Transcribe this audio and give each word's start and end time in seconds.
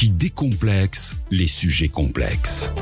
qui 0.00 0.08
décomplexe 0.08 1.16
les 1.30 1.46
sujets 1.46 1.90
complexes. 1.90 2.72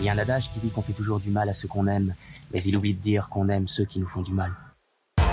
Il 0.00 0.06
y 0.06 0.08
a 0.08 0.12
un 0.12 0.18
adage 0.18 0.50
qui 0.50 0.58
dit 0.58 0.70
qu'on 0.70 0.82
fait 0.82 0.92
toujours 0.92 1.20
du 1.20 1.30
mal 1.30 1.48
à 1.48 1.52
ceux 1.52 1.68
qu'on 1.68 1.86
aime, 1.86 2.16
mais 2.54 2.62
il 2.62 2.74
oublie 2.76 2.94
de 2.94 3.00
dire 3.00 3.28
qu'on 3.28 3.48
aime 3.48 3.66
ceux 3.66 3.84
qui 3.84 3.98
nous 3.98 4.06
font 4.06 4.22
du 4.22 4.32
mal. 4.32 4.52
I 5.18 5.24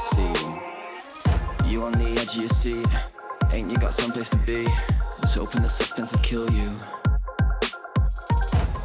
see 0.00 0.32
you 1.70 1.82
on 1.82 1.92
the 1.92 2.18
edge 2.18 2.30
of 2.30 2.36
your 2.36 2.48
seat. 2.48 2.86
Ain't 3.52 3.70
you 3.70 3.76
got 3.76 3.92
to 3.92 4.08
be? 4.46 4.66
Hoping 5.36 5.60
the 5.60 5.68
suspense 5.68 6.12
would 6.12 6.22
kill 6.22 6.50
you. 6.50 6.72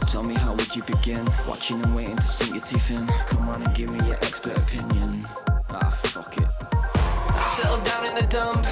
Tell 0.07 0.21
me 0.21 0.35
how 0.35 0.51
would 0.51 0.75
you 0.75 0.83
begin? 0.83 1.25
Watching 1.47 1.81
and 1.81 1.95
waiting 1.95 2.17
to 2.17 2.21
sink 2.21 2.53
your 2.53 2.59
teeth 2.59 2.91
in. 2.91 3.07
Come 3.27 3.47
on 3.47 3.63
and 3.63 3.73
give 3.73 3.89
me 3.89 4.05
your 4.05 4.17
expert 4.17 4.57
opinion. 4.57 5.25
Ah, 5.69 5.89
fuck 6.03 6.37
it. 6.37 6.49
I 6.61 7.53
settled 7.55 7.85
down 7.85 8.03
in 8.05 8.15
the 8.15 8.27
dump. 8.27 8.65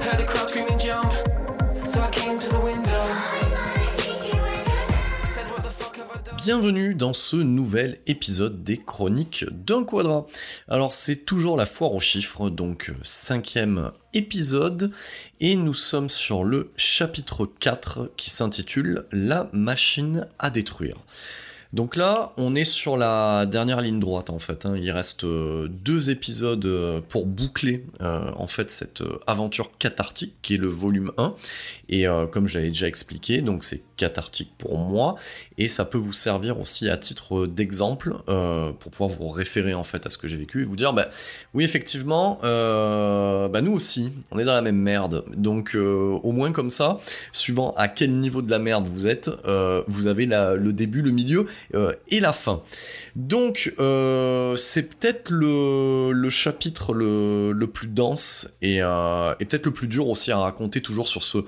Heard 0.00 0.20
a 0.20 0.26
crowd 0.26 0.46
screaming 0.46 0.78
jump. 0.78 1.12
Bienvenue 6.36 6.94
dans 6.94 7.12
ce 7.12 7.36
nouvel 7.36 7.98
épisode 8.06 8.62
des 8.64 8.78
Chroniques 8.78 9.44
d'un 9.50 9.84
Quadra. 9.84 10.26
Alors 10.68 10.92
c'est 10.92 11.24
toujours 11.24 11.56
la 11.56 11.66
foire 11.66 11.92
aux 11.92 12.00
chiffres, 12.00 12.48
donc 12.50 12.90
euh, 12.90 12.94
cinquième 13.02 13.92
épisode, 14.14 14.90
et 15.40 15.56
nous 15.56 15.74
sommes 15.74 16.08
sur 16.08 16.44
le 16.44 16.72
chapitre 16.76 17.46
4 17.46 18.10
qui 18.16 18.30
s'intitule 18.30 19.04
La 19.12 19.50
machine 19.52 20.26
à 20.38 20.50
détruire. 20.50 20.96
Donc 21.74 21.96
là, 21.96 22.32
on 22.38 22.54
est 22.54 22.64
sur 22.64 22.96
la 22.96 23.44
dernière 23.44 23.80
ligne 23.82 24.00
droite 24.00 24.30
en 24.30 24.38
fait. 24.38 24.64
hein. 24.64 24.74
Il 24.76 24.90
reste 24.90 25.24
euh, 25.24 25.68
deux 25.68 26.08
épisodes 26.08 26.64
euh, 26.64 27.00
pour 27.06 27.26
boucler 27.26 27.84
euh, 28.00 28.30
en 28.36 28.46
fait 28.46 28.70
cette 28.70 29.02
aventure 29.26 29.76
cathartique 29.78 30.34
qui 30.40 30.54
est 30.54 30.58
le 30.58 30.68
volume 30.68 31.12
1. 31.18 31.34
Et 31.90 32.06
comme 32.32 32.46
je 32.48 32.54
l'avais 32.58 32.68
déjà 32.68 32.86
expliqué, 32.86 33.40
donc 33.42 33.64
c'est 33.64 33.82
cathartique 33.98 34.52
pour 34.56 34.78
moi 34.78 35.16
et 35.58 35.68
ça 35.68 35.84
peut 35.84 35.98
vous 35.98 36.14
servir 36.14 36.58
aussi 36.58 36.88
à 36.88 36.96
titre 36.96 37.46
d'exemple 37.46 38.14
euh, 38.30 38.72
pour 38.72 38.90
pouvoir 38.90 39.10
vous 39.10 39.28
référer 39.28 39.74
en 39.74 39.84
fait 39.84 40.06
à 40.06 40.10
ce 40.10 40.16
que 40.16 40.26
j'ai 40.28 40.36
vécu 40.38 40.62
et 40.62 40.64
vous 40.64 40.76
dire 40.76 40.92
bah 40.94 41.08
oui 41.52 41.64
effectivement 41.64 42.38
euh, 42.44 43.48
bah 43.48 43.60
nous 43.60 43.72
aussi 43.72 44.12
on 44.30 44.38
est 44.38 44.44
dans 44.44 44.54
la 44.54 44.62
même 44.62 44.76
merde. 44.80 45.24
Donc 45.36 45.74
euh, 45.74 46.18
au 46.22 46.32
moins 46.32 46.52
comme 46.52 46.70
ça 46.70 46.98
suivant 47.32 47.74
à 47.76 47.88
quel 47.88 48.12
niveau 48.12 48.40
de 48.40 48.50
la 48.50 48.58
merde 48.58 48.86
vous 48.86 49.06
êtes 49.06 49.30
vous 49.86 50.06
avez 50.06 50.24
la- 50.26 50.54
le 50.54 50.72
début 50.72 51.02
le 51.02 51.10
milieu 51.10 51.46
et 52.08 52.20
la 52.20 52.32
fin 52.32 52.62
donc 53.18 53.74
euh, 53.80 54.54
c'est 54.54 54.84
peut-être 54.84 55.32
le, 55.32 56.30
chapitre 56.30 56.94
le, 56.94 57.66
plus 57.66 57.88
dense 57.88 58.48
et, 58.62 58.80
euh, 58.80 59.34
et 59.40 59.44
peut-être 59.44 59.66
le 59.66 59.72
plus 59.72 59.88
dur 59.88 60.06
aussi 60.06 60.30
à 60.30 60.38
raconter 60.38 60.80
toujours 60.80 61.08
sur 61.08 61.24
ce 61.24 61.38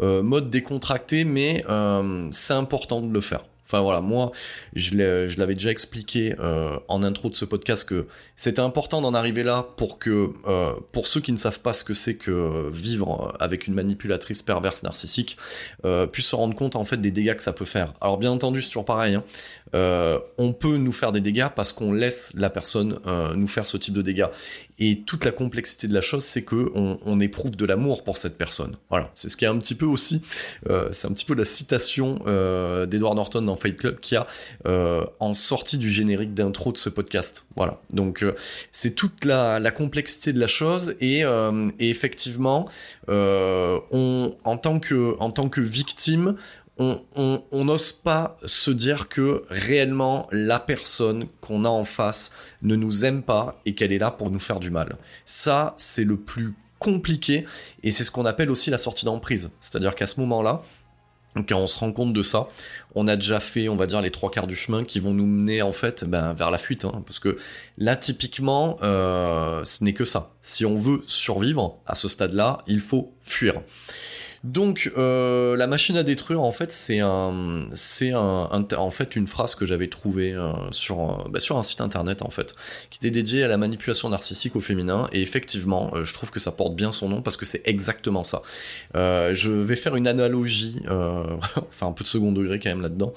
euh, 0.00 0.22
mode 0.22 0.50
décontracté 0.50 1.24
mais 1.24 1.64
euh, 1.68 2.28
c'est 2.30 2.54
important 2.54 3.00
de 3.00 3.12
le 3.12 3.20
faire 3.20 3.44
Enfin 3.66 3.80
voilà, 3.80 4.00
moi, 4.00 4.30
je 4.74 4.96
l'avais 4.96 5.54
déjà 5.54 5.72
expliqué 5.72 6.36
euh, 6.38 6.78
en 6.86 7.02
intro 7.02 7.28
de 7.28 7.34
ce 7.34 7.44
podcast 7.44 7.88
que 7.88 8.06
c'était 8.36 8.60
important 8.60 9.00
d'en 9.00 9.12
arriver 9.12 9.42
là 9.42 9.66
pour 9.76 9.98
que, 9.98 10.30
euh, 10.46 10.72
pour 10.92 11.08
ceux 11.08 11.20
qui 11.20 11.32
ne 11.32 11.36
savent 11.36 11.58
pas 11.58 11.72
ce 11.72 11.82
que 11.82 11.92
c'est 11.92 12.14
que 12.14 12.70
vivre 12.70 13.36
avec 13.40 13.66
une 13.66 13.74
manipulatrice 13.74 14.42
perverse 14.42 14.84
narcissique, 14.84 15.36
euh, 15.84 16.06
puissent 16.06 16.28
se 16.28 16.36
rendre 16.36 16.54
compte 16.54 16.76
en 16.76 16.84
fait 16.84 16.98
des 16.98 17.10
dégâts 17.10 17.34
que 17.34 17.42
ça 17.42 17.52
peut 17.52 17.64
faire. 17.64 17.94
Alors 18.00 18.18
bien 18.18 18.30
entendu, 18.30 18.62
c'est 18.62 18.68
toujours 18.68 18.84
pareil. 18.84 19.16
hein. 19.16 19.24
Euh, 19.74 20.20
on 20.38 20.52
peut 20.52 20.76
nous 20.76 20.92
faire 20.92 21.10
des 21.10 21.20
dégâts 21.20 21.48
parce 21.54 21.72
qu'on 21.72 21.92
laisse 21.92 22.32
la 22.36 22.50
personne 22.50 23.00
euh, 23.06 23.34
nous 23.34 23.48
faire 23.48 23.66
ce 23.66 23.76
type 23.76 23.94
de 23.94 24.02
dégâts. 24.02 24.26
Et 24.78 25.02
toute 25.06 25.24
la 25.24 25.30
complexité 25.30 25.88
de 25.88 25.94
la 25.94 26.00
chose, 26.00 26.24
c'est 26.24 26.42
que 26.42 26.70
on, 26.74 27.20
éprouve 27.20 27.56
de 27.56 27.64
l'amour 27.64 28.04
pour 28.04 28.18
cette 28.18 28.36
personne. 28.36 28.76
Voilà, 28.90 29.10
c'est 29.14 29.30
ce 29.30 29.38
qui 29.38 29.46
est 29.46 29.48
un 29.48 29.56
petit 29.56 29.74
peu 29.74 29.86
aussi, 29.86 30.20
euh, 30.68 30.88
c'est 30.90 31.08
un 31.08 31.12
petit 31.12 31.24
peu 31.24 31.34
la 31.34 31.46
citation 31.46 32.20
euh, 32.26 32.84
d'Edward 32.84 33.16
Norton 33.16 33.40
dans 33.40 33.56
Fight 33.56 33.74
Club 33.76 34.00
qui 34.00 34.16
a 34.16 34.26
euh, 34.66 35.02
en 35.18 35.32
sortie 35.32 35.78
du 35.78 35.90
générique 35.90 36.34
d'intro 36.34 36.72
de 36.72 36.76
ce 36.76 36.90
podcast. 36.90 37.46
Voilà, 37.56 37.80
donc 37.90 38.24
c'est 38.70 38.94
toute 38.94 39.24
la, 39.24 39.60
complexité 39.70 40.34
de 40.34 40.40
la 40.40 40.46
chose 40.46 40.94
et, 41.00 41.20
et 41.20 41.90
effectivement, 41.90 42.68
on 43.08 44.34
en 44.44 44.56
tant 44.58 44.78
que 44.78 45.16
en 45.18 45.30
tant 45.30 45.48
que 45.48 45.60
victime, 45.60 46.36
on 46.78 47.64
n'ose 47.64 47.92
pas 47.92 48.36
se 48.44 48.70
dire 48.70 49.08
que 49.08 49.44
réellement 49.48 50.28
la 50.30 50.60
personne 50.60 51.26
qu'on 51.40 51.64
a 51.64 51.68
en 51.68 51.84
face 51.84 52.32
ne 52.62 52.76
nous 52.76 53.04
aime 53.04 53.22
pas 53.22 53.60
et 53.64 53.74
qu'elle 53.74 53.92
est 53.92 53.98
là 53.98 54.10
pour 54.10 54.30
nous 54.30 54.38
faire 54.38 54.60
du 54.60 54.70
mal. 54.70 54.96
Ça, 55.24 55.74
c'est 55.78 56.04
le 56.04 56.16
plus 56.16 56.54
compliqué 56.78 57.46
et 57.82 57.90
c'est 57.90 58.04
ce 58.04 58.10
qu'on 58.10 58.26
appelle 58.26 58.50
aussi 58.50 58.70
la 58.70 58.78
sortie 58.78 59.06
d'emprise. 59.06 59.50
C'est-à-dire 59.60 59.94
qu'à 59.94 60.06
ce 60.06 60.20
moment-là, 60.20 60.62
quand 61.48 61.58
on 61.58 61.66
se 61.66 61.78
rend 61.78 61.92
compte 61.92 62.12
de 62.12 62.22
ça, 62.22 62.48
on 62.94 63.06
a 63.08 63.16
déjà 63.16 63.40
fait, 63.40 63.68
on 63.68 63.76
va 63.76 63.86
dire, 63.86 64.00
les 64.00 64.10
trois 64.10 64.30
quarts 64.30 64.46
du 64.46 64.56
chemin 64.56 64.84
qui 64.84 65.00
vont 65.00 65.12
nous 65.12 65.26
mener 65.26 65.60
en 65.62 65.72
fait 65.72 66.04
ben, 66.04 66.32
vers 66.32 66.50
la 66.50 66.58
fuite. 66.58 66.84
hein. 66.84 67.02
parce 67.04 67.18
que 67.18 67.36
là, 67.78 67.96
typiquement, 67.96 68.78
euh, 68.82 69.62
ce 69.64 69.84
n'est 69.84 69.92
que 69.92 70.04
ça. 70.04 70.34
Si 70.40 70.64
on 70.64 70.76
veut 70.76 71.02
survivre 71.06 71.78
à 71.86 71.94
ce 71.94 72.08
stade-là, 72.08 72.58
il 72.66 72.80
faut 72.80 73.12
fuir. 73.22 73.60
Donc 74.44 74.92
euh, 74.96 75.56
la 75.56 75.66
machine 75.66 75.96
à 75.96 76.02
détruire 76.02 76.42
en 76.42 76.52
fait 76.52 76.72
c'est 76.72 77.00
un 77.00 77.66
c'est 77.72 78.12
un, 78.12 78.66
en 78.76 78.90
fait 78.90 79.16
une 79.16 79.26
phrase 79.26 79.54
que 79.54 79.66
j'avais 79.66 79.88
trouvée 79.88 80.32
euh, 80.32 80.52
sur 80.72 81.28
bah, 81.30 81.40
sur 81.40 81.56
un 81.56 81.62
site 81.62 81.80
internet 81.80 82.22
en 82.22 82.30
fait 82.30 82.54
qui 82.90 82.98
était 82.98 83.10
dédié 83.10 83.44
à 83.44 83.48
la 83.48 83.56
manipulation 83.56 84.08
narcissique 84.08 84.56
au 84.56 84.60
féminin 84.60 85.08
et 85.12 85.20
effectivement 85.20 85.90
euh, 85.94 86.04
je 86.04 86.14
trouve 86.14 86.30
que 86.30 86.40
ça 86.40 86.52
porte 86.52 86.74
bien 86.74 86.92
son 86.92 87.08
nom 87.08 87.22
parce 87.22 87.36
que 87.36 87.46
c'est 87.46 87.62
exactement 87.64 88.22
ça. 88.22 88.42
Euh, 88.94 89.34
je 89.34 89.50
vais 89.50 89.76
faire 89.76 89.96
une 89.96 90.06
analogie 90.06 90.80
euh, 90.88 91.24
enfin 91.56 91.86
un 91.86 91.92
peu 91.92 92.04
de 92.04 92.08
second 92.08 92.32
degré 92.32 92.58
quand 92.60 92.70
même 92.70 92.82
là-dedans. 92.82 93.12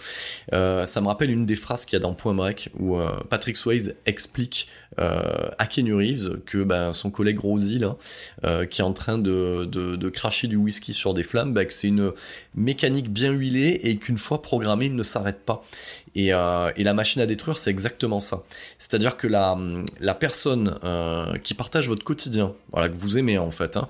Ça 0.52 1.02
me 1.02 1.08
rappelle 1.08 1.32
une 1.32 1.46
des 1.46 1.56
phrases 1.56 1.86
qu'il 1.86 1.94
y 1.94 1.98
a 1.98 2.00
dans 2.00 2.14
Point 2.14 2.34
Break 2.34 2.70
où 2.80 2.98
Patrick 3.30 3.58
Swayze 3.58 3.96
explique 4.06 4.68
à 5.00 5.66
Keanu 5.66 5.94
Reeves 5.94 6.40
que 6.46 6.64
ben, 6.64 6.92
son 6.92 7.10
collègue 7.10 7.40
Rosie 7.40 7.80
là 7.80 7.96
euh, 8.46 8.66
qui 8.66 8.82
est 8.82 8.84
en 8.84 8.94
train 8.94 9.18
de, 9.18 10.10
cracher 10.10 10.48
du 10.48 10.56
whisky 10.56 10.94
sur 10.94 11.14
des 11.14 11.24
flammes, 11.24 11.54
bah, 11.54 11.66
que 11.66 11.74
c'est 11.74 11.88
une 11.88 12.12
mécanique 12.56 13.12
bien 13.12 13.32
huilée 13.32 13.80
et 13.84 13.98
qu'une 13.98 14.18
fois 14.18 14.42
programmée, 14.42 14.86
il 14.86 14.96
ne 14.96 15.04
s'arrête 15.04 15.40
pas. 15.46 15.62
Et, 16.16 16.34
euh, 16.34 16.72
la 16.78 16.94
machine 16.94 17.22
à 17.22 17.26
détruire, 17.26 17.58
c'est 17.58 17.70
exactement 17.70 18.20
ça. 18.20 18.44
C'est-à-dire 18.78 19.18
que 19.18 19.28
la, 19.28 19.58
la 20.00 20.16
personne 20.16 20.76
euh, 20.84 21.36
qui 21.44 21.54
partage 21.54 21.88
votre 21.88 22.04
quotidien, 22.04 22.54
voilà, 22.72 22.90
que 22.90 22.96
vous 22.96 23.18
aimez 23.18 23.38
en 23.38 23.52
fait, 23.52 23.78
hein, 23.78 23.88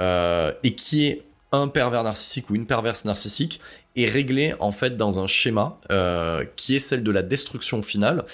euh, 0.00 0.52
et 0.62 0.74
qui 0.74 1.06
est 1.06 1.22
un 1.52 1.68
pervers 1.68 2.04
narcissique 2.04 2.50
ou 2.50 2.54
une 2.54 2.66
perverse 2.66 3.04
narcissique, 3.04 3.60
est 3.96 4.06
réglée 4.06 4.54
en 4.60 4.70
fait 4.70 4.96
dans 4.96 5.18
un 5.18 5.26
schéma 5.26 5.80
euh, 5.90 6.44
qui 6.56 6.76
est 6.76 6.78
celle 6.78 7.02
de 7.02 7.10
la 7.10 7.22
destruction 7.22 7.82
finale. 7.82 8.24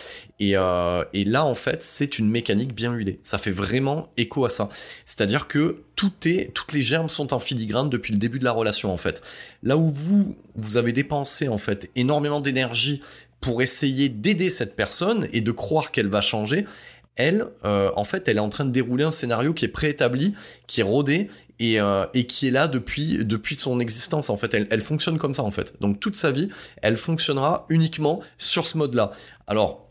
Et, 0.40 0.56
euh, 0.56 1.05
et 1.12 1.25
là, 1.25 1.44
en 1.44 1.55
fait, 1.55 1.82
c'est 1.82 2.19
une 2.19 2.28
mécanique 2.28 2.75
bien 2.75 2.93
huilée. 2.93 3.20
Ça 3.22 3.38
fait 3.38 3.50
vraiment 3.50 4.08
écho 4.16 4.44
à 4.44 4.49
ça. 4.49 4.69
C'est-à-dire 5.05 5.46
que 5.46 5.84
tout 5.96 6.12
est, 6.26 6.52
toutes 6.55 6.72
les 6.72 6.82
germes 6.82 7.08
sont 7.08 7.32
en 7.32 7.38
filigrane 7.38 7.88
depuis 7.88 8.12
le 8.12 8.19
début 8.19 8.38
de 8.38 8.44
la 8.44 8.52
relation, 8.52 8.93
en 8.93 8.96
fait. 8.96 9.22
Là 9.62 9.76
où 9.76 9.90
vous, 9.90 10.37
vous 10.56 10.76
avez 10.76 10.93
dépensé, 10.93 11.49
en 11.49 11.58
fait, 11.58 11.90
énormément 11.94 12.40
d'énergie 12.40 13.00
pour 13.40 13.62
essayer 13.62 14.08
d'aider 14.08 14.49
cette 14.49 14.75
personne 14.75 15.28
et 15.32 15.40
de 15.40 15.52
croire 15.52 15.93
qu'elle 15.93 16.08
va 16.08 16.20
changer, 16.20 16.67
elle, 17.16 17.46
euh, 17.64 17.90
en 17.96 18.05
fait, 18.05 18.28
elle 18.28 18.37
est 18.37 18.40
en 18.40 18.49
train 18.49 18.64
de 18.64 18.70
dérouler 18.70 19.05
un 19.05 19.12
scénario 19.12 19.55
qui 19.55 19.64
est 19.64 19.69
préétabli, 19.69 20.34
qui 20.66 20.81
est 20.81 20.84
rodé 20.84 21.28
et, 21.58 21.81
euh, 21.81 22.06
et 22.14 22.26
qui 22.26 22.49
est 22.49 22.50
là 22.50 22.66
depuis, 22.66 23.25
depuis 23.25 23.56
son 23.56 23.78
existence. 23.81 24.31
En 24.31 24.37
fait, 24.37 24.52
elle, 24.55 24.66
elle 24.70 24.81
fonctionne 24.81 25.19
comme 25.19 25.34
ça, 25.34 25.43
en 25.43 25.50
fait. 25.50 25.75
Donc 25.81 26.00
toute 26.00 26.16
sa 26.16 26.31
vie, 26.31 26.49
elle 26.82 26.96
fonctionnera 26.96 27.66
uniquement 27.69 28.20
sur 28.38 28.66
ce 28.66 28.76
mode-là. 28.78 29.12
Alors, 29.46 29.88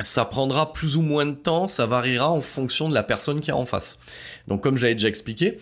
ça 0.00 0.24
prendra 0.24 0.72
plus 0.72 0.96
ou 0.96 1.02
moins 1.02 1.26
de 1.26 1.34
temps, 1.34 1.68
ça 1.68 1.86
variera 1.86 2.30
en 2.30 2.40
fonction 2.40 2.88
de 2.88 2.94
la 2.94 3.02
personne 3.02 3.40
qui 3.40 3.50
est 3.50 3.54
en 3.54 3.66
face. 3.66 3.98
Donc 4.46 4.62
comme 4.62 4.76
j'avais 4.76 4.94
déjà 4.94 5.08
expliqué, 5.08 5.58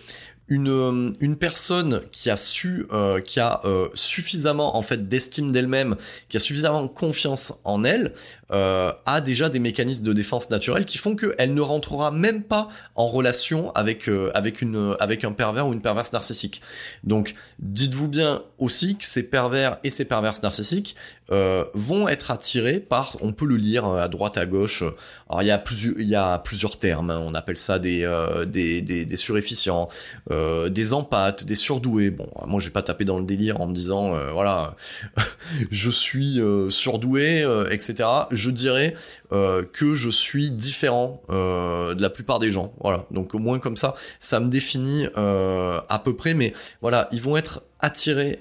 une, 0.49 0.69
euh, 0.69 1.10
une 1.20 1.37
personne 1.37 2.02
qui 2.12 2.31
a 2.31 2.37
su, 2.37 2.87
euh, 2.92 3.20
qui 3.20 3.40
a 3.40 3.60
euh, 3.64 3.88
suffisamment 3.94 4.76
en 4.76 4.82
fait 4.82 5.08
d'estime 5.08 5.52
d'elle-même, 5.52 5.96
qui 6.28 6.37
a 6.37 6.40
suffisamment 6.40 6.87
confiance 6.87 7.54
en 7.64 7.82
elle, 7.84 8.12
euh, 8.52 8.93
a 9.06 9.20
déjà 9.20 9.48
des 9.48 9.58
mécanismes 9.58 10.04
de 10.04 10.12
défense 10.12 10.50
naturels 10.50 10.84
qui 10.84 10.98
font 10.98 11.16
qu'elle 11.16 11.52
ne 11.52 11.60
rentrera 11.60 12.12
même 12.12 12.44
pas 12.44 12.69
en 12.94 13.08
relation 13.08 13.72
avec 13.75 14.08
euh, 14.08 14.31
avec 14.34 14.62
une 14.62 14.94
avec 15.00 15.25
un 15.25 15.32
pervers 15.32 15.66
ou 15.66 15.72
une 15.72 15.82
perverse 15.82 16.12
narcissique. 16.12 16.60
Donc 17.02 17.34
dites-vous 17.58 18.06
bien 18.06 18.43
aussi 18.58 18.96
que 18.96 19.04
ces 19.04 19.25
pervers 19.25 19.78
et 19.82 19.90
ces 19.90 20.04
perverses 20.04 20.44
narcissiques 20.44 20.94
euh, 21.32 21.64
vont 21.75 22.06
être 22.06 22.31
attirés 22.31 22.78
par, 22.78 23.16
on 23.20 23.32
peut 23.32 23.46
le 23.46 23.56
lire 23.56 23.84
à 23.84 24.08
droite 24.08 24.38
à 24.38 24.46
gauche. 24.46 24.84
Alors 25.28 25.42
il 25.42 25.46
y 25.46 25.50
a 25.50 25.58
plusieurs 25.58 25.99
il 25.99 26.08
y 26.08 26.14
a 26.14 26.38
plusieurs 26.38 26.78
termes. 26.78 27.10
Hein. 27.10 27.20
On 27.20 27.34
appelle 27.34 27.56
ça 27.56 27.81
des 27.81 28.06
des, 28.46 28.81
des, 28.81 29.04
des 29.04 29.16
surefficients, 29.16 29.88
des 30.31 30.94
empathes, 30.94 31.44
des 31.44 31.56
surdoués. 31.56 32.10
Bon, 32.10 32.28
moi 32.46 32.60
j'ai 32.60 32.70
pas 32.70 32.82
tapé 32.82 33.04
dans 33.04 33.19
le 33.19 33.25
délire 33.25 33.60
en 33.60 33.66
me 33.66 33.75
disant 33.75 34.10
voilà 34.32 34.76
je 35.72 35.90
suis 35.90 36.40
surdoué, 36.70 37.44
etc 37.72 38.04
je 38.36 38.50
dirais 38.50 38.94
euh, 39.32 39.64
que 39.64 39.94
je 39.94 40.08
suis 40.08 40.50
différent 40.50 41.22
euh, 41.30 41.94
de 41.94 42.02
la 42.02 42.10
plupart 42.10 42.38
des 42.38 42.50
gens. 42.50 42.72
Voilà. 42.80 43.06
Donc 43.10 43.34
au 43.34 43.38
moins 43.38 43.58
comme 43.58 43.76
ça, 43.76 43.94
ça 44.18 44.40
me 44.40 44.48
définit 44.48 45.06
euh, 45.16 45.80
à 45.88 45.98
peu 45.98 46.14
près. 46.14 46.34
Mais 46.34 46.52
voilà, 46.80 47.08
ils 47.12 47.20
vont 47.20 47.36
être 47.36 47.62
attirés 47.81 48.38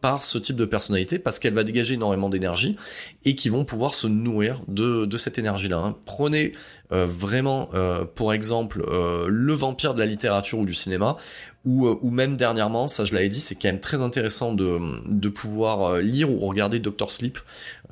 par 0.00 0.24
ce 0.24 0.38
type 0.38 0.56
de 0.56 0.64
personnalité 0.64 1.18
parce 1.18 1.38
qu'elle 1.38 1.54
va 1.54 1.64
dégager 1.64 1.94
énormément 1.94 2.28
d'énergie 2.28 2.76
et 3.24 3.34
qui 3.34 3.48
vont 3.48 3.64
pouvoir 3.64 3.94
se 3.94 4.06
nourrir 4.06 4.60
de, 4.68 5.06
de 5.06 5.16
cette 5.16 5.38
énergie-là. 5.38 5.78
Hein. 5.78 5.96
Prenez 6.04 6.52
vraiment, 6.90 7.70
pour 8.14 8.32
exemple, 8.32 8.84
le 9.28 9.52
vampire 9.54 9.94
de 9.94 10.00
la 10.00 10.06
littérature 10.06 10.58
ou 10.58 10.66
du 10.66 10.74
cinéma 10.74 11.16
ou, 11.64 11.86
euh, 11.86 11.98
ou 12.00 12.10
même 12.10 12.36
dernièrement, 12.36 12.88
ça 12.88 13.04
je 13.04 13.14
l'avais 13.14 13.28
dit, 13.28 13.40
c'est 13.40 13.54
quand 13.54 13.68
même 13.68 13.80
très 13.80 14.00
intéressant 14.00 14.54
de, 14.54 14.78
de 15.06 15.28
pouvoir 15.28 15.82
euh, 15.82 16.00
lire 16.00 16.30
ou 16.30 16.38
regarder 16.46 16.78
Doctor 16.78 17.10
Sleep, 17.10 17.38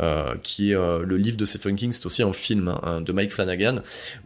euh, 0.01 0.35
qui 0.43 0.73
est 0.73 0.75
euh, 0.75 1.05
le 1.05 1.19
livre 1.19 1.37
de 1.37 1.45
Stephen 1.45 1.77
King, 1.77 1.93
c'est 1.93 2.07
aussi 2.07 2.23
un 2.23 2.33
film 2.33 2.75
hein, 2.83 3.03
de 3.03 3.13
Mike 3.13 3.33
Flanagan, 3.33 3.81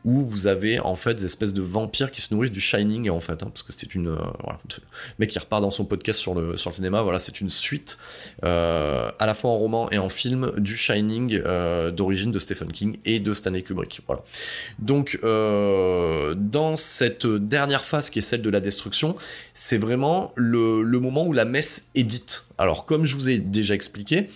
où 0.04 0.20
vous 0.20 0.46
avez 0.46 0.78
en 0.78 0.94
fait 0.94 1.14
des 1.14 1.24
espèces 1.24 1.52
de 1.52 1.62
vampires 1.62 2.12
qui 2.12 2.20
se 2.20 2.32
nourrissent 2.32 2.52
du 2.52 2.60
Shining, 2.60 3.10
en 3.10 3.18
fait, 3.18 3.42
hein, 3.42 3.48
parce 3.48 3.64
que 3.64 3.72
c'était 3.72 3.92
une... 3.92 4.10
voilà, 4.10 4.60
le 4.64 4.80
mec 5.18 5.30
qui 5.30 5.38
repart 5.38 5.60
dans 5.60 5.70
son 5.72 5.86
podcast 5.86 6.20
sur 6.20 6.31
le, 6.34 6.56
sur 6.56 6.70
le 6.70 6.74
cinéma, 6.74 7.02
voilà, 7.02 7.18
c'est 7.18 7.40
une 7.40 7.50
suite, 7.50 7.98
à 8.42 9.14
la 9.20 9.34
fois 9.34 9.50
en 9.50 9.56
roman 9.56 9.90
et 9.90 9.98
en 9.98 10.08
film, 10.08 10.52
du 10.58 10.76
Shining 10.76 11.42
d'origine 11.90 12.30
de 12.30 12.38
Stephen 12.38 12.72
King 12.72 12.98
et 13.04 13.20
de 13.20 13.32
Stanley 13.32 13.62
Kubrick, 13.62 14.00
voilà. 14.06 14.22
Donc, 14.78 15.18
dans 15.22 16.76
cette 16.76 17.26
dernière 17.26 17.84
phase 17.84 18.10
qui 18.10 18.18
est 18.18 18.22
celle 18.22 18.42
de 18.42 18.50
la 18.50 18.60
destruction, 18.60 19.16
c'est 19.54 19.78
vraiment 19.78 20.32
le, 20.36 20.82
moment 21.00 21.26
où 21.26 21.32
la 21.32 21.44
messe 21.44 21.88
est 21.94 22.04
dite. 22.04 22.46
Alors, 22.58 22.84
comme 22.86 23.04
je 23.04 23.14
vous 23.14 23.28
ai 23.28 23.38
déjà 23.38 23.74
expliqué, 23.74 24.28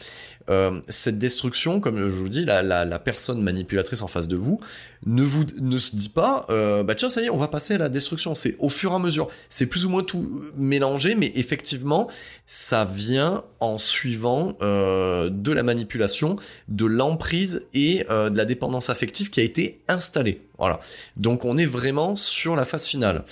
euh, 0.48 0.80
cette 0.88 1.18
destruction, 1.18 1.80
comme 1.80 1.96
je 1.96 2.04
vous 2.04 2.28
dis, 2.28 2.44
la, 2.44 2.98
personne 2.98 3.42
manipulatrice 3.42 4.02
en 4.02 4.06
face 4.06 4.28
de 4.28 4.36
vous 4.36 4.60
ne 5.04 5.22
vous 5.22 5.44
ne 5.60 5.78
se 5.78 5.94
dit 5.94 6.08
pas, 6.08 6.46
euh, 6.50 6.82
bah 6.82 6.94
tiens 6.94 7.10
ça 7.10 7.20
y 7.20 7.26
est, 7.26 7.30
on 7.30 7.36
va 7.36 7.48
passer 7.48 7.74
à 7.74 7.78
la 7.78 7.88
destruction. 7.88 8.34
C'est 8.34 8.56
au 8.58 8.68
fur 8.68 8.92
et 8.92 8.94
à 8.94 8.98
mesure. 8.98 9.28
C'est 9.48 9.66
plus 9.66 9.84
ou 9.84 9.90
moins 9.90 10.02
tout 10.02 10.42
mélangé, 10.56 11.14
mais 11.14 11.30
effectivement, 11.34 12.08
ça 12.46 12.84
vient 12.84 13.44
en 13.60 13.78
suivant 13.78 14.56
euh, 14.62 15.28
de 15.30 15.52
la 15.52 15.62
manipulation, 15.62 16.36
de 16.68 16.86
l'emprise 16.86 17.66
et 17.74 18.04
de 18.08 18.36
la 18.36 18.44
dépendance 18.44 18.90
affective 18.90 19.30
qui 19.30 19.40
a 19.40 19.42
été 19.42 19.80
installée. 19.88 20.40
Voilà. 20.58 20.80
Donc 21.16 21.44
on 21.44 21.56
est 21.56 21.66
vraiment 21.66 22.16
sur 22.16 22.56
la 22.56 22.64
phase 22.64 22.86
finale. 22.86 23.24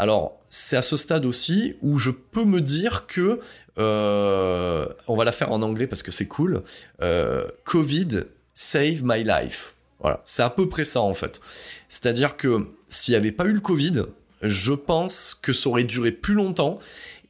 Alors 0.00 0.40
c'est 0.48 0.78
à 0.78 0.82
ce 0.82 0.96
stade 0.96 1.26
aussi 1.26 1.74
où 1.82 1.98
je 1.98 2.10
peux 2.10 2.46
me 2.46 2.62
dire 2.62 3.06
que 3.06 3.38
euh, 3.76 4.86
on 5.06 5.14
va 5.14 5.24
la 5.24 5.30
faire 5.30 5.52
en 5.52 5.60
anglais 5.60 5.86
parce 5.86 6.02
que 6.02 6.10
c'est 6.10 6.26
cool. 6.26 6.62
Euh, 7.02 7.46
Covid 7.64 8.22
save 8.54 9.04
my 9.04 9.22
life. 9.22 9.74
Voilà, 10.00 10.22
c'est 10.24 10.42
à 10.42 10.48
peu 10.48 10.70
près 10.70 10.84
ça 10.84 11.02
en 11.02 11.12
fait. 11.12 11.42
C'est-à-dire 11.88 12.38
que 12.38 12.66
s'il 12.88 13.12
n'y 13.12 13.16
avait 13.16 13.30
pas 13.30 13.44
eu 13.44 13.52
le 13.52 13.60
Covid, 13.60 14.04
je 14.40 14.72
pense 14.72 15.34
que 15.34 15.52
ça 15.52 15.68
aurait 15.68 15.84
duré 15.84 16.12
plus 16.12 16.32
longtemps 16.32 16.78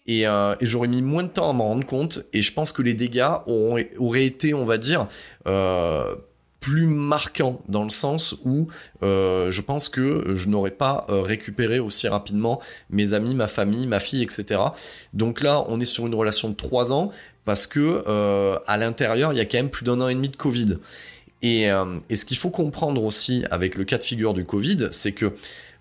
et, 0.06 0.28
euh, 0.28 0.54
j'aurais 0.60 0.86
mis 0.86 1.02
moins 1.02 1.24
de 1.24 1.28
temps 1.28 1.50
à 1.50 1.52
m'en 1.52 1.66
rendre 1.70 1.84
compte. 1.84 2.24
Et 2.32 2.40
je 2.40 2.52
pense 2.52 2.72
que 2.72 2.82
les 2.82 2.94
dégâts 2.94 3.32
auraient, 3.46 4.24
été, 4.24 4.54
on 4.54 4.64
va 4.64 4.78
dire, 4.78 5.08
plus 6.60 6.86
marquant 6.86 7.62
dans 7.68 7.82
le 7.82 7.90
sens 7.90 8.36
où 8.44 8.68
euh, 9.02 9.50
je 9.50 9.60
pense 9.62 9.88
que 9.88 10.34
je 10.34 10.48
n'aurais 10.48 10.70
pas 10.70 11.06
euh, 11.08 11.22
récupéré 11.22 11.78
aussi 11.78 12.06
rapidement 12.06 12.60
mes 12.90 13.14
amis, 13.14 13.34
ma 13.34 13.48
famille, 13.48 13.86
ma 13.86 13.98
fille, 13.98 14.22
etc. 14.22 14.60
Donc 15.14 15.40
là, 15.40 15.64
on 15.68 15.80
est 15.80 15.86
sur 15.86 16.06
une 16.06 16.14
relation 16.14 16.50
de 16.50 16.54
trois 16.54 16.92
ans 16.92 17.10
parce 17.46 17.66
que 17.66 18.04
euh, 18.06 18.58
à 18.66 18.76
l'intérieur, 18.76 19.32
il 19.32 19.38
y 19.38 19.40
a 19.40 19.46
quand 19.46 19.58
même 19.58 19.70
plus 19.70 19.84
d'un 19.84 20.00
an 20.02 20.08
et 20.08 20.14
demi 20.14 20.28
de 20.28 20.36
Covid. 20.36 20.76
Et, 21.42 21.68
et 22.10 22.16
ce 22.16 22.26
qu'il 22.26 22.36
faut 22.36 22.50
comprendre 22.50 23.02
aussi 23.02 23.46
avec 23.50 23.76
le 23.76 23.84
cas 23.84 23.96
de 23.96 24.02
figure 24.02 24.34
du 24.34 24.44
Covid, 24.44 24.88
c'est 24.90 25.12
que 25.12 25.32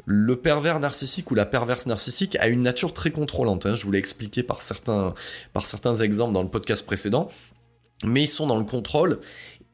le 0.06 0.38
pervers 0.38 0.80
narcissique 0.80 1.30
ou 1.32 1.36
la 1.36 1.46
perverse 1.46 1.86
narcissique 1.86 2.38
a 2.38 2.48
une 2.48 2.62
nature 2.62 2.94
très 2.94 3.12
contrôlante. 3.12 3.66
Hein. 3.66 3.76
je 3.76 3.84
vous 3.84 3.92
l'ai 3.92 4.00
expliqué 4.00 4.42
par 4.42 4.62
certains, 4.62 5.14
par 5.52 5.66
certains 5.66 5.98
exemples 5.98 6.32
dans 6.32 6.44
le 6.44 6.48
podcast 6.48 6.86
précédent. 6.86 7.28
Mais 8.06 8.24
ils 8.24 8.28
sont 8.28 8.48
dans 8.48 8.58
le 8.58 8.64
contrôle. 8.64 9.20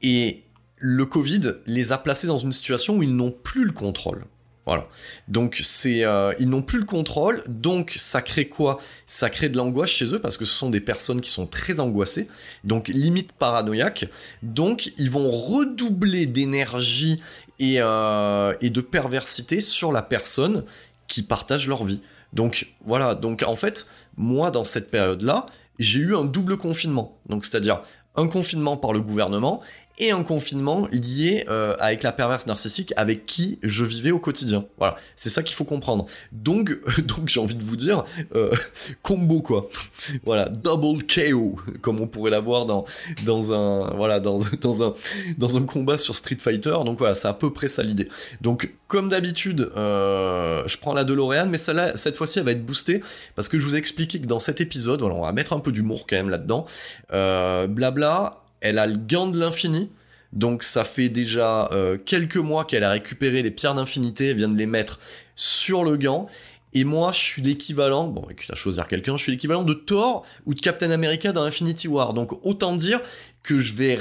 Et 0.02 0.45
le 0.78 1.06
Covid 1.06 1.54
les 1.66 1.92
a 1.92 1.98
placés 1.98 2.28
dans 2.28 2.38
une 2.38 2.52
situation 2.52 2.98
où 2.98 3.04
ils 3.04 3.16
n'ont 3.16 3.32
plus 3.32 3.66
le 3.66 3.72
contrôle. 3.72 4.26
Voilà. 4.66 4.88
Donc 5.28 5.60
c'est 5.64 6.04
euh, 6.04 6.34
ils 6.40 6.50
n'ont 6.50 6.64
plus 6.64 6.80
le 6.80 6.86
contrôle, 6.86 7.44
donc 7.48 7.94
ça 7.98 8.24
crée 8.24 8.50
quoi? 8.50 8.80
Ça 9.06 9.30
crée 9.30 9.48
de 9.48 9.58
l'angoisse 9.58 9.92
chez 9.92 10.12
eux 10.14 10.20
parce 10.20 10.38
que 10.38 10.46
ce 10.46 10.54
sont 10.54 10.72
des 10.72 10.80
personnes 10.80 11.22
qui 11.22 11.30
sont 11.30 11.46
très 11.46 11.80
angoissées, 11.80 12.28
donc 12.64 12.88
limite 12.88 13.32
paranoïaques. 13.34 14.10
Donc 14.42 14.92
ils 14.98 15.12
vont 15.12 15.30
redoubler 15.30 16.26
d'énergie 16.26 17.22
et, 17.60 17.76
euh, 17.80 18.56
et 18.60 18.72
de 18.72 18.82
perversité 18.82 19.62
sur 19.62 19.92
la 19.92 20.02
personne 20.02 20.66
qui 21.08 21.22
partage 21.22 21.68
leur 21.68 21.84
vie. 21.84 22.02
Donc 22.34 22.68
voilà. 22.86 23.14
Donc 23.14 23.44
en 23.46 23.56
fait, 23.56 23.88
moi 24.18 24.50
dans 24.50 24.64
cette 24.64 24.90
période-là, 24.90 25.46
j'ai 25.78 26.00
eu 26.00 26.16
un 26.16 26.26
double 26.26 26.58
confinement. 26.58 27.20
Donc 27.30 27.46
c'est-à-dire 27.46 27.84
un 28.16 28.28
confinement 28.28 28.78
par 28.78 28.94
le 28.94 29.02
gouvernement 29.02 29.62
et 29.98 30.12
un 30.12 30.24
confinement 30.24 30.88
lié 30.92 31.46
euh, 31.50 31.76
avec 31.80 32.04
la 32.04 32.12
perverse 32.12 32.48
narcissique 32.48 32.94
avec 32.98 33.26
qui 33.26 33.60
je 33.64 33.84
vivais 33.86 34.12
au 34.12 34.20
quotidien. 34.20 34.66
Voilà, 34.78 34.96
c'est 35.16 35.30
ça 35.30 35.44
qu'il 35.44 35.56
faut 35.56 35.64
comprendre. 35.64 36.06
Donc, 36.32 36.78
donc 37.06 37.30
j'ai 37.30 37.40
envie 37.40 37.56
de 37.56 37.64
vous 37.64 37.76
dire 37.76 38.04
euh, 38.36 38.54
combo 39.02 39.42
quoi. 39.42 39.70
voilà, 40.26 40.50
double 40.50 41.04
KO 41.06 41.60
comme 41.82 42.02
on 42.02 42.08
pourrait 42.08 42.32
l'avoir 42.32 42.66
dans 42.66 42.86
dans 43.26 43.54
un 43.54 43.94
voilà 43.96 44.20
dans 44.20 44.38
dans 44.62 44.84
un 44.84 44.94
dans 45.38 45.58
un 45.58 45.64
combat 45.64 45.98
sur 45.98 46.16
Street 46.16 46.38
Fighter. 46.40 46.76
Donc 46.86 47.00
voilà, 47.00 47.14
c'est 47.14 47.28
à 47.28 47.34
peu 47.34 47.52
près 47.54 47.68
ça 47.68 47.84
l'idée. 47.84 48.10
Donc 48.42 48.74
comme 48.88 49.10
d'habitude, 49.10 49.72
euh, 49.78 50.64
je 50.68 50.78
prends 50.78 50.94
la 50.94 51.04
DeLorean, 51.04 51.48
mais 51.48 51.58
celle-là, 51.58 51.96
cette 51.96 52.18
fois-ci, 52.18 52.40
elle 52.40 52.46
va 52.46 52.52
être 52.52 52.66
boostée 52.66 53.02
parce 53.36 53.50
que 53.50 53.60
je 53.60 53.66
vous 53.66 53.76
ai 53.76 53.80
expliqué 53.80 54.20
que 54.20 54.28
dans 54.28 54.40
cet 54.40 54.62
épisode, 54.62 55.02
voilà, 55.02 55.16
on 55.16 55.22
va 55.22 55.32
mettre 55.32 55.54
un 55.54 55.60
peu 55.60 55.72
d'humour 55.72 56.06
quand 56.08 56.16
même 56.18 56.30
là-dedans. 56.30 56.66
blabla 57.10 58.45
elle 58.66 58.80
a 58.80 58.88
le 58.88 58.98
gant 58.98 59.28
de 59.28 59.40
l'infini. 59.40 59.90
Donc 60.34 60.64
ça 60.64 60.84
fait 60.84 61.08
déjà 61.08 61.70
euh, 61.72 61.98
quelques 62.04 62.38
mois 62.38 62.66
qu'elle 62.66 62.84
a 62.84 62.90
récupéré 62.90 63.42
les 63.42 63.52
pierres 63.52 63.76
d'infinité, 63.76 64.30
elle 64.30 64.38
vient 64.38 64.50
de 64.50 64.58
les 64.58 64.66
mettre 64.66 65.00
sur 65.36 65.84
le 65.84 65.96
gant. 65.98 66.28
Et 66.74 66.84
moi, 66.84 67.14
je 67.14 67.20
suis 67.20 67.42
l'équivalent, 67.42 68.10
bon, 68.10 68.24
écoute, 68.24 68.48
à 68.50 68.56
choisir 68.56 68.86
quelqu'un, 68.90 69.16
je 69.16 69.24
suis 69.24 69.32
l'équivalent 69.32 69.64
de 69.64 69.74
Thor 69.74 70.26
ou 70.46 70.54
de 70.54 70.60
Captain 70.60 70.92
America 70.92 71.32
dans 71.32 71.44
Infinity 71.44 71.88
War. 71.88 72.14
Donc 72.14 72.46
autant 72.46 72.76
dire 72.76 73.00
que 73.44 73.60
je 73.60 73.74
vais 73.74 73.98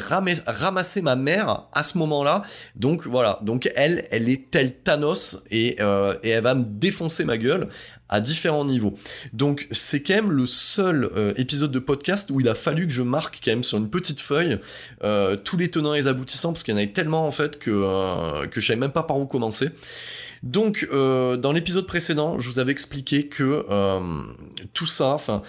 ramasser 0.47 1.03
ma 1.03 1.15
mère 1.15 1.67
à 1.73 1.85
ce 1.85 1.99
moment-là. 1.99 2.43
Donc 2.75 3.07
voilà, 3.07 3.39
donc 3.43 3.71
elle, 3.77 4.09
elle 4.11 4.29
est 4.29 4.51
telle 4.51 4.75
Thanos 4.79 5.45
et, 5.51 5.77
euh, 5.81 6.17
et 6.25 6.31
elle 6.31 6.43
va 6.43 6.55
me 6.55 6.65
défoncer 6.65 7.25
ma 7.25 7.37
gueule 7.37 7.69
différents 8.21 8.65
niveaux. 8.65 8.95
Donc 9.33 9.69
c'est 9.71 10.03
quand 10.03 10.15
même 10.15 10.33
le 10.33 10.47
seul 10.47 11.11
euh, 11.17 11.35
épisode 11.37 11.71
de 11.71 11.79
podcast 11.79 12.31
où 12.31 12.41
il 12.41 12.49
a 12.49 12.55
fallu 12.55 12.87
que 12.87 12.93
je 12.93 13.03
marque 13.03 13.41
quand 13.45 13.53
même 13.53 13.65
sur 13.65 13.79
une 13.79 13.91
petite 13.91 14.21
feuille 14.21 14.59
euh, 15.03 15.37
tous 15.37 15.57
les 15.57 15.71
tenants 15.71 15.95
et 15.95 15.99
les 15.99 16.07
aboutissants 16.07 16.53
parce 16.53 16.63
qu'il 16.63 16.73
y 16.73 16.77
en 16.77 16.79
avait 16.79 16.93
tellement 16.93 17.27
en 17.27 17.31
fait 17.31 17.59
que, 17.59 17.71
euh, 17.71 18.47
que 18.47 18.61
je 18.61 18.67
savais 18.67 18.81
même 18.81 18.93
pas 18.93 19.03
par 19.03 19.19
où 19.19 19.27
commencer. 19.27 19.71
Donc 20.43 20.87
dans 20.91 21.53
l'épisode 21.53 21.87
précédent, 21.87 22.39
je 22.39 22.51
vous 22.51 22.59
avais 22.59 22.73
expliqué 22.73 23.29
que 23.29 23.65
tout 24.75 24.85
ça, 24.85 25.07
enfin 25.07 25.43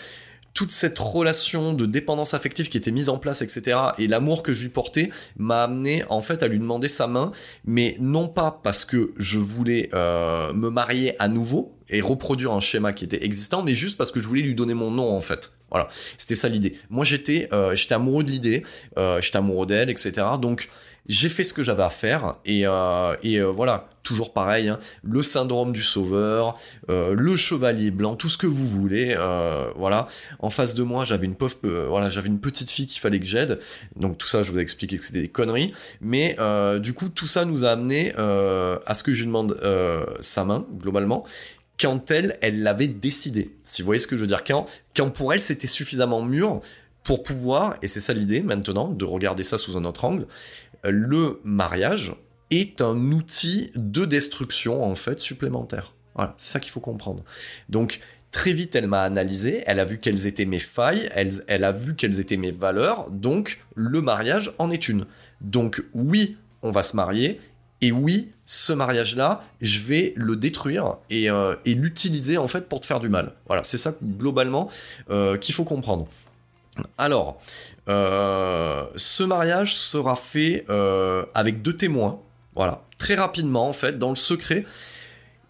toute 0.56 0.72
cette 0.72 0.98
relation 0.98 1.74
de 1.74 1.86
dépendance 1.86 2.34
affective 2.34 2.70
qui 2.70 2.78
était 2.78 2.90
mise 2.90 3.10
en 3.10 3.18
place, 3.18 3.44
etc., 3.44 3.78
et 4.00 4.08
l'amour 4.08 4.42
que 4.42 4.54
je 4.54 4.64
lui 4.64 4.70
portais, 4.70 5.10
m'a 5.38 5.64
amené 5.64 6.04
en 6.10 6.22
fait 6.22 6.42
à 6.42 6.48
lui 6.48 6.58
demander 6.58 6.88
sa 6.88 7.08
main, 7.08 7.32
mais 7.66 7.98
non 8.00 8.28
pas 8.28 8.60
parce 8.64 8.86
que 8.86 9.14
je 9.18 9.38
voulais 9.38 9.90
euh, 9.94 10.54
me 10.54 10.70
marier 10.70 11.22
à 11.22 11.28
nouveau 11.28 11.75
et 11.90 12.02
reproduire 12.02 12.52
un 12.52 12.60
schéma 12.60 12.94
qui 12.94 13.06
était 13.06 13.24
existant, 13.24 13.64
mais 13.64 13.76
juste 13.76 13.98
parce 13.98 14.12
que 14.12 14.22
je 14.22 14.28
voulais 14.28 14.42
lui 14.42 14.56
donner 14.56 14.74
mon 14.74 14.92
nom 14.92 15.16
en 15.16 15.22
fait. 15.22 15.52
Voilà, 15.72 15.88
c'était 16.18 16.36
ça 16.36 16.48
l'idée. 16.48 16.78
Moi 16.90 17.06
j'étais, 17.06 17.50
euh, 17.52 17.76
amoureux 17.90 18.24
de 18.24 18.32
l'idée, 18.32 18.64
euh, 18.98 19.20
j'étais 19.22 19.38
amoureux 19.38 19.66
d'elle, 19.66 19.90
etc. 19.90 20.14
Donc 20.40 20.70
j'ai 21.08 21.30
fait 21.30 21.44
ce 21.44 21.54
que 21.54 21.64
j'avais 21.64 21.84
à 21.84 21.90
faire 21.90 22.36
et, 22.46 22.66
euh, 22.66 23.16
et 23.24 23.42
voilà, 23.42 23.90
toujours 24.02 24.34
pareil, 24.34 24.70
hein, 24.70 24.80
le 25.04 25.22
syndrome 25.22 25.72
du 25.72 25.84
sauveur, 25.84 26.58
le 26.88 27.38
chevalier 27.38 27.92
blanc, 27.92 28.16
tout 28.16 28.30
ce 28.30 28.38
que 28.38 28.48
vous 28.48 28.68
voulez, 28.68 29.16
voilà. 29.76 30.08
En 30.40 30.50
face 30.50 30.74
de 30.74 30.84
moi, 30.84 31.06
j'avais 31.06 31.26
une 31.26 31.36
pauvre, 31.36 31.58
voilà, 31.90 32.10
j'avais 32.10 32.28
une 32.28 32.40
petite 32.40 32.72
fille 32.72 32.88
qu'il 32.88 33.02
fallait 33.02 33.20
que 33.20 33.26
j'aide. 33.26 33.60
Donc 33.96 34.18
tout 34.18 34.28
ça, 34.28 34.42
je 34.44 34.52
vous 34.52 34.58
ai 34.58 34.62
expliqué 34.62 34.98
que 34.98 35.04
c'était 35.04 35.22
des 35.22 35.28
conneries, 35.28 35.74
mais 36.02 36.38
du 36.80 36.94
coup, 36.94 37.10
tout 37.10 37.28
ça 37.28 37.46
nous 37.46 37.66
a 37.66 37.72
amené 37.72 38.14
à 38.16 38.94
ce 38.94 39.04
que 39.04 39.14
je 39.14 39.20
lui 39.20 39.28
demande 39.28 39.60
sa 40.20 40.44
main 40.44 40.66
globalement 40.80 41.26
quand 41.80 42.12
elle, 42.12 42.38
elle 42.42 42.64
l'avait 42.64 42.88
décidé. 42.88 43.56
Si 43.64 43.82
vous 43.82 43.88
voyez 43.88 44.00
ce 44.00 44.08
que 44.08 44.16
je 44.16 44.22
veux 44.22 44.28
dire, 44.28 44.44
quand, 44.44 44.66
quand 44.96 45.10
pour 45.10 45.34
elle 45.34 45.42
c'était 45.42 45.68
suffisamment 45.68 46.22
mûr 46.22 46.62
pour 47.04 47.24
pouvoir, 47.24 47.78
et 47.82 47.88
c'est 47.88 48.00
ça 48.00 48.14
l'idée 48.14 48.42
maintenant, 48.42 48.88
de 48.88 49.06
regarder 49.06 49.44
ça 49.44 49.58
sous 49.58 49.78
un 49.78 49.86
autre 49.86 50.06
angle, 50.06 50.28
le 50.84 51.40
mariage 51.44 52.14
est 52.52 52.82
un 52.82 53.12
outil 53.12 53.72
de 53.76 54.06
destruction 54.06 54.84
en 54.84 54.96
fait 54.96 55.20
supplémentaire. 55.20 55.94
Voilà, 56.16 56.34
c'est 56.38 56.54
ça 56.54 56.60
qu'il 56.60 56.72
faut 56.72 56.80
comprendre. 56.80 57.24
Donc 57.70 58.00
très 58.32 58.54
vite, 58.54 58.76
elle 58.76 58.88
m'a 58.88 59.02
analysé, 59.04 59.64
elle 59.66 59.80
a 59.80 59.86
vu 59.86 60.00
quelles 60.00 60.28
étaient 60.28 60.46
mes 60.46 60.60
failles, 60.60 61.10
elle, 61.14 61.32
elle 61.48 61.64
a 61.64 61.72
vu 61.72 61.96
quelles 61.96 62.20
étaient 62.20 62.38
mes 62.38 62.52
valeurs, 62.52 63.10
donc 63.10 63.62
le 63.76 64.02
mariage 64.02 64.54
en 64.58 64.70
est 64.70 64.88
une. 64.88 65.06
Donc 65.42 65.84
oui, 65.94 66.38
on 66.62 66.72
va 66.72 66.84
se 66.84 66.96
marier, 66.96 67.40
et 67.82 67.92
oui, 67.92 68.32
ce 68.46 68.74
mariage-là, 68.74 69.44
je 69.62 69.82
vais 69.82 70.14
le 70.16 70.36
détruire 70.36 70.98
et, 71.10 71.30
euh, 71.30 71.56
l'utiliser 71.66 72.38
en 72.38 72.48
fait 72.48 72.70
pour 72.70 72.80
te 72.80 72.86
faire 72.86 73.00
du 73.00 73.10
mal. 73.10 73.34
Voilà, 73.48 73.64
c'est 73.64 73.78
ça 73.78 73.94
globalement 74.02 74.70
euh, 75.10 75.38
qu'il 75.38 75.54
faut 75.54 75.66
comprendre. 75.66 76.08
Alors, 76.98 77.42
euh, 77.88 78.86
ce 78.96 79.24
mariage 79.24 79.76
sera 79.76 80.16
fait 80.16 80.66
avec 81.34 81.62
deux 81.62 81.76
témoins, 81.76 82.20
voilà, 82.56 82.84
très 82.98 83.16
rapidement 83.16 83.68
en 83.68 83.74
fait, 83.74 83.98
dans 83.98 84.10
le 84.10 84.16
secret. 84.16 84.66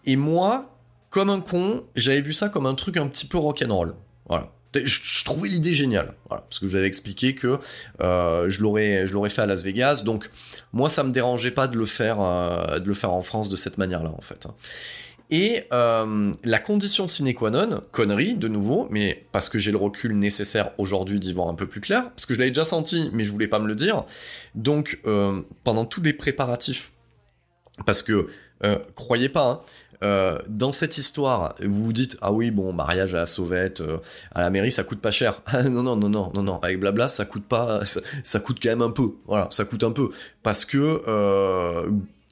Et 0.04 0.16
moi, 0.16 0.76
comme 1.10 1.30
un 1.30 1.40
con, 1.40 1.84
j'avais 1.96 2.20
vu 2.20 2.32
ça 2.32 2.48
comme 2.48 2.66
un 2.66 2.74
truc 2.74 2.96
un 2.96 3.08
petit 3.08 3.26
peu 3.26 3.38
rock'n'roll. 3.38 3.94
Voilà. 4.28 4.52
Je, 4.84 5.24
trouvais 5.24 5.48
l'idée 5.48 5.74
géniale, 5.74 6.14
parce 6.28 6.58
que 6.58 6.66
je 6.66 6.70
vous 6.70 6.76
avais 6.76 6.86
expliqué 6.86 7.34
que 7.34 7.58
euh, 8.00 8.48
je 8.48 8.60
l'aurais, 8.60 9.06
fait 9.28 9.42
à 9.42 9.46
Las 9.46 9.62
Vegas, 9.62 10.02
donc 10.04 10.30
moi 10.72 10.88
ça 10.88 11.04
me 11.04 11.10
dérangeait 11.10 11.50
pas 11.50 11.68
de 11.68 11.76
le 11.76 11.86
faire, 11.86 12.18
de 12.18 12.86
le 12.86 12.94
faire 12.94 13.12
en 13.12 13.22
France 13.22 13.48
de 13.48 13.56
cette 13.56 13.78
manière-là 13.78 14.12
en 14.16 14.22
fait. 14.22 14.46
Et 15.30 15.64
euh, 15.72 16.32
la 16.44 16.58
condition 16.58 17.08
sine 17.08 17.34
qua 17.34 17.50
non, 17.50 17.82
connerie 17.90 18.36
de 18.36 18.46
nouveau, 18.46 18.86
mais 18.90 19.26
parce 19.32 19.48
que 19.48 19.58
j'ai 19.58 19.72
le 19.72 19.76
recul 19.76 20.16
nécessaire 20.16 20.70
aujourd'hui 20.78 21.18
d'y 21.18 21.32
voir 21.32 21.48
un 21.48 21.54
peu 21.54 21.66
plus 21.66 21.80
clair, 21.80 22.10
parce 22.10 22.26
que 22.26 22.34
je 22.34 22.38
l'avais 22.38 22.52
déjà 22.52 22.64
senti, 22.64 23.10
mais 23.12 23.24
je 23.24 23.32
voulais 23.32 23.48
pas 23.48 23.58
me 23.58 23.66
le 23.66 23.74
dire. 23.74 24.04
Donc 24.54 25.00
euh, 25.04 25.42
pendant 25.64 25.84
tous 25.84 26.00
les 26.00 26.12
préparatifs, 26.12 26.92
parce 27.84 28.02
que 28.02 28.28
euh, 28.64 28.78
croyez 28.94 29.28
pas, 29.28 29.50
hein, 29.50 29.60
dans 30.02 30.72
cette 30.72 30.98
histoire, 30.98 31.54
vous 31.62 31.84
vous 31.84 31.92
dites 31.92 32.16
ah 32.20 32.32
oui 32.32 32.50
bon 32.50 32.72
mariage 32.72 33.14
à 33.14 33.18
la 33.18 33.26
sauvette 33.26 33.82
à 34.34 34.42
la 34.42 34.50
mairie 34.50 34.70
ça 34.70 34.84
coûte 34.84 35.00
pas 35.00 35.10
cher. 35.10 35.42
non 35.70 35.82
non 35.82 35.96
non 35.96 36.08
non 36.08 36.30
non 36.34 36.42
non 36.42 36.58
avec 36.60 36.78
blabla 36.80 37.08
ça 37.08 37.24
coûte 37.24 37.44
pas 37.44 37.80
ça, 38.22 38.40
coûte 38.40 38.58
quand 38.62 38.68
même 38.68 38.82
un 38.82 38.90
peu. 38.90 39.10
Voilà 39.26 39.48
ça 39.50 39.64
coûte 39.64 39.84
un 39.84 39.92
peu 39.92 40.10
parce 40.42 40.64
que 40.64 41.02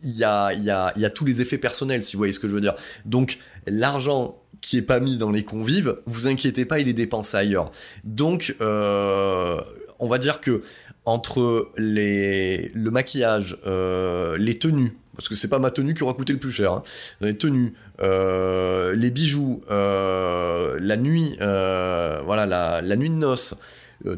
il 0.05 0.17
y 0.17 0.25
a, 0.25 0.53
y, 0.53 0.71
a, 0.71 0.93
y 0.97 1.05
a 1.05 1.11
tous 1.11 1.25
les 1.25 1.43
effets 1.43 1.59
personnels, 1.59 2.03
si 2.03 2.15
vous 2.15 2.19
voyez 2.19 2.33
ce 2.33 2.39
que 2.39 2.47
je 2.47 2.53
veux 2.53 2.61
dire. 2.61 2.75
Donc, 3.05 3.39
l'argent 3.67 4.39
qui 4.61 4.79
est 4.79 4.83
pas 4.83 5.01
mis 5.01 5.19
dans 5.19 5.31
les 5.31 5.45
convives, 5.45 5.97
vous 6.07 6.27
inquiétez 6.27 6.65
pas, 6.65 6.79
il 6.79 6.89
est 6.89 6.95
dépensé 6.95 7.37
ailleurs. 7.37 7.73
Donc, 8.05 8.57
euh, 8.61 9.61
on 9.99 10.09
va 10.09 10.19
dire 10.19 10.41
que 10.41 10.63
entre 11.05 11.71
les, 11.77 12.71
le 12.75 12.91
maquillage, 12.91 13.59
euh, 13.67 14.37
les 14.39 14.59
tenues, 14.59 14.97
parce 15.15 15.29
que 15.29 15.35
c'est 15.35 15.49
pas 15.49 15.59
ma 15.59 15.71
tenue 15.71 15.95
qui 15.95 16.03
aura 16.03 16.15
coûté 16.15 16.33
le 16.33 16.39
plus 16.39 16.53
cher, 16.53 16.73
hein, 16.73 16.83
les 17.21 17.37
tenues, 17.37 17.75
euh, 18.01 18.95
les 18.95 19.11
bijoux, 19.11 19.63
la 19.69 20.97
nuit, 20.97 21.37
voilà, 21.39 22.47
la, 22.47 22.97
nuit 22.97 23.11
de 23.11 23.15
noces, 23.15 23.57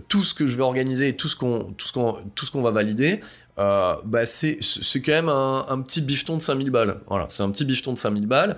tout 0.08 0.22
ce 0.22 0.34
que 0.34 0.46
je 0.46 0.56
vais 0.56 0.62
organiser, 0.62 1.14
tout 1.14 1.28
ce 1.28 1.36
qu'on, 1.36 1.72
tout 1.76 1.86
ce 1.86 1.92
qu'on, 1.92 2.16
tout 2.34 2.46
ce 2.46 2.50
qu'on 2.50 2.62
va 2.62 2.70
valider, 2.70 3.20
euh, 3.58 3.94
bah 4.04 4.26
c'est, 4.26 4.58
c'est 4.60 5.00
quand 5.00 5.12
même 5.12 5.28
un, 5.28 5.80
petit 5.82 6.02
bifton 6.02 6.36
de 6.36 6.42
5000 6.42 6.70
balles. 6.70 7.00
Voilà, 7.08 7.26
c'est 7.28 7.42
un 7.42 7.50
petit 7.50 7.64
bifton 7.64 7.92
de 7.92 7.98
5000 7.98 8.26
balles, 8.26 8.56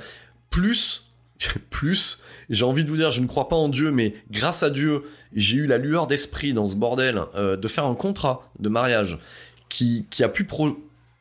plus, 0.51 1.11
plus, 1.71 2.21
j'ai 2.51 2.65
envie 2.65 2.85
de 2.85 2.91
vous 2.91 2.97
dire, 2.97 3.11
je 3.11 3.21
ne 3.21 3.27
crois 3.27 3.49
pas 3.49 3.57
en 3.57 3.69
Dieu, 3.69 3.91
mais 3.91 4.15
grâce 4.31 4.63
à 4.63 4.71
Dieu, 4.71 5.03
j'ai 5.33 5.59
eu 5.59 5.67
la 5.67 5.79
lueur 5.79 6.07
d'esprit 6.07 6.53
dans 6.53 6.67
ce 6.67 6.77
bordel 6.77 7.23
euh, 7.35 7.57
de 7.57 7.69
faire 7.69 7.85
un 7.85 7.95
contrat 7.95 8.51
de 8.59 8.69
mariage 8.69 9.19
qui, 9.69 10.07
qui 10.11 10.25
a 10.25 10.29
pu 10.29 10.45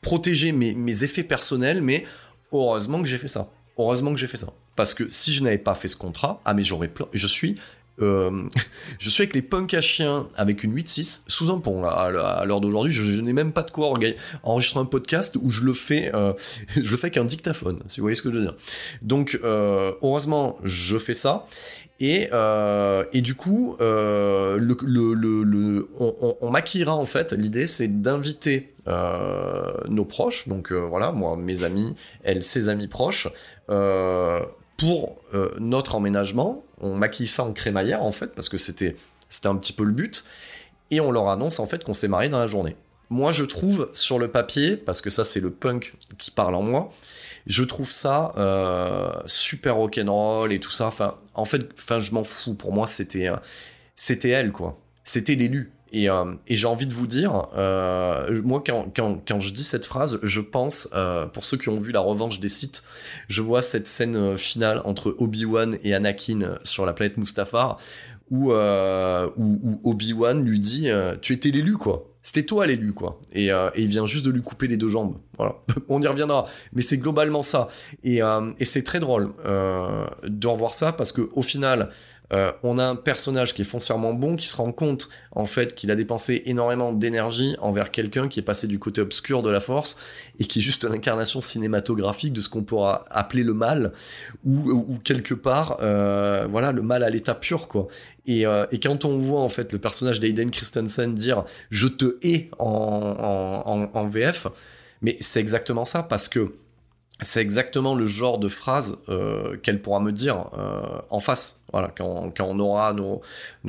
protéger 0.08 0.54
mes, 0.54 1.04
effets 1.04 1.24
personnels, 1.24 1.82
mais 1.82 2.06
heureusement 2.54 3.02
que 3.02 3.10
j'ai 3.10 3.18
fait 3.18 3.28
ça. 3.28 3.50
Heureusement 3.78 4.14
que 4.14 4.20
j'ai 4.20 4.28
fait 4.28 4.38
ça. 4.38 4.54
Parce 4.78 4.94
que 4.94 5.10
si 5.10 5.34
je 5.34 5.44
n'avais 5.44 5.58
pas 5.58 5.76
fait 5.76 5.90
ce 5.90 5.98
contrat, 5.98 6.40
ah 6.46 6.54
mais 6.54 6.64
j'aurais 6.64 6.90
je 7.12 7.28
suis 7.28 7.56
euh, 8.02 8.48
je 9.00 9.10
suis 9.10 9.24
avec 9.24 9.36
les 9.36 9.42
punks 9.42 9.74
à 9.74 9.82
chiens 9.82 10.28
avec 10.38 10.64
une 10.64 10.74
8.6 10.74 11.24
sous 11.28 11.52
un 11.52 11.60
pont 11.60 11.84
à, 11.84 12.10
l'heure 12.10 12.62
d'aujourd'hui. 12.62 12.94
Je, 12.94 13.20
n'ai 13.20 13.34
même 13.34 13.52
pas 13.52 13.64
de 13.64 13.72
quoi 13.72 13.92
enregistrer 14.44 14.80
un 14.80 14.86
podcast 14.86 15.38
où 15.42 15.52
je 15.52 15.64
le 15.64 15.74
fais, 15.74 16.10
euh, 16.16 16.32
je 16.76 16.90
le 16.90 16.98
fais 16.98 17.10
dictaphone, 17.10 17.84
si 17.88 18.00
vous 18.00 18.06
voyez 18.06 18.16
ce 18.16 18.22
que 18.22 18.32
je 18.32 18.38
veux 18.38 18.44
dire. 18.44 18.56
Donc 19.02 19.38
euh, 19.44 19.92
heureusement, 20.02 20.58
je 20.64 20.98
fais 20.98 21.14
ça. 21.14 21.46
Et, 22.00 22.30
et 23.14 23.22
du 23.22 23.36
coup, 23.36 23.76
le, 23.80 24.58
on, 26.00 26.52
maquillera 26.52 26.96
en 26.96 27.06
fait. 27.06 27.34
L'idée, 27.34 27.66
c'est 27.66 28.02
d'inviter 28.02 28.74
nos 28.86 30.06
proches, 30.06 30.48
donc 30.48 30.72
voilà, 30.72 31.12
moi, 31.12 31.36
mes 31.38 31.64
amis, 31.64 31.96
elle, 32.24 32.44
ses 32.44 32.70
amis 32.70 32.88
proches, 32.88 33.28
pour 33.68 35.18
notre 35.60 35.96
emménagement 35.96 36.64
on 36.80 36.96
maquille 36.96 37.28
ça 37.28 37.44
en 37.44 37.54
crémaillère 37.54 38.04
en 38.04 38.12
fait, 38.12 38.28
parce 38.28 38.50
que 38.50 38.58
c'était 38.58 38.96
c'était 39.30 39.48
un 39.48 39.56
petit 39.56 39.74
peu 39.74 39.84
le 39.84 39.92
but, 39.92 40.24
et 40.92 41.02
on 41.02 41.12
leur 41.12 41.30
annonce 41.30 41.60
en 41.60 41.68
fait 41.68 41.84
qu'on 41.84 41.94
s'est 41.94 42.08
marié 42.08 42.30
dans 42.30 42.40
la 42.40 42.48
journée. 42.48 42.76
Moi, 43.10 43.32
je 43.32 43.46
trouve 43.46 43.90
sur 43.94 44.20
le 44.20 44.30
papier, 44.30 44.76
parce 44.76 45.02
que 45.02 45.10
ça 45.10 45.24
c'est 45.26 45.40
le 45.40 45.50
punk 45.50 45.94
qui 46.18 46.32
parle 46.32 46.56
en 46.56 46.62
moi, 46.62 46.90
je 47.48 47.64
trouve 47.64 47.90
ça 47.90 48.34
euh, 48.38 49.10
super 49.26 49.76
rock'n'roll 49.76 50.54
et 50.54 50.60
tout 50.60 50.72
ça. 50.72 50.88
Enfin, 50.88 51.16
en 51.34 51.46
fait, 51.46 51.70
enfin, 51.78 52.00
je 52.00 52.12
m'en 52.12 52.24
fous. 52.24 52.54
Pour 52.54 52.74
moi, 52.74 52.88
c'était 52.88 53.28
euh, 53.28 53.36
c'était 53.96 54.30
elle 54.30 54.52
quoi. 54.52 54.80
C'était 55.04 55.36
l'élu. 55.36 55.72
Euh, 55.94 56.36
et, 56.48 56.56
j'ai 56.56 56.68
envie 56.68 56.86
de 56.86 56.94
vous 56.94 57.08
dire, 57.08 57.48
euh, 57.56 58.42
moi 58.44 58.64
quand, 58.66 58.94
quand, 58.96 59.40
je 59.40 59.54
dis 59.54 59.64
cette 59.64 59.86
phrase, 59.86 60.20
je 60.24 60.42
pense, 60.42 60.90
euh, 60.94 61.26
pour 61.26 61.46
ceux 61.46 61.58
qui 61.58 61.70
ont 61.70 61.80
vu 61.80 61.92
la 61.92 62.00
revanche 62.00 62.40
des 62.40 62.50
sites, 62.50 62.84
je 63.30 63.42
vois 63.42 63.62
cette 63.62 63.88
scène 63.88 64.38
finale 64.38 64.82
entre 64.86 65.16
Obi-Wan 65.18 65.78
et 65.84 65.94
Anakin 65.94 66.58
sur 66.64 66.86
la 66.86 66.94
planète 66.94 67.18
Mustafar, 67.18 67.80
où, 68.30 68.52
Obi-Wan 68.52 70.44
lui 70.44 70.60
dit 70.60 70.90
Tu 71.22 71.34
étais 71.34 71.50
l'élu, 71.50 71.78
quoi. 71.78 72.14
C'était 72.22 72.44
toi 72.44 72.68
l'élu, 72.68 72.94
quoi. 72.94 73.22
Et, 73.32 73.50
il 73.78 73.88
vient 73.88 74.06
juste 74.06 74.26
de 74.26 74.32
lui 74.32 74.42
couper 74.42 74.68
les 74.68 74.78
deux 74.78 74.90
jambes. 74.90 75.18
Voilà. 75.38 75.56
On 75.90 76.02
y 76.02 76.08
reviendra. 76.08 76.46
Mais 76.74 76.82
c'est 76.82 76.98
globalement 76.98 77.44
ça. 77.44 77.68
Et, 78.04 78.20
et 78.60 78.66
c'est 78.66 78.84
très 78.84 79.00
drôle 79.00 79.34
de 79.44 80.48
revoir 80.48 80.74
ça 80.74 80.92
parce 80.94 81.12
que 81.12 81.30
au 81.34 81.42
final, 81.42 81.90
euh, 82.34 82.52
on 82.62 82.78
a 82.78 82.84
un 82.84 82.98
personnage 82.98 83.54
qui 83.54 83.62
est 83.62 83.66
foncièrement 83.66 84.14
bon, 84.14 84.36
qui 84.36 84.48
se 84.48 84.58
rend 84.58 84.74
compte 84.74 85.08
en 85.32 85.46
fait 85.46 85.76
qu'il 85.76 85.92
a 85.92 85.96
dépensé 85.96 86.44
énormément 86.46 86.92
d'énergie 86.92 87.56
envers 87.62 87.90
quelqu'un 87.90 88.28
qui 88.28 88.42
est 88.42 88.44
passé 88.44 88.68
du 88.68 88.80
côté 88.80 89.00
obscur 89.00 89.44
de 89.44 89.50
la 89.50 89.62
force 89.62 89.98
et 90.38 90.44
qui 90.44 90.60
est 90.60 90.62
juste 90.62 90.84
l'incarnation 90.84 91.40
cinématographique 91.40 92.34
de 92.34 92.42
ce 92.42 92.50
qu'on 92.50 92.64
pourra 92.64 93.06
appeler 93.10 93.44
le 93.44 93.54
mal 93.54 93.94
ou, 94.46 94.98
quelque 95.04 95.34
part 95.34 95.78
euh, 95.82 96.48
voilà 96.50 96.74
le 96.74 96.82
mal 96.82 97.04
à 97.04 97.10
l'état 97.10 97.36
pur 97.36 97.68
quoi. 97.68 97.88
Euh, 98.28 98.68
et, 98.72 98.80
quand 98.80 99.06
on 99.06 99.16
voit 99.18 99.42
en 99.42 99.50
fait 99.50 99.72
le 99.72 99.80
personnage 99.80 100.20
d'Aiden 100.20 100.52
Christensen 100.52 101.16
dire 101.16 101.46
je 101.72 101.88
te 101.88 102.18
hais 102.24 102.50
en 102.60 104.08
VF, 104.10 104.48
mais 105.02 105.18
c'est 105.20 105.40
exactement 105.40 105.86
ça 105.86 106.04
parce 106.04 106.28
que 106.28 106.56
c'est 107.20 107.42
exactement 107.42 107.96
le 107.96 108.06
genre 108.06 108.38
de 108.38 108.48
phrase 108.48 109.00
euh, 109.10 109.58
qu'elle 109.58 109.82
pourra 109.82 110.00
me 110.00 110.12
dire 110.12 110.52
euh, 110.58 111.00
en 111.10 111.20
face. 111.20 111.62
Voilà, 111.72 111.88
quand, 111.88 112.32
on 112.40 112.60
aura 112.60 112.94
nos, 112.94 113.22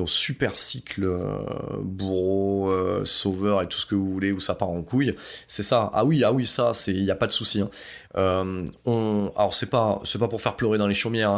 super 0.06 0.58
cycles 0.58 1.04
euh, 1.04 1.38
bourreaux, 1.80 2.70
sauveurs 3.04 3.62
et 3.62 3.68
tout 3.68 3.78
ce 3.78 3.87
que 3.87 3.94
vous 3.94 4.11
voulez 4.11 4.32
où 4.32 4.40
ça 4.40 4.54
part 4.54 4.68
en 4.68 4.82
couille, 4.82 5.14
c'est 5.47 5.62
ça. 5.62 5.90
Ah 5.94 6.04
oui, 6.04 6.25
ah 6.25 6.32
oui, 6.32 6.44
ça, 6.44 6.73
il 6.88 7.04
y 7.04 7.11
a 7.11 7.14
pas 7.14 7.26
de 7.26 7.32
souci. 7.32 7.62
Hein. 7.62 8.64
on, 8.85 9.32
alors 9.35 9.54
c'est 9.54 9.70
pas, 9.70 10.02
pas 10.18 10.28
pour 10.28 10.42
faire 10.42 10.56
pleurer 10.56 10.76
dans 10.76 10.87
les 10.87 10.94
chaumières. 10.94 11.30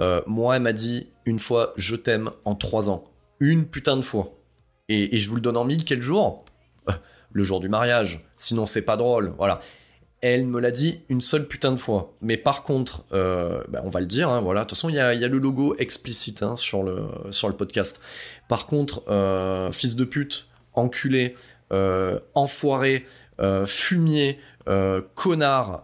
Hein. 0.00 0.22
moi, 0.26 0.56
elle 0.56 0.62
m'a 0.62 0.72
dit 0.72 1.08
une 1.26 1.38
fois, 1.38 1.74
je 1.76 1.96
t'aime 1.96 2.30
en 2.46 2.54
trois 2.54 2.88
ans. 2.88 3.04
une 3.40 3.66
putain 3.66 3.96
de 3.96 4.02
fois. 4.02 4.32
Et, 4.88 5.18
je 5.18 5.28
vous 5.28 5.36
le 5.36 5.42
donne 5.42 5.56
en 5.56 5.64
mille, 5.64 5.84
quel 5.84 6.00
jour? 6.00 6.44
Euh, 6.88 6.92
Le 7.32 7.42
jour 7.42 7.60
du 7.60 7.68
mariage. 7.68 8.20
Sinon, 8.36 8.66
c'est 8.66 8.82
pas 8.82 8.96
drôle. 8.96 9.34
Voilà. 9.36 9.60
Elle 10.20 10.46
me 10.46 10.60
l'a 10.60 10.72
dit 10.72 11.02
une 11.08 11.20
seule 11.20 11.46
putain 11.46 11.70
de 11.70 11.76
fois. 11.76 12.14
Mais 12.20 12.36
par 12.36 12.62
contre, 12.64 13.04
euh, 13.12 13.62
bah, 13.68 13.82
on 13.84 13.88
va 13.88 14.00
le 14.00 14.06
dire, 14.06 14.28
hein, 14.28 14.40
voilà. 14.40 14.60
De 14.60 14.64
toute 14.64 14.76
façon, 14.76 14.88
il 14.88 14.96
y 14.96 14.98
a, 15.00 15.14
le 15.14 15.38
logo 15.38 15.76
explicite 15.78 16.42
hein, 16.42 16.56
sur, 16.56 16.82
le, 16.82 17.06
sur 17.30 17.48
le 17.48 17.54
podcast. 17.54 18.00
Par 18.48 18.66
contre, 18.66 19.04
euh, 19.08 19.70
fils 19.70 19.94
de 19.94 20.04
pute, 20.04 20.46
enculé, 20.74 21.36
euh, 21.72 22.18
enfoiré, 22.34 23.06
fumier, 23.66 24.40
connard, 25.14 25.82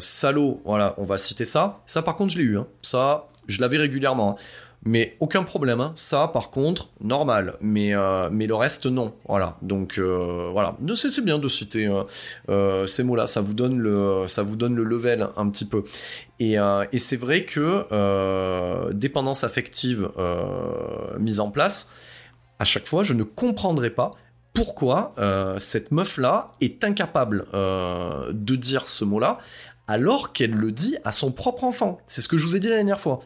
salaud, 0.00 0.60
voilà, 0.64 0.94
on 0.98 1.04
va 1.04 1.16
citer 1.16 1.44
ça. 1.44 1.80
Ça, 1.86 2.02
par 2.02 2.16
contre, 2.16 2.32
je 2.32 2.38
l'ai 2.38 2.44
eu. 2.44 2.58
hein. 2.58 2.66
Ça, 2.82 3.28
je 3.46 3.60
l'avais 3.60 3.78
régulièrement. 3.78 4.36
Mais 4.84 5.16
aucun 5.18 5.42
problème, 5.42 5.80
hein. 5.80 5.92
ça 5.96 6.28
par 6.28 6.50
contre, 6.50 6.90
normal, 7.00 7.56
mais, 7.60 7.94
euh, 7.94 8.28
mais 8.30 8.46
le 8.46 8.54
reste 8.54 8.86
non, 8.86 9.14
voilà. 9.26 9.58
Donc 9.60 9.98
euh, 9.98 10.50
voilà, 10.52 10.76
c'est 10.94 11.24
bien 11.24 11.38
de 11.38 11.48
citer 11.48 11.86
euh, 11.86 12.04
euh, 12.48 12.86
ces 12.86 13.02
mots-là, 13.02 13.26
ça 13.26 13.40
vous 13.40 13.54
donne 13.54 13.78
le, 13.78 14.26
ça 14.28 14.42
vous 14.42 14.54
donne 14.54 14.76
le 14.76 14.84
level 14.84 15.28
un 15.36 15.50
petit 15.50 15.64
peu. 15.64 15.82
Et, 16.38 16.54
et 16.92 16.98
c'est 17.00 17.16
vrai 17.16 17.44
que 17.44 18.92
dépendance 18.92 19.42
affective 19.42 20.08
mise 21.18 21.40
en 21.40 21.50
place, 21.50 21.90
à 22.60 22.64
chaque 22.64 22.86
fois, 22.86 23.02
je 23.02 23.12
ne 23.12 23.24
comprendrai 23.24 23.90
pas 23.90 24.12
pourquoi 24.54 25.16
cette 25.58 25.90
meuf-là 25.90 26.52
est 26.60 26.84
incapable 26.84 27.46
de 27.52 28.54
dire 28.54 28.86
ce 28.86 29.04
mot-là 29.04 29.38
alors 29.88 30.32
qu'elle 30.32 30.52
le 30.52 30.70
dit 30.70 30.96
à 31.04 31.10
son 31.10 31.32
propre 31.32 31.64
enfant. 31.64 31.98
C'est 32.06 32.20
ce 32.20 32.28
que 32.28 32.38
je 32.38 32.44
vous 32.44 32.54
ai 32.54 32.60
dit 32.60 32.68
la 32.68 32.76
dernière 32.76 33.00
fois. 33.00 33.18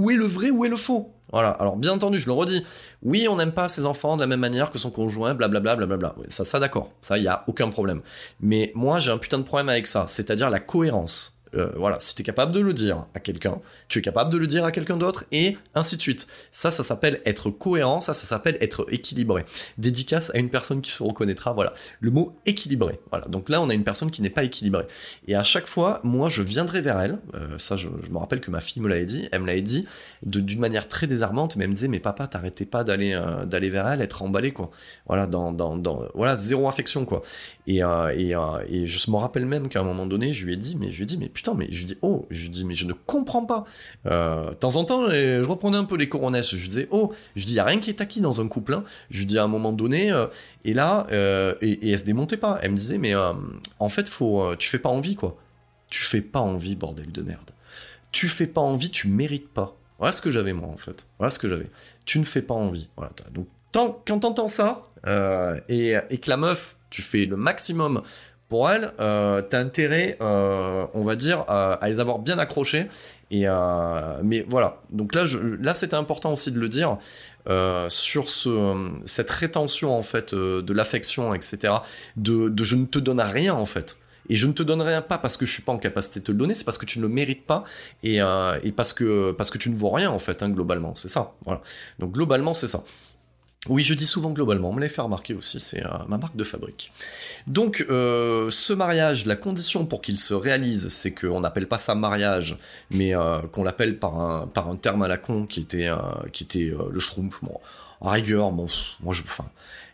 Où 0.00 0.10
est 0.10 0.16
le 0.16 0.24
vrai, 0.24 0.48
où 0.48 0.64
est 0.64 0.70
le 0.70 0.78
faux 0.78 1.12
Voilà, 1.30 1.50
alors 1.50 1.76
bien 1.76 1.92
entendu, 1.92 2.18
je 2.18 2.24
le 2.24 2.32
redis, 2.32 2.64
oui, 3.02 3.28
on 3.28 3.36
n'aime 3.36 3.52
pas 3.52 3.68
ses 3.68 3.84
enfants 3.84 4.16
de 4.16 4.22
la 4.22 4.26
même 4.26 4.40
manière 4.40 4.70
que 4.70 4.78
son 4.78 4.90
conjoint, 4.90 5.34
blablabla, 5.34 5.76
blablabla. 5.76 6.14
Ça, 6.28 6.46
ça 6.46 6.58
d'accord, 6.58 6.88
ça, 7.02 7.18
il 7.18 7.24
y 7.24 7.28
a 7.28 7.44
aucun 7.48 7.68
problème. 7.68 8.00
Mais 8.40 8.72
moi, 8.74 8.98
j'ai 8.98 9.10
un 9.10 9.18
putain 9.18 9.36
de 9.36 9.42
problème 9.42 9.68
avec 9.68 9.86
ça, 9.86 10.06
c'est-à-dire 10.06 10.48
la 10.48 10.58
cohérence. 10.58 11.38
Euh, 11.54 11.72
voilà, 11.76 11.98
si 11.98 12.14
t'es 12.14 12.22
capable 12.22 12.52
de 12.52 12.60
le 12.60 12.72
dire 12.72 13.06
à 13.14 13.20
quelqu'un, 13.20 13.60
tu 13.88 13.98
es 13.98 14.02
capable 14.02 14.32
de 14.32 14.38
le 14.38 14.46
dire 14.46 14.64
à 14.64 14.72
quelqu'un 14.72 14.96
d'autre, 14.96 15.24
et 15.32 15.56
ainsi 15.74 15.96
de 15.96 16.02
suite. 16.02 16.26
Ça, 16.52 16.70
ça 16.70 16.82
s'appelle 16.82 17.20
être 17.26 17.50
cohérent, 17.50 18.00
ça, 18.00 18.14
ça 18.14 18.26
s'appelle 18.26 18.56
être 18.60 18.86
équilibré. 18.90 19.44
Dédicace 19.78 20.30
à 20.34 20.38
une 20.38 20.50
personne 20.50 20.80
qui 20.80 20.92
se 20.92 21.02
reconnaîtra, 21.02 21.52
voilà. 21.52 21.72
Le 22.00 22.10
mot 22.10 22.36
équilibré. 22.46 23.00
Voilà, 23.10 23.26
donc 23.26 23.48
là, 23.48 23.60
on 23.60 23.68
a 23.68 23.74
une 23.74 23.84
personne 23.84 24.10
qui 24.10 24.22
n'est 24.22 24.30
pas 24.30 24.44
équilibrée. 24.44 24.86
Et 25.26 25.34
à 25.34 25.42
chaque 25.42 25.66
fois, 25.66 26.00
moi, 26.04 26.28
je 26.28 26.42
viendrai 26.42 26.80
vers 26.80 27.00
elle, 27.00 27.18
euh, 27.34 27.58
ça, 27.58 27.76
je, 27.76 27.88
me 27.88 28.18
rappelle 28.18 28.40
que 28.40 28.50
ma 28.50 28.60
fille 28.60 28.82
me 28.82 28.88
l'avait 28.88 29.06
dit, 29.06 29.28
elle 29.32 29.42
me 29.42 29.46
l'avait 29.46 29.60
dit 29.60 29.86
d'une 30.22 30.60
manière 30.60 30.86
très 30.86 31.06
désarmante, 31.06 31.56
mais 31.56 31.64
elle 31.64 31.70
me 31.70 31.74
disait, 31.74 31.88
mais 31.88 32.00
papa, 32.00 32.26
t'arrêtais 32.26 32.66
pas 32.66 32.84
d'aller 32.84 33.14
euh, 33.14 33.70
vers 33.70 33.88
elle, 33.88 34.00
être 34.00 34.22
emballé, 34.22 34.52
quoi. 34.52 34.70
Voilà, 35.06 35.26
dans, 35.26 35.52
dans, 35.52 35.76
dans, 35.76 36.04
voilà, 36.14 36.36
zéro 36.36 36.68
affection, 36.68 37.04
quoi. 37.04 37.22
Et, 37.66 37.80
et, 38.16 38.34
et 38.68 38.86
je 38.86 39.10
me 39.10 39.16
rappelle 39.16 39.46
même 39.46 39.68
qu'à 39.68 39.80
un 39.80 39.84
moment 39.84 40.06
donné, 40.06 40.32
je 40.32 40.44
lui 40.44 40.54
ai 40.54 40.56
dit, 40.56 40.76
mais 40.78 40.90
je 40.90 40.96
lui 40.96 41.02
ai 41.04 41.06
dit, 41.06 41.18
mais 41.18 41.28
putain, 41.40 41.54
mais 41.54 41.68
je 41.70 41.86
dit, 41.86 41.96
oh, 42.02 42.26
je 42.28 42.48
dit, 42.48 42.66
mais 42.66 42.74
je 42.74 42.84
ne 42.84 42.92
comprends 42.92 43.46
pas. 43.46 43.64
Euh, 44.04 44.50
de 44.50 44.54
temps 44.56 44.76
en 44.76 44.84
temps, 44.84 45.08
je 45.08 45.48
reprenais 45.48 45.78
un 45.78 45.84
peu 45.84 45.96
les 45.96 46.06
coronesses. 46.06 46.54
Je 46.54 46.68
disais, 46.68 46.86
oh, 46.90 47.14
je 47.34 47.46
dis, 47.46 47.54
y 47.54 47.58
a 47.58 47.64
rien 47.64 47.78
qui 47.78 47.88
est 47.88 48.02
acquis 48.02 48.20
dans 48.20 48.42
un 48.42 48.46
couple. 48.48 48.74
hein. 48.74 48.84
Je 49.08 49.24
dis 49.24 49.38
à 49.38 49.44
un 49.44 49.48
moment 49.48 49.72
donné, 49.72 50.12
euh, 50.12 50.26
et 50.66 50.74
là, 50.74 51.06
euh, 51.12 51.54
et, 51.62 51.70
et 51.70 51.92
elle 51.92 51.98
se 51.98 52.04
démontait 52.04 52.36
pas. 52.36 52.58
Elle 52.60 52.72
me 52.72 52.76
disait, 52.76 52.98
mais 52.98 53.14
en 53.14 53.88
fait, 53.88 54.06
faut, 54.06 54.54
tu 54.56 54.68
fais 54.68 54.78
pas 54.78 54.90
envie, 54.90 55.16
quoi. 55.16 55.38
Tu 55.88 56.02
fais 56.02 56.20
pas 56.20 56.40
envie, 56.40 56.76
bordel 56.76 57.10
de 57.10 57.22
merde. 57.22 57.50
Tu 58.12 58.28
fais 58.28 58.46
pas 58.46 58.60
envie, 58.60 58.90
tu 58.90 59.08
mérites 59.08 59.48
pas. 59.48 59.74
Voilà 59.98 60.12
ce 60.12 60.20
que 60.20 60.30
j'avais, 60.30 60.52
moi, 60.52 60.68
en 60.68 60.76
fait. 60.76 61.06
Voilà 61.18 61.30
ce 61.30 61.38
que 61.38 61.48
j'avais. 61.48 61.68
Tu 62.04 62.18
ne 62.18 62.24
fais 62.24 62.42
pas 62.42 62.54
envie. 62.54 62.90
Voilà. 62.98 63.12
Donc, 63.32 63.46
tant, 63.72 64.02
quand 64.06 64.18
t'entends 64.18 64.46
ça, 64.46 64.82
et 65.70 66.18
que 66.20 66.28
la 66.28 66.36
meuf, 66.36 66.76
tu 66.90 67.00
fais 67.00 67.24
le 67.24 67.36
maximum 67.36 68.02
pour 68.50 68.68
elle, 68.68 68.92
euh, 69.00 69.42
t'as 69.42 69.60
intérêt, 69.60 70.18
euh, 70.20 70.84
on 70.92 71.04
va 71.04 71.14
dire, 71.14 71.44
à, 71.48 71.78
les 71.86 72.00
avoir 72.00 72.18
bien 72.18 72.36
accrochés. 72.38 72.88
Et 73.30 73.44
euh, 73.46 74.18
mais 74.24 74.44
voilà. 74.46 74.78
Donc 74.90 75.14
là, 75.14 75.24
là, 75.60 75.72
c'était 75.72 75.94
important 75.94 76.32
aussi 76.32 76.50
de 76.50 76.58
le 76.58 76.68
dire 76.68 76.98
euh, 77.48 77.88
sur 77.88 78.28
ce, 78.28 78.90
cette 79.04 79.30
rétention 79.30 79.96
en 79.96 80.02
fait 80.02 80.34
de 80.34 80.72
l'affection, 80.72 81.32
etc. 81.32 81.74
De, 82.16 82.52
je 82.60 82.74
ne 82.74 82.86
te 82.86 82.98
donne 82.98 83.20
rien 83.20 83.54
en 83.54 83.66
fait. 83.66 83.98
Et 84.28 84.36
je 84.36 84.46
ne 84.48 84.52
te 84.52 84.64
donne 84.64 84.82
rien 84.82 85.00
pas 85.00 85.18
parce 85.18 85.36
que 85.36 85.46
je 85.46 85.52
suis 85.52 85.62
pas 85.62 85.72
en 85.72 85.78
capacité 85.78 86.20
de 86.20 86.24
te 86.24 86.32
le 86.32 86.38
donner, 86.38 86.54
c'est 86.54 86.64
parce 86.64 86.78
que 86.78 86.86
tu 86.86 86.98
ne 86.98 87.04
le 87.04 87.08
mérites 87.08 87.46
pas 87.46 87.64
et, 88.02 88.16
et 88.16 88.72
parce 88.72 88.92
que 88.92 89.32
parce 89.32 89.50
que 89.50 89.58
tu 89.58 89.70
ne 89.70 89.76
vaux 89.76 89.90
rien 89.90 90.10
en 90.10 90.18
fait, 90.18 90.42
hein, 90.42 90.50
globalement. 90.50 90.94
C'est 90.96 91.08
ça. 91.08 91.34
Voilà. 91.44 91.62
Donc 92.00 92.12
globalement, 92.12 92.54
c'est 92.54 92.68
ça. 92.68 92.82
Oui, 93.68 93.82
je 93.82 93.92
dis 93.92 94.06
souvent 94.06 94.30
globalement, 94.30 94.70
on 94.70 94.72
me 94.72 94.80
l'a 94.80 94.88
fait 94.88 95.02
remarquer 95.02 95.34
aussi, 95.34 95.60
c'est 95.60 95.84
euh, 95.84 95.90
ma 96.08 96.16
marque 96.16 96.34
de 96.34 96.44
fabrique. 96.44 96.90
Donc, 97.46 97.84
euh, 97.90 98.50
ce 98.50 98.72
mariage, 98.72 99.26
la 99.26 99.36
condition 99.36 99.84
pour 99.84 100.00
qu'il 100.00 100.18
se 100.18 100.32
réalise, 100.32 100.88
c'est 100.88 101.12
qu'on 101.12 101.40
n'appelle 101.40 101.68
pas 101.68 101.76
ça 101.76 101.94
mariage, 101.94 102.56
mais 102.90 103.14
euh, 103.14 103.42
qu'on 103.42 103.62
l'appelle 103.62 103.98
par 103.98 104.18
un, 104.18 104.76
terme 104.80 105.02
à 105.02 105.08
la 105.08 105.18
con 105.18 105.44
qui 105.44 105.60
était, 105.60 105.90
le 105.90 107.00
schtroumpf. 107.00 107.44
Bon, 107.44 107.60
à 108.00 108.12
rigueur, 108.12 108.50
bon, 108.50 108.64
moi, 109.00 109.14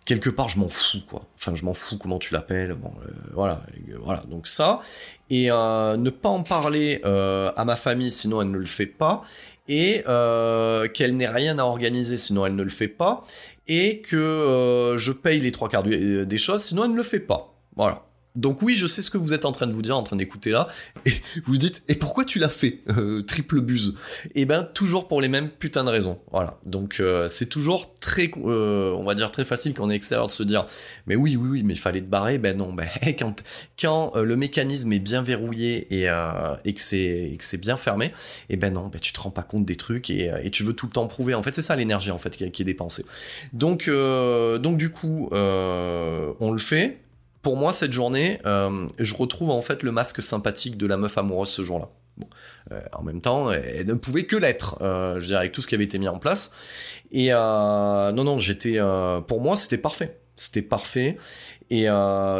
quelque 0.05 0.31
part, 0.31 0.49
je 0.49 0.61
m'en 0.61 0.69
fous, 0.69 1.03
quoi. 1.11 1.25
Enfin, 1.35 1.57
je 1.57 1.65
m'en 1.65 1.75
fous 1.75 1.99
comment 1.99 2.21
tu 2.21 2.35
l'appelles, 2.35 2.75
bon, 2.75 2.93
voilà, 3.33 3.63
voilà. 4.01 4.23
Donc 4.31 4.47
ça, 4.47 4.81
et 5.29 5.47
ne 5.49 6.11
pas 6.11 6.29
en 6.29 6.45
parler 6.45 7.01
à 7.03 7.65
ma 7.65 7.75
famille, 7.75 8.13
sinon 8.13 8.43
elle 8.43 8.53
ne 8.53 8.59
le 8.59 8.65
fait 8.65 8.87
pas, 8.87 9.25
et 9.67 10.05
qu'elle 10.95 11.17
n'ait 11.17 11.29
rien 11.29 11.59
à 11.59 11.65
organiser, 11.65 12.17
sinon 12.17 12.47
elle 12.47 12.55
ne 12.55 12.63
le 12.63 12.71
fait 12.71 12.87
pas, 12.87 13.25
et 13.69 14.01
que 14.01 14.17
euh, 14.17 14.99
je 14.99 15.13
paye 15.13 15.41
les 15.41 15.53
trois 15.53 15.69
quarts 15.69 15.83
du- 15.83 16.25
des 16.27 16.37
choses, 16.39 16.63
sinon 16.65 16.85
elle 16.85 16.93
ne 16.93 16.97
le 16.97 17.03
fait 17.03 17.21
pas. 17.21 17.55
Voilà. 17.77 18.06
Donc 18.37 18.63
oui, 18.63 18.75
je 18.75 18.87
sais 18.87 19.03
ce 19.03 19.11
que 19.11 19.19
vous 19.19 19.33
êtes 19.33 19.45
en 19.45 19.53
train 19.53 19.67
de 19.67 19.73
vous 19.73 19.83
dire, 19.83 19.97
en 19.97 20.03
train 20.03 20.17
d'écouter 20.17 20.51
là, 20.51 20.69
et 21.05 21.13
vous 21.45 21.57
dites, 21.57 21.83
et 21.89 21.95
pourquoi 21.95 22.25
tu 22.25 22.39
l'as 22.39 22.49
fait, 22.49 22.81
euh, 22.91 23.23
triple 23.23 23.61
buse? 23.61 23.95
Eh 24.35 24.45
ben, 24.45 24.63
toujours 24.63 25.09
pour 25.09 25.21
les 25.21 25.29
mêmes 25.29 25.49
putains 25.49 25.85
de 25.85 25.91
raisons. 25.91 26.19
Voilà. 26.31 26.59
Donc 26.65 27.01
euh, 27.01 27.29
c'est 27.29 27.47
toujours 27.47 27.95
très, 27.97 28.31
euh, 28.45 28.93
on 28.93 29.05
va 29.05 29.15
dire 29.15 29.31
très 29.31 29.45
facile 29.45 29.75
quand 29.75 29.85
on 29.85 29.91
est 29.91 29.97
extérieur 29.97 30.27
de 30.27 30.33
se 30.33 30.43
dire, 30.43 30.67
mais 31.07 31.17
oui, 31.17 31.37
oui, 31.37 31.49
oui, 31.51 31.63
mais 31.63 31.75
il 31.75 31.81
fallait 31.81 32.01
te 32.01 32.07
barrer. 32.07 32.39
Ben 32.39 32.57
non, 32.57 32.73
ben 32.73 32.87
quand 33.19 33.43
quand 33.81 34.13
euh, 34.17 34.25
le 34.25 34.37
mécanisme 34.37 34.93
est 34.93 34.99
bien 34.99 35.23
verrouillé 35.23 35.87
et, 35.95 36.09
euh, 36.09 36.55
et 36.65 36.75
que 36.75 36.81
c'est 36.81 37.61
bien 37.61 37.77
fermé, 37.77 38.13
eh 38.49 38.57
ben 38.57 38.73
non, 38.73 38.89
ben 38.89 39.01
tu 39.01 39.13
te 39.13 39.21
rends 39.21 39.31
pas 39.31 39.43
compte 39.43 39.65
des 39.65 39.77
trucs 39.77 40.11
et, 40.11 40.31
euh, 40.31 40.41
et 40.43 40.51
tu 40.51 40.63
veux 40.63 40.73
tout 40.73 40.87
le 40.87 40.93
temps 40.93 41.07
prouver. 41.07 41.35
En 41.35 41.43
fait, 41.43 41.55
c'est 41.55 41.63
ça 41.63 41.77
l'énergie 41.77 42.11
en 42.11 42.19
fait 42.19 42.37
qui, 42.37 42.51
qui 42.51 42.63
est 42.63 42.65
dépensée. 42.65 43.05
Donc 43.53 43.89
donc 43.89 44.77
du 44.77 44.91
coup, 44.91 45.29
on 45.33 46.51
le 46.53 46.59
fait. 46.59 46.99
Pour 47.47 47.57
moi, 47.57 47.73
cette 47.73 47.93
journée, 47.93 48.41
euh, 48.45 48.89
je 48.99 49.15
retrouve 49.15 49.51
en 49.51 49.61
fait 49.61 49.85
le 49.85 49.93
masque 49.93 50.21
sympathique 50.21 50.77
de 50.77 50.85
la 50.85 50.97
meuf 50.97 51.17
amoureuse 51.17 51.51
ce 51.51 51.63
jour-là. 51.63 51.91
Bon, 52.17 52.27
euh, 52.73 52.81
en 52.93 53.05
même 53.05 53.21
temps, 53.21 53.53
elle 53.53 53.87
ne 53.87 53.95
pouvait 53.95 54.25
que 54.25 54.35
l'être, 54.35 54.79
euh, 54.83 55.21
je 55.21 55.27
dirais, 55.27 55.39
avec 55.39 55.53
tout 55.53 55.63
ce 55.63 55.69
qui 55.69 55.77
avait 55.77 55.85
été 55.85 55.97
mis 56.01 56.09
en 56.09 56.19
place. 56.19 56.51
Et 57.13 57.29
non, 57.31 58.25
non, 58.25 58.41
j'étais, 58.41 58.81
pour 59.29 59.41
moi, 59.41 59.55
c'était 59.55 59.79
parfait. 59.79 60.19
C'était 60.35 60.61
parfait. 60.61 61.19
Et 61.71 61.87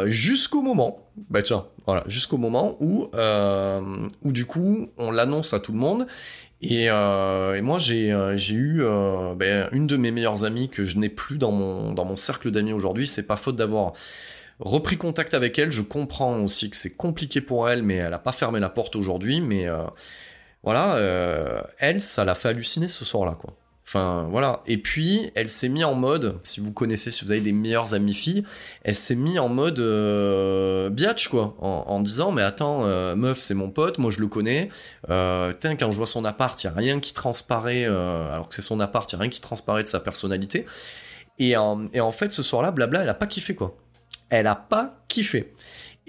jusqu'au 0.07 0.61
moment, 0.61 1.07
bah 1.29 1.41
tiens, 1.41 1.67
voilà, 1.85 2.03
jusqu'au 2.07 2.37
moment 2.37 2.75
où, 2.81 3.07
où 4.23 4.31
du 4.33 4.45
coup, 4.45 4.89
on 4.97 5.11
l'annonce 5.11 5.53
à 5.53 5.61
tout 5.61 5.71
le 5.71 5.79
monde. 5.79 6.05
Et, 6.61 6.89
moi, 6.89 7.79
j'ai 7.79 8.09
eu 8.51 8.83
ben, 9.37 9.69
une 9.71 9.87
de 9.87 9.95
mes 9.95 10.11
meilleures 10.11 10.43
amies 10.43 10.67
que 10.67 10.83
je 10.83 10.97
n'ai 10.97 11.07
plus 11.07 11.37
dans 11.37 11.53
mon, 11.53 11.93
dans 11.93 12.03
mon 12.03 12.17
cercle 12.17 12.51
d'amis 12.51 12.73
aujourd'hui. 12.73 13.07
C'est 13.07 13.25
pas 13.25 13.37
faute 13.37 13.55
d'avoir 13.55 13.93
repris 14.59 14.97
contact 14.97 15.33
avec 15.33 15.57
elle. 15.59 15.71
Je 15.71 15.81
comprends 15.81 16.39
aussi 16.39 16.69
que 16.69 16.75
c'est 16.77 16.95
compliqué 16.95 17.41
pour 17.41 17.69
elle, 17.69 17.83
mais 17.83 17.95
elle 17.95 18.13
a 18.13 18.19
pas 18.19 18.31
fermé 18.31 18.59
la 18.59 18.69
porte 18.69 18.95
aujourd'hui. 18.95 19.41
Mais 19.41 19.67
euh, 19.67 19.83
voilà, 20.63 20.95
euh, 20.97 21.61
elle, 21.79 22.01
ça 22.01 22.25
l'a 22.25 22.35
fait 22.35 22.49
halluciner 22.49 22.87
ce 22.87 23.05
soir-là, 23.05 23.35
quoi. 23.39 23.53
Enfin, 23.85 24.27
voilà. 24.29 24.63
Et 24.67 24.77
puis, 24.77 25.31
elle 25.33 25.47
s'est 25.47 25.69
mise 25.69 25.85
en 25.85 25.95
mode, 25.95 26.39
si 26.43 26.59
vous 26.59 26.73
connaissez, 26.73 27.09
si 27.09 27.23
vous 27.23 27.31
avez 27.31 27.39
des 27.39 27.53
meilleures 27.53 27.93
amies 27.93 28.13
filles, 28.13 28.43
elle 28.83 28.95
s'est 28.95 29.15
mise 29.15 29.39
en 29.39 29.47
mode 29.47 29.79
euh, 29.79 30.89
biatch, 30.89 31.29
quoi. 31.29 31.55
En, 31.59 32.01
disant, 32.01 32.33
mais 32.33 32.41
attends, 32.41 32.81
meuf, 33.15 33.39
c'est 33.39 33.53
mon 33.53 33.69
pote, 33.69 33.97
moi 33.97 34.11
je 34.11 34.19
le 34.19 34.27
connais. 34.27 34.67
Euh, 35.09 35.53
quand 35.61 35.89
je 35.89 35.95
vois 35.95 36.05
son 36.05 36.25
appart, 36.25 36.61
il 36.61 36.67
a 36.67 36.71
rien 36.73 36.99
qui 36.99 37.13
transparaît, 37.13 37.85
alors 37.85 38.49
que 38.49 38.55
c'est 38.55 38.61
son 38.61 38.81
appart, 38.81 39.09
il 39.09 39.15
a 39.15 39.19
rien 39.19 39.29
qui 39.29 39.39
transparaît 39.39 39.83
de 39.83 39.87
sa 39.87 40.01
personnalité. 40.01 40.65
Et, 41.39 41.55
en- 41.55 41.87
et 41.93 42.01
en 42.01 42.11
fait, 42.11 42.33
ce 42.33 42.43
soir-là, 42.43 42.71
blabla, 42.71 43.03
elle 43.03 43.09
a 43.09 43.13
pas 43.13 43.27
kiffé, 43.27 43.55
quoi. 43.55 43.77
Elle 44.29 44.47
a 44.47 44.55
pas 44.55 44.99
kiffé. 45.07 45.53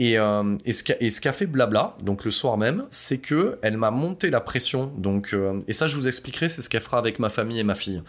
Et, 0.00 0.16
euh, 0.16 0.56
et 0.64 0.72
ce 0.72 1.20
qu'a 1.20 1.32
fait 1.32 1.46
Blabla, 1.46 1.96
donc 2.04 2.24
le 2.24 2.30
soir 2.30 2.56
même, 2.56 2.84
c'est 2.88 3.18
que 3.18 3.58
elle 3.62 3.76
m'a 3.76 3.90
monté 3.90 4.30
la 4.30 4.40
pression. 4.40 4.92
Donc, 4.96 5.34
euh, 5.34 5.58
et 5.66 5.72
ça, 5.72 5.88
je 5.88 5.96
vous 5.96 6.06
expliquerai, 6.06 6.48
c'est 6.48 6.62
ce 6.62 6.68
qu'elle 6.68 6.82
fera 6.82 6.98
avec 6.98 7.18
ma 7.18 7.28
famille 7.28 7.58
et 7.58 7.64
ma 7.64 7.74
fille. 7.74 8.00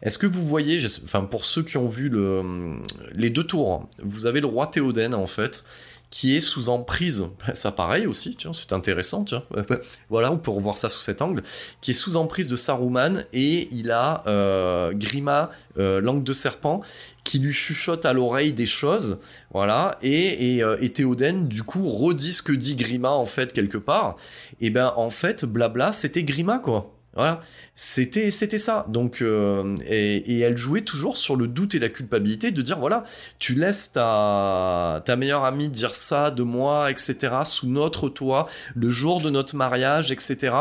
Est-ce 0.00 0.16
que 0.16 0.26
vous 0.26 0.46
voyez, 0.46 0.82
enfin 1.04 1.24
pour 1.24 1.44
ceux 1.44 1.62
qui 1.62 1.76
ont 1.76 1.88
vu 1.88 2.08
le, 2.08 2.80
les 3.12 3.28
deux 3.28 3.44
tours, 3.44 3.86
vous 4.02 4.24
avez 4.24 4.40
le 4.40 4.46
roi 4.46 4.66
Théoden 4.66 5.14
en 5.14 5.26
fait, 5.26 5.64
qui 6.10 6.36
est 6.36 6.40
sous 6.40 6.68
emprise, 6.68 7.24
ça 7.54 7.72
pareil 7.72 8.06
aussi, 8.06 8.36
tiens, 8.36 8.52
c'est 8.52 8.72
intéressant, 8.72 9.24
tiens. 9.24 9.42
voilà, 10.10 10.32
on 10.32 10.38
peut 10.38 10.50
revoir 10.50 10.78
ça 10.78 10.88
sous 10.88 11.00
cet 11.00 11.22
angle, 11.22 11.42
qui 11.80 11.90
est 11.90 11.94
sous 11.94 12.16
emprise 12.16 12.48
de 12.48 12.56
Saruman 12.56 13.24
et 13.32 13.68
il 13.72 13.90
a 13.90 14.22
euh, 14.26 14.92
Grima, 14.94 15.50
euh, 15.78 16.00
langue 16.00 16.22
de 16.22 16.32
serpent, 16.32 16.80
qui 17.24 17.38
lui 17.40 17.52
chuchote 17.52 18.06
à 18.06 18.12
l'oreille 18.12 18.52
des 18.52 18.66
choses, 18.66 19.18
voilà, 19.52 19.98
et, 20.00 20.56
et, 20.56 20.62
euh, 20.62 20.76
et, 20.80 20.92
Théoden, 20.92 21.48
du 21.48 21.64
coup, 21.64 21.88
redit 21.90 22.32
ce 22.32 22.42
que 22.42 22.52
dit 22.52 22.76
Grima, 22.76 23.10
en 23.10 23.26
fait, 23.26 23.52
quelque 23.52 23.78
part, 23.78 24.16
et 24.60 24.70
ben, 24.70 24.92
en 24.96 25.10
fait, 25.10 25.44
blabla, 25.44 25.92
c'était 25.92 26.22
Grima, 26.22 26.60
quoi. 26.60 26.95
Voilà, 27.16 27.40
c'était 27.74 28.30
c'était 28.30 28.58
ça. 28.58 28.84
Donc 28.88 29.22
euh, 29.22 29.74
et, 29.88 30.40
elle 30.40 30.58
jouait 30.58 30.82
toujours 30.82 31.16
sur 31.16 31.34
le 31.34 31.48
doute 31.48 31.74
et 31.74 31.78
la 31.78 31.88
culpabilité 31.88 32.50
de 32.50 32.60
dire 32.60 32.78
voilà, 32.78 33.04
tu 33.38 33.54
laisses 33.54 33.92
ta 33.92 35.00
ta 35.04 35.16
meilleure 35.16 35.44
amie 35.44 35.70
dire 35.70 35.94
ça 35.94 36.30
de 36.30 36.42
moi, 36.42 36.90
etc. 36.90 37.16
Sous 37.44 37.68
notre 37.68 38.10
toit, 38.10 38.46
le 38.74 38.90
jour 38.90 39.22
de 39.22 39.30
notre 39.30 39.56
mariage, 39.56 40.12
etc. 40.12 40.54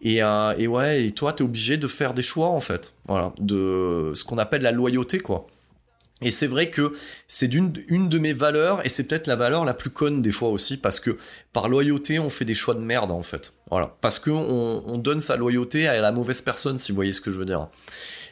Et, 0.00 0.22
euh, 0.22 0.54
et 0.58 0.66
ouais, 0.66 1.04
et 1.04 1.12
toi 1.12 1.32
t'es 1.32 1.44
obligé 1.44 1.76
de 1.76 1.86
faire 1.86 2.14
des 2.14 2.22
choix 2.22 2.48
en 2.48 2.60
fait. 2.60 2.94
Voilà, 3.06 3.32
de 3.38 4.10
ce 4.14 4.24
qu'on 4.24 4.38
appelle 4.38 4.62
la 4.62 4.72
loyauté 4.72 5.20
quoi. 5.20 5.46
Et 6.22 6.30
c'est 6.30 6.46
vrai 6.46 6.70
que 6.70 6.92
c'est 7.26 7.48
d'une 7.48 7.72
une 7.88 8.08
de 8.08 8.18
mes 8.18 8.32
valeurs, 8.32 8.84
et 8.84 8.88
c'est 8.88 9.04
peut-être 9.04 9.26
la 9.26 9.36
valeur 9.36 9.64
la 9.64 9.74
plus 9.74 9.90
conne 9.90 10.20
des 10.20 10.32
fois 10.32 10.50
aussi, 10.50 10.76
parce 10.76 11.00
que 11.00 11.16
par 11.52 11.68
loyauté, 11.68 12.18
on 12.18 12.30
fait 12.30 12.44
des 12.44 12.54
choix 12.54 12.74
de 12.74 12.80
merde 12.80 13.10
en 13.10 13.22
fait. 13.22 13.54
Voilà. 13.70 13.96
Parce 14.00 14.18
que 14.18 14.30
on, 14.30 14.98
donne 14.98 15.20
sa 15.20 15.36
loyauté 15.36 15.88
à 15.88 16.00
la 16.00 16.12
mauvaise 16.12 16.42
personne, 16.42 16.78
si 16.78 16.92
vous 16.92 16.96
voyez 16.96 17.12
ce 17.12 17.20
que 17.20 17.30
je 17.30 17.38
veux 17.38 17.44
dire. 17.44 17.68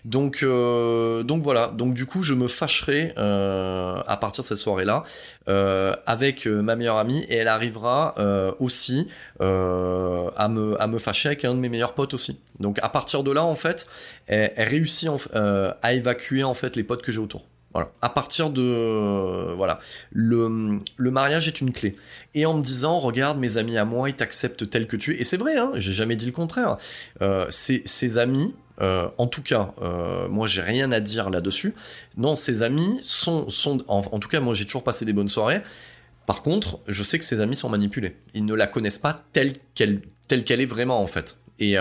Donc, 0.04 0.42
euh, 0.42 1.22
donc 1.22 1.42
voilà. 1.42 1.68
Donc 1.68 1.94
du 1.94 2.06
coup, 2.06 2.22
je 2.22 2.34
me 2.34 2.48
fâcherai 2.48 3.12
euh, 3.18 3.96
à 4.06 4.16
partir 4.16 4.42
de 4.42 4.48
cette 4.48 4.58
soirée-là 4.58 5.04
euh, 5.48 5.94
avec 6.06 6.46
ma 6.46 6.76
meilleure 6.76 6.96
amie 6.96 7.24
et 7.28 7.36
elle 7.36 7.48
arrivera 7.48 8.14
aussi 8.58 9.08
à 9.40 10.48
me 10.48 10.80
à 10.80 10.86
me 10.86 10.98
fâcher 10.98 11.28
avec 11.28 11.44
un 11.44 11.54
de 11.54 11.60
mes 11.60 11.68
meilleurs 11.68 11.94
potes 11.94 12.14
aussi. 12.14 12.40
Donc 12.58 12.78
à 12.82 12.88
partir 12.88 13.22
de 13.22 13.30
là, 13.30 13.44
en 13.44 13.54
fait, 13.54 13.86
elle, 14.26 14.52
elle 14.56 14.68
réussit 14.68 15.10
à 15.34 15.92
évacuer 15.92 16.44
en 16.44 16.54
fait 16.54 16.76
les 16.76 16.84
potes 16.84 17.02
que 17.02 17.12
j'ai 17.12 17.18
autour. 17.18 17.44
Voilà. 17.72 17.92
À 18.02 18.08
partir 18.08 18.50
de 18.50 19.54
voilà, 19.56 19.78
le, 20.12 20.80
le, 20.96 21.10
mariage 21.10 21.46
est 21.46 21.60
une 21.60 21.72
clé. 21.72 21.96
Et 22.34 22.44
en 22.44 22.56
me 22.56 22.62
disant, 22.62 22.98
regarde, 22.98 23.38
mes 23.38 23.58
amis 23.58 23.78
à 23.78 23.84
moi, 23.84 24.08
ils 24.08 24.16
t'acceptent 24.16 24.68
tel 24.68 24.86
que 24.86 24.96
tu 24.96 25.14
es. 25.14 25.20
Et 25.20 25.24
c'est 25.24 25.36
vrai, 25.36 25.56
hein, 25.56 25.72
j'ai 25.76 25.92
jamais 25.92 26.16
dit 26.16 26.26
le 26.26 26.32
contraire. 26.32 26.78
Euh, 27.22 27.46
ces, 27.50 28.18
amis, 28.18 28.54
euh, 28.80 29.08
en 29.18 29.28
tout 29.28 29.42
cas, 29.42 29.72
euh, 29.82 30.28
moi 30.28 30.48
j'ai 30.48 30.62
rien 30.62 30.90
à 30.90 30.98
dire 30.98 31.30
là-dessus. 31.30 31.74
Non, 32.16 32.34
ces 32.34 32.64
amis 32.64 32.98
sont, 33.02 33.48
sont 33.48 33.84
en, 33.86 34.18
tout 34.18 34.28
cas, 34.28 34.40
moi 34.40 34.54
j'ai 34.54 34.64
toujours 34.64 34.84
passé 34.84 35.04
des 35.04 35.12
bonnes 35.12 35.28
soirées. 35.28 35.62
Par 36.26 36.42
contre, 36.42 36.80
je 36.88 37.02
sais 37.04 37.18
que 37.18 37.24
ces 37.24 37.40
amis 37.40 37.56
sont 37.56 37.68
manipulés. 37.68 38.16
Ils 38.34 38.44
ne 38.44 38.54
la 38.54 38.66
connaissent 38.66 38.98
pas 38.98 39.16
telle 39.32 39.52
qu'elle 39.74 40.00
telle 40.26 40.60
est 40.60 40.66
vraiment 40.66 41.00
en 41.00 41.06
fait. 41.06 41.38
Et, 41.58 41.74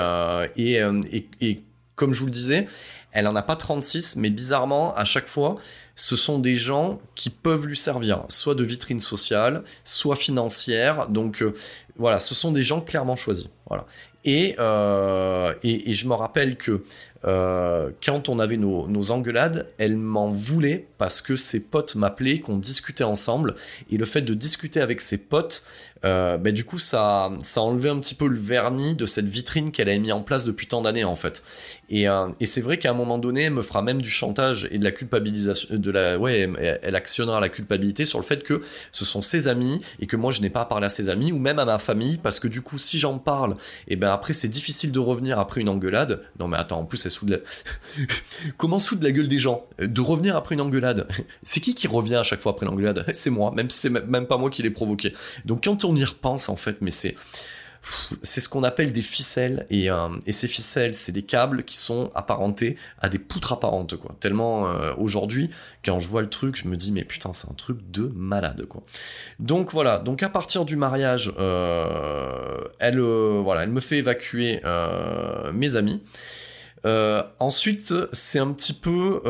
et, 0.56 0.76
et, 0.78 1.28
et 1.42 1.64
comme 1.96 2.14
je 2.14 2.20
vous 2.20 2.26
le 2.26 2.32
disais, 2.32 2.66
elle 3.12 3.28
en 3.28 3.36
a 3.36 3.42
pas 3.42 3.56
36, 3.56 4.16
mais 4.18 4.30
bizarrement, 4.30 4.96
à 4.96 5.04
chaque 5.04 5.28
fois, 5.28 5.58
ce 5.96 6.16
sont 6.16 6.40
des 6.40 6.56
gens 6.56 7.00
qui 7.16 7.30
peuvent 7.30 7.66
lui 7.66 7.78
servir, 7.78 8.24
soit 8.30 8.56
de 8.56 8.64
vitrine 8.64 9.00
sociale, 9.00 9.64
soit 9.84 10.16
financière. 10.16 11.08
Donc 11.08 11.42
euh, 11.42 11.54
voilà, 11.98 12.20
ce 12.20 12.36
sont 12.36 12.52
des 12.52 12.62
gens 12.62 12.82
clairement 12.82 13.16
choisis. 13.16 13.48
Voilà. 13.68 13.86
Et, 14.26 14.56
euh, 14.60 15.54
et, 15.64 15.94
je 15.94 16.06
me 16.08 16.14
rappelle 16.14 16.58
que 16.58 16.84
euh, 17.26 17.92
quand 18.04 18.28
on 18.28 18.38
avait 18.38 18.58
nos, 18.58 18.88
nos 18.88 19.12
engueulades, 19.12 19.68
elle 19.78 19.96
m'en 19.96 20.30
voulait 20.30 20.88
parce 20.98 21.22
que 21.22 21.38
ses 21.38 21.62
potes 21.62 21.96
m'appelaient, 21.96 22.40
qu'on 22.40 22.58
discutait 22.58 23.06
ensemble. 23.06 23.56
Et 23.92 23.98
le 23.98 24.04
fait 24.04 24.22
de 24.22 24.34
discuter 24.34 24.82
avec 24.82 25.00
ses 25.00 25.18
potes, 25.18 25.64
euh, 26.04 26.38
bah, 26.38 26.52
du 26.52 26.66
coup, 26.66 26.80
ça, 26.80 27.32
ça 27.42 27.62
a 27.62 27.64
enlevé 27.64 27.90
un 27.90 28.00
petit 28.00 28.16
peu 28.16 28.28
le 28.28 28.38
vernis 28.38 28.94
de 28.94 29.06
cette 29.06 29.28
vitrine 29.28 29.72
qu'elle 29.72 29.90
avait 29.90 30.00
mis 30.00 30.12
en 30.12 30.22
place 30.22 30.44
depuis 30.44 30.68
tant 30.68 30.82
d'années, 30.82 31.06
en 31.06 31.16
fait. 31.16 31.44
Et, 31.90 32.08
euh, 32.08 32.28
et 32.40 32.46
c'est 32.46 32.62
vrai 32.62 32.78
qu'à 32.78 32.92
un 32.92 32.94
moment 32.94 33.18
donné, 33.18 33.44
elle 33.44 33.54
me 33.54 33.62
fera 33.62 33.82
même 33.82 34.02
du 34.02 34.10
chantage 34.10 34.68
et 34.72 34.78
de 34.78 34.84
la 34.84 34.92
culpabilisation, 34.92 35.76
de 35.76 35.92
la, 35.92 36.18
ouais, 36.18 36.50
elle, 36.84 36.96
actionnera 36.96 37.40
la 37.40 37.50
culpabilité 37.50 38.06
sur 38.06 38.20
le 38.20 38.26
fait 38.26 38.44
que 38.44 38.62
ce 38.92 39.06
sont 39.06 39.22
ses 39.22 39.48
amis 39.48 39.82
et 40.00 40.06
que 40.06 40.16
moi 40.16 40.32
je 40.32 40.42
n'ai 40.42 40.50
pas 40.50 40.62
à 40.62 40.66
parler 40.66 40.86
à 40.86 40.90
ses 40.90 41.10
amis 41.10 41.32
ou 41.32 41.40
même 41.40 41.60
à 41.60 41.66
ma 41.66 41.80
famille 41.80 42.18
parce 42.18 42.40
que 42.40 42.48
du 42.48 42.62
coup, 42.62 42.78
si 42.78 43.00
j'en 43.00 43.18
parle, 43.18 43.54
et 43.88 43.94
eh 43.94 43.96
ben 43.96 44.10
après 44.10 44.34
c'est 44.34 44.48
difficile 44.48 44.92
de 44.92 45.00
revenir 45.00 45.40
après 45.40 45.62
une 45.62 45.70
engueulade. 45.70 46.24
Non 46.40 46.48
mais 46.48 46.58
attends, 46.58 46.80
en 46.80 46.86
plus 46.86 47.04
elle 47.06 47.12
sous 47.12 47.26
de 47.26 47.32
la... 47.32 47.38
comment 48.58 48.80
sous 48.80 48.96
de 48.96 49.04
la 49.04 49.12
gueule 49.12 49.28
des 49.28 49.40
gens 49.40 49.66
de 49.80 50.02
revenir 50.02 50.36
après 50.36 50.56
une 50.56 50.62
engueulade? 50.62 51.08
C'est 51.44 51.60
qui 51.60 51.76
qui 51.76 51.88
revient 51.88 52.16
à 52.16 52.24
chaque 52.24 52.42
fois 52.42 52.52
après 52.52 52.66
l'engueulade 52.66 53.06
C'est 53.14 53.30
moi, 53.30 53.52
même 53.56 53.70
si 53.70 53.80
c'est 53.80 53.90
même 53.90 54.28
pas 54.28 54.38
moi 54.38 54.50
qui 54.50 54.62
l'ai 54.62 54.70
provoqué. 54.70 55.14
Donc 55.46 55.64
quand 55.64 55.86
on 55.86 55.96
y 55.96 56.04
repense 56.04 56.50
en 56.50 56.56
fait, 56.56 56.78
mais 56.82 56.92
c'est 56.92 57.16
c'est 57.84 58.42
ce 58.42 58.50
qu'on 58.50 58.64
appelle 58.64 58.92
des 58.92 59.02
ficelles. 59.02 59.66
Et, 59.70 59.90
euh, 59.90 60.10
et 60.26 60.32
ces 60.32 60.48
ficelles 60.48 60.96
c'est 60.96 61.12
des 61.12 61.24
câbles 61.24 61.64
qui 61.64 61.78
sont 61.78 62.12
apparentés 62.16 62.78
à 63.00 63.10
des 63.10 63.20
poutres 63.20 63.54
apparentes 63.54 63.96
quoi. 63.98 64.16
Tellement 64.20 64.68
euh, 64.68 64.94
aujourd'hui 64.98 65.50
quand 65.84 66.00
je 66.00 66.08
vois 66.08 66.22
le 66.22 66.30
truc 66.30 66.56
je 66.56 66.68
me 66.68 66.76
dis 66.76 66.92
mais 66.92 67.04
putain 67.04 67.34
c'est 67.34 67.50
un 67.50 67.54
truc 67.54 67.78
de 67.92 68.12
malade 68.16 68.66
quoi. 68.68 68.84
Donc 69.40 69.72
voilà. 69.72 70.00
Donc 70.00 70.24
à 70.24 70.30
partir 70.30 70.66
du 70.66 70.76
mariage 70.76 71.34
euh, 71.40 72.58
elle 72.80 73.00
voilà 73.00 73.64
elle 73.64 73.72
me 73.72 73.82
fait 73.82 73.98
évacuer 73.98 74.62
mes 75.54 75.76
amis. 75.76 76.04
Ensuite 77.40 77.94
c'est 78.14 78.40
un 78.40 78.52
petit 78.52 78.74
peu 78.74 79.22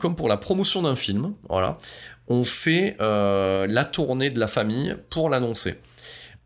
comme 0.00 0.14
pour 0.14 0.28
la 0.28 0.36
promotion 0.36 0.82
d'un 0.82 0.96
film 0.96 1.34
voilà. 1.48 1.76
On 2.28 2.44
fait 2.44 2.96
la 2.98 3.84
tournée 3.84 4.30
de 4.30 4.40
la 4.40 4.46
famille 4.46 4.96
pour 5.10 5.28
l'annoncer 5.28 5.76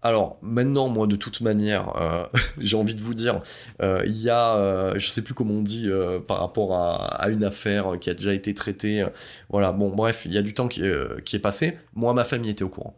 alors 0.05 0.37
maintenant, 0.43 0.89
moi, 0.89 1.07
de 1.07 1.17
toute 1.17 1.41
manière, 1.41 1.97
euh, 2.01 2.27
j'ai 2.59 2.77
envie 2.77 2.95
de 2.95 3.01
vous 3.01 3.15
dire, 3.15 3.41
euh, 3.83 4.03
il 4.05 4.21
y 4.21 4.29
a, 4.29 4.55
euh, 4.57 4.99
je 4.99 5.09
sais 5.09 5.23
plus 5.25 5.33
comment 5.33 5.55
on 5.55 5.63
dit 5.63 5.91
par 6.29 6.39
rapport 6.39 6.75
à, 6.75 7.29
une 7.31 7.43
affaire 7.43 7.99
qui 8.01 8.11
a 8.11 8.15
déjà 8.15 8.35
été 8.35 8.53
traitée. 8.55 9.05
voilà, 9.49 9.73
bon, 9.73 9.91
bref, 9.91 10.25
il 10.27 10.35
y 10.35 10.39
a 10.39 10.43
du 10.43 10.53
temps 10.55 10.69
qui, 10.69 10.83
qui 11.25 11.37
est 11.37 11.41
passé. 11.41 11.79
Moi, 11.95 12.13
ma 12.13 12.25
famille 12.25 12.51
était 12.51 12.65
au 12.65 12.69
courant. 12.69 12.95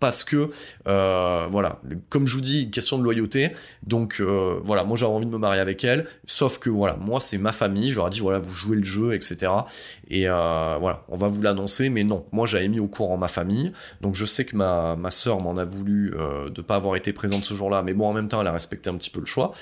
Parce 0.00 0.24
que 0.24 0.50
euh, 0.86 1.46
voilà, 1.50 1.80
comme 2.10 2.26
je 2.26 2.34
vous 2.34 2.40
dis, 2.40 2.70
question 2.70 2.98
de 2.98 3.04
loyauté. 3.04 3.52
Donc 3.86 4.18
euh, 4.20 4.60
voilà, 4.64 4.84
moi 4.84 4.96
j'avais 4.96 5.12
envie 5.12 5.24
de 5.24 5.30
me 5.30 5.38
marier 5.38 5.60
avec 5.60 5.82
elle, 5.84 6.06
sauf 6.26 6.58
que 6.58 6.68
voilà, 6.68 6.96
moi 6.96 7.20
c'est 7.20 7.38
ma 7.38 7.52
famille, 7.52 7.90
je 7.90 7.96
leur 7.96 8.08
ai 8.08 8.10
dit 8.10 8.20
voilà, 8.20 8.38
vous 8.38 8.52
jouez 8.52 8.76
le 8.76 8.84
jeu, 8.84 9.14
etc. 9.14 9.50
Et 10.08 10.28
euh, 10.28 10.76
voilà, 10.78 11.04
on 11.08 11.16
va 11.16 11.28
vous 11.28 11.40
l'annoncer, 11.40 11.88
mais 11.88 12.04
non, 12.04 12.26
moi 12.32 12.46
j'avais 12.46 12.68
mis 12.68 12.80
au 12.80 12.88
courant 12.88 13.16
ma 13.16 13.28
famille, 13.28 13.72
donc 14.00 14.14
je 14.14 14.26
sais 14.26 14.44
que 14.44 14.56
ma 14.56 14.96
ma 14.96 15.10
sœur 15.10 15.40
m'en 15.40 15.56
a 15.56 15.64
voulu 15.64 16.12
de 16.54 16.60
pas 16.60 16.76
avoir 16.76 16.96
été 16.96 17.12
présente 17.12 17.44
ce 17.44 17.54
jour-là, 17.54 17.82
mais 17.82 17.94
bon 17.94 18.06
en 18.06 18.12
même 18.12 18.28
temps 18.28 18.40
elle 18.40 18.46
a 18.46 18.52
respecté 18.52 18.90
un 18.90 18.96
petit 18.96 19.10
peu 19.10 19.20
le 19.20 19.26
choix. 19.26 19.52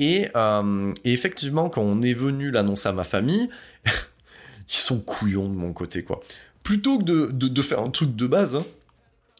Et, 0.00 0.28
effectivement, 1.04 1.68
quand 1.68 1.82
on 1.82 2.02
est 2.02 2.12
venu 2.14 2.50
l'annoncer 2.50 2.88
à 2.88 2.92
ma 2.92 3.04
famille, 3.04 3.48
ils 3.84 3.92
sont 4.68 5.00
couillons 5.00 5.48
de 5.48 5.54
mon 5.54 5.72
côté 5.72 6.02
quoi. 6.02 6.20
Plutôt 6.62 6.98
que 6.98 7.30
de 7.30 7.62
faire 7.62 7.80
un 7.80 7.90
truc 7.90 8.16
de 8.16 8.26
base, 8.26 8.56
hein, 8.56 8.64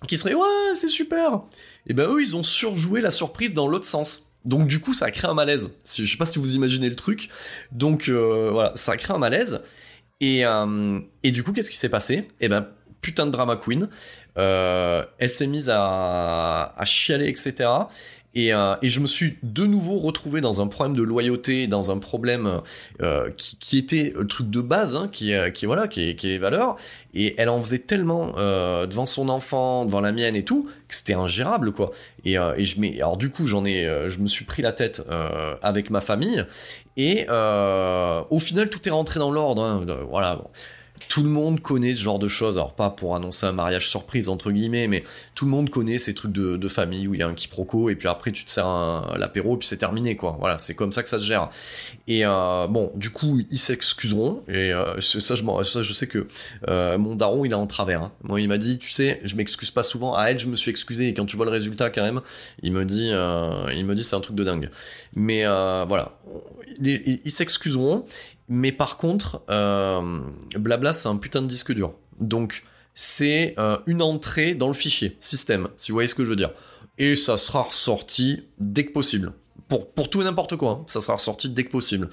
qui 0.07 0.17
serait 0.17 0.35
ouais 0.35 0.75
c'est 0.75 0.89
super. 0.89 1.43
Et 1.87 1.95
ben 1.95 2.09
eux 2.11 2.21
ils 2.21 2.37
ont 2.37 2.43
surjoué 2.43 3.01
la 3.01 3.11
surprise 3.11 3.55
dans 3.55 3.69
l'autre 3.69 3.87
sens. 3.87 4.27
Donc 4.45 4.67
du 4.67 4.81
coup 4.81 4.95
ça 4.95 5.07
a 5.07 5.11
créé 5.11 5.29
un 5.29 5.35
malaise. 5.35 5.71
Je 5.85 6.05
sais 6.05 6.17
pas 6.17 6.27
si 6.27 6.39
vous 6.39 6.55
imaginez 6.55 6.89
le 6.89 6.97
truc. 6.97 7.29
Donc 7.73 8.09
euh, 8.09 8.51
voilà 8.53 8.73
ça 8.75 8.93
a 8.93 8.97
créé 8.97 9.15
un 9.15 9.19
malaise. 9.19 9.63
Et, 10.21 10.45
euh, 10.45 11.01
et 11.23 11.31
du 11.31 11.43
coup 11.43 11.53
qu'est-ce 11.53 11.71
qui 11.71 11.77
s'est 11.77 11.89
passé? 11.89 12.29
Et 12.41 12.49
ben 12.49 12.69
putain 13.01 13.27
de 13.27 13.33
drama 13.33 13.57
queen. 13.57 13.89
Euh, 14.37 15.05
elle 15.19 15.29
s'est 15.29 15.49
mise 15.49 15.69
à, 15.69 16.73
à 16.77 16.85
chialer 16.85 17.27
etc 17.27 17.69
euh, 18.37 18.77
et, 18.83 18.89
je 18.89 19.01
me 19.01 19.07
suis 19.07 19.39
de 19.43 19.65
nouveau 19.65 19.99
retrouvé 19.99 20.41
dans 20.41 20.61
un 20.61 20.67
problème 20.67 20.97
de 20.97 21.03
loyauté, 21.03 21.67
dans 21.67 21.91
un 21.91 21.99
problème 21.99 22.61
euh, 23.03 23.31
qui, 23.37 23.79
était 23.79 24.13
le 24.17 24.27
truc 24.27 24.51
de 24.51 24.61
base, 24.61 24.97
hein, 24.97 25.09
qui, 25.11 25.33
qui 25.55 25.67
voilà, 25.67 25.89
qui 25.89 26.03
est, 26.03 26.23
les 26.23 26.39
valeurs. 26.39 26.77
Et 27.15 27.35
elle 27.39 27.49
en 27.49 27.61
faisait 27.63 27.79
tellement 27.79 28.33
euh, 28.37 28.87
devant 28.87 29.07
son 29.07 29.29
enfant, 29.29 29.85
devant 29.85 30.01
la 30.01 30.13
mienne 30.13 30.37
et 30.37 30.45
tout, 30.45 30.69
que 30.89 30.95
c'était 30.95 31.15
ingérable, 31.15 31.73
quoi. 31.73 31.91
Et, 32.25 32.35
je 32.35 32.99
alors 32.99 33.17
du 33.17 33.31
coup, 33.31 33.47
j'en 33.47 33.65
ai, 33.65 33.85
je 34.09 34.19
me 34.19 34.27
suis 34.27 34.45
pris 34.45 34.63
la 34.63 34.73
tête 34.73 35.03
avec 35.63 35.91
ma 35.91 36.01
famille. 36.01 36.45
Et 36.97 37.27
au 37.29 38.39
final, 38.39 38.69
tout 38.71 38.87
est 38.87 38.93
rentré 38.93 39.19
dans 39.19 39.31
l'ordre. 39.31 39.63
Hein, 39.63 39.87
voilà. 40.11 40.37
Bon 40.37 40.51
tout 41.09 41.23
le 41.23 41.29
monde 41.29 41.61
connaît 41.61 41.95
ce 41.95 42.03
genre 42.03 42.19
de 42.19 42.29
choses. 42.29 42.59
Alors 42.59 42.75
pas 42.75 42.91
pour 42.91 43.17
annoncer 43.17 43.47
un 43.47 43.53
mariage 43.53 43.89
surprise 43.89 44.29
entre 44.29 44.51
guillemets, 44.51 44.87
mais 44.89 45.03
tout 45.35 45.47
le 45.47 45.51
monde 45.51 45.71
connaît 45.71 45.99
ces 45.99 46.15
trucs 46.15 46.33
de, 46.33 46.69
famille 46.69 47.09
où 47.09 47.15
il 47.15 47.21
y 47.21 47.23
a 47.23 47.27
un 47.27 47.33
quiproquo 47.33 47.89
et 47.89 47.95
puis 47.95 48.09
après 48.09 48.31
tu 48.31 48.45
te 48.45 48.51
sers 48.51 48.67
l'apéro 49.17 49.55
et 49.55 49.59
puis 49.59 49.67
c'est 49.67 49.79
terminé 49.79 50.17
quoi. 50.17 50.37
Voilà, 50.39 50.59
c'est 50.59 50.75
comme 50.75 50.93
ça 50.93 51.03
que 51.03 51.09
ça 51.09 51.19
se 51.19 51.25
gère. 51.25 51.49
Et 52.07 52.27
euh, 52.27 52.67
bon, 52.67 52.93
du 52.95 53.11
coup 53.11 53.41
ils 53.51 53.59
s'excuseront 53.59 54.43
et 54.49 54.73
euh, 54.73 55.01
ça, 55.01 55.35
je, 55.35 55.63
ça 55.65 55.83
je 55.83 55.93
sais 55.95 56.07
que 56.07 56.27
euh, 56.69 56.99
mon 56.99 57.15
daron 57.15 57.47
il 57.47 57.53
est 57.53 57.55
en 57.55 57.67
travers. 57.67 58.03
Hein. 58.03 58.13
Moi 58.23 58.43
il 58.43 58.49
m'a 58.49 58.59
dit, 58.59 58.79
tu 58.79 58.91
sais, 58.91 59.21
je 59.25 59.35
m'excuse 59.35 59.71
pas 59.71 59.83
souvent. 59.83 60.15
À 60.15 60.27
elle 60.27 60.39
je 60.39 60.47
me 60.47 60.57
suis 60.57 60.71
excusé 60.71 61.09
et 61.09 61.15
quand 61.15 61.25
tu 61.25 61.37
vois 61.37 61.47
le 61.47 61.53
résultat 61.53 61.89
quand 61.89 62.03
même, 62.03 62.21
il 62.63 62.73
me 62.73 62.85
dit, 62.85 63.09
il 63.09 63.87
me 63.87 63.95
dit 63.95 64.05
c'est 64.05 64.17
un 64.17 64.21
truc 64.21 64.37
de 64.37 64.45
dingue. 64.45 64.69
Mais 65.15 65.45
voilà, 65.47 66.19
ils 66.83 67.31
s'excuseront 67.31 68.05
mais 68.49 68.73
par 68.73 68.97
contre, 68.97 69.43
euh, 69.51 70.21
Blabla, 70.57 70.93
c'est 70.93 71.09
un 71.09 71.17
putain 71.17 71.43
de 71.43 71.47
disque 71.47 71.73
dur. 71.73 71.95
Donc, 72.21 72.65
c'est 72.95 73.55
euh, 73.59 73.79
une 73.87 74.03
entrée 74.03 74.55
dans 74.55 74.69
le 74.69 74.75
fichier 74.75 75.17
système, 75.21 75.69
si 75.77 75.93
vous 75.93 75.97
voyez 75.97 76.09
ce 76.09 76.15
que 76.15 76.25
je 76.25 76.31
veux 76.31 76.37
dire. 76.37 76.51
Et 76.97 77.15
ça 77.15 77.37
sera 77.37 77.63
ressorti 77.63 78.45
dès 78.59 78.87
que 78.87 78.93
possible. 78.93 79.33
Pour, 79.69 80.09
tout 80.09 80.23
et 80.23 80.25
n'importe 80.25 80.57
quoi, 80.57 80.71
hein. 80.71 80.85
ça 80.87 81.03
sera 81.03 81.15
ressorti 81.15 81.51
dès 81.51 81.65
que 81.65 81.71
possible. 81.71 82.09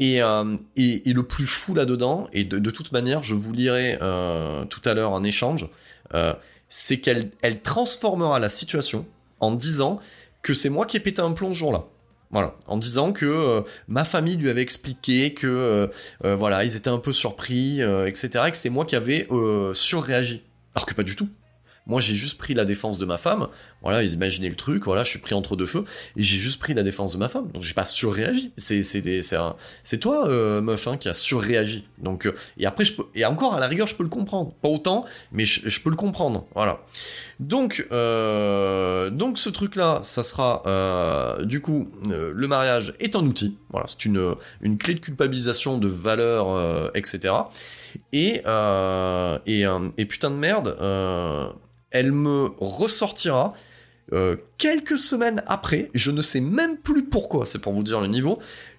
Et, 0.00 0.20
euh, 0.20 0.56
et, 0.76 1.12
le 1.12 1.22
plus 1.22 1.46
fou 1.46 1.74
là-dedans, 1.74 2.28
et 2.32 2.42
de, 2.42 2.70
toute 2.70 2.90
manière, 2.90 3.22
je 3.22 3.34
vous 3.34 3.52
lirai 3.52 3.96
tout 4.68 4.80
à 4.84 4.94
l'heure 4.94 5.14
un 5.14 5.22
échange, 5.22 5.68
c'est 6.68 7.00
qu'elle 7.00 7.30
elle 7.42 7.62
transformera 7.62 8.40
la 8.40 8.48
situation 8.48 9.06
en 9.38 9.52
disant 9.52 10.00
que 10.42 10.52
c'est 10.52 10.70
moi 10.70 10.86
qui 10.86 10.96
ai 10.96 11.00
pété 11.00 11.22
un 11.22 11.32
plomb 11.32 11.52
ce 11.52 11.58
jour-là. 11.58 11.84
Voilà, 12.32 12.54
en 12.68 12.76
disant 12.76 13.12
que 13.12 13.26
euh, 13.26 13.62
ma 13.88 14.04
famille 14.04 14.36
lui 14.36 14.50
avait 14.50 14.62
expliqué 14.62 15.34
que 15.34 15.48
euh, 15.48 15.86
euh, 16.24 16.36
voilà, 16.36 16.64
ils 16.64 16.76
étaient 16.76 16.88
un 16.88 16.98
peu 16.98 17.12
surpris, 17.12 17.80
etc. 17.80 18.44
Et 18.46 18.50
que 18.50 18.56
c'est 18.56 18.70
moi 18.70 18.84
qui 18.84 18.96
avais 18.96 19.26
surréagi. 19.72 20.42
Alors 20.74 20.86
que 20.86 20.94
pas 20.94 21.02
du 21.02 21.16
tout. 21.16 21.28
Moi, 21.86 22.00
j'ai 22.00 22.14
juste 22.14 22.38
pris 22.38 22.54
la 22.54 22.64
défense 22.64 22.98
de 22.98 23.06
ma 23.06 23.18
femme. 23.18 23.48
Voilà, 23.82 24.02
ils 24.02 24.12
imaginaient 24.12 24.48
le 24.48 24.56
truc. 24.56 24.84
Voilà, 24.84 25.04
je 25.04 25.10
suis 25.10 25.18
pris 25.18 25.34
entre 25.34 25.56
deux 25.56 25.66
feux 25.66 25.84
et 26.16 26.22
j'ai 26.22 26.36
juste 26.36 26.60
pris 26.60 26.74
la 26.74 26.82
défense 26.82 27.12
de 27.12 27.18
ma 27.18 27.28
femme. 27.28 27.48
Donc, 27.52 27.62
j'ai 27.62 27.74
pas 27.74 27.84
surréagi. 27.84 28.52
C'est 28.56 29.98
toi, 30.00 30.28
euh, 30.28 30.60
meuf, 30.60 30.86
hein, 30.86 30.96
qui 30.96 31.08
a 31.08 31.14
surréagi. 31.14 31.88
Donc, 31.98 32.26
euh, 32.26 32.34
et 32.58 32.66
après, 32.66 32.84
je 32.84 32.94
peux 32.94 33.04
et 33.14 33.24
encore 33.24 33.54
à 33.54 33.60
la 33.60 33.66
rigueur, 33.66 33.86
je 33.86 33.94
peux 33.94 34.02
le 34.02 34.08
comprendre. 34.08 34.52
Pas 34.60 34.68
autant, 34.68 35.04
mais 35.32 35.44
je, 35.44 35.80
peux 35.80 35.90
le 35.90 35.96
comprendre. 35.96 36.46
Voilà. 36.54 36.80
Donc, 37.38 37.86
euh, 37.90 39.08
donc 39.10 39.38
ce 39.38 39.48
truc-là, 39.48 40.00
ça 40.02 40.22
sera 40.22 40.62
du 41.42 41.60
coup 41.60 41.88
le 42.04 42.46
mariage 42.46 42.94
est 43.00 43.16
un 43.16 43.24
outil. 43.24 43.56
Voilà, 43.70 43.86
c'est 43.88 44.04
une 44.04 44.34
une 44.60 44.76
clé 44.78 44.94
de 44.94 45.00
culpabilisation, 45.00 45.78
de 45.78 45.88
valeur, 45.88 46.90
etc. 46.94 47.34
Et 48.12 48.42
et, 49.46 49.64
et 49.98 50.04
putain 50.06 50.30
de 50.30 50.36
merde 50.36 50.76
elle 51.90 52.12
me 52.12 52.50
ressortira 52.58 53.52
euh, 54.12 54.36
quelques 54.58 54.98
semaines 54.98 55.42
après, 55.46 55.90
je 55.94 56.10
ne 56.10 56.22
sais 56.22 56.40
même 56.40 56.76
plus 56.76 57.04
pourquoi, 57.04 57.46
c'est 57.46 57.60
pour 57.60 57.72
vous 57.72 57.82
dire 57.82 58.00
le 58.00 58.06
niveau, 58.06 58.38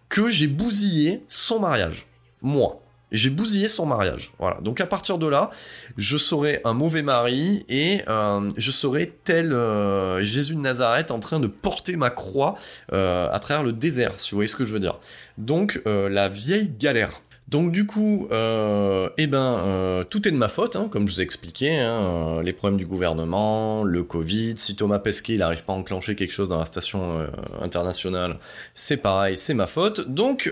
que 0.10 0.30
j'ai 0.30 0.48
bousillé 0.48 1.24
son 1.28 1.60
mariage. 1.60 2.06
Moi. 2.42 2.78
J'ai 3.14 3.30
bousillé 3.30 3.68
son 3.68 3.86
mariage. 3.86 4.32
Voilà. 4.40 4.62
Donc 4.62 4.80
à 4.80 4.86
partir 4.86 5.18
de 5.18 5.28
là, 5.28 5.50
je 5.98 6.16
serai 6.16 6.62
un 6.64 6.74
mauvais 6.74 7.02
mari 7.02 7.66
et 7.68 8.04
euh, 8.08 8.50
je 8.56 8.72
serai 8.72 9.14
tel 9.26 9.52
euh, 9.52 10.24
Jésus 10.24 10.56
de 10.56 10.62
Nazareth 10.62 11.12
en 11.12 11.20
train 11.20 11.42
de 11.42 11.48
porter 11.48 11.98
ma 11.98 12.10
croix 12.10 12.56
à 12.94 13.38
travers 13.42 13.64
le 13.64 13.74
désert, 13.74 14.14
si 14.16 14.32
vous 14.32 14.38
voyez 14.38 14.48
ce 14.48 14.56
que 14.56 14.64
je 14.64 14.72
veux 14.72 14.80
dire. 14.80 14.98
Donc 15.38 15.82
la 15.86 16.30
vieille 16.30 16.70
galère. 16.70 17.22
Donc 17.52 17.74
du 17.74 17.86
coup, 17.86 18.30
euh, 18.32 19.10
eh 19.18 19.28
ben, 19.28 19.56
euh, 19.66 20.06
tout 20.06 20.26
est 20.26 20.32
de 20.32 20.38
ma 20.38 20.48
faute, 20.48 20.78
hein, 20.78 20.88
comme 20.90 21.06
je 21.06 21.16
vous 21.16 21.20
ai 21.20 21.24
expliqué, 21.26 21.78
hein, 21.78 22.38
euh, 22.38 22.44
les 22.44 22.54
problèmes 22.54 22.80
du 22.80 22.86
gouvernement, 22.86 23.84
le 23.84 24.04
Covid, 24.04 24.54
si 24.56 24.78
Thomas 24.78 25.00
Pesquet 25.00 25.36
n'arrive 25.36 25.66
pas 25.66 25.74
à 25.74 25.76
enclencher 25.76 26.16
quelque 26.16 26.32
chose 26.32 26.48
dans 26.48 26.58
la 26.58 26.64
station 26.64 27.28
internationale, 27.62 28.38
c'est 28.74 28.96
pareil, 28.96 29.36
c'est 29.36 29.54
ma 29.54 29.68
faute. 29.68 30.08
Donc 30.08 30.50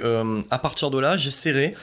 à 0.52 0.60
partir 0.60 0.92
de 0.92 1.00
là, 1.00 1.16
j'essaierai, 1.16 1.74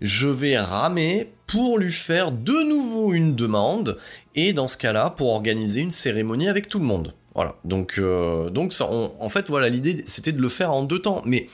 je 0.00 0.26
vais 0.26 0.58
ramer 0.58 1.30
pour 1.46 1.78
lui 1.78 1.92
faire 1.92 2.32
de 2.32 2.64
nouveau 2.68 3.12
une 3.12 3.36
demande, 3.36 3.96
et 4.34 4.52
dans 4.52 4.66
ce 4.66 4.76
cas-là, 4.78 5.10
pour 5.10 5.28
organiser 5.28 5.80
une 5.80 5.92
cérémonie 5.92 6.48
avec 6.48 6.68
tout 6.68 6.80
le 6.80 6.86
monde. 6.86 7.14
Voilà, 7.36 7.54
donc, 7.64 8.00
donc 8.50 8.72
ça, 8.72 8.88
en 8.90 9.28
fait, 9.28 9.48
voilà, 9.48 9.68
l'idée 9.68 10.02
c'était 10.06 10.32
de 10.32 10.42
le 10.42 10.48
faire 10.48 10.72
en 10.72 10.82
deux 10.82 10.98
temps, 10.98 11.22
mais 11.24 11.46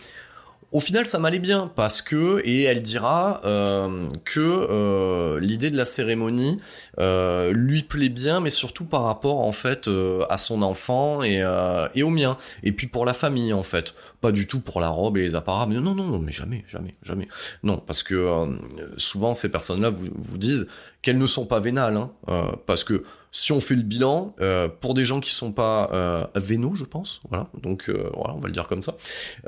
au 0.73 0.81
final, 0.81 1.07
ça 1.07 1.19
m'allait 1.19 1.39
bien 1.39 1.71
parce 1.77 2.01
que 2.01 2.41
et 2.45 2.63
elle 2.63 2.81
dira 2.81 3.43
euh, 3.45 4.09
que 4.25 4.41
euh, 4.41 5.39
l'idée 5.39 5.71
de 5.71 5.77
la 5.77 5.85
cérémonie 5.85 6.61
euh, 6.99 7.53
lui 7.53 7.83
plaît 7.83 8.09
bien, 8.09 8.41
mais 8.41 8.49
surtout 8.49 8.87
par 8.87 9.05
rapport 9.05 9.41
en 9.41 9.53
fait 9.53 9.89
à 10.31 10.39
son 10.39 10.63
enfant 10.63 11.23
et, 11.23 11.45
et 11.95 12.03
au 12.03 12.11
mien. 12.11 12.39
Et 12.63 12.73
puis 12.73 12.87
pour 12.87 13.05
la 13.05 13.13
famille 13.13 13.53
en 13.53 13.63
fait, 13.63 13.95
pas 14.23 14.33
du 14.33 14.47
tout 14.47 14.61
pour 14.61 14.81
la 14.81 14.89
robe 14.89 15.19
et 15.19 15.23
les 15.23 15.35
apparats. 15.35 15.67
Mais 15.67 15.75
non, 15.75 15.95
non, 15.95 16.05
non, 16.05 16.19
mais 16.19 16.33
jamais, 16.33 16.65
jamais, 16.69 16.95
jamais. 17.03 17.29
Non, 17.63 17.77
parce 17.79 18.03
que 18.03 18.59
souvent 18.97 19.35
ces 19.35 19.51
personnes-là 19.51 19.91
vous, 19.91 20.39
disent 20.39 20.69
qu'elles 21.03 21.19
ne 21.19 21.27
sont 21.27 21.45
pas 21.45 21.61
vénales, 21.61 21.97
hein, 21.97 22.11
parce 22.67 22.85
que 22.85 23.05
si 23.35 23.51
on 23.51 23.61
fait 23.61 23.75
le 23.75 23.83
bilan, 23.83 24.35
euh, 24.41 24.69
pour 24.69 24.93
des 24.93 25.07
gens 25.07 25.19
qui 25.19 25.31
sont 25.31 25.53
pas 25.53 25.89
euh, 25.93 26.27
vénaux, 26.35 26.75
je 26.75 26.85
pense, 26.85 27.23
voilà, 27.31 27.49
donc 27.63 27.89
euh, 27.89 28.11
voilà, 28.15 28.35
on 28.35 28.39
va 28.39 28.47
le 28.47 28.53
dire 28.53 28.69
comme 28.69 28.83
ça, 28.83 28.95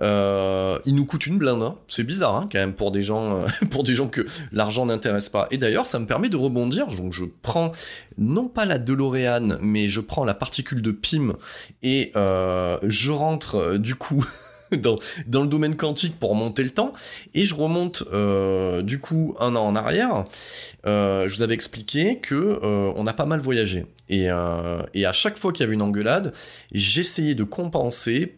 euh, 0.00 0.78
il 0.86 0.94
nous 0.94 1.04
coûte 1.04 1.26
une 1.26 1.36
blinde. 1.36 1.62
Hein. 1.62 1.76
C'est 1.86 2.02
bizarre 2.02 2.34
hein, 2.34 2.48
quand 2.50 2.58
même 2.58 2.72
pour 2.72 2.90
des 2.90 3.02
gens, 3.02 3.42
euh, 3.42 3.46
pour 3.70 3.84
des 3.84 3.94
gens 3.94 4.08
que 4.08 4.26
l'argent 4.52 4.86
n'intéresse 4.86 5.28
pas. 5.28 5.46
Et 5.50 5.58
d'ailleurs, 5.58 5.84
ça 5.84 5.98
me 5.98 6.06
permet 6.06 6.30
de 6.30 6.36
rebondir. 6.38 6.86
Donc 6.86 7.12
je 7.12 7.24
prends 7.42 7.72
non 8.16 8.48
pas 8.48 8.64
la 8.64 8.78
DeLorean, 8.78 9.58
mais 9.60 9.86
je 9.86 10.00
prends 10.00 10.24
la 10.24 10.34
particule 10.34 10.80
de 10.80 10.90
Pym 10.90 11.34
et 11.82 12.10
je 12.14 13.10
rentre 13.10 13.76
du 13.76 13.94
coup. 13.94 14.24
dans, 15.26 15.42
le 15.42 15.46
domaine 15.46 15.76
quantique 15.76 16.18
pour 16.18 16.34
monter 16.34 16.62
le 16.62 16.70
temps. 16.70 16.92
Et 17.34 17.44
je 17.44 17.54
remonte 17.54 18.04
euh, 18.12 18.82
du 18.82 19.00
coup 19.00 19.34
un 19.40 19.56
an 19.56 19.66
en 19.66 19.74
arrière. 19.74 20.24
Euh, 20.86 21.28
je 21.28 21.34
vous 21.34 21.42
avais 21.42 21.54
expliqué 21.54 22.18
que 22.20 22.34
euh, 22.34 22.92
on 22.96 23.06
a 23.06 23.12
pas 23.12 23.26
mal 23.26 23.40
voyagé. 23.40 23.86
Et, 24.08 24.28
et 24.94 25.06
à 25.06 25.12
chaque 25.12 25.38
fois 25.38 25.52
qu'il 25.52 25.62
y 25.62 25.66
avait 25.66 25.74
une 25.74 25.82
engueulade, 25.82 26.34
j'essayais 26.72 27.34
de 27.34 27.44
compenser 27.44 28.36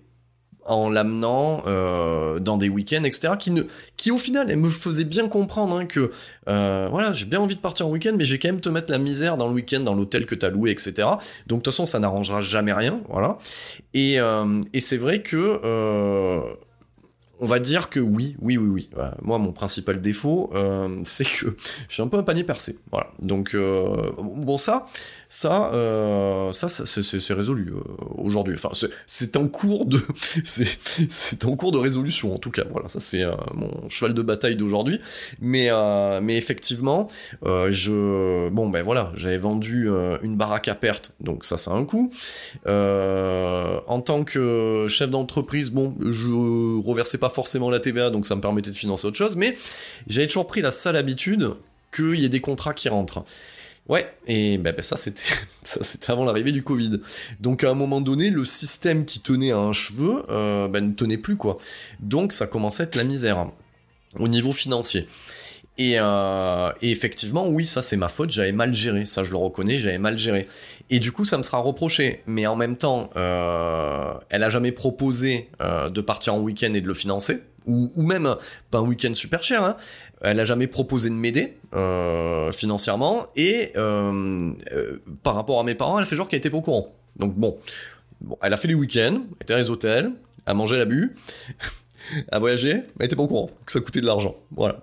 en 0.69 0.91
l'amenant 0.91 1.63
euh, 1.67 2.39
dans 2.39 2.57
des 2.57 2.69
week-ends, 2.69 3.05
etc., 3.05 3.35
qui, 3.39 3.51
ne, 3.51 3.63
qui 3.97 4.11
au 4.11 4.19
final 4.19 4.51
elle 4.51 4.59
me 4.59 4.69
faisait 4.69 5.05
bien 5.05 5.29
comprendre 5.29 5.77
hein, 5.77 5.87
que 5.87 6.11
euh, 6.49 6.89
voilà, 6.91 7.13
j'ai 7.13 7.25
bien 7.25 7.41
envie 7.41 7.57
de 7.57 7.61
partir 7.61 7.87
en 7.87 7.91
week-end, 7.91 8.15
mais 8.17 8.25
j'ai 8.25 8.39
quand 8.39 8.49
même 8.49 8.61
te 8.61 8.69
mettre 8.69 8.93
la 8.93 8.99
misère 8.99 9.37
dans 9.37 9.49
le 9.49 9.55
week-end, 9.55 9.81
dans 9.81 9.95
l'hôtel 9.95 10.27
que 10.27 10.35
t'as 10.35 10.51
loué, 10.51 10.71
etc. 10.71 10.93
Donc 11.47 11.61
de 11.61 11.65
toute 11.65 11.67
façon, 11.67 11.87
ça 11.87 11.99
n'arrangera 11.99 12.41
jamais 12.41 12.73
rien, 12.73 13.01
voilà. 13.09 13.39
Et, 13.95 14.21
euh, 14.21 14.61
et 14.73 14.81
c'est 14.81 14.97
vrai 14.99 15.23
que 15.23 15.61
on 17.39 17.45
va 17.45 17.59
dire 17.59 17.91
que 17.91 18.01
oui, 18.01 18.35
oui, 18.41 18.57
oui, 18.57 18.69
oui. 18.69 18.91
Moi, 19.21 19.37
mon 19.39 19.53
principal 19.53 20.01
défaut, 20.01 20.51
c'est 21.03 21.27
que 21.27 21.55
je 21.89 21.95
suis 21.95 22.03
un 22.03 22.09
peu 22.09 22.17
un 22.17 22.23
panier 22.23 22.45
percé. 22.45 22.79
Voilà. 22.91 23.09
Donc, 23.21 23.55
bon, 23.55 24.57
ça, 24.57 24.87
ça, 25.29 25.73
euh, 25.75 26.53
ça, 26.53 26.69
c'est 26.69 27.35
résolu 27.35 27.73
euh, 27.73 27.81
aujourd'hui. 28.17 28.55
Enfin, 28.55 28.71
c'est 29.07 29.37
en 29.37 29.49
cours 29.49 29.87
de, 29.87 30.01
c'est 30.45 31.45
en 31.45 31.57
cours 31.57 31.73
de 31.73 31.79
résolution 31.79 32.35
en 32.35 32.39
tout 32.39 32.51
cas. 32.51 32.65
Voilà, 32.71 32.89
ça 32.89 33.01
c'est 33.01 33.23
euh, 33.23 33.35
mon 33.55 33.89
cheval 33.89 34.15
de 34.15 34.23
bataille 34.23 34.57
d'aujourd'hui. 34.57 35.01
Mais, 35.41 35.71
mais 36.23 36.37
effectivement, 36.37 37.09
je, 37.45 38.49
bon 38.51 38.69
ben 38.69 38.83
voilà, 38.83 39.13
j'avais 39.17 39.37
vendu 39.37 39.89
une 40.23 40.37
baraque 40.37 40.69
à 40.69 40.75
perte, 40.75 41.15
donc 41.21 41.45
ça, 41.45 41.59
c'est 41.59 41.71
un 41.71 41.85
coût. 41.85 42.11
en 42.67 44.01
tant 44.01 44.25
que 44.25 44.87
chef 44.89 45.11
d'entreprise, 45.11 45.71
bon, 45.71 45.95
je 46.01 46.81
reversais 46.87 47.19
pas 47.19 47.31
forcément 47.31 47.71
la 47.71 47.81
TVA, 47.81 48.11
donc 48.11 48.27
ça 48.27 48.37
me 48.37 48.41
permettait 48.41 48.71
de 48.71 48.77
financer 48.77 49.07
autre 49.07 49.19
chose. 49.19 49.37
Mais 49.37 49.57
j'avais 50.07 50.27
toujours 50.27 50.47
pris 50.47 50.61
la 50.63 50.71
sale 50.71 50.97
habitude 50.97 51.53
qu'il 51.95 52.21
y 52.21 52.25
ait 52.25 52.31
des 52.31 52.41
contrats 52.41 52.75
qui 52.75 52.89
rentrent. 52.89 53.25
Ouais, 53.89 54.13
et 54.27 54.59
ben 54.59 54.75
ça 54.81 54.97
c'était 54.97 55.23
avant 56.09 56.25
l'arrivée 56.25 56.53
du 56.53 56.63
Covid. 56.63 57.01
Donc 57.41 57.65
à 57.65 57.71
un 57.71 57.75
moment 57.75 58.01
donné, 58.01 58.31
le 58.31 58.45
système 58.45 59.05
qui 59.05 59.21
tenait 59.21 59.53
à 59.53 59.59
un 59.59 59.73
cheveu 59.73 60.25
euh, 60.31 60.69
ben, 60.69 60.89
ne 60.89 60.93
tenait 60.93 61.19
plus 61.19 61.37
quoi. 61.37 61.59
Donc 62.01 62.33
ça 62.33 62.47
commençait 62.47 62.83
à 62.83 62.87
être 62.87 62.97
la 62.97 63.05
misère 63.05 63.49
au 64.19 64.29
niveau 64.29 64.53
financier. 64.53 65.07
Et, 65.79 65.97
euh, 65.99 66.73
et 66.81 66.91
effectivement, 66.91 67.47
oui, 67.47 67.67
ça 67.67 67.83
c'est 67.83 67.99
ma 67.99 68.09
faute, 68.09 68.31
j'avais 68.31 68.53
mal 68.53 68.75
géré, 68.75 69.05
ça 69.05 69.25
je 69.25 69.31
le 69.31 69.37
reconnais, 69.37 69.79
j'avais 69.79 69.99
mal 69.99 70.17
géré. 70.17 70.49
Et 70.89 70.99
du 71.01 71.13
coup, 71.13 71.27
ça 71.27 71.37
me 71.37 71.43
sera 71.43 71.59
reproché. 71.59 72.23
Mais 72.27 72.47
en 72.47 72.57
même 72.57 72.79
temps, 72.79 73.11
euh, 73.17 74.15
elle 74.31 74.43
a 74.43 74.49
jamais 74.49 74.73
proposé 74.73 75.51
de 75.61 76.01
partir 76.01 76.35
en 76.35 76.41
week-end 76.41 76.73
et 76.73 76.81
de 76.81 76.87
le 76.87 76.95
financer, 76.95 77.43
ou, 77.67 77.91
ou 77.95 78.03
même 78.03 78.37
pas 78.71 78.79
un 78.79 78.83
week-end 78.83 79.13
super 79.13 79.43
cher. 79.43 79.63
Hein. 79.63 79.77
Elle 80.23 80.41
a 80.41 80.45
jamais 80.45 80.67
proposé 80.67 81.11
de 81.11 81.15
m'aider 81.15 81.59
euh, 81.75 82.51
financièrement 82.53 83.27
et 83.37 83.73
euh, 83.77 84.53
euh, 84.73 84.99
par 85.23 85.35
rapport 85.35 85.61
à 85.61 85.65
mes 85.65 85.75
parents, 85.75 85.99
elle 85.99 86.07
fait 86.07 86.17
genre 86.17 86.29
qu'elle 86.29 86.39
était 86.39 86.51
pas 86.51 86.57
au 86.57 86.63
courant. 86.63 86.95
Donc 87.17 87.37
bon, 87.37 87.59
bon 88.23 88.39
elle 88.43 88.55
a 88.55 88.57
fait 88.57 88.69
les 88.69 88.75
week-ends, 88.75 89.23
elle 89.23 89.43
était 89.43 89.53
dans 89.53 89.59
les 89.59 89.71
hôtels, 89.71 90.11
a 90.47 90.55
mangé, 90.55 90.77
elle 90.77 90.83
a 90.83 90.87
bu, 90.87 91.15
a 92.33 92.39
voyagé, 92.39 92.75
mais 92.75 92.85
elle 93.01 93.07
était 93.07 93.17
pas 93.17 93.25
au 93.25 93.29
courant 93.29 93.51
que 93.67 93.73
ça 93.73 93.81
coûtait 93.81 94.01
de 94.01 94.07
l'argent. 94.07 94.37
Voilà. 94.53 94.81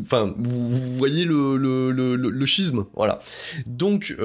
Enfin, 0.00 0.34
vous, 0.36 0.96
voyez 0.96 1.24
le, 1.24 1.56
le, 1.56 2.16
le, 2.16 2.46
schisme. 2.46 2.86
Voilà. 2.94 3.20
Donc, 3.66 4.16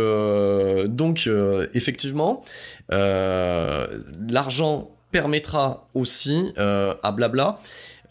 donc 0.88 1.30
effectivement, 1.74 2.43
l'argent 2.89 4.89
permettra 5.12 5.88
aussi 5.93 6.54
à 6.58 7.12
Blabla 7.12 7.60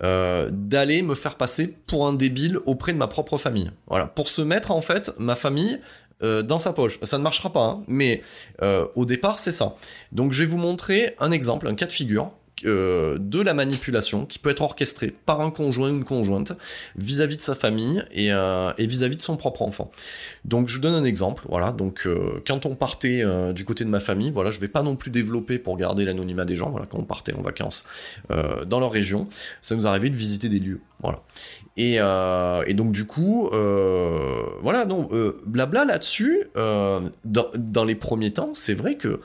euh, 0.02 0.50
d'aller 0.52 1.02
me 1.02 1.14
faire 1.14 1.36
passer 1.36 1.74
pour 1.86 2.06
un 2.06 2.12
débile 2.12 2.58
auprès 2.66 2.92
de 2.92 2.98
ma 2.98 3.06
propre 3.06 3.38
famille. 3.38 3.70
Voilà, 3.86 4.06
pour 4.06 4.28
se 4.28 4.42
mettre 4.42 4.70
en 4.70 4.80
fait 4.80 5.10
ma 5.18 5.36
famille 5.36 5.80
euh, 6.22 6.42
dans 6.42 6.58
sa 6.58 6.72
poche. 6.72 6.98
Ça 7.02 7.18
ne 7.18 7.22
marchera 7.22 7.52
pas, 7.52 7.64
hein, 7.64 7.84
mais 7.88 8.22
euh, 8.62 8.86
au 8.94 9.04
départ 9.04 9.38
c'est 9.38 9.52
ça. 9.52 9.74
Donc 10.12 10.32
je 10.32 10.42
vais 10.42 10.48
vous 10.48 10.58
montrer 10.58 11.14
un 11.18 11.30
exemple, 11.30 11.66
un 11.66 11.74
cas 11.74 11.86
de 11.86 11.92
figure 11.92 12.30
euh, 12.64 13.18
de 13.20 13.42
la 13.42 13.52
manipulation 13.52 14.24
qui 14.24 14.38
peut 14.38 14.48
être 14.48 14.62
orchestrée 14.62 15.14
par 15.26 15.42
un 15.42 15.50
conjoint 15.50 15.90
ou 15.90 15.96
une 15.96 16.04
conjointe 16.04 16.52
vis-à-vis 16.96 17.36
de 17.36 17.42
sa 17.42 17.54
famille 17.54 18.02
et, 18.12 18.32
euh, 18.32 18.70
et 18.78 18.86
vis-à-vis 18.86 19.16
de 19.16 19.22
son 19.22 19.36
propre 19.36 19.60
enfant. 19.60 19.90
Donc 20.46 20.68
je 20.68 20.76
vous 20.76 20.80
donne 20.80 20.94
un 20.94 21.04
exemple, 21.04 21.44
voilà, 21.50 21.72
donc 21.72 22.06
euh, 22.06 22.42
quand 22.46 22.64
on 22.64 22.74
partait 22.74 23.22
du 23.52 23.66
côté 23.66 23.84
de 23.84 23.90
ma 23.90 24.00
famille, 24.00 24.30
voilà, 24.30 24.50
je 24.50 24.58
vais 24.58 24.68
pas 24.68 24.82
non 24.82 24.96
plus 24.96 25.10
développer 25.10 25.58
pour 25.58 25.76
garder 25.76 26.06
l'anonymat 26.06 26.46
des 26.46 26.54
gens, 26.54 26.70
voilà, 26.70 26.86
quand 26.86 26.98
on 26.98 27.04
partait 27.04 27.34
en 27.34 27.42
vacances 27.42 27.84
dans 28.66 28.80
leur 28.80 28.90
région, 28.90 29.28
ça 29.60 29.76
nous 29.76 29.86
arrivait 29.86 30.10
de 30.10 30.16
visiter 30.16 30.48
des 30.48 30.58
lieux, 30.58 30.80
voilà. 31.02 31.22
Et, 31.76 31.98
donc 32.74 32.92
du 32.92 33.06
coup, 33.06 33.50
voilà, 33.50 34.86
non, 34.86 35.08
blabla 35.44 35.84
là-dessus, 35.84 36.44
dans 36.54 37.84
les 37.84 37.94
premiers 37.94 38.32
temps, 38.32 38.50
c'est 38.54 38.74
vrai 38.74 38.96
que 38.96 39.20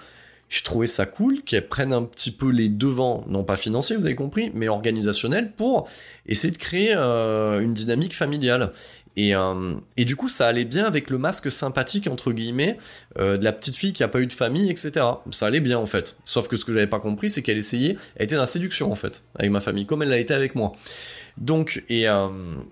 je 0.52 0.64
trouvais 0.64 0.86
ça 0.86 1.06
cool 1.06 1.44
qu'elles 1.44 1.66
prennent 1.66 1.94
un 1.94 2.04
petit 2.04 2.30
peu 2.30 2.52
les 2.52 2.68
devants, 2.68 3.24
non 3.30 3.46
pas 3.46 3.56
financiers, 3.56 3.96
vous 3.96 4.06
avez 4.06 4.16
compris, 4.16 4.52
mais 4.54 4.68
organisationnels, 4.68 5.54
pour 5.54 5.88
essayer 6.28 6.52
de 6.52 6.58
créer 6.58 6.94
euh, 6.94 7.62
une 7.62 7.74
dynamique 7.74 8.14
familiale. 8.14 8.74
Et, 9.16 9.34
euh, 9.34 9.76
et 9.96 10.04
du 10.04 10.18
coup, 10.18 10.28
ça 10.28 10.48
allait 10.48 10.66
bien 10.66 10.84
avec 10.84 11.10
le 11.10 11.18
masque 11.18 11.50
sympathique, 11.50 12.08
entre 12.08 12.34
guillemets, 12.34 12.76
euh, 13.18 13.38
de 13.38 13.46
la 13.46 13.54
petite 13.54 13.78
fille 13.78 13.94
qui 13.94 14.04
a 14.04 14.10
pas 14.10 14.20
eu 14.20 14.28
de 14.28 14.34
famille, 14.34 14.70
etc. 14.70 15.06
Ça 15.32 15.46
allait 15.46 15.62
bien, 15.62 15.78
en 15.78 15.86
fait. 15.86 16.18
Sauf 16.26 16.50
que 16.50 16.58
ce 16.58 16.66
que 16.66 16.74
j'avais 16.74 16.86
pas 16.86 17.00
compris, 17.00 17.30
c'est 17.30 17.42
qu'elle 17.42 17.58
essayait, 17.58 17.96
elle 18.18 18.26
était 18.26 18.36
dans 18.36 18.42
la 18.42 18.48
séduction, 18.48 18.92
en 18.92 18.96
fait, 18.96 19.24
avec 19.36 19.52
ma 19.52 19.62
famille, 19.62 19.86
comme 19.86 20.04
elle 20.04 20.10
l'a 20.10 20.20
été 20.20 20.34
avec 20.34 20.56
moi. 20.56 20.74
Donc, 21.38 21.82
et, 21.88 22.08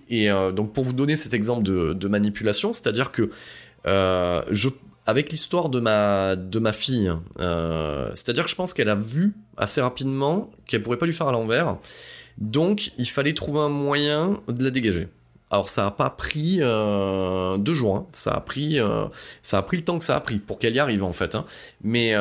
et 0.10 0.30
donc 0.54 0.74
pour 0.74 0.84
vous 0.84 0.92
donner 0.92 1.16
cet 1.16 1.34
exemple 1.34 1.64
de, 1.64 1.94
de 1.94 2.08
manipulation, 2.10 2.74
c'est-à-dire 2.74 3.14
que 3.14 3.30
je, 3.86 4.68
avec 5.10 5.32
l'histoire 5.32 5.70
de 5.70 5.80
ma, 5.80 6.36
de 6.36 6.60
ma 6.60 6.72
fille, 6.72 7.12
euh, 7.40 8.10
c'est-à-dire 8.14 8.44
que 8.44 8.50
je 8.50 8.56
pense 8.56 8.74
qu'elle 8.74 8.90
a 8.90 8.96
vu 8.96 9.34
assez 9.58 9.82
rapidement 9.82 10.52
qu'elle 10.68 10.84
pourrait 10.84 10.98
pas 10.98 11.08
lui 11.08 11.14
faire 11.14 11.28
à 11.28 11.32
l'envers, 11.32 11.78
donc 12.38 12.92
il 12.98 13.08
fallait 13.10 13.34
trouver 13.34 13.60
un 13.60 13.70
moyen 13.70 14.36
de 14.48 14.64
la 14.64 14.70
dégager. 14.70 15.08
Alors 15.52 15.68
ça 15.68 15.88
a 15.88 15.92
pas 15.92 16.12
pris 16.12 16.60
euh, 16.62 17.58
deux 17.58 17.74
jours, 17.74 17.96
hein. 17.96 18.06
ça 18.12 18.34
a 18.34 18.40
pris 18.40 18.80
euh, 18.80 19.06
ça 19.42 19.58
a 19.58 19.64
pris 19.64 19.78
le 19.78 19.84
temps 19.84 19.98
que 19.98 20.06
ça 20.06 20.16
a 20.16 20.20
pris 20.20 20.38
pour 20.38 20.60
qu'elle 20.60 20.76
y 20.76 20.80
arrive 20.80 21.04
en 21.04 21.12
fait, 21.12 21.34
hein. 21.34 21.44
mais 21.84 22.14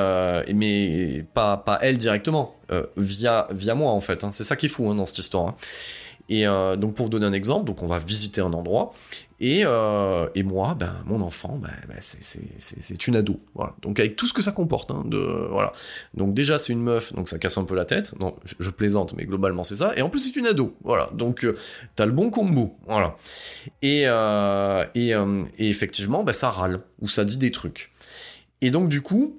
mais 0.55 1.27
pas 1.35 1.59
pas 1.59 1.79
elle 1.83 1.99
directement, 1.99 2.57
via 2.97 3.47
via 3.51 3.75
moi 3.75 3.93
en 3.93 4.01
fait. 4.01 4.25
hein. 4.25 4.33
C'est 4.33 4.45
ça 4.45 4.57
qui 4.57 4.65
est 4.65 4.71
fou 4.71 4.95
dans 4.95 5.05
cette 5.05 5.19
histoire. 5.19 5.57
Et 6.29 6.47
euh, 6.47 6.77
donc 6.77 6.95
pour 6.95 7.09
donner 7.09 7.27
un 7.27 7.33
exemple, 7.33 7.65
donc 7.65 7.83
on 7.83 7.87
va 7.87 7.99
visiter 7.99 8.41
un 8.41 8.53
endroit 8.53 8.93
et, 9.41 9.63
euh, 9.65 10.27
moi, 10.45 10.75
ben 10.75 10.97
mon 11.07 11.21
enfant, 11.21 11.59
ben, 11.63 11.71
ben, 11.89 11.97
c'est 12.01 13.07
une 13.07 13.17
ado, 13.17 13.41
voilà. 13.55 13.75
Donc 13.83 14.01
avec 14.01 14.17
tout 14.17 14.27
ce 14.27 14.35
que 14.35 14.43
ça 14.43 14.51
comporte, 14.51 14.91
hein, 14.91 15.05
de 15.07 15.19
voilà. 15.51 15.73
Donc 16.15 16.35
déjà 16.35 16.59
c'est 16.59 16.73
une 16.73 16.83
meuf, 16.83 17.13
donc 17.15 17.29
ça 17.29 17.39
casse 17.39 17.57
un 17.57 17.65
peu 17.65 17.77
la 17.77 17.85
tête. 17.85 18.19
Non, 18.19 18.35
je, 18.59 18.71
plaisante, 18.71 19.15
mais 19.17 19.25
globalement 19.25 19.63
c'est 19.63 19.77
ça. 19.77 19.93
Et 19.97 20.03
en 20.03 20.11
plus 20.11 20.19
c'est 20.19 20.37
une 20.37 20.47
ado, 20.47 20.75
voilà. 20.83 21.09
Donc 21.15 21.45
euh, 21.45 21.57
t'as 21.95 22.05
le 22.05 22.13
bon 22.13 22.31
combo, 22.31 22.77
voilà. 22.87 23.17
Et 23.81 24.03
et 24.95 25.69
effectivement, 25.69 26.25
ben 26.25 26.33
ça 26.33 26.51
râle 26.51 26.81
ou 27.01 27.09
ça 27.09 27.25
dit 27.25 27.39
des 27.39 27.53
trucs. 27.53 27.93
Et 28.61 28.71
donc 28.71 28.89
du 28.89 29.03
coup, 29.03 29.39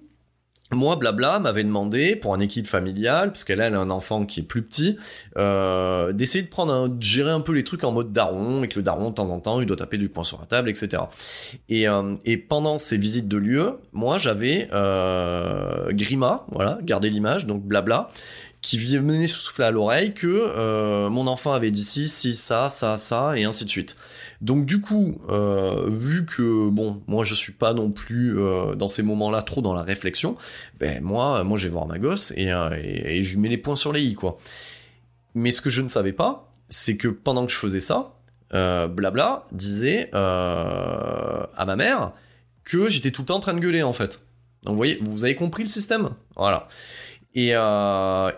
moi, 0.71 0.95
blabla, 0.97 1.39
m'avait 1.39 1.63
demandé, 1.63 2.15
pour 2.15 2.35
une 2.35 2.41
équipe 2.41 2.67
familiale, 2.67 3.31
parce 3.31 3.43
qu'elle 3.43 3.59
elle 3.59 3.73
a 3.73 3.79
un 3.79 3.89
enfant 3.89 4.25
qui 4.25 4.41
est 4.41 4.43
plus 4.43 4.61
petit, 4.61 4.97
euh, 5.37 6.13
d'essayer 6.13 6.43
de 6.43 6.49
prendre 6.49 6.71
un, 6.71 6.89
de 6.89 7.01
gérer 7.01 7.31
un 7.31 7.39
peu 7.39 7.53
les 7.53 7.63
trucs 7.63 7.83
en 7.83 7.91
mode 7.91 8.11
daron, 8.11 8.63
et 8.63 8.67
que 8.67 8.77
le 8.77 8.83
daron, 8.83 9.09
de 9.09 9.15
temps 9.15 9.31
en 9.31 9.39
temps, 9.39 9.61
il 9.61 9.65
doit 9.65 9.77
taper 9.77 9.97
du 9.97 10.09
poing 10.09 10.23
sur 10.23 10.39
la 10.39 10.45
table, 10.45 10.69
etc. 10.69 11.03
Et, 11.69 11.87
euh, 11.87 12.15
et 12.23 12.37
pendant 12.37 12.77
ces 12.77 12.97
visites 12.97 13.27
de 13.27 13.37
lieux, 13.37 13.79
moi, 13.93 14.19
j'avais 14.19 14.69
euh, 14.71 15.91
Grima, 15.91 16.45
voilà, 16.51 16.77
gardez 16.83 17.09
l'image, 17.09 17.47
donc 17.47 17.63
blabla, 17.63 18.11
qui 18.61 18.77
venait 18.77 19.25
souffler 19.25 19.65
à 19.65 19.71
l'oreille 19.71 20.13
que 20.13 21.07
mon 21.07 21.27
enfant 21.27 21.53
avait 21.53 21.71
dit 21.71 21.83
ci, 21.83 22.09
ci, 22.09 22.35
ça, 22.35 22.69
ça, 22.69 22.97
ça, 22.97 23.37
et 23.37 23.45
ainsi 23.45 23.63
de 23.63 23.69
suite. 23.69 23.95
Donc 24.41 24.65
du 24.65 24.79
coup, 24.79 25.19
euh, 25.29 25.85
vu 25.87 26.25
que 26.25 26.69
bon, 26.69 27.01
moi 27.07 27.25
je 27.25 27.35
suis 27.35 27.51
pas 27.51 27.73
non 27.73 27.91
plus 27.91 28.39
euh, 28.39 28.75
dans 28.75 28.87
ces 28.87 29.03
moments-là 29.03 29.41
trop 29.41 29.61
dans 29.61 29.73
la 29.73 29.83
réflexion, 29.83 30.37
ben 30.79 31.03
moi, 31.03 31.43
moi 31.43 31.57
je 31.57 31.63
vais 31.63 31.69
voir 31.69 31.87
ma 31.87 31.99
gosse 31.99 32.33
et, 32.37 32.51
euh, 32.51 32.69
et, 32.81 33.21
je 33.21 33.33
lui 33.33 33.41
mets 33.41 33.49
les 33.49 33.57
points 33.57 33.75
sur 33.75 33.91
les 33.91 34.01
i 34.01 34.13
quoi. 34.15 34.37
Mais 35.35 35.51
ce 35.51 35.61
que 35.61 35.69
je 35.69 35.81
ne 35.81 35.89
savais 35.89 36.13
pas, 36.13 36.49
c'est 36.69 36.95
que 36.95 37.09
pendant 37.09 37.45
que 37.45 37.51
je 37.51 37.57
faisais 37.57 37.81
ça, 37.81 38.15
blabla 38.51 39.45
disait 39.51 40.09
à 40.13 41.65
ma 41.67 41.75
mère 41.75 42.13
que 42.63 42.89
j'étais 42.89 43.11
tout 43.11 43.23
le 43.23 43.27
temps 43.27 43.35
en 43.35 43.41
train 43.41 43.53
de 43.53 43.59
gueuler 43.59 43.83
en 43.83 43.93
fait. 43.93 44.21
Donc 44.63 44.73
vous 44.73 44.77
voyez, 44.77 44.97
vous 45.01 45.25
avez 45.25 45.35
compris 45.35 45.63
le 45.63 45.69
système, 45.69 46.09
voilà. 46.35 46.67
Et, 47.35 47.51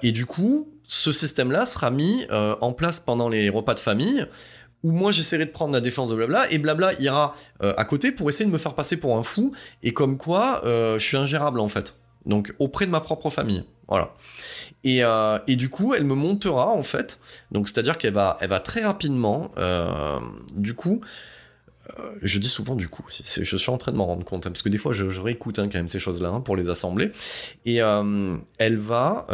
et 0.02 0.12
du 0.12 0.26
coup, 0.26 0.68
ce 0.86 1.12
système-là 1.12 1.66
sera 1.66 1.92
mis 1.92 2.26
en 2.30 2.74
place 2.74 3.00
pendant 3.00 3.30
les 3.30 3.50
repas 3.50 3.76
de 3.76 3.80
famille 3.80 4.28
où 4.84 4.92
moi 4.92 5.12
j'essaierai 5.12 5.46
de 5.46 5.52
prendre 5.52 5.74
la 5.74 5.82
défense 5.82 6.10
de 6.10 6.16
blabla 6.16 6.52
et 6.52 6.58
blabla 6.58 6.94
ira 7.00 7.36
euh, 7.64 7.74
à 7.78 7.86
côté 7.86 8.12
pour 8.12 8.30
essayer 8.30 8.46
de 8.46 8.52
me 8.52 8.58
faire 8.58 8.74
passer 8.74 8.98
pour 8.98 9.18
un 9.18 9.24
fou 9.24 9.52
et 9.84 9.94
comme 9.94 10.18
quoi 10.18 10.62
euh, 10.66 10.98
je 10.98 11.06
suis 11.06 11.18
ingérable 11.18 11.60
en 11.60 11.68
fait. 11.68 11.96
Donc 12.26 12.54
auprès 12.60 12.86
de 12.86 12.92
ma 12.92 13.02
propre 13.02 13.30
famille. 13.30 13.64
Voilà. 13.88 14.14
Et, 14.84 15.04
euh, 15.04 15.38
et 15.48 15.56
du 15.56 15.70
coup, 15.70 15.94
elle 15.94 16.06
me 16.06 16.16
montera 16.16 16.70
en 16.70 16.84
fait. 16.84 17.20
Donc 17.52 17.68
c'est-à-dire 17.68 17.98
qu'elle 17.98 18.14
va, 18.14 18.38
elle 18.42 18.50
va 18.50 18.60
très 18.60 18.82
rapidement, 18.82 19.52
du 20.56 20.74
coup, 20.74 21.02
je 22.22 22.38
dis 22.40 22.48
souvent 22.48 22.76
du 22.76 22.88
coup, 22.88 23.04
je 23.10 23.58
suis 23.58 23.72
en 23.72 23.78
train 23.78 23.92
de 23.92 23.98
m'en 23.98 24.06
rendre 24.06 24.24
compte, 24.24 24.46
hein, 24.46 24.52
parce 24.52 24.62
que 24.62 24.70
des 24.70 24.78
fois 24.78 24.94
je, 24.94 25.20
réécoute 25.20 25.60
hein, 25.60 25.68
quand 25.70 25.78
même 25.80 25.88
ces 25.88 26.00
choses-là 26.00 26.30
hein, 26.30 26.42
pour 26.42 26.56
les 26.56 26.70
assembler, 26.70 27.12
et 27.66 27.78
elle 27.78 28.78
va 28.78 29.28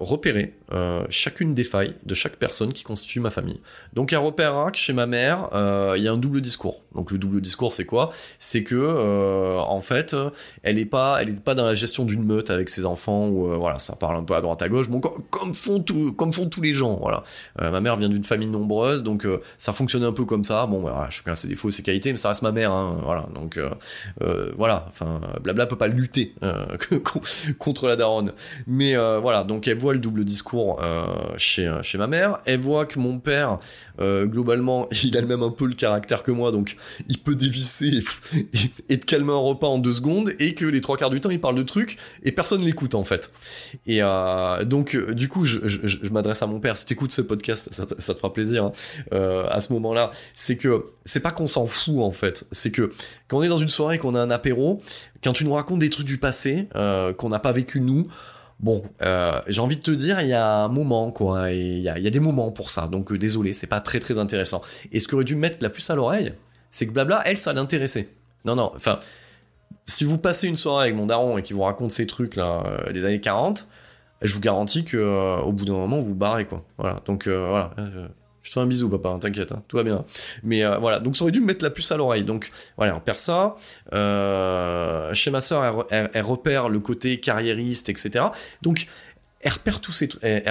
repérer 0.00 0.54
euh, 0.72 1.04
chacune 1.10 1.52
des 1.52 1.64
failles 1.64 1.94
de 2.04 2.14
chaque 2.14 2.36
personne 2.36 2.72
qui 2.72 2.84
constitue 2.84 3.18
ma 3.18 3.30
famille. 3.30 3.60
Donc 3.92 4.12
elle 4.12 4.20
repérera 4.20 4.70
que 4.70 4.78
chez 4.78 4.92
ma 4.92 5.06
mère, 5.06 5.48
euh, 5.52 5.94
il 5.96 6.04
y 6.04 6.08
a 6.08 6.12
un 6.12 6.16
double 6.16 6.40
discours. 6.40 6.82
Donc 6.94 7.10
le 7.10 7.18
double 7.18 7.40
discours 7.40 7.72
c'est 7.72 7.84
quoi? 7.84 8.10
C'est 8.38 8.62
que 8.62 8.76
euh, 8.76 9.58
en 9.58 9.80
fait, 9.80 10.14
elle 10.62 10.78
est 10.78 10.84
pas, 10.84 11.18
elle 11.20 11.30
est 11.30 11.42
pas 11.42 11.54
dans 11.54 11.64
la 11.64 11.74
gestion 11.74 12.04
d'une 12.04 12.24
meute 12.24 12.50
avec 12.50 12.70
ses 12.70 12.86
enfants 12.86 13.28
ou 13.28 13.48
voilà, 13.58 13.78
ça 13.78 13.96
parle 13.96 14.16
un 14.16 14.22
peu 14.22 14.34
à 14.34 14.40
droite 14.40 14.62
à 14.62 14.68
gauche, 14.68 14.88
bon 14.88 15.00
comme, 15.00 15.54
font 15.54 15.80
tout, 15.80 16.12
comme 16.12 16.32
font 16.32 16.48
tous 16.48 16.60
les 16.60 16.74
gens, 16.74 16.98
voilà. 17.00 17.24
Ma 17.58 17.80
mère 17.80 17.96
vient 17.96 18.08
d'une 18.08 18.24
famille 18.24 18.48
nombreuse, 18.48 19.02
donc 19.02 19.26
ça 19.56 19.72
fonctionne 19.72 20.04
un 20.04 20.12
peu 20.12 20.24
comme 20.24 20.44
ça. 20.44 20.66
Bon, 20.66 20.78
voilà, 20.78 21.08
chacun 21.10 21.34
ses 21.34 21.48
défauts, 21.48 21.70
ses 21.70 21.82
qualités, 21.82 22.12
mais 22.12 22.18
ça 22.18 22.28
reste 22.28 22.42
ma 22.42 22.52
mère, 22.52 22.72
hein, 22.72 23.00
voilà. 23.04 23.26
Donc 23.34 23.58
voilà, 24.56 24.86
enfin, 24.88 25.20
blabla 25.42 25.66
peut 25.66 25.76
pas 25.76 25.88
lutter 25.88 26.34
contre 27.58 27.88
la 27.88 27.96
daronne. 27.96 28.32
Mais 28.66 28.94
voilà, 28.94 29.44
donc 29.44 29.66
elle 29.68 29.78
voit 29.78 29.94
le 29.94 30.00
double 30.00 30.24
discours 30.24 30.59
euh, 30.80 31.06
chez 31.36 31.72
chez 31.82 31.98
ma 31.98 32.06
mère. 32.06 32.38
Elle 32.44 32.60
voit 32.60 32.86
que 32.86 32.98
mon 32.98 33.18
père, 33.18 33.58
euh, 34.00 34.26
globalement, 34.26 34.88
il 35.04 35.16
a 35.16 35.20
le 35.20 35.26
même 35.26 35.42
un 35.42 35.50
peu 35.50 35.66
le 35.66 35.74
caractère 35.74 36.22
que 36.22 36.30
moi, 36.30 36.52
donc 36.52 36.76
il 37.08 37.18
peut 37.18 37.34
dévisser 37.34 38.02
et, 38.88 38.98
te 38.98 39.06
calmer 39.06 39.32
un 39.32 39.36
repas 39.36 39.66
en 39.66 39.78
deux 39.78 39.92
secondes, 39.92 40.32
et 40.38 40.54
que 40.54 40.64
les 40.64 40.80
trois 40.80 40.96
quarts 40.96 41.10
du 41.10 41.20
temps, 41.20 41.30
il 41.30 41.40
parle 41.40 41.56
de 41.56 41.62
trucs 41.62 41.96
et 42.22 42.32
personne 42.32 42.62
l'écoute 42.62 42.94
en 42.94 43.04
fait. 43.04 43.32
Et 43.86 43.98
euh, 44.02 44.64
donc, 44.64 44.94
euh, 44.94 45.12
du 45.12 45.28
coup, 45.28 45.44
je, 45.44 46.08
m'adresse 46.10 46.42
à 46.42 46.46
mon 46.46 46.60
père. 46.60 46.76
Si 46.76 46.86
t'écoutes 46.86 47.12
ce 47.12 47.22
podcast, 47.22 47.68
ça, 47.72 47.86
te- 47.86 48.00
fera 48.00 48.32
plaisir. 48.32 48.64
hein, 48.64 48.72
euh, 49.12 49.46
à 49.50 49.60
ce 49.60 49.72
moment-là, 49.72 50.10
c'est 50.34 50.56
que 50.56 50.84
c'est 51.04 51.20
pas 51.20 51.32
qu'on 51.32 51.46
s'en 51.46 51.66
fout 51.66 51.98
en 51.98 52.10
fait. 52.10 52.46
C'est 52.52 52.70
que 52.70 52.90
quand 53.28 53.38
on 53.38 53.42
est 53.42 53.48
dans 53.48 53.58
une 53.58 53.68
soirée, 53.68 53.98
qu'on 53.98 54.14
a 54.14 54.20
un 54.20 54.30
apéro, 54.30 54.82
quand 55.22 55.32
tu 55.32 55.44
nous 55.44 55.52
racontes 55.52 55.80
des 55.80 55.90
trucs 55.90 56.06
du 56.06 56.18
passé 56.18 56.68
euh, 56.76 57.12
qu'on 57.12 57.28
n'a 57.28 57.38
pas 57.38 57.52
vécu 57.52 57.80
nous. 57.80 58.06
Bon, 58.60 58.82
euh, 59.00 59.40
j'ai 59.46 59.60
envie 59.60 59.76
de 59.76 59.82
te 59.82 59.90
dire, 59.90 60.20
il 60.20 60.28
y 60.28 60.34
a 60.34 60.64
un 60.64 60.68
moment, 60.68 61.10
quoi, 61.12 61.50
et 61.50 61.58
il 61.58 61.82
y 61.82 61.88
a, 61.88 62.10
des 62.10 62.20
moments 62.20 62.50
pour 62.52 62.68
ça, 62.68 62.88
donc 62.88 63.10
euh, 63.10 63.16
désolé, 63.16 63.54
c'est 63.54 63.66
pas 63.66 63.80
très 63.80 64.00
très 64.00 64.18
intéressant. 64.18 64.60
Et 64.92 65.00
ce 65.00 65.08
qu'aurait 65.08 65.24
dû 65.24 65.34
me 65.34 65.40
mettre 65.40 65.58
la 65.62 65.70
puce 65.70 65.88
à 65.88 65.94
l'oreille, 65.94 66.34
c'est 66.70 66.86
que 66.86 66.92
blabla, 66.92 67.22
elle, 67.24 67.38
ça 67.38 67.54
l'intéressait. 67.54 68.10
Non, 68.44 68.56
non, 68.56 68.70
enfin, 68.76 69.00
si 69.86 70.04
vous 70.04 70.18
passez 70.18 70.46
une 70.46 70.56
soirée 70.56 70.84
avec 70.84 70.94
mon 70.94 71.06
daron 71.06 71.38
et 71.38 71.42
qu'il 71.42 71.56
vous 71.56 71.62
raconte 71.62 71.90
ces 71.90 72.06
trucs 72.06 72.36
là 72.36 72.62
euh, 72.66 72.92
des 72.92 73.06
années 73.06 73.20
40, 73.20 73.66
je 74.20 74.34
vous 74.34 74.40
garantis 74.40 74.84
que 74.84 75.40
au 75.40 75.52
bout 75.52 75.64
d'un 75.64 75.72
moment 75.72 75.98
vous 75.98 76.14
barrez 76.14 76.44
quoi. 76.44 76.62
Voilà. 76.76 77.00
Donc 77.06 77.26
voilà. 77.26 77.72
Je 78.42 78.48
te 78.48 78.54
fais 78.54 78.60
un 78.60 78.66
bisou 78.66 78.88
papa, 78.88 79.10
hein, 79.10 79.18
t'inquiète, 79.18 79.52
hein, 79.52 79.62
tout 79.68 79.76
va 79.76 79.82
bien. 79.82 80.04
Mais 80.42 80.64
euh, 80.64 80.78
voilà, 80.78 80.98
donc 80.98 81.16
ça 81.16 81.24
aurait 81.24 81.32
dû 81.32 81.40
me 81.40 81.46
mettre 81.46 81.62
la 81.64 81.70
puce 81.70 81.92
à 81.92 81.96
l'oreille. 81.96 82.24
Donc 82.24 82.50
voilà, 82.76 82.96
on 82.96 83.00
perd 83.00 83.18
ça. 83.18 83.56
Euh, 83.92 85.12
chez 85.14 85.30
ma 85.30 85.40
sœur, 85.40 85.64
elle, 85.64 85.72
re- 85.74 85.86
elle- 85.90 86.10
elle 86.14 86.24
repère 86.24 86.68
le 86.68 86.80
côté 86.80 87.20
carriériste, 87.20 87.88
etc. 87.88 88.26
Donc 88.62 88.86
elle 89.40 89.52
repère 89.52 89.80
tous 89.80 89.92
ces, 89.92 90.08
elle, 90.22 90.42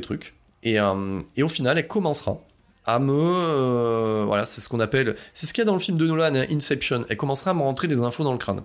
trucs. 0.00 0.34
Euh, 0.66 1.20
et 1.36 1.42
au 1.42 1.48
final, 1.48 1.78
elle 1.78 1.86
commencera 1.86 2.38
à 2.86 3.00
me 3.00 3.12
euh, 3.12 4.24
voilà 4.26 4.44
c'est 4.44 4.60
ce 4.60 4.68
qu'on 4.68 4.78
appelle 4.78 5.16
c'est 5.34 5.46
ce 5.46 5.52
qu'il 5.52 5.62
y 5.62 5.66
a 5.66 5.66
dans 5.66 5.74
le 5.74 5.80
film 5.80 5.98
de 5.98 6.06
Nolan 6.06 6.34
hein, 6.34 6.44
Inception. 6.50 7.04
Elle 7.08 7.16
commencera 7.16 7.50
à 7.50 7.54
me 7.54 7.62
rentrer 7.62 7.88
des 7.88 8.00
infos 8.02 8.22
dans 8.22 8.32
le 8.32 8.38
crâne. 8.38 8.62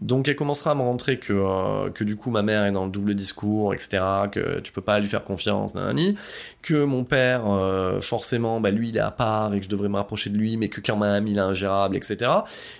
Donc 0.00 0.28
elle 0.28 0.36
commencera 0.36 0.72
à 0.72 0.74
me 0.74 0.82
rentrer 0.82 1.18
que 1.18 1.32
euh, 1.32 1.90
que 1.90 2.02
du 2.02 2.16
coup 2.16 2.30
ma 2.30 2.42
mère 2.42 2.64
est 2.64 2.72
dans 2.72 2.84
le 2.84 2.90
double 2.90 3.14
discours 3.14 3.72
etc 3.72 4.02
que 4.30 4.60
tu 4.60 4.72
peux 4.72 4.80
pas 4.80 4.98
lui 4.98 5.06
faire 5.06 5.22
confiance 5.22 5.74
nanani. 5.74 6.16
Que 6.62 6.84
mon 6.84 7.04
père 7.04 7.44
euh, 7.46 8.00
forcément 8.00 8.60
bah 8.60 8.70
lui 8.70 8.88
il 8.88 8.96
est 8.96 9.00
à 9.00 9.12
part 9.12 9.54
et 9.54 9.58
que 9.58 9.64
je 9.64 9.70
devrais 9.70 9.88
me 9.88 9.96
rapprocher 9.96 10.30
de 10.30 10.36
lui 10.36 10.56
mais 10.56 10.68
que 10.68 10.80
quand 10.80 10.96
même 10.96 11.28
il 11.28 11.36
est 11.36 11.40
ingérable 11.40 11.96
etc 11.96 12.30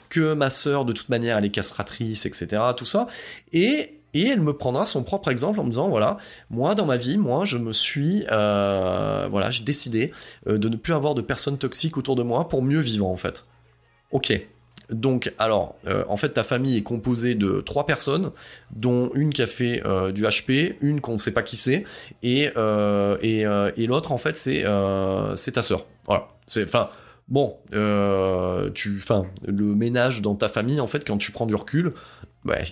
que 0.08 0.34
ma 0.34 0.50
sœur 0.50 0.84
de 0.84 0.92
toute 0.92 1.08
manière 1.08 1.38
elle 1.38 1.44
est 1.44 1.50
castratrice 1.50 2.26
etc 2.26 2.62
tout 2.76 2.84
ça. 2.84 3.06
Et 3.52 3.99
Et 4.14 4.26
elle 4.26 4.40
me 4.40 4.52
prendra 4.52 4.86
son 4.86 5.02
propre 5.02 5.28
exemple 5.28 5.60
en 5.60 5.64
me 5.64 5.70
disant 5.70 5.88
voilà, 5.88 6.16
moi 6.50 6.74
dans 6.74 6.86
ma 6.86 6.96
vie, 6.96 7.16
moi 7.16 7.44
je 7.44 7.58
me 7.58 7.72
suis, 7.72 8.24
euh, 8.30 9.28
voilà, 9.30 9.50
j'ai 9.50 9.62
décidé 9.62 10.12
euh, 10.48 10.58
de 10.58 10.68
ne 10.68 10.76
plus 10.76 10.92
avoir 10.92 11.14
de 11.14 11.22
personnes 11.22 11.58
toxiques 11.58 11.96
autour 11.96 12.16
de 12.16 12.22
moi 12.22 12.48
pour 12.48 12.62
mieux 12.62 12.80
vivre 12.80 13.06
en 13.06 13.16
fait. 13.16 13.44
Ok. 14.10 14.40
Donc, 14.90 15.32
alors, 15.38 15.76
euh, 15.86 16.02
en 16.08 16.16
fait, 16.16 16.30
ta 16.30 16.42
famille 16.42 16.76
est 16.76 16.82
composée 16.82 17.36
de 17.36 17.60
trois 17.60 17.86
personnes, 17.86 18.32
dont 18.72 19.12
une 19.14 19.32
qui 19.32 19.40
a 19.40 19.46
fait 19.46 19.80
du 20.12 20.24
HP, 20.24 20.74
une 20.80 21.00
qu'on 21.00 21.12
ne 21.12 21.18
sait 21.18 21.32
pas 21.32 21.44
qui 21.44 21.56
c'est, 21.56 21.84
et, 22.24 22.46
et, 22.46 23.86
l'autre, 23.86 24.10
en 24.10 24.18
fait, 24.18 24.36
c'est 24.36 24.64
ta 25.52 25.62
sœur. 25.62 25.86
Voilà. 26.06 26.26
C'est, 26.48 26.64
enfin, 26.64 26.90
bon, 27.30 27.56
tu, 28.74 28.96
enfin, 28.98 29.26
le 29.46 29.74
ménage 29.74 30.22
dans 30.22 30.34
ta 30.34 30.48
famille, 30.48 30.80
en 30.80 30.86
fait, 30.86 31.06
quand 31.06 31.18
tu 31.18 31.32
prends 31.32 31.46
du 31.46 31.54
recul, 31.54 31.92
ouais, 32.44 32.62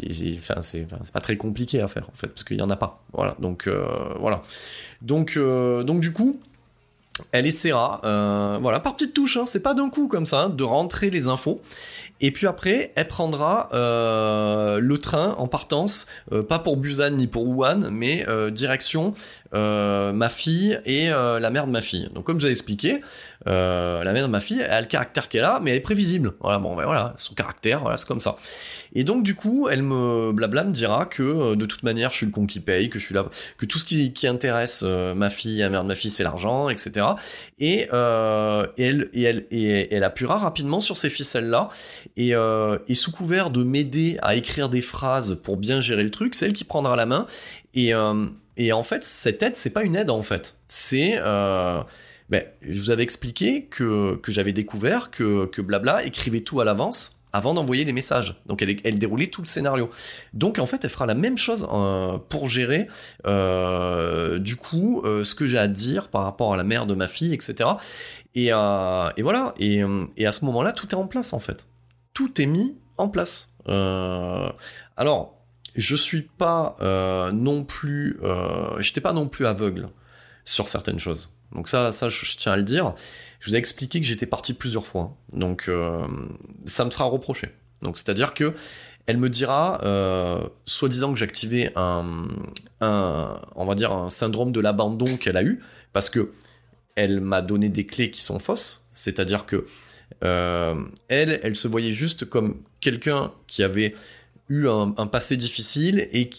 c'est 0.60 1.12
pas 1.12 1.20
très 1.20 1.36
compliqué 1.36 1.80
à 1.80 1.88
faire 1.88 2.08
en 2.08 2.16
fait, 2.16 2.28
parce 2.28 2.44
qu'il 2.44 2.58
y 2.58 2.62
en 2.62 2.70
a 2.70 2.76
pas. 2.76 3.02
Voilà, 3.12 3.36
donc 3.38 3.66
euh, 3.66 4.14
euh, 5.36 5.82
donc 5.82 6.00
du 6.00 6.12
coup, 6.12 6.40
elle 7.32 7.46
essaiera, 7.46 8.00
euh, 8.04 8.58
voilà, 8.60 8.80
par 8.80 8.96
petites 8.96 9.14
touches, 9.14 9.36
hein, 9.36 9.44
c'est 9.44 9.62
pas 9.62 9.74
d'un 9.74 9.90
coup 9.90 10.08
comme 10.08 10.26
ça, 10.26 10.44
hein, 10.44 10.48
de 10.48 10.64
rentrer 10.64 11.10
les 11.10 11.28
infos. 11.28 11.60
Et 12.20 12.32
puis 12.32 12.46
après, 12.46 12.92
elle 12.96 13.08
prendra 13.08 13.68
le 13.72 14.96
train 14.96 15.34
en 15.38 15.46
partance, 15.46 16.06
pas 16.48 16.58
pour 16.58 16.76
Busan 16.76 17.10
ni 17.10 17.26
pour 17.26 17.46
Wuhan, 17.46 17.90
mais 17.90 18.26
direction 18.50 19.14
ma 19.52 20.28
fille 20.28 20.80
et 20.84 21.08
la 21.08 21.50
mère 21.50 21.66
de 21.66 21.72
ma 21.72 21.82
fille. 21.82 22.08
Donc 22.14 22.24
comme 22.24 22.40
j'ai 22.40 22.50
expliqué, 22.50 23.00
la 23.46 24.12
mère 24.12 24.26
de 24.26 24.32
ma 24.32 24.40
fille, 24.40 24.60
elle 24.60 24.72
a 24.72 24.80
le 24.80 24.86
caractère 24.86 25.28
qu'elle 25.28 25.44
a, 25.44 25.60
mais 25.60 25.70
elle 25.70 25.76
est 25.76 25.80
prévisible. 25.80 26.32
Voilà, 26.40 26.58
bon, 26.58 26.74
ben 26.74 26.84
voilà, 26.84 27.14
son 27.16 27.34
caractère, 27.34 27.80
voilà, 27.80 27.96
c'est 27.96 28.08
comme 28.08 28.20
ça. 28.20 28.36
Et 28.98 29.04
donc 29.04 29.22
du 29.22 29.36
coup, 29.36 29.68
elle 29.70 29.84
me 29.84 30.32
blabla 30.32 30.64
me 30.64 30.72
dira 30.72 31.06
que 31.06 31.22
euh, 31.22 31.54
de 31.54 31.66
toute 31.66 31.84
manière, 31.84 32.10
je 32.10 32.16
suis 32.16 32.26
le 32.26 32.32
con 32.32 32.46
qui 32.46 32.58
paye, 32.58 32.90
que 32.90 32.98
je 32.98 33.04
suis 33.04 33.14
là, 33.14 33.30
que 33.56 33.64
tout 33.64 33.78
ce 33.78 33.84
qui, 33.84 34.26
intéresse 34.26 34.82
euh, 34.84 35.14
ma 35.14 35.30
fille, 35.30 35.58
la 35.58 35.68
mère 35.68 35.84
de 35.84 35.88
ma 35.88 35.94
fille, 35.94 36.10
c'est 36.10 36.24
l'argent, 36.24 36.68
etc. 36.68 37.06
Et, 37.60 37.88
euh, 37.92 38.66
et, 38.76 38.82
elle, 39.22 39.46
et, 39.52 39.94
elle, 39.94 40.02
appuiera 40.02 40.38
rapidement 40.38 40.80
sur 40.80 40.96
ces 40.96 41.10
ficelles-là. 41.10 41.68
Et, 42.16 42.34
euh, 42.34 42.76
et 42.88 42.94
sous 42.94 43.12
couvert 43.12 43.50
de 43.50 43.62
m'aider 43.62 44.18
à 44.20 44.34
écrire 44.34 44.68
des 44.68 44.80
phrases 44.80 45.38
pour 45.44 45.58
bien 45.58 45.80
gérer 45.80 46.02
le 46.02 46.10
truc, 46.10 46.34
c'est 46.34 46.46
elle 46.46 46.52
qui 46.52 46.64
prendra 46.64 46.96
la 46.96 47.06
main. 47.06 47.28
Et, 47.74 47.92
et 48.56 48.72
en 48.72 48.82
fait, 48.82 49.04
cette 49.04 49.44
aide, 49.44 49.54
c'est 49.54 49.70
pas 49.70 49.84
une 49.84 49.94
aide 49.94 50.10
en 50.10 50.24
fait. 50.24 50.56
C'est 50.66 51.20
ben, 52.30 52.42
je 52.62 52.80
vous 52.80 52.90
avais 52.90 53.04
expliqué 53.04 53.66
que, 53.66 54.16
que 54.16 54.32
j'avais 54.32 54.52
découvert 54.52 55.10
que, 55.10 55.46
que 55.46 55.62
Blabla 55.62 56.04
écrivait 56.04 56.40
tout 56.40 56.60
à 56.60 56.64
l'avance 56.64 57.17
avant 57.32 57.54
d'envoyer 57.54 57.84
les 57.84 57.92
messages. 57.92 58.34
Donc 58.46 58.62
elle, 58.62 58.98
déroulait 58.98 59.28
tout 59.28 59.42
le 59.42 59.46
scénario. 59.46 59.90
Donc 60.34 60.58
en 60.58 60.66
fait, 60.66 60.84
elle 60.84 60.90
fera 60.90 61.06
la 61.06 61.14
même 61.14 61.38
chose 61.38 61.68
euh, 61.72 62.18
pour 62.28 62.48
gérer 62.48 62.88
euh, 63.26 64.38
du 64.38 64.56
coup 64.56 65.02
euh, 65.04 65.24
ce 65.24 65.34
que 65.34 65.46
j'ai 65.46 65.58
à 65.58 65.68
dire 65.68 66.08
par 66.08 66.24
rapport 66.24 66.54
à 66.54 66.56
la 66.56 66.64
mère 66.64 66.86
de 66.86 66.94
ma 66.94 67.08
fille, 67.08 67.34
etc. 67.34 67.70
Et, 68.34 68.50
voilà. 68.50 69.54
Et, 69.58 69.82
et, 70.16 70.26
à 70.26 70.32
ce 70.32 70.44
moment-là, 70.44 70.72
tout 70.72 70.88
est 70.88 70.94
en 70.94 71.06
place 71.06 71.32
en 71.32 71.40
fait. 71.40 71.66
Tout 72.14 72.40
est 72.40 72.46
mis 72.46 72.76
en 72.96 73.08
place. 73.08 73.54
alors, 74.96 75.34
je 75.74 75.96
suis 75.96 76.22
pas 76.22 76.76
non 77.32 77.64
plus, 77.64 78.20
j'étais 78.78 79.00
pas 79.00 79.12
non 79.12 79.28
plus 79.28 79.46
aveugle 79.46 79.88
sur 80.44 80.68
certaines 80.68 80.98
choses. 80.98 81.30
Donc 81.52 81.68
ça, 81.68 81.92
ça, 81.92 82.08
je 82.08 82.36
tiens 82.36 82.52
à 82.52 82.56
le 82.56 82.62
dire. 82.62 82.94
Je 83.40 83.50
vous 83.50 83.56
ai 83.56 83.58
expliqué 83.58 84.00
que 84.00 84.06
j'étais 84.06 84.26
parti 84.26 84.52
plusieurs 84.52 84.86
fois. 84.86 85.16
Donc 85.32 85.66
euh, 85.68 86.06
ça 86.64 86.84
me 86.84 86.90
sera 86.90 87.04
reproché. 87.04 87.48
Donc 87.82 87.96
c'est-à-dire 87.96 88.34
que 88.34 88.54
elle 89.06 89.16
me 89.16 89.30
dira, 89.30 89.80
euh, 89.84 90.40
soi-disant 90.66 91.14
que 91.14 91.18
j'activais 91.18 91.72
un, 91.76 92.28
on 92.80 93.64
va 93.64 93.74
dire 93.74 93.90
un 93.92 94.10
syndrome 94.10 94.52
de 94.52 94.60
l'abandon 94.60 95.16
qu'elle 95.16 95.38
a 95.38 95.42
eu, 95.42 95.62
parce 95.94 96.10
que 96.10 96.32
elle 96.94 97.20
m'a 97.20 97.40
donné 97.40 97.70
des 97.70 97.86
clés 97.86 98.10
qui 98.10 98.22
sont 98.22 98.38
fausses. 98.38 98.86
C'est-à-dire 98.92 99.46
que 99.46 99.66
euh, 100.24 100.84
elle, 101.08 101.40
elle 101.42 101.56
se 101.56 101.68
voyait 101.68 101.92
juste 101.92 102.26
comme 102.26 102.62
quelqu'un 102.80 103.32
qui 103.46 103.62
avait 103.62 103.94
eu 104.48 104.66
un, 104.68 104.90
passé 105.06 105.36
difficile 105.36 106.08
et, 106.12 106.30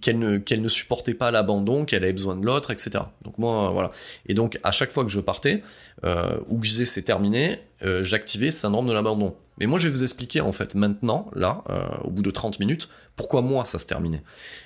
qu'elle 0.00 0.18
ne, 0.18 0.38
ne 0.38 0.68
supportait 0.68 1.14
pas 1.14 1.30
l'abandon, 1.30 1.84
qu'elle 1.84 2.02
avait 2.02 2.12
besoin 2.12 2.36
de 2.36 2.44
l'autre, 2.44 2.70
etc. 2.70 3.04
Donc 3.22 3.38
moi, 3.38 3.70
voilà. 3.70 3.90
Et 4.26 4.34
donc 4.34 4.58
à 4.62 4.72
chaque 4.72 4.90
fois 4.90 5.04
que 5.04 5.10
je 5.10 5.20
partais, 5.20 5.62
euh, 6.04 6.38
ou 6.48 6.58
que 6.58 6.66
je 6.66 6.70
disais 6.70 6.84
c'est 6.84 7.02
terminé, 7.02 7.60
euh, 7.84 8.02
j'activais 8.02 8.50
syndrome 8.50 8.88
de 8.88 8.92
l'abandon. 8.92 9.36
Mais 9.58 9.66
moi 9.66 9.78
je 9.78 9.86
vais 9.86 9.94
vous 9.94 10.02
expliquer 10.02 10.40
en 10.40 10.52
fait 10.52 10.74
maintenant, 10.74 11.30
là, 11.34 11.62
euh, 11.70 11.84
au 12.02 12.10
bout 12.10 12.22
de 12.22 12.30
30 12.30 12.58
minutes, 12.58 12.88
pourquoi 13.14 13.42
moi 13.42 13.64
ça 13.64 13.78
se 13.78 13.86
terminait. 13.86 14.22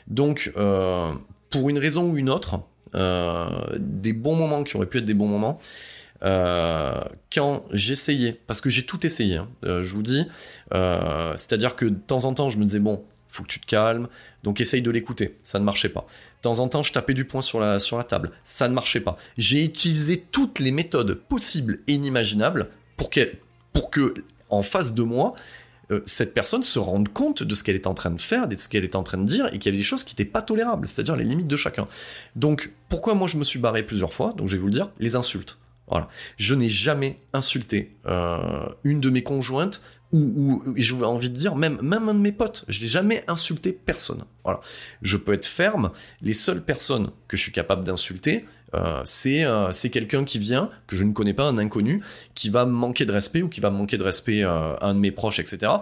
Donc 0.07 0.53
pour 1.51 1.71
une 1.71 1.79
raison 1.79 2.11
ou 2.11 2.17
une 2.17 2.31
autre, 2.31 2.61
des 2.95 4.13
bons 4.15 4.35
moments 4.35 4.65
qui 4.65 4.77
auraient 4.77 4.87
pu 4.87 4.99
être 4.99 5.05
des 5.05 5.15
bons 5.15 5.29
moments, 5.29 5.59
euh, 6.25 7.01
quand 7.33 7.65
j'essayais, 7.73 8.41
parce 8.47 8.61
que 8.61 8.71
j'ai 8.71 8.85
tout 8.85 9.05
essayé, 9.07 9.37
hein, 9.37 9.49
euh, 9.65 9.83
je 9.83 9.95
vous 9.95 10.03
dis, 10.03 10.27
euh, 10.75 11.33
c'est-à-dire 11.37 11.77
que 11.77 11.85
de 11.85 11.99
temps 11.99 12.25
en 12.25 12.35
temps, 12.35 12.51
je 12.51 12.59
me 12.59 12.65
disais, 12.65 12.81
bon, 12.81 13.05
faut 13.29 13.43
que 13.43 13.49
tu 13.49 13.61
te 13.61 13.67
calmes, 13.67 14.09
donc 14.43 14.61
essaye 14.61 14.83
de 14.83 14.91
l'écouter, 14.91 15.37
ça 15.43 15.59
ne 15.59 15.65
marchait 15.65 15.91
pas. 15.91 16.07
De 16.39 16.43
temps 16.43 16.59
en 16.59 16.69
temps, 16.69 16.83
je 16.83 16.93
tapais 16.93 17.15
du 17.15 17.25
poing 17.25 17.43
sur 17.43 17.61
la, 17.61 17.79
table, 18.07 18.33
ça 18.43 18.69
ne 18.69 18.75
marchait 18.75 19.01
pas. 19.01 19.17
J'ai 19.37 19.65
utilisé 19.65 20.25
toutes 20.33 20.59
les 20.59 20.73
méthodes 20.73 21.15
possibles 21.15 21.81
et 21.87 21.95
inimaginables 21.95 22.69
pour 22.97 23.11
que, 23.11 23.33
pour 23.73 23.91
que 23.91 24.15
en 24.49 24.63
face 24.63 24.95
de 24.95 25.03
moi, 25.03 25.35
cette 26.05 26.35
personne 26.35 26.63
se 26.63 26.79
rende 26.79 27.09
compte 27.09 27.43
de 27.43 27.55
ce 27.55 27.65
qu'elle 27.65 27.75
est 27.75 27.87
en 27.87 27.95
train 27.95 28.11
de 28.11 28.21
faire, 28.21 28.47
de 28.47 28.59
ce 28.59 28.69
qu'elle 28.69 28.85
est 28.85 28.97
en 28.97 29.03
train 29.03 29.17
de 29.17 29.25
dire, 29.25 29.47
et 29.47 29.59
qu'il 29.59 29.67
y 29.67 29.69
avait 29.69 29.79
des 29.79 29.85
choses 29.85 30.05
qui 30.05 30.15
n'étaient 30.15 30.31
pas 30.31 30.43
tolérables, 30.43 30.87
c'est-à-dire 30.87 31.17
les 31.17 31.25
limites 31.25 31.47
de 31.47 31.57
chacun. 31.57 31.87
Donc, 32.37 32.73
pourquoi 32.89 33.15
moi 33.15 33.27
je 33.27 33.37
me 33.37 33.45
suis 33.45 33.59
barré 33.59 33.83
plusieurs 33.83 34.13
fois 34.13 34.35
Donc, 34.37 34.49
je 34.49 34.57
vais 34.57 34.61
vous 34.61 34.67
le 34.67 34.73
dire, 34.73 34.91
les 34.99 35.17
insultes. 35.17 35.59
Voilà. 35.91 36.09
Je 36.37 36.55
n'ai 36.55 36.69
jamais 36.69 37.17
insulté 37.33 37.91
euh, 38.07 38.69
une 38.85 39.01
de 39.01 39.11
mes 39.11 39.23
conjointes 39.23 39.83
ou, 40.13 40.63
ou 40.67 40.75
j'ai 40.77 40.95
envie 40.95 41.29
de 41.29 41.35
dire 41.35 41.55
même 41.55 41.79
même 41.83 42.09
un 42.09 42.15
de 42.15 42.21
mes 42.21 42.33
potes. 42.33 42.65
Je 42.69 42.81
n'ai 42.81 42.87
jamais 42.87 43.25
insulté 43.29 43.73
personne. 43.73 44.25
Voilà. 44.45 44.61
Je 45.03 45.17
peux 45.17 45.33
être 45.33 45.47
ferme. 45.47 45.91
Les 46.23 46.33
seules 46.33 46.63
personnes 46.63 47.11
que 47.27 47.37
je 47.37 47.43
suis 47.43 47.53
capable 47.53 47.85
d'insulter, 47.85 48.45
euh, 48.75 49.03
c'est 49.05 49.45
euh, 49.45 49.71
quelqu'un 49.93 50.25
qui 50.25 50.39
vient 50.39 50.71
que 50.87 50.97
je 50.97 51.05
ne 51.05 51.13
connais 51.13 51.35
pas, 51.35 51.49
un 51.49 51.59
inconnu, 51.59 52.03
qui 52.35 52.51
va 52.51 52.65
me 52.65 52.73
manquer 52.73 53.05
de 53.05 53.13
respect 53.13 53.43
ou 53.43 53.49
qui 53.49 53.61
va 53.61 53.71
me 53.71 53.77
manquer 53.77 53.99
de 53.99 54.05
respect 54.05 54.43
à 54.43 54.79
un 54.81 54.95
de 54.95 55.01
mes 55.01 55.13
proches, 55.13 55.41
etc. 55.41 55.73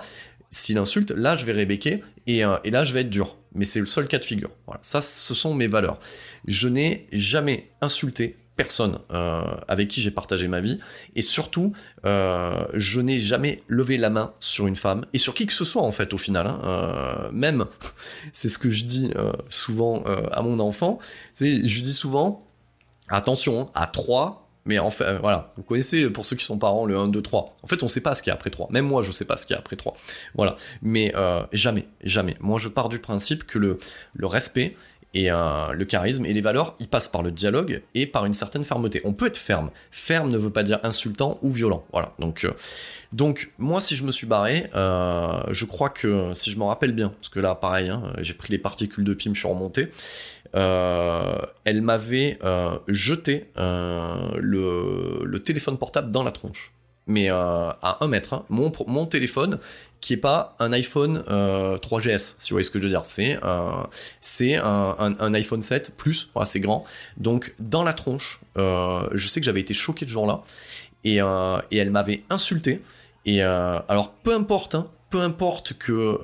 S'il 0.50 0.78
insulte, 0.78 1.10
là 1.10 1.36
je 1.36 1.44
vais 1.44 1.52
rébéquer 1.52 2.02
et, 2.26 2.42
et 2.64 2.70
là 2.70 2.84
je 2.84 2.94
vais 2.94 3.00
être 3.00 3.10
dur. 3.10 3.36
Mais 3.56 3.64
c'est 3.64 3.80
le 3.80 3.86
seul 3.86 4.06
cas 4.06 4.18
de 4.18 4.24
figure. 4.24 4.50
Voilà. 4.66 4.80
Ça, 4.82 5.00
ce 5.00 5.34
sont 5.34 5.54
mes 5.54 5.66
valeurs. 5.66 5.98
Je 6.46 6.68
n'ai 6.68 7.06
jamais 7.10 7.70
insulté 7.80 8.36
personne 8.56 8.98
euh, 9.12 9.42
avec 9.68 9.88
qui 9.88 10.00
j'ai 10.00 10.10
partagé 10.10 10.48
ma 10.48 10.60
vie. 10.60 10.80
Et 11.14 11.22
surtout, 11.22 11.72
euh, 12.04 12.64
je 12.74 13.00
n'ai 13.00 13.20
jamais 13.20 13.58
levé 13.68 13.98
la 13.98 14.10
main 14.10 14.32
sur 14.40 14.66
une 14.66 14.76
femme, 14.76 15.04
et 15.12 15.18
sur 15.18 15.34
qui 15.34 15.46
que 15.46 15.52
ce 15.52 15.64
soit 15.64 15.82
en 15.82 15.92
fait 15.92 16.12
au 16.14 16.18
final. 16.18 16.46
Hein. 16.46 16.60
Euh, 16.64 17.30
même, 17.32 17.66
c'est 18.32 18.48
ce 18.48 18.58
que 18.58 18.70
je 18.70 18.84
dis 18.84 19.12
souvent 19.48 20.02
à 20.32 20.42
mon 20.42 20.58
enfant, 20.58 20.98
c'est, 21.32 21.66
je 21.66 21.80
dis 21.80 21.92
souvent, 21.92 22.46
attention, 23.08 23.62
hein, 23.62 23.70
à 23.74 23.86
3, 23.86 24.42
mais 24.64 24.80
en 24.80 24.90
fait, 24.90 25.18
voilà, 25.18 25.52
vous 25.56 25.62
connaissez 25.62 26.10
pour 26.10 26.26
ceux 26.26 26.34
qui 26.34 26.44
sont 26.44 26.58
parents 26.58 26.86
le 26.86 26.96
1, 26.96 27.08
2, 27.08 27.22
3. 27.22 27.56
En 27.62 27.66
fait, 27.68 27.84
on 27.84 27.88
sait 27.88 28.00
pas 28.00 28.16
ce 28.16 28.22
qu'il 28.22 28.30
y 28.30 28.32
a 28.32 28.34
après 28.34 28.50
3. 28.50 28.68
Même 28.72 28.84
moi, 28.84 29.02
je 29.02 29.12
sais 29.12 29.24
pas 29.24 29.36
ce 29.36 29.46
qu'il 29.46 29.54
y 29.54 29.56
a 29.56 29.60
après 29.60 29.76
3. 29.76 29.96
Voilà. 30.34 30.56
Mais 30.82 31.14
jamais, 31.52 31.86
jamais. 32.02 32.36
Moi, 32.40 32.58
je 32.58 32.68
pars 32.68 32.88
du 32.88 32.98
principe 32.98 33.44
que 33.44 33.58
le, 33.58 33.78
le 34.14 34.26
respect, 34.26 34.72
et 35.16 35.30
euh, 35.30 35.72
le 35.72 35.86
charisme 35.86 36.26
et 36.26 36.34
les 36.34 36.42
valeurs, 36.42 36.76
ils 36.78 36.88
passent 36.88 37.08
par 37.08 37.22
le 37.22 37.30
dialogue 37.30 37.80
et 37.94 38.04
par 38.06 38.26
une 38.26 38.34
certaine 38.34 38.64
fermeté. 38.64 39.00
On 39.04 39.14
peut 39.14 39.28
être 39.28 39.38
ferme. 39.38 39.70
Ferme 39.90 40.28
ne 40.30 40.36
veut 40.36 40.50
pas 40.50 40.62
dire 40.62 40.78
insultant 40.82 41.38
ou 41.40 41.50
violent. 41.50 41.86
Voilà. 41.90 42.12
Donc, 42.18 42.44
euh, 42.44 42.52
donc 43.14 43.50
moi, 43.56 43.80
si 43.80 43.96
je 43.96 44.04
me 44.04 44.12
suis 44.12 44.26
barré, 44.26 44.68
euh, 44.74 45.40
je 45.50 45.64
crois 45.64 45.88
que 45.88 46.34
si 46.34 46.50
je 46.50 46.58
m'en 46.58 46.66
rappelle 46.66 46.92
bien, 46.92 47.08
parce 47.08 47.30
que 47.30 47.40
là, 47.40 47.54
pareil, 47.54 47.88
hein, 47.88 48.12
j'ai 48.18 48.34
pris 48.34 48.52
les 48.52 48.58
particules 48.58 49.04
de 49.04 49.14
Pim, 49.14 49.32
je 49.32 49.38
suis 49.38 49.48
remonté. 49.48 49.88
elle 50.52 51.80
m'avait 51.80 52.38
jeté 52.86 53.46
le 53.56 55.38
téléphone 55.38 55.78
portable 55.78 56.10
dans 56.10 56.24
la 56.24 56.30
tronche 56.30 56.75
mais 57.06 57.28
à 57.28 57.98
un 58.00 58.08
mètre. 58.08 58.34
Hein. 58.34 58.44
Mon, 58.48 58.72
mon 58.86 59.06
téléphone, 59.06 59.58
qui 60.00 60.12
est 60.12 60.18
pas 60.18 60.54
un 60.58 60.72
iPhone 60.72 61.18
3GS, 61.28 61.30
euh, 61.30 62.36
si 62.38 62.50
vous 62.50 62.54
voyez 62.54 62.64
ce 62.64 62.70
que 62.70 62.78
je 62.78 62.84
veux 62.84 62.90
dire. 62.90 63.04
C'est 63.04 63.38
euh, 63.42 63.82
c'est 64.20 64.56
un, 64.56 65.14
un, 65.18 65.34
iPhone 65.34 65.62
7 65.62 65.96
plus, 65.96 66.30
assez 66.36 66.60
grand. 66.60 66.84
Donc 67.16 67.54
dans 67.58 67.82
la 67.82 67.92
tronche, 67.92 68.40
euh, 68.56 69.06
je 69.12 69.26
sais 69.26 69.40
que 69.40 69.46
j'avais 69.46 69.60
été 69.60 69.74
choqué 69.74 70.06
ce 70.06 70.10
jour-là 70.10 70.42
et, 71.04 71.16
et 71.16 71.78
elle 71.78 71.90
m'avait 71.90 72.22
insulté. 72.30 72.82
Et 73.24 73.42
alors 73.42 74.12
peu 74.22 74.34
importe, 74.34 74.74
hein, 74.74 74.88
peu 75.10 75.20
importe 75.20 75.74
que, 75.74 76.18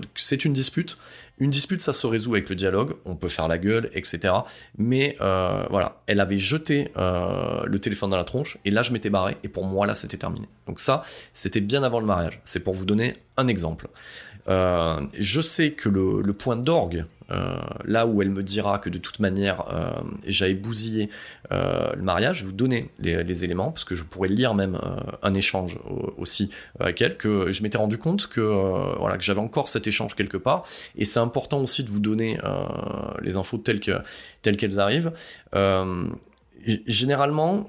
c'est 0.14 0.44
une 0.44 0.52
dispute, 0.52 0.96
une 1.40 1.50
dispute, 1.50 1.80
ça 1.80 1.92
se 1.92 2.06
résout 2.06 2.34
avec 2.34 2.48
le 2.48 2.56
dialogue, 2.56 2.94
on 3.04 3.14
peut 3.14 3.28
faire 3.28 3.46
la 3.46 3.58
gueule, 3.58 3.90
etc. 3.94 4.34
Mais 4.76 5.16
euh, 5.20 5.64
voilà, 5.70 6.02
elle 6.06 6.20
avait 6.20 6.38
jeté 6.38 6.90
euh, 6.96 7.62
le 7.64 7.78
téléphone 7.78 8.10
dans 8.10 8.16
la 8.16 8.24
tronche, 8.24 8.58
et 8.64 8.70
là 8.70 8.82
je 8.82 8.92
m'étais 8.92 9.10
barré, 9.10 9.36
et 9.44 9.48
pour 9.48 9.64
moi 9.64 9.86
là 9.86 9.94
c'était 9.94 10.16
terminé. 10.16 10.48
Donc 10.66 10.80
ça, 10.80 11.04
c'était 11.32 11.60
bien 11.60 11.82
avant 11.84 12.00
le 12.00 12.06
mariage. 12.06 12.40
C'est 12.44 12.64
pour 12.64 12.74
vous 12.74 12.84
donner 12.84 13.16
un 13.36 13.46
exemple. 13.46 13.88
Je 14.48 15.40
sais 15.40 15.72
que 15.72 15.88
le, 15.88 16.32
point 16.32 16.56
d'orgue 16.56 17.04
euh, 17.30 17.60
là 17.84 18.06
où 18.06 18.22
elle 18.22 18.30
me 18.30 18.42
dira 18.42 18.78
que 18.78 18.88
de 18.88 18.96
toute 18.96 19.20
manière 19.20 19.66
euh, 19.70 19.90
j'avais 20.26 20.54
bousillé 20.54 21.10
euh, 21.52 21.92
le 21.94 22.02
mariage, 22.02 22.38
je 22.38 22.42
vais 22.42 22.46
vous 22.46 22.56
donner 22.56 22.90
les, 23.00 23.44
éléments 23.44 23.70
parce 23.70 23.84
que 23.84 23.94
je 23.94 24.02
pourrais 24.02 24.28
lire 24.28 24.54
même 24.54 24.80
un 25.22 25.34
échange 25.34 25.76
aussi 26.16 26.50
avec 26.80 27.02
elle 27.02 27.16
que 27.18 27.52
je 27.52 27.62
m'étais 27.62 27.78
rendu 27.78 27.98
compte 27.98 28.26
que 28.26 28.40
voilà 28.98 29.18
que 29.18 29.22
j'avais 29.22 29.40
encore 29.40 29.68
cet 29.68 29.86
échange 29.86 30.14
quelque 30.14 30.38
part 30.38 30.64
et 30.96 31.04
c'est 31.04 31.20
important 31.20 31.60
aussi 31.60 31.84
de 31.84 31.90
vous 31.90 32.00
donner 32.00 32.38
les 33.22 33.36
infos 33.36 33.58
telles 33.58 33.80
que 33.80 33.92
telles 34.42 34.56
qu'elles 34.56 34.80
arrivent. 34.80 35.12
généralement 36.86 37.66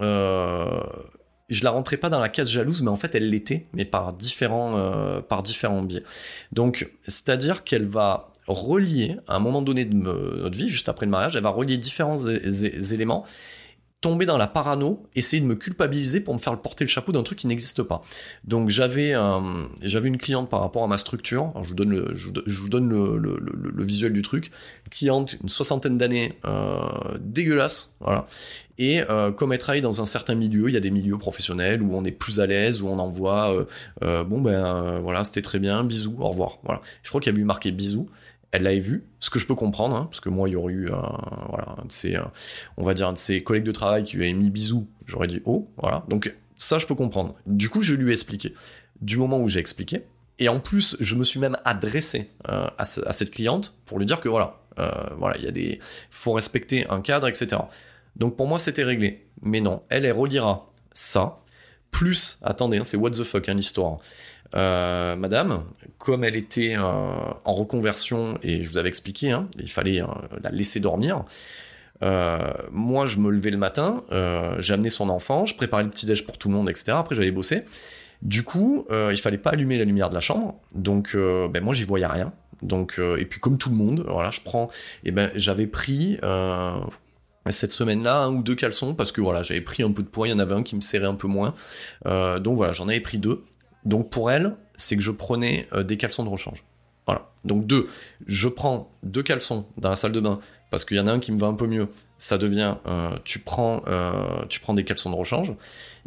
je 1.50 1.64
la 1.64 1.72
rentrais 1.72 1.98
pas 1.98 2.10
dans 2.10 2.20
la 2.20 2.30
case 2.30 2.50
jalouse, 2.50 2.82
mais 2.82 2.90
en 2.90 2.96
fait 2.96 3.16
elle 3.16 3.30
l'était, 3.30 3.66
mais 3.74 3.86
par 3.86 4.14
différents, 4.14 5.22
par 5.28 5.44
différents 5.44 5.82
biais. 5.82 6.04
Donc, 6.52 6.92
c'est-à-dire 7.08 7.64
qu'elle 7.64 7.86
va 7.86 8.32
relier, 8.48 9.18
à 9.28 9.36
un 9.36 9.40
moment 9.40 9.62
donné 9.62 9.86
de 9.86 9.96
notre 9.96 10.58
vie, 10.58 10.70
juste 10.70 10.90
après 10.90 11.06
le 11.06 11.12
mariage, 11.12 11.36
elle 11.36 11.44
va 11.44 11.50
relier 11.50 11.78
différents 11.78 12.18
éléments 12.28 13.26
tomber 14.02 14.26
dans 14.26 14.38
la 14.38 14.48
parano, 14.48 15.04
essayer 15.16 15.42
de 15.42 15.46
me 15.46 15.56
culpabiliser 15.56 16.22
pour 16.22 16.34
me 16.34 16.40
faire 16.40 16.58
porter 16.62 16.86
le 16.86 16.90
chapeau 16.90 17.12
d'un 17.12 17.24
truc 17.24 17.40
qui 17.40 17.48
n'existe 17.48 17.84
pas. 17.84 18.02
Donc 18.46 18.70
j'avais 18.70 19.14
j'avais 19.82 20.08
une 20.08 20.18
cliente 20.18 20.50
par 20.50 20.62
rapport 20.62 20.84
à 20.84 20.88
ma 20.88 20.98
structure, 20.98 21.52
je 21.62 21.70
vous 21.70 21.76
donne 21.76 21.90
le, 21.90 22.16
je, 22.16 22.30
vous 22.62 22.70
donne 22.70 22.90
le, 22.90 23.84
visuel 23.84 24.14
du 24.14 24.22
truc, 24.22 24.52
cliente, 24.90 25.36
une 25.42 25.50
soixantaine 25.50 25.98
d'années, 25.98 26.38
euh, 26.46 26.80
dégueulasse, 27.20 27.96
voilà. 28.00 28.26
Et 28.78 29.02
euh, 29.10 29.34
comme 29.34 29.52
elle 29.52 29.60
travaille 29.60 29.82
dans 29.82 30.02
un 30.02 30.06
certain 30.06 30.36
milieu, 30.36 30.70
il 30.70 30.74
y 30.74 30.78
a 30.78 30.80
des 30.80 30.92
milieux 30.92 31.18
professionnels 31.18 31.82
où 31.82 31.94
on 31.94 32.06
est 32.06 32.12
plus 32.12 32.40
à 32.40 32.46
l'aise, 32.46 32.82
où 32.82 32.88
on 32.88 33.00
envoie, 33.00 33.54
euh, 33.54 33.66
euh 34.04 34.24
bon 34.24 34.40
ben 34.40 35.00
voilà, 35.02 35.26
c'était 35.26 35.42
très 35.42 35.60
bien, 35.60 35.84
bisous, 35.84 36.16
au 36.20 36.30
revoir. 36.30 36.60
Voilà. 36.64 36.82
Je 37.04 37.10
crois 37.10 37.20
qu'il 37.20 37.34
y 37.34 37.36
avait 37.36 37.44
marqué 37.44 37.72
bisous 37.72 38.08
elle 38.52 38.64
l'avait 38.64 38.80
vu, 38.80 39.04
ce 39.20 39.30
que 39.30 39.40
je 39.40 39.46
peux 39.46 39.56
comprendre, 39.56 39.96
hein, 39.96 40.08
parce 40.10 40.22
que 40.22 40.30
moi, 40.30 40.50
il 40.50 40.54
y 40.54 40.56
aurait 40.56 40.74
eu 40.74 40.90
un, 40.90 41.18
voilà, 41.50 41.78
de 41.86 41.92
ses, 41.92 42.16
euh, 42.16 42.24
on 42.78 42.84
va 42.84 42.94
dire, 42.94 43.08
un 43.08 43.14
de 43.14 43.18
ses 43.18 43.42
collègues 43.42 43.64
de 43.64 43.72
travail 43.72 44.04
qui 44.04 44.18
lui 44.18 44.26
avait 44.26 44.34
mis 44.34 44.50
bisous, 44.50 44.88
j'aurais 45.06 45.28
dit 45.28 45.42
oh, 45.46 45.70
voilà. 45.78 46.04
Donc 46.08 46.34
ça, 46.58 46.80
je 46.80 46.86
peux 46.86 46.96
comprendre. 46.96 47.36
Du 47.46 47.70
coup, 47.70 47.82
je 47.82 47.94
lui 47.94 48.10
ai 48.10 48.12
expliqué. 48.14 48.54
Du 49.02 49.18
moment 49.18 49.40
où 49.40 49.48
j'ai 49.48 49.60
expliqué, 49.60 50.04
et 50.40 50.50
en 50.50 50.60
plus, 50.60 50.96
je 51.00 51.16
me 51.16 51.24
suis 51.24 51.40
même 51.40 51.58
adressé 51.66 52.30
euh, 52.50 52.68
à, 52.78 52.86
cette 52.86 53.32
cliente 53.32 53.76
pour 53.86 54.00
lui 54.00 54.06
dire 54.06 54.22
que 54.22 54.30
voilà, 54.30 54.62
euh, 54.80 54.90
voilà, 55.18 55.38
il 55.38 55.44
y 55.44 55.48
a 55.48 55.52
des, 55.52 55.80
faut 56.10 56.32
respecter 56.32 56.88
un 56.90 57.02
cadre, 57.02 57.28
etc. 57.28 57.62
Donc 58.16 58.38
pour 58.38 58.48
moi, 58.48 58.58
c'était 58.58 58.84
réglé. 58.84 59.28
Mais 59.42 59.62
non, 59.62 59.84
elle, 59.90 60.06
elle 60.06 60.14
relira 60.14 60.70
ça. 60.94 61.40
Plus, 61.92 62.40
attendez, 62.42 62.78
hein, 62.78 62.84
c'est 62.84 62.98
what 62.98 63.12
the 63.12 63.24
fuck, 63.24 63.50
hein, 63.50 63.54
l'histoire. 63.54 63.98
Euh, 64.56 65.16
madame, 65.16 65.64
comme 65.98 66.24
elle 66.24 66.36
était 66.36 66.76
euh, 66.76 66.82
en 66.82 67.54
reconversion, 67.54 68.38
et 68.42 68.62
je 68.62 68.70
vous 68.70 68.78
avais 68.78 68.90
expliqué, 68.90 69.32
hein, 69.32 69.48
il 69.60 69.70
fallait 69.70 70.02
euh, 70.02 70.08
la 70.42 70.50
laisser 70.50 70.80
dormir, 70.80 71.24
moi 72.72 73.06
je 73.06 73.18
me 73.18 73.30
levais 73.30 73.52
le 73.52 73.58
matin, 73.58 74.04
j'ai 74.60 74.74
amené 74.74 74.90
son 74.90 75.10
enfant, 75.10 75.46
je 75.46 75.54
préparais 75.54 75.84
le 75.84 75.90
petit-déj 75.90 76.26
pour 76.26 76.38
tout 76.38 76.48
le 76.48 76.54
monde, 76.54 76.70
etc. 76.70 76.94
Après 76.94 77.14
j'allais 77.14 77.32
bosser. 77.32 77.64
Du 78.22 78.44
coup, 78.44 78.86
il 78.90 79.18
fallait 79.18 79.38
pas 79.38 79.50
allumer 79.50 79.78
la 79.78 79.84
lumière 79.84 80.10
de 80.10 80.16
la 80.16 80.22
chambre, 80.22 80.56
donc 80.74 81.14
ben, 81.18 81.62
moi 81.62 81.74
j'y 81.74 81.84
voyais 81.84 82.06
rien. 82.06 82.32
Donc, 82.62 83.02
et 83.18 83.26
puis 83.26 83.42
comme 83.42 83.58
tout 83.58 83.70
le 83.70 83.76
monde, 83.76 84.06
voilà, 84.08 84.30
je 84.30 84.40
prends, 84.40 84.70
et 85.04 85.12
ben 85.12 85.30
j'avais 85.36 85.68
pris 85.68 86.18
cette 87.50 87.74
semaine-là 87.74 88.22
un 88.22 88.34
ou 88.34 88.44
deux 88.44 88.56
caleçons 88.56 88.94
parce 88.94 89.12
que 89.12 89.20
voilà 89.20 89.44
j'avais 89.44 89.60
pris 89.60 89.84
un 89.84 89.92
peu 89.92 90.04
de 90.04 90.08
poids 90.08 90.26
il 90.26 90.32
y 90.32 90.34
en 90.34 90.40
avait 90.40 90.56
un 90.56 90.64
qui 90.64 90.78
me 90.78 90.82
serrait 90.82 91.08
un 91.08 91.16
peu 91.16 91.28
moins 91.28 91.54
donc 92.06 92.56
voilà 92.56 92.72
j'en 92.72 92.88
avais 92.88 93.00
pris 93.02 93.18
deux 93.18 93.44
donc 93.86 94.10
pour 94.10 94.32
elle, 94.32 94.56
c'est 94.76 94.96
que 94.96 95.04
je 95.04 95.12
prenais 95.12 95.68
euh, 95.74 95.84
des 95.84 95.98
caleçons 95.98 96.24
de 96.24 96.30
rechange. 96.30 96.64
Voilà. 97.06 97.30
Donc 97.44 97.66
deux, 97.66 97.88
je 98.28 98.48
prends 98.48 98.92
deux 99.04 99.24
caleçons 99.24 99.66
dans 99.78 99.90
la 99.90 99.96
salle 99.96 100.12
de 100.12 100.20
bain 100.20 100.40
parce 100.70 100.86
qu'il 100.86 100.98
y 100.98 101.00
en 101.00 101.08
a 101.08 101.12
un 101.12 101.20
qui 101.20 101.32
me 101.32 101.40
va 101.40 101.48
un 101.48 101.56
peu 101.56 101.66
mieux. 101.66 101.88
Ça 102.18 102.38
devient, 102.38 102.76
euh, 102.86 103.16
tu 103.24 103.40
prends, 103.40 103.82
euh, 103.88 104.46
tu 104.48 104.60
prends 104.60 104.74
des 104.74 104.84
caleçons 104.84 105.10
de 105.10 105.16
rechange. 105.16 105.54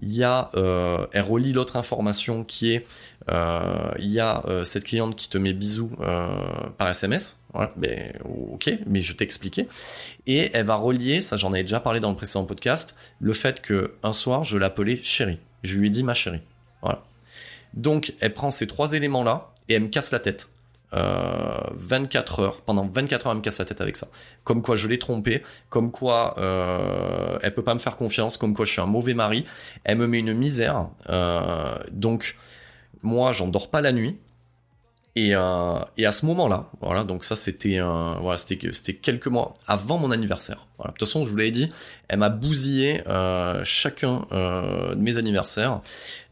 Il 0.00 0.20
elle 0.20 1.22
relie 1.22 1.52
l'autre 1.52 1.76
information 1.76 2.44
qui 2.44 2.72
est, 2.72 2.86
il 3.28 4.10
y 4.10 4.20
a 4.20 4.42
cette 4.64 4.84
cliente 4.84 5.16
qui 5.16 5.28
te 5.28 5.38
met 5.38 5.52
bisous 5.52 5.90
par 6.78 6.88
SMS. 6.88 7.40
Voilà, 7.52 7.72
ben, 7.76 8.12
ok, 8.52 8.72
mais 8.86 9.00
je 9.00 9.12
t'ai 9.12 9.24
expliqué. 9.24 9.68
Et 10.26 10.50
elle 10.54 10.66
va 10.66 10.76
relier, 10.76 11.20
ça 11.20 11.36
j'en 11.36 11.52
ai 11.52 11.62
déjà 11.62 11.78
parlé 11.80 12.00
dans 12.00 12.10
le 12.10 12.16
précédent 12.16 12.44
podcast, 12.44 12.96
le 13.20 13.32
fait 13.32 13.60
que 13.60 13.94
un 14.02 14.12
soir 14.12 14.44
je 14.44 14.56
l'appelais 14.56 14.96
chérie. 14.96 15.38
Je 15.62 15.76
lui 15.76 15.88
ai 15.88 15.90
dit 15.90 16.02
ma 16.02 16.14
chérie. 16.14 16.40
Voilà. 16.80 17.02
Donc, 17.74 18.14
elle 18.20 18.34
prend 18.34 18.50
ces 18.50 18.66
trois 18.66 18.92
éléments-là 18.92 19.52
et 19.68 19.74
elle 19.74 19.82
me 19.82 19.88
casse 19.88 20.12
la 20.12 20.20
tête. 20.20 20.48
24 20.92 22.40
euh, 22.40 22.42
heures, 22.42 22.60
pendant 22.60 22.86
24 22.86 23.26
heures, 23.26 23.32
elle 23.32 23.38
me 23.38 23.42
casse 23.42 23.58
la 23.58 23.64
tête 23.64 23.80
avec 23.80 23.96
ça. 23.96 24.08
Comme 24.44 24.62
quoi 24.62 24.76
je 24.76 24.88
l'ai 24.88 24.98
trompée, 24.98 25.42
comme 25.70 25.90
quoi 25.90 26.34
euh, 26.38 27.38
elle 27.42 27.54
peut 27.54 27.64
pas 27.64 27.74
me 27.74 27.78
faire 27.78 27.96
confiance, 27.96 28.36
comme 28.36 28.54
quoi 28.54 28.66
je 28.66 28.72
suis 28.72 28.80
un 28.80 28.86
mauvais 28.86 29.14
mari. 29.14 29.46
Elle 29.84 29.98
me 29.98 30.06
met 30.06 30.18
une 30.18 30.34
misère. 30.34 30.88
Euh, 31.08 31.78
donc, 31.90 32.36
moi, 33.02 33.32
j'en 33.32 33.48
dors 33.48 33.70
pas 33.70 33.80
la 33.80 33.92
nuit. 33.92 34.18
Et, 35.14 35.34
euh, 35.34 35.78
et, 35.98 36.06
à 36.06 36.12
ce 36.12 36.24
moment-là, 36.24 36.70
voilà, 36.80 37.04
donc 37.04 37.22
ça 37.22 37.36
c'était 37.36 37.80
voilà, 37.80 38.38
c'était 38.38 38.94
quelques 38.94 39.26
mois 39.26 39.54
avant 39.66 39.98
mon 39.98 40.10
anniversaire. 40.10 40.66
De 40.78 40.88
toute 40.88 41.00
façon, 41.00 41.26
je 41.26 41.30
vous 41.30 41.36
l'avais 41.36 41.50
dit, 41.50 41.70
elle 42.08 42.18
m'a 42.18 42.30
bousillé 42.30 43.06
euh, 43.06 43.62
chacun 43.62 44.24
euh, 44.32 44.94
de 44.94 45.00
mes 45.00 45.18
anniversaires. 45.18 45.82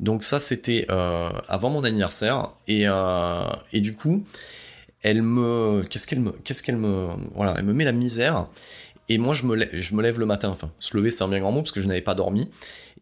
Donc 0.00 0.22
ça 0.22 0.40
c'était 0.40 0.86
avant 0.88 1.68
mon 1.68 1.84
anniversaire 1.84 2.52
et 2.68 2.86
et 3.72 3.80
du 3.82 3.94
coup, 3.94 4.24
elle 5.02 5.22
me 5.22 5.84
qu'est-ce 5.88 6.06
qu'elle 6.06 6.20
me 6.20 6.32
qu'est-ce 6.42 6.62
qu'elle 6.62 6.78
me 6.78 7.08
voilà, 7.34 7.54
elle 7.58 7.64
me 7.64 7.74
met 7.74 7.84
la 7.84 7.92
misère. 7.92 8.46
Et 9.10 9.18
moi, 9.18 9.34
je 9.34 9.44
me, 9.44 9.56
lève, 9.56 9.70
je 9.72 9.94
me 9.96 10.02
lève 10.02 10.20
le 10.20 10.26
matin. 10.26 10.50
Enfin, 10.50 10.70
se 10.78 10.96
lever, 10.96 11.10
c'est 11.10 11.24
un 11.24 11.28
bien 11.28 11.40
grand 11.40 11.50
mot 11.50 11.62
parce 11.62 11.72
que 11.72 11.80
je 11.80 11.88
n'avais 11.88 12.00
pas 12.00 12.14
dormi. 12.14 12.48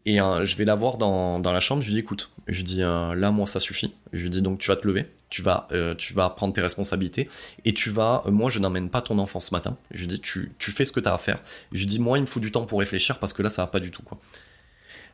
Et 0.07 0.15
je 0.15 0.57
vais 0.57 0.65
la 0.65 0.73
voir 0.73 0.97
dans, 0.97 1.39
dans, 1.39 1.51
la 1.51 1.59
chambre. 1.59 1.83
Je 1.83 1.87
lui 1.87 1.93
dis, 1.93 1.99
écoute, 1.99 2.31
je 2.49 2.57
lui 2.57 2.63
dis, 2.63 2.83
euh, 2.83 3.15
là, 3.15 3.31
moi, 3.31 3.47
ça 3.47 3.59
suffit. 3.59 3.93
Je 4.11 4.23
lui 4.23 4.29
dis, 4.29 4.41
donc, 4.41 4.59
tu 4.59 4.67
vas 4.67 4.75
te 4.75 4.87
lever 4.87 5.05
tu 5.29 5.41
vas, 5.41 5.67
euh, 5.71 5.95
tu 5.95 6.13
vas 6.13 6.29
prendre 6.29 6.53
tes 6.53 6.61
responsabilités 6.61 7.29
et 7.65 7.73
tu 7.73 7.89
vas, 7.89 8.23
euh, 8.25 8.31
moi 8.31 8.49
je 8.49 8.59
n'emmène 8.59 8.89
pas 8.89 9.01
ton 9.01 9.19
enfant 9.19 9.39
ce 9.39 9.53
matin. 9.53 9.77
Je 9.91 10.05
dis, 10.05 10.19
tu, 10.19 10.51
tu 10.57 10.71
fais 10.71 10.85
ce 10.85 10.91
que 10.91 10.99
tu 10.99 11.07
as 11.07 11.13
à 11.13 11.17
faire. 11.17 11.41
Je 11.71 11.85
dis, 11.85 11.99
moi 11.99 12.17
il 12.17 12.21
me 12.21 12.25
faut 12.25 12.39
du 12.39 12.51
temps 12.51 12.65
pour 12.65 12.79
réfléchir 12.79 13.19
parce 13.19 13.33
que 13.33 13.43
là 13.43 13.49
ça 13.49 13.63
va 13.63 13.67
pas 13.67 13.79
du 13.79 13.91
tout 13.91 14.03
quoi. 14.03 14.17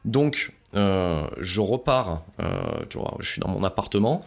Donc 0.05 0.53
euh, 0.75 1.27
je 1.39 1.61
repars, 1.61 2.23
tu 2.89 2.97
vois, 2.97 3.17
je 3.19 3.27
suis 3.27 3.41
dans 3.41 3.49
mon 3.49 3.63
appartement 3.63 4.23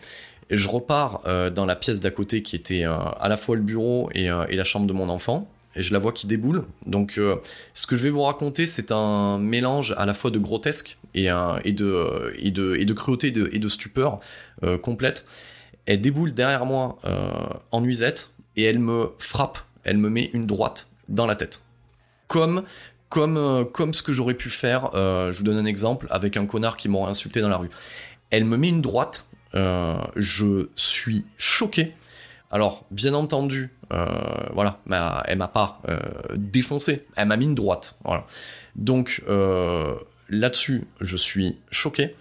et 0.50 0.56
je 0.56 0.68
repars 0.68 1.22
dans 1.52 1.64
la 1.64 1.76
pièce 1.76 2.00
d'à 2.00 2.10
côté 2.10 2.42
qui 2.42 2.56
était 2.56 2.84
à 2.84 3.28
la 3.28 3.36
fois 3.36 3.54
le 3.54 3.62
bureau 3.62 4.10
et, 4.14 4.28
la 4.28 4.64
chambre 4.64 4.86
de 4.86 4.92
mon 4.92 5.08
enfant. 5.08 5.48
Et 5.78 5.82
je 5.82 5.92
la 5.92 5.98
vois 5.98 6.12
qui 6.12 6.26
déboule. 6.26 6.64
Donc, 6.86 7.20
ce 7.72 7.86
que 7.86 7.96
je 7.96 8.02
vais 8.02 8.10
vous 8.10 8.22
raconter, 8.22 8.66
c'est 8.66 8.90
un 8.90 9.38
mélange 9.38 9.94
à 9.96 10.06
la 10.06 10.12
fois 10.12 10.30
de 10.30 10.38
grotesque 10.38 10.98
et, 11.14 11.28
de, 11.28 12.92
cruauté 12.92 13.28
et 13.28 13.58
de, 13.58 13.68
stupeur 13.68 14.18
complète 14.82 15.24
elle 15.88 16.02
déboule 16.02 16.34
derrière 16.34 16.66
moi 16.66 16.98
euh, 17.06 17.30
en 17.72 17.80
nuisette 17.80 18.30
et 18.56 18.64
elle 18.64 18.78
me 18.78 19.12
frappe, 19.18 19.58
elle 19.84 19.96
me 19.96 20.10
met 20.10 20.30
une 20.34 20.44
droite 20.44 20.90
dans 21.08 21.24
la 21.24 21.34
tête. 21.34 21.62
Comme 22.26 22.62
comme, 23.08 23.38
euh, 23.38 23.64
comme 23.64 23.94
ce 23.94 24.02
que 24.02 24.12
j'aurais 24.12 24.34
pu 24.34 24.50
faire, 24.50 24.90
euh, 24.94 25.32
je 25.32 25.38
vous 25.38 25.44
donne 25.44 25.56
un 25.56 25.64
exemple, 25.64 26.06
avec 26.10 26.36
un 26.36 26.44
connard 26.44 26.76
qui 26.76 26.90
m'aurait 26.90 27.10
insulté 27.10 27.40
dans 27.40 27.48
la 27.48 27.56
rue. 27.56 27.70
Elle 28.28 28.44
me 28.44 28.58
met 28.58 28.68
une 28.68 28.82
droite, 28.82 29.30
je 29.54 30.68
suis 30.76 31.24
choqué. 31.38 31.94
Alors, 32.50 32.86
bien 32.90 33.14
entendu, 33.14 33.70
voilà, 34.52 34.80
elle 35.26 35.38
m'a 35.38 35.48
pas 35.48 35.80
défoncé, 36.36 37.06
elle 37.16 37.28
m'a 37.28 37.36
mis 37.36 37.44
une 37.44 37.54
droite. 37.54 37.98
Donc, 38.76 39.22
là-dessus, 40.28 40.84
je 41.00 41.16
suis 41.16 41.58
choqué. 41.70 42.14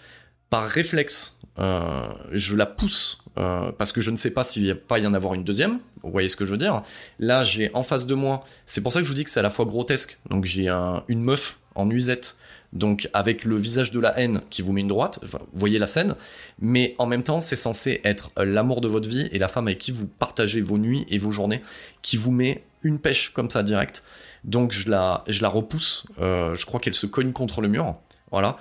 Par 0.49 0.67
réflexe, 0.67 1.39
je 1.57 2.55
la 2.55 2.65
pousse 2.65 3.23
euh, 3.37 3.71
parce 3.77 3.91
que 3.91 4.01
je 4.01 4.09
ne 4.11 4.15
sais 4.15 4.31
pas 4.31 4.43
s'il 4.43 4.67
va 4.67 4.75
pas 4.75 4.99
y 4.99 5.05
en 5.05 5.13
avoir 5.13 5.33
une 5.33 5.43
deuxième. 5.43 5.79
Vous 6.03 6.11
voyez 6.11 6.27
ce 6.27 6.35
que 6.35 6.45
je 6.45 6.51
veux 6.51 6.57
dire? 6.57 6.83
Là, 7.19 7.43
j'ai 7.43 7.69
en 7.73 7.83
face 7.83 8.05
de 8.05 8.15
moi. 8.15 8.43
C'est 8.65 8.81
pour 8.81 8.91
ça 8.91 8.99
que 8.99 9.05
je 9.05 9.09
vous 9.09 9.15
dis 9.15 9.23
que 9.23 9.29
c'est 9.29 9.39
à 9.39 9.43
la 9.43 9.49
fois 9.49 9.65
grotesque. 9.65 10.17
Donc 10.29 10.45
j'ai 10.45 10.67
une 11.07 11.21
meuf 11.21 11.59
en 11.75 11.85
nuisette, 11.85 12.37
donc 12.73 13.09
avec 13.13 13.43
le 13.43 13.55
visage 13.55 13.91
de 13.91 13.99
la 13.99 14.17
haine 14.19 14.41
qui 14.49 14.61
vous 14.61 14.73
met 14.73 14.81
une 14.81 14.87
droite. 14.87 15.19
vous 15.23 15.39
voyez 15.53 15.79
la 15.79 15.87
scène. 15.87 16.15
Mais 16.59 16.95
en 16.97 17.05
même 17.05 17.23
temps, 17.23 17.39
c'est 17.39 17.55
censé 17.55 18.01
être 18.03 18.31
l'amour 18.37 18.81
de 18.81 18.87
votre 18.87 19.07
vie 19.07 19.29
et 19.31 19.39
la 19.39 19.47
femme 19.47 19.67
avec 19.67 19.79
qui 19.79 19.91
vous 19.91 20.07
partagez 20.07 20.61
vos 20.61 20.77
nuits 20.77 21.05
et 21.09 21.17
vos 21.17 21.31
journées, 21.31 21.61
qui 22.01 22.17
vous 22.17 22.31
met 22.31 22.63
une 22.83 22.99
pêche 22.99 23.29
comme 23.29 23.49
ça 23.49 23.63
direct. 23.63 24.03
Donc 24.43 24.71
je 24.71 24.89
la, 24.89 25.23
je 25.27 25.41
la 25.41 25.49
repousse. 25.49 26.05
Euh, 26.19 26.55
je 26.55 26.65
crois 26.65 26.79
qu'elle 26.79 26.95
se 26.95 27.05
cogne 27.05 27.31
contre 27.31 27.61
le 27.61 27.67
mur. 27.67 27.95
Voilà. 28.31 28.57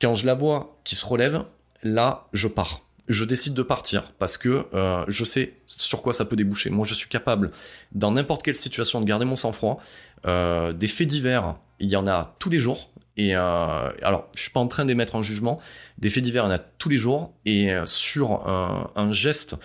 Quand 0.00 0.14
je 0.14 0.26
la 0.26 0.34
vois 0.34 0.78
qui 0.84 0.96
se 0.96 1.06
relève, 1.06 1.44
là, 1.82 2.26
je 2.32 2.48
pars 2.48 2.82
je 3.08 3.24
décide 3.24 3.54
de 3.54 3.62
partir 3.62 4.12
parce 4.18 4.38
que 4.38 4.66
euh, 4.74 5.04
je 5.08 5.24
sais 5.24 5.54
sur 5.66 6.02
quoi 6.02 6.12
ça 6.12 6.24
peut 6.24 6.36
déboucher. 6.36 6.70
Moi, 6.70 6.86
je 6.86 6.94
suis 6.94 7.08
capable, 7.08 7.50
dans 7.92 8.12
n'importe 8.12 8.42
quelle 8.42 8.54
situation, 8.54 9.00
de 9.00 9.06
garder 9.06 9.24
mon 9.24 9.36
sang-froid. 9.36 9.80
Euh, 10.26 10.72
des 10.72 10.86
faits 10.86 11.08
divers, 11.08 11.56
il 11.80 11.90
y 11.90 11.96
en 11.96 12.06
a 12.06 12.34
tous 12.38 12.50
les 12.50 12.58
jours. 12.58 12.90
Et 13.16 13.36
euh, 13.36 13.90
alors, 14.02 14.28
je 14.34 14.40
suis 14.40 14.50
pas 14.50 14.60
en 14.60 14.68
train 14.68 14.84
d'émettre 14.84 15.16
un 15.16 15.22
jugement. 15.22 15.60
Des 15.98 16.10
faits 16.10 16.22
divers, 16.22 16.44
il 16.44 16.48
y 16.48 16.50
en 16.50 16.54
a 16.54 16.58
tous 16.58 16.88
les 16.88 16.96
jours. 16.96 17.32
Et 17.44 17.70
sur 17.84 18.46
un, 18.48 19.12
geste 19.12 19.56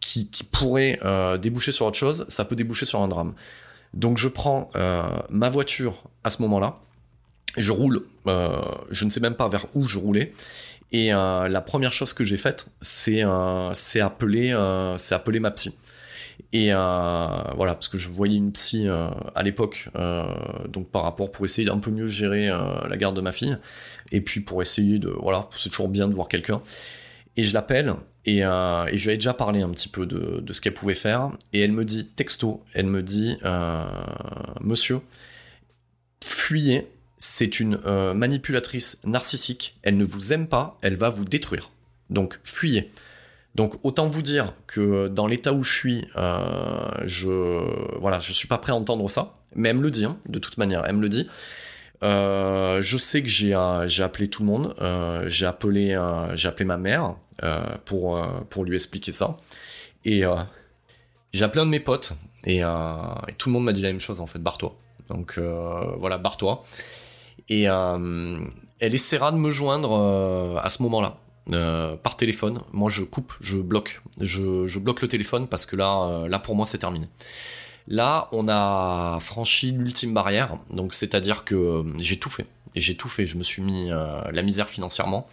qui, 0.00 0.28
pourrait 0.50 0.98
déboucher 1.40 1.72
sur 1.72 1.86
autre 1.86 1.98
chose, 1.98 2.24
ça 2.28 2.44
peut 2.44 2.56
déboucher 2.56 2.86
sur 2.86 3.00
un 3.00 3.08
drame. 3.08 3.34
Donc 3.92 4.18
je 4.18 4.28
prends 4.28 4.70
ma 5.28 5.48
voiture 5.48 6.04
à 6.24 6.30
ce 6.30 6.42
moment-là, 6.42 6.80
je 7.56 7.70
roule, 7.70 8.06
je 8.26 9.04
ne 9.04 9.10
sais 9.10 9.20
même 9.20 9.36
pas 9.36 9.48
vers 9.48 9.66
où 9.74 9.84
je 9.84 9.98
roulais, 9.98 10.32
et 10.92 11.10
la 11.10 11.60
première 11.60 11.92
chose 11.92 12.12
que 12.12 12.24
j'ai 12.24 12.36
faite, 12.36 12.68
c'est 12.80 13.22
appeler 13.22 14.52
ma 14.54 15.50
psy. 15.52 15.76
Et 16.52 16.72
euh, 16.72 17.26
voilà, 17.56 17.74
parce 17.74 17.88
que 17.88 17.98
je 17.98 18.08
voyais 18.08 18.36
une 18.36 18.52
psy 18.52 18.86
euh, 18.86 19.08
à 19.34 19.42
l'époque, 19.42 19.88
euh, 19.96 20.24
donc 20.68 20.88
par 20.88 21.02
rapport 21.02 21.32
pour 21.32 21.44
essayer 21.44 21.66
d'un 21.66 21.78
peu 21.78 21.90
mieux 21.90 22.06
gérer 22.06 22.48
la 22.48 22.96
garde 22.96 23.16
de 23.16 23.20
ma 23.20 23.32
fille, 23.32 23.56
et 24.12 24.20
puis 24.20 24.40
pour 24.40 24.62
essayer 24.62 24.98
de, 24.98 25.08
voilà, 25.08 25.48
c'est 25.50 25.68
toujours 25.68 25.88
bien 25.88 26.08
de 26.08 26.14
voir 26.14 26.28
quelqu'un. 26.28 26.62
Et 27.36 27.42
je 27.42 27.52
l'appelle, 27.52 27.94
et, 28.24 28.40
je 28.40 29.04
lui 29.04 29.14
ai 29.14 29.16
déjà 29.16 29.34
parlé 29.34 29.62
un 29.62 29.70
petit 29.70 29.88
peu 29.88 30.06
de, 30.06 30.40
de 30.40 30.52
ce 30.52 30.60
qu'elle 30.60 30.74
pouvait 30.74 30.94
faire, 30.94 31.30
et 31.52 31.60
elle 31.60 31.72
me 31.72 31.84
dit, 31.84 32.06
texto, 32.06 32.62
elle 32.72 32.86
me 32.86 33.02
dit, 33.02 33.36
monsieur, 34.60 35.00
fuyez, 36.22 36.88
c'est 37.18 37.58
une 37.58 37.78
manipulatrice 38.14 39.00
narcissique, 39.04 39.76
elle 39.82 39.96
ne 39.96 40.04
vous 40.04 40.32
aime 40.32 40.46
pas, 40.46 40.78
elle 40.82 40.96
va 40.96 41.10
vous 41.10 41.24
détruire. 41.24 41.70
Donc 42.10 42.38
fuyez. 42.44 42.92
Donc 43.54 43.76
autant 43.84 44.08
vous 44.08 44.22
dire 44.22 44.52
que 44.66 45.08
dans 45.08 45.26
l'état 45.26 45.52
où 45.52 45.62
je 45.62 45.72
suis, 45.72 46.08
euh, 46.16 46.88
je 47.04 47.98
voilà, 48.00 48.18
je 48.18 48.32
suis 48.32 48.48
pas 48.48 48.58
prêt 48.58 48.72
à 48.72 48.74
entendre 48.74 49.08
ça. 49.08 49.36
Mais 49.54 49.68
elle 49.68 49.76
me 49.76 49.82
le 49.82 49.90
dit, 49.90 50.04
hein, 50.04 50.18
de 50.28 50.40
toute 50.40 50.58
manière, 50.58 50.84
elle 50.86 50.96
me 50.96 51.02
le 51.02 51.08
dit. 51.08 51.28
Euh, 52.02 52.82
je 52.82 52.98
sais 52.98 53.22
que 53.22 53.28
j'ai 53.28 53.54
euh, 53.54 53.86
j'ai 53.86 54.02
appelé 54.02 54.28
tout 54.28 54.42
le 54.42 54.48
monde. 54.48 54.74
j'ai 55.28 55.46
appelé 55.46 55.94
ma 56.64 56.76
mère 56.76 57.14
pour 57.84 58.20
pour 58.50 58.64
lui 58.64 58.74
expliquer 58.74 59.12
ça. 59.12 59.36
Et 60.04 60.24
j'ai 61.32 61.44
appelé 61.44 61.62
un 61.62 61.66
de 61.66 61.70
mes 61.70 61.80
potes 61.80 62.14
et, 62.44 62.62
tout 63.38 63.48
le 63.48 63.52
monde 63.52 63.64
m'a 63.64 63.72
dit 63.72 63.82
la 63.82 63.88
même 63.88 64.00
chose 64.00 64.20
en 64.20 64.26
fait. 64.26 64.40
Barre-toi. 64.40 64.76
Donc 65.08 65.38
voilà, 65.38 66.18
barre-toi. 66.18 66.64
Et 67.48 67.62
elle 67.62 68.94
essaiera 68.94 69.30
de 69.30 69.36
me 69.36 69.52
joindre 69.52 70.60
à 70.60 70.68
ce 70.68 70.82
moment-là. 70.82 71.18
Euh, 71.52 71.96
par 71.96 72.16
téléphone. 72.16 72.62
Moi, 72.72 72.90
je 72.90 73.02
coupe, 73.02 73.34
je 73.40 73.58
bloque. 73.58 74.00
Je, 74.18 74.78
bloque 74.78 75.02
le 75.02 75.08
téléphone 75.08 75.46
parce 75.46 75.66
que 75.66 75.76
là, 75.76 76.08
euh, 76.08 76.28
là 76.28 76.38
pour 76.38 76.54
moi, 76.54 76.64
c'est 76.64 76.78
terminé. 76.78 77.06
Là, 77.86 78.28
on 78.32 78.48
a 78.48 79.18
franchi 79.20 79.70
l'ultime 79.70 80.14
barrière, 80.14 80.56
donc 80.70 80.94
c'est-à-dire 80.94 81.44
que 81.44 81.54
euh, 81.54 81.82
j'ai 81.98 82.18
tout 82.18 82.30
fait. 82.30 82.46
J'ai 82.74 82.96
tout 82.96 83.08
fait. 83.08 83.26
Je 83.26 83.36
me 83.36 83.42
suis 83.42 83.60
mis 83.60 83.88
la 83.88 84.42
misère 84.42 84.68
financièrement. 84.68 85.28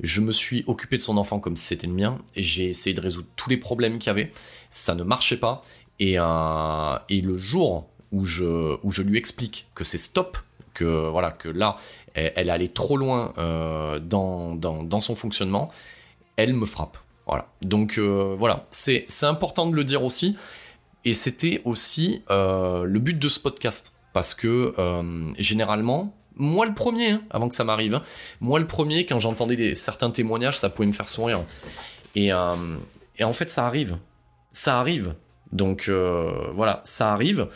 Je 0.00 0.20
me 0.20 0.32
suis 0.32 0.64
occupé 0.68 0.96
de 0.96 1.02
son 1.02 1.18
enfant 1.18 1.40
comme 1.40 1.56
si 1.56 1.66
c'était 1.66 1.88
le 1.88 1.92
mien. 1.92 2.18
J'ai 2.36 2.68
essayé 2.68 2.94
de 2.94 3.00
résoudre 3.00 3.26
tous 3.36 3.50
les 3.50 3.58
problèmes 3.58 3.98
qu'il 3.98 4.06
y 4.06 4.10
avait. 4.10 4.32
Ça 4.70 4.94
ne 4.94 5.02
marchait 5.02 5.36
pas. 5.36 5.60
Et, 5.98 6.14
et 6.14 7.20
le 7.20 7.36
jour 7.36 7.90
où 8.10 8.24
je, 8.24 8.78
où 8.82 8.90
je 8.90 9.02
lui 9.02 9.18
explique 9.18 9.68
que 9.74 9.84
c'est 9.84 9.98
stop, 9.98 10.38
que 10.72 11.08
voilà 11.10 11.30
que 11.32 11.48
là 11.48 11.76
elle, 12.36 12.50
allait 12.50 12.68
trop 12.68 12.96
loin 12.96 13.32
euh, 13.38 13.98
dans, 13.98 15.00
son 15.00 15.14
fonctionnement, 15.14 15.70
elle 16.36 16.54
me 16.54 16.66
frappe. 16.66 16.98
Voilà. 17.26 17.46
Donc 17.62 17.98
euh, 17.98 18.34
voilà, 18.38 18.66
c'est 18.70 19.06
important 19.22 19.66
de 19.66 19.74
le 19.74 19.84
dire 19.84 20.02
aussi. 20.02 20.36
Et 21.04 21.12
c'était 21.12 21.62
aussi 21.64 22.22
euh, 22.30 22.84
le 22.84 22.98
but 22.98 23.18
de 23.18 23.28
ce 23.28 23.40
podcast. 23.40 23.94
Parce 24.12 24.34
que 24.34 24.74
généralement, 25.38 26.14
moi 26.34 26.66
le 26.66 26.74
premier, 26.74 27.10
hein, 27.10 27.22
avant 27.30 27.48
que 27.48 27.54
ça 27.54 27.62
m'arrive, 27.64 27.94
hein, 27.94 28.02
moi 28.40 28.58
le 28.58 28.66
premier, 28.66 29.06
quand 29.06 29.18
j'entendais 29.18 29.74
certains 29.74 30.10
témoignages, 30.10 30.58
ça 30.58 30.70
pouvait 30.70 30.88
me 30.88 30.92
faire 30.92 31.08
sourire. 31.08 31.44
Et, 32.16 32.28
et 32.28 33.24
en 33.24 33.32
fait, 33.32 33.50
ça 33.50 33.66
arrive. 33.66 33.98
Ça 34.50 34.80
arrive. 34.80 35.14
Donc 35.52 35.88
voilà, 35.88 36.80
ça 36.84 37.12
arrive. 37.12 37.48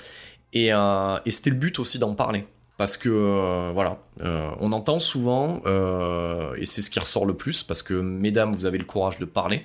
Et, 0.53 0.69
et 0.69 1.31
c'était 1.31 1.51
le 1.51 1.57
but 1.57 1.79
aussi 1.79 1.99
d'en 1.99 2.15
parler 2.15 2.47
parce 2.83 2.97
que 2.97 3.09
euh, 3.09 3.71
voilà, 3.73 4.01
euh, 4.23 4.51
on 4.59 4.73
entend 4.73 4.99
souvent, 4.99 5.63
euh, 5.67 6.53
et 6.57 6.65
c'est 6.65 6.83
ce 6.83 6.91
qui 6.91 6.99
ressort 6.99 7.27
le 7.27 7.35
plus, 7.35 7.63
parce 7.63 7.81
que 7.81 7.95
mesdames, 7.95 8.53
vous 8.53 8.67
avez 8.67 8.77
le 8.77 8.85
courage 8.85 9.21
de 9.21 9.25
parler, 9.25 9.65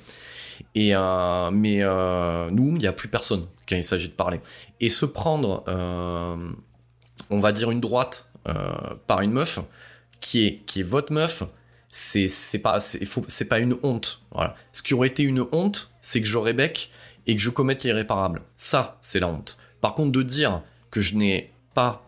et 0.76 0.94
mais 1.52 1.80
nous, 2.52 2.76
il 2.76 2.78
n'y 2.78 2.86
a 2.86 2.94
plus 2.94 3.08
personne 3.08 3.48
quand 3.68 3.76
il 3.76 3.84
s'agit 3.84 4.10
de 4.10 4.14
parler. 4.14 4.40
Et 4.82 4.90
se 4.90 5.08
prendre, 5.08 5.64
on 7.32 7.40
va 7.40 7.52
dire 7.52 7.72
une 7.72 7.82
droite 7.82 8.32
par 9.08 9.22
une 9.22 9.32
meuf 9.32 9.62
qui 10.22 10.46
est 10.46 10.58
qui 10.68 10.82
est 10.82 10.88
votre 10.88 11.12
meuf, 11.12 11.42
c'est 11.90 12.28
c'est 12.28 12.60
pas 12.60 13.58
une 13.58 13.78
honte. 13.82 14.22
Ce 14.74 14.84
qui 14.84 14.94
aurait 14.94 15.08
été 15.08 15.24
une 15.24 15.44
honte, 15.52 15.90
c'est 16.02 16.22
que 16.22 16.28
j'aurais 16.28 16.54
bec 16.54 16.92
et 17.26 17.36
que 17.36 17.42
je 17.42 17.50
commette 17.50 17.84
l'irréparable. 17.84 18.44
Ça, 18.58 19.00
c'est 19.02 19.20
la 19.20 19.28
honte. 19.28 19.58
Par 19.82 19.96
contre, 19.96 20.12
de 20.12 20.22
dire 20.22 20.62
que 20.92 21.02
je 21.02 21.16
n'ai 21.16 21.52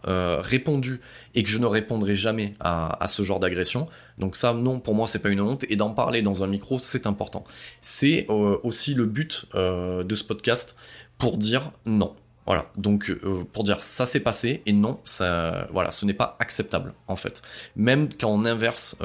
euh, 0.07 0.37
répondu 0.41 0.99
et 1.35 1.43
que 1.43 1.49
je 1.49 1.59
ne 1.59 1.65
répondrai 1.65 2.15
jamais 2.15 2.53
à, 2.59 3.05
ce 3.07 3.23
genre 3.23 3.39
d'agression. 3.39 3.87
Donc 4.17 4.35
ça, 4.35 4.53
non, 4.53 4.79
pour 4.79 4.95
moi, 4.95 5.07
c'est 5.07 5.19
pas 5.19 5.29
une 5.29 5.41
honte. 5.41 5.65
Et 5.69 5.75
d'en 5.75 5.91
parler 5.91 6.21
dans 6.21 6.43
un 6.43 6.47
micro, 6.47 6.79
c'est 6.79 7.05
important. 7.05 7.43
C'est 7.81 8.25
euh, 8.29 8.57
aussi 8.63 8.93
le 8.93 9.05
but 9.05 9.45
euh, 9.55 10.03
de 10.03 10.15
ce 10.15 10.23
podcast 10.23 10.75
pour 11.17 11.37
dire 11.37 11.71
non. 11.85 12.15
Voilà, 12.45 12.65
donc 12.77 13.13
pour 13.53 13.63
dire 13.63 13.83
ça 13.83 14.07
s'est 14.07 14.21
passé 14.21 14.63
et 14.65 14.73
non, 14.73 14.99
ça, 15.03 15.67
voilà, 15.71 15.91
ce 15.91 16.03
n'est 16.07 16.15
pas 16.15 16.35
acceptable 16.39 16.95
en 17.07 17.15
fait. 17.15 17.43
Même 17.75 18.09
quand 18.19 18.31
on 18.31 18.43
inverse 18.43 18.97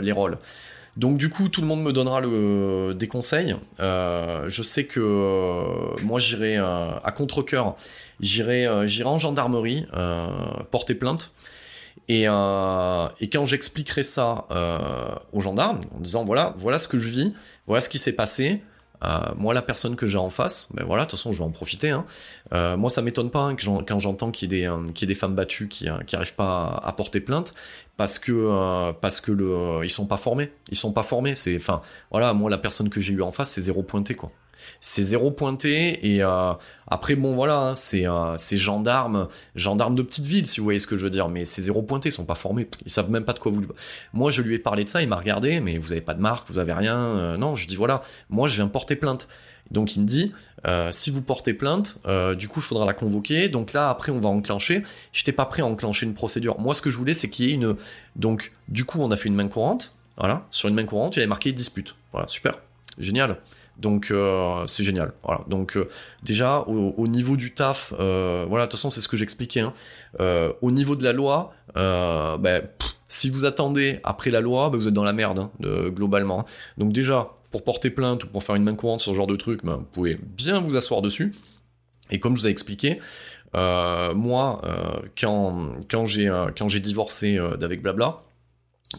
les 0.00 0.12
rôles. 0.12 0.38
Donc 0.96 1.16
du 1.16 1.28
coup, 1.28 1.48
tout 1.48 1.62
le 1.62 1.66
monde 1.66 1.82
me 1.82 1.92
donnera 1.92 2.20
des 2.94 3.08
conseils. 3.08 3.56
je 3.80 4.62
sais 4.62 4.84
que 4.84 6.00
moi, 6.04 6.20
j'irai 6.20 6.58
à 6.58 7.12
j'irai 7.16 7.56
euh, 7.58 7.70
j'irai 8.22 8.66
en 8.68 9.18
gendarmerie 9.18 9.86
euh, 9.94 10.26
porter 10.70 10.94
plainte. 10.94 11.32
Et, 12.08 12.24
euh, 12.26 13.06
et, 13.20 13.28
quand 13.28 13.46
j'expliquerai 13.46 14.02
ça 14.02 14.46
aux 15.32 15.40
gendarmes, 15.40 15.80
en 15.94 16.00
disant 16.00 16.24
voilà, 16.24 16.54
voilà 16.56 16.78
ce 16.78 16.88
que 16.88 16.98
je 16.98 17.08
vis, 17.08 17.34
voilà 17.66 17.80
ce 17.80 17.88
qui 17.88 17.98
s'est 17.98 18.12
passé, 18.12 18.62
moi, 19.36 19.52
la 19.52 19.62
personne 19.62 19.96
que 19.96 20.06
j'ai 20.06 20.18
en 20.18 20.30
face, 20.30 20.68
ben 20.74 20.84
voilà, 20.84 21.04
de 21.04 21.10
toute 21.10 21.18
façon, 21.18 21.32
je 21.32 21.38
vais 21.38 21.44
en 21.44 21.50
profiter. 21.50 21.90
Hein. 21.90 22.06
moi, 22.76 22.88
ça 22.88 23.02
m'étonne 23.02 23.30
pas 23.30 23.40
hein, 23.40 23.56
quand 23.56 23.98
j'entends 23.98 24.30
qu'il 24.30 24.52
y, 24.52 24.62
ait 24.62 25.06
des, 25.06 25.14
femmes 25.14 25.34
battues 25.34 25.68
qui 25.68 25.86
n'arrivent 25.86 26.34
pas 26.34 26.80
à, 26.84 26.92
porter 26.92 27.20
plainte 27.20 27.54
parce 27.96 28.18
que 28.18 28.92
parce 29.00 29.20
que 29.20 29.82
ils 29.84 29.90
sont 29.90 30.06
pas 30.06 30.16
formés. 30.16 30.52
Ils 30.70 30.76
sont 30.76 30.92
pas 30.92 31.02
formés. 31.02 31.34
C'est, 31.34 31.56
enfin, 31.56 31.82
voilà, 32.10 32.32
moi, 32.32 32.50
la 32.50 32.58
personne 32.58 32.90
que 32.90 33.00
j'ai 33.00 33.12
eu 33.12 33.22
en 33.22 33.32
face, 33.32 33.50
c'est 33.50 33.62
zéro 33.62 33.82
pointé, 33.82 34.14
quoi 34.14 34.32
c'est 34.80 35.02
zéro 35.02 35.30
pointé 35.30 36.14
et 36.14 36.22
euh, 36.22 36.52
après 36.86 37.14
bon 37.14 37.34
voilà 37.34 37.58
hein, 37.58 37.74
c'est 37.74 38.06
euh, 38.06 38.36
c'est 38.38 38.56
gendarmes 38.56 39.28
gendarmes 39.54 39.94
de 39.94 40.02
petite 40.02 40.26
ville 40.26 40.46
si 40.46 40.60
vous 40.60 40.64
voyez 40.64 40.78
ce 40.78 40.86
que 40.86 40.96
je 40.96 41.04
veux 41.04 41.10
dire 41.10 41.28
mais 41.28 41.44
c'est 41.44 41.62
zéro 41.62 41.82
pointé 41.82 42.08
ils 42.08 42.12
sont 42.12 42.24
pas 42.24 42.34
formés 42.34 42.68
ils 42.84 42.90
savent 42.90 43.10
même 43.10 43.24
pas 43.24 43.32
de 43.32 43.38
quoi 43.38 43.52
vous 43.52 43.62
moi 44.12 44.30
je 44.30 44.42
lui 44.42 44.54
ai 44.54 44.58
parlé 44.58 44.84
de 44.84 44.88
ça 44.88 45.02
il 45.02 45.08
m'a 45.08 45.16
regardé 45.16 45.60
mais 45.60 45.78
vous 45.78 45.92
avez 45.92 46.00
pas 46.00 46.14
de 46.14 46.20
marque 46.20 46.48
vous 46.48 46.58
avez 46.58 46.72
rien 46.72 46.98
euh, 46.98 47.36
non 47.36 47.54
je 47.54 47.66
dis 47.66 47.76
voilà 47.76 48.02
moi 48.30 48.48
je 48.48 48.56
viens 48.56 48.68
porter 48.68 48.96
plainte 48.96 49.28
donc 49.70 49.96
il 49.96 50.02
me 50.02 50.06
dit, 50.06 50.34
si 50.90 51.10
vous 51.10 51.22
portez 51.22 51.54
plainte, 51.54 51.96
du 52.36 52.46
coup 52.46 52.60
il 52.60 52.62
faudra 52.62 52.84
la 52.84 52.92
convoquer. 52.92 53.48
Donc 53.48 53.72
là 53.72 53.88
après 53.88 54.12
on 54.12 54.18
va 54.18 54.28
enclencher. 54.28 54.82
J'étais 55.14 55.32
pas 55.32 55.46
prêt 55.46 55.62
à 55.62 55.66
enclencher 55.66 56.04
une 56.04 56.12
procédure. 56.12 56.60
Moi 56.60 56.74
ce 56.74 56.82
que 56.82 56.90
je 56.90 56.96
voulais 56.98 57.14
c'est 57.14 57.30
qu'il 57.30 57.46
y 57.46 57.50
ait 57.50 57.54
une. 57.54 57.76
Donc 58.14 58.52
du 58.68 58.84
coup 58.84 58.98
on 59.00 59.10
a 59.12 59.16
fait 59.16 59.30
une 59.30 59.34
main 59.34 59.48
courante. 59.48 59.94
Voilà, 60.18 60.44
sur 60.50 60.68
une 60.68 60.74
main 60.74 60.84
courante 60.84 61.16
il 61.16 61.20
avait 61.20 61.26
marqué 61.26 61.52
dispute. 61.52 61.94
Voilà, 62.12 62.28
super, 62.28 62.58
génial. 62.98 63.38
Donc 63.82 64.12
euh, 64.12 64.64
c'est 64.66 64.84
génial. 64.84 65.12
Voilà. 65.24 65.42
Donc 65.48 65.76
euh, 65.76 65.88
déjà 66.22 66.60
au, 66.60 67.08
niveau 67.08 67.36
du 67.36 67.52
taf, 67.52 67.92
euh, 67.98 68.46
voilà, 68.48 68.66
de 68.66 68.70
toute 68.70 68.78
façon 68.78 68.90
c'est 68.90 69.00
ce 69.00 69.08
que 69.08 69.16
j'expliquais. 69.16 69.60
Hein. 69.60 69.74
au 70.62 70.70
niveau 70.70 70.96
de 70.96 71.04
la 71.04 71.12
loi, 71.12 71.52
ben, 71.74 72.62
si 73.08 73.28
vous 73.28 73.44
attendez 73.44 74.00
après 74.04 74.30
la 74.30 74.40
loi, 74.40 74.70
ben, 74.70 74.78
vous 74.78 74.88
êtes 74.88 74.94
dans 74.94 75.04
la 75.04 75.12
merde 75.12 75.40
hein, 75.40 75.50
globalement. 75.88 76.46
Donc 76.78 76.92
déjà 76.92 77.32
pour 77.50 77.64
porter 77.64 77.90
plainte 77.90 78.24
ou 78.24 78.28
pour 78.28 78.42
faire 78.42 78.54
une 78.54 78.62
main 78.62 78.74
courante 78.74 79.00
sur 79.00 79.12
ce 79.12 79.16
genre 79.16 79.26
de 79.26 79.36
truc, 79.36 79.64
ben, 79.64 79.76
vous 79.76 79.88
pouvez 79.92 80.18
bien 80.22 80.60
vous 80.60 80.76
asseoir 80.76 81.02
dessus. 81.02 81.34
Et 82.10 82.20
comme 82.20 82.36
je 82.36 82.42
vous 82.42 82.46
ai 82.46 82.50
expliqué, 82.50 83.00
moi 83.54 84.62
quand 85.20 86.06
j'ai 86.06 86.80
divorcé 86.80 87.38
d'avec 87.58 87.82
Blabla, 87.82 88.20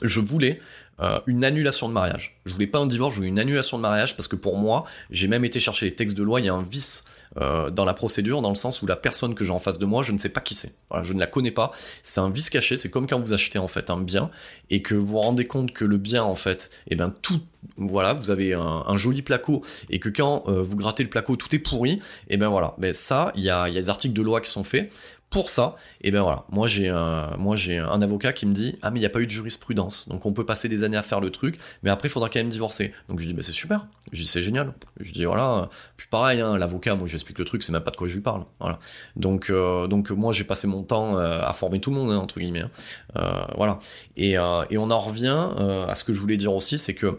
je 0.02 0.20
voulais 0.20 0.60
euh, 1.00 1.20
une 1.26 1.44
annulation 1.44 1.88
de 1.88 1.94
mariage. 1.94 2.40
Je 2.46 2.54
voulais 2.54 2.68
pas 2.68 2.80
un 2.80 2.86
divorce, 2.86 3.14
je 3.14 3.18
voulais 3.18 3.30
une 3.30 3.40
annulation 3.40 3.78
de 3.78 3.82
mariage 3.82 4.16
parce 4.16 4.28
que 4.28 4.36
pour 4.36 4.58
moi, 4.58 4.86
j'ai 5.10 5.28
même 5.28 5.44
été 5.46 5.60
chercher 5.60 5.88
les 5.88 5.96
textes 5.96 6.18
de 6.18 6.24
loi, 6.24 6.40
il 6.40 6.46
y 6.46 6.50
a 6.50 6.54
un 6.54 6.62
vice 6.62 7.04
euh, 7.38 7.72
dans 7.72 7.84
la 7.84 7.96
procédure, 7.96 8.44
dans 8.44 8.50
le 8.50 8.56
sens 8.56 8.84
où 8.84 8.86
la 8.86 8.96
personne 8.96 9.34
que 9.34 9.44
j'ai 9.44 9.52
en 9.52 9.58
face 9.58 9.80
de 9.80 9.86
moi, 9.88 10.04
je 10.04 10.12
ne 10.12 10.20
sais 10.20 10.30
pas 10.30 10.40
qui 10.40 10.54
c'est. 10.54 10.76
Je 11.02 11.14
ne 11.14 11.20
la 11.20 11.26
connais 11.26 11.50
pas. 11.50 11.72
C'est 12.04 12.20
un 12.20 12.30
vice 12.30 12.52
caché, 12.52 12.78
c'est 12.78 12.92
comme 12.92 13.08
quand 13.08 13.20
vous 13.20 13.34
achetez 13.34 13.58
en 13.58 13.68
fait 13.68 13.90
un 13.90 14.00
bien 14.00 14.30
et 14.70 14.84
que 14.84 14.94
vous 14.94 15.08
vous 15.08 15.20
rendez 15.20 15.46
compte 15.46 15.72
que 15.74 15.84
le 15.84 15.98
bien 15.98 16.24
en 16.24 16.36
fait, 16.36 16.70
eh 16.88 16.96
ben 16.96 17.12
tout, 17.24 17.42
voilà, 17.78 18.14
vous 18.14 18.30
avez 18.30 18.54
un, 18.54 18.96
joli 18.98 19.24
placo 19.24 19.64
et 19.90 20.00
que 20.00 20.10
quand 20.10 20.44
euh, 20.48 20.62
vous 20.62 20.76
grattez 20.76 21.02
le 21.02 21.10
placo, 21.10 21.36
tout 21.36 21.56
est 21.56 21.60
pourri. 21.60 21.94
Et 21.94 22.02
eh 22.36 22.38
ben 22.38 22.50
voilà, 22.50 22.76
mais 22.78 22.94
ça, 22.94 23.32
il 23.36 23.44
y 23.44 23.50
a, 23.50 23.68
y 23.68 23.78
a 23.78 23.80
des 23.80 23.90
articles 23.90 24.14
de 24.14 24.22
loi 24.22 24.40
qui 24.40 24.52
sont 24.52 24.64
faits 24.64 24.92
pour 25.34 25.50
ça, 25.50 25.76
et 26.02 26.12
ben 26.12 26.22
voilà, 26.22 26.46
moi 26.52 26.68
j'ai 26.68 26.90
un, 26.90 27.36
moi 27.38 27.56
j'ai 27.56 27.80
un 27.80 28.02
avocat 28.04 28.34
qui 28.34 28.46
me 28.46 28.54
dit 28.54 28.78
ah 28.84 28.92
mais 28.92 29.00
il 29.00 29.02
n'y 29.02 29.08
a 29.08 29.10
pas 29.10 29.20
eu 29.20 29.26
de 29.26 29.32
jurisprudence, 29.32 30.08
donc 30.08 30.28
on 30.28 30.32
peut 30.32 30.46
passer 30.46 30.70
des 30.70 30.84
années 30.84 30.96
à 30.96 31.02
faire 31.02 31.20
le 31.20 31.32
truc, 31.32 31.58
mais 31.82 31.90
après 31.90 32.08
il 32.08 32.12
faudra 32.12 32.30
quand 32.30 32.40
même 32.40 32.50
divorcer. 32.50 32.94
Donc 33.10 33.20
je 33.20 33.26
dis 33.26 33.34
bah 33.34 33.42
c'est 33.42 33.52
super, 33.52 33.88
je 34.12 34.22
dis 34.22 34.28
c'est 34.28 34.44
génial, 34.44 34.74
je 35.00 35.12
dis 35.12 35.26
voilà, 35.26 35.70
puis 35.98 36.08
pareil 36.08 36.40
hein, 36.40 36.56
l'avocat, 36.60 36.94
moi 36.94 37.08
j'explique 37.08 37.40
le 37.40 37.46
truc, 37.46 37.64
c'est 37.64 37.72
même 37.72 37.82
pas 37.82 37.90
de 37.90 37.96
quoi 37.96 38.08
je 38.08 38.14
lui 38.14 38.22
parle, 38.22 38.46
voilà. 38.60 38.78
Donc 39.16 39.50
euh, 39.50 39.88
donc 39.88 40.12
moi 40.12 40.34
j'ai 40.34 40.44
passé 40.44 40.68
mon 40.68 40.84
temps 40.84 41.18
euh, 41.18 41.42
à 41.42 41.52
former 41.54 41.82
tout 41.82 41.90
le 41.90 41.96
monde 41.96 42.12
hein, 42.12 42.18
entre 42.18 42.40
guillemets, 42.40 42.62
hein. 42.62 42.72
euh, 43.18 43.44
voilà. 43.58 43.80
Et, 44.16 44.34
et 44.34 44.78
on 44.78 44.92
en 44.92 45.00
revient 45.00 45.50
à 45.90 45.96
ce 45.96 46.04
que 46.04 46.14
je 46.14 46.20
voulais 46.20 46.38
dire 46.38 46.54
aussi, 46.54 46.78
c'est 46.78 46.94
que 46.94 47.18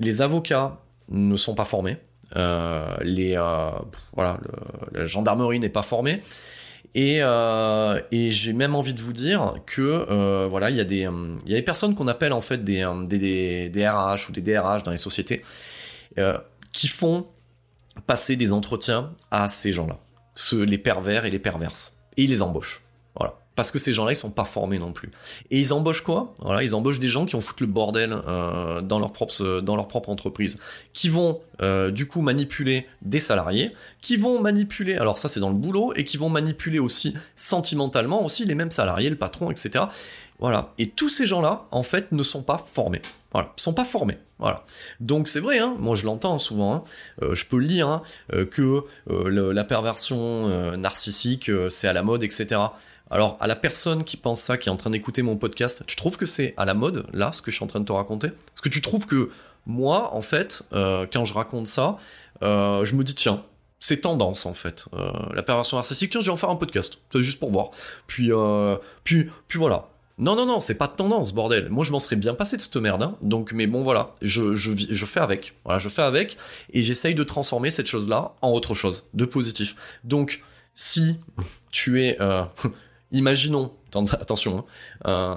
les 0.00 0.22
avocats 0.22 0.80
ne 1.08 1.36
sont 1.36 1.54
pas 1.54 1.66
formés. 1.66 1.98
les 2.34 3.36
voilà, 4.12 4.40
la 4.92 5.06
gendarmerie 5.06 5.60
n'est 5.60 5.68
pas 5.68 5.82
formée. 5.82 6.20
Euh, 6.96 8.00
et, 8.12 8.30
j'ai 8.30 8.52
même 8.52 8.74
envie 8.74 8.94
de 8.94 9.00
vous 9.00 9.12
dire 9.12 9.54
que 9.66 9.82
euh, 9.82 10.46
voilà, 10.48 10.70
il 10.70 10.76
y, 10.76 10.80
a 10.80 10.84
des, 10.84 11.62
personnes 11.62 11.94
qu'on 11.94 12.06
appelle 12.06 12.32
en 12.32 12.40
fait 12.40 12.62
des, 12.62 12.88
des, 13.06 13.68
des, 13.68 13.88
RH 13.88 14.28
ou 14.28 14.32
des 14.32 14.40
DRH 14.40 14.84
dans 14.84 14.92
les 14.92 14.96
sociétés 14.96 15.42
euh, 16.18 16.38
qui 16.72 16.86
font 16.86 17.26
passer 18.06 18.36
des 18.36 18.52
entretiens 18.52 19.12
à 19.30 19.48
ces 19.48 19.72
gens-là, 19.72 19.98
les 20.52 20.78
pervers 20.78 21.24
et 21.24 21.30
les 21.30 21.38
perverses, 21.38 21.98
et 22.16 22.24
ils 22.24 22.30
les 22.30 22.42
embauchent. 22.42 22.83
Parce 23.56 23.70
que 23.70 23.78
ces 23.78 23.92
gens-là, 23.92 24.12
ils 24.12 24.16
sont 24.16 24.32
pas 24.32 24.44
formés 24.44 24.78
non 24.78 24.92
plus. 24.92 25.10
Et 25.50 25.60
ils 25.60 25.72
embauchent 25.72 26.02
quoi? 26.02 26.34
Voilà, 26.40 26.62
ils 26.62 26.74
embauchent 26.74 26.98
des 26.98 27.08
gens 27.08 27.24
qui 27.24 27.36
ont 27.36 27.40
foutu 27.40 27.66
le 27.66 27.72
bordel 27.72 28.12
euh, 28.26 28.80
dans 28.80 28.98
leur 28.98 29.12
propre 29.12 29.60
dans 29.60 29.76
leur 29.76 29.86
propre 29.86 30.08
entreprise, 30.08 30.58
qui 30.92 31.08
vont 31.08 31.40
euh, 31.62 31.90
du 31.90 32.08
coup 32.08 32.20
manipuler 32.20 32.88
des 33.02 33.20
salariés, 33.20 33.72
qui 34.02 34.16
vont 34.16 34.40
manipuler. 34.40 34.96
Alors 34.96 35.18
ça, 35.18 35.28
c'est 35.28 35.40
dans 35.40 35.50
le 35.50 35.56
boulot, 35.56 35.92
et 35.94 36.04
qui 36.04 36.16
vont 36.16 36.30
manipuler 36.30 36.80
aussi 36.80 37.14
sentimentalement 37.36 38.24
aussi 38.24 38.44
les 38.44 38.56
mêmes 38.56 38.72
salariés, 38.72 39.08
le 39.08 39.16
patron, 39.16 39.50
etc. 39.50 39.84
Voilà. 40.40 40.72
Et 40.78 40.88
tous 40.90 41.08
ces 41.08 41.26
gens-là, 41.26 41.66
en 41.70 41.84
fait, 41.84 42.10
ne 42.10 42.22
sont 42.24 42.42
pas 42.42 42.58
formés. 42.58 43.02
Voilà, 43.32 43.52
sont 43.56 43.72
pas 43.72 43.84
formés. 43.84 44.18
Voilà. 44.40 44.64
Donc 44.98 45.28
c'est 45.28 45.40
vrai, 45.40 45.60
hein, 45.60 45.76
moi 45.78 45.94
je 45.94 46.04
l'entends 46.06 46.38
souvent, 46.38 46.74
hein. 46.74 46.82
euh, 47.22 47.34
je 47.36 47.46
peux 47.46 47.56
le 47.56 47.66
lire, 47.66 47.88
hein, 47.88 48.02
que 48.50 48.82
la 49.06 49.64
perversion 49.64 50.76
narcissique, 50.76 51.50
c'est 51.68 51.86
à 51.86 51.92
la 51.92 52.02
mode, 52.02 52.24
etc. 52.24 52.60
Alors, 53.10 53.36
à 53.40 53.46
la 53.46 53.56
personne 53.56 54.04
qui 54.04 54.16
pense 54.16 54.40
ça, 54.40 54.56
qui 54.56 54.68
est 54.68 54.72
en 54.72 54.76
train 54.76 54.90
d'écouter 54.90 55.22
mon 55.22 55.36
podcast, 55.36 55.84
tu 55.86 55.96
trouves 55.96 56.16
que 56.16 56.26
c'est 56.26 56.54
à 56.56 56.64
la 56.64 56.74
mode, 56.74 57.06
là, 57.12 57.32
ce 57.32 57.42
que 57.42 57.50
je 57.50 57.56
suis 57.56 57.64
en 57.64 57.68
train 57.68 57.80
de 57.80 57.84
te 57.84 57.92
raconter? 57.92 58.28
Est-ce 58.28 58.62
que 58.62 58.68
tu 58.68 58.80
trouves 58.80 59.06
que 59.06 59.30
moi, 59.66 60.14
en 60.14 60.22
fait, 60.22 60.64
euh, 60.72 61.06
quand 61.10 61.24
je 61.24 61.34
raconte 61.34 61.66
ça, 61.66 61.98
euh, 62.42 62.84
je 62.84 62.94
me 62.94 63.04
dis, 63.04 63.14
tiens, 63.14 63.42
c'est 63.78 64.00
tendance, 64.00 64.46
en 64.46 64.54
fait. 64.54 64.86
Euh, 64.94 65.12
la 65.34 65.42
perversion 65.42 65.76
narcissique, 65.76 66.10
tiens, 66.10 66.22
je 66.22 66.26
vais 66.26 66.32
en 66.32 66.36
faire 66.36 66.50
un 66.50 66.56
podcast, 66.56 66.98
c'est 67.12 67.22
juste 67.22 67.38
pour 67.38 67.50
voir. 67.50 67.70
Puis, 68.06 68.30
puis, 69.04 69.26
puis 69.48 69.58
voilà. 69.58 69.88
Non, 70.16 70.36
non, 70.36 70.46
non, 70.46 70.60
c'est 70.60 70.76
pas 70.76 70.86
tendance, 70.86 71.34
bordel. 71.34 71.68
Moi, 71.70 71.84
je 71.84 71.90
m'en 71.90 71.98
serais 71.98 72.16
bien 72.16 72.34
passé 72.34 72.56
de 72.56 72.62
cette 72.62 72.76
merde. 72.76 73.02
Hein. 73.02 73.16
Donc, 73.20 73.52
mais 73.52 73.66
bon, 73.66 73.82
voilà, 73.82 74.14
je, 74.22 74.54
je, 74.54 74.70
je 74.76 75.06
fais 75.06 75.18
avec. 75.20 75.54
Voilà, 75.64 75.80
je 75.80 75.88
fais 75.88 76.02
avec 76.02 76.36
et 76.72 76.82
j'essaye 76.82 77.16
de 77.16 77.24
transformer 77.24 77.70
cette 77.70 77.88
chose-là 77.88 78.34
en 78.40 78.52
autre 78.52 78.74
chose, 78.74 79.06
de 79.12 79.24
positif. 79.24 79.74
Donc, 80.04 80.42
si 80.74 81.16
tu 81.72 82.04
es 82.04 82.16
imaginons, 83.12 83.72
attention, 83.94 84.64
hein, 85.04 85.36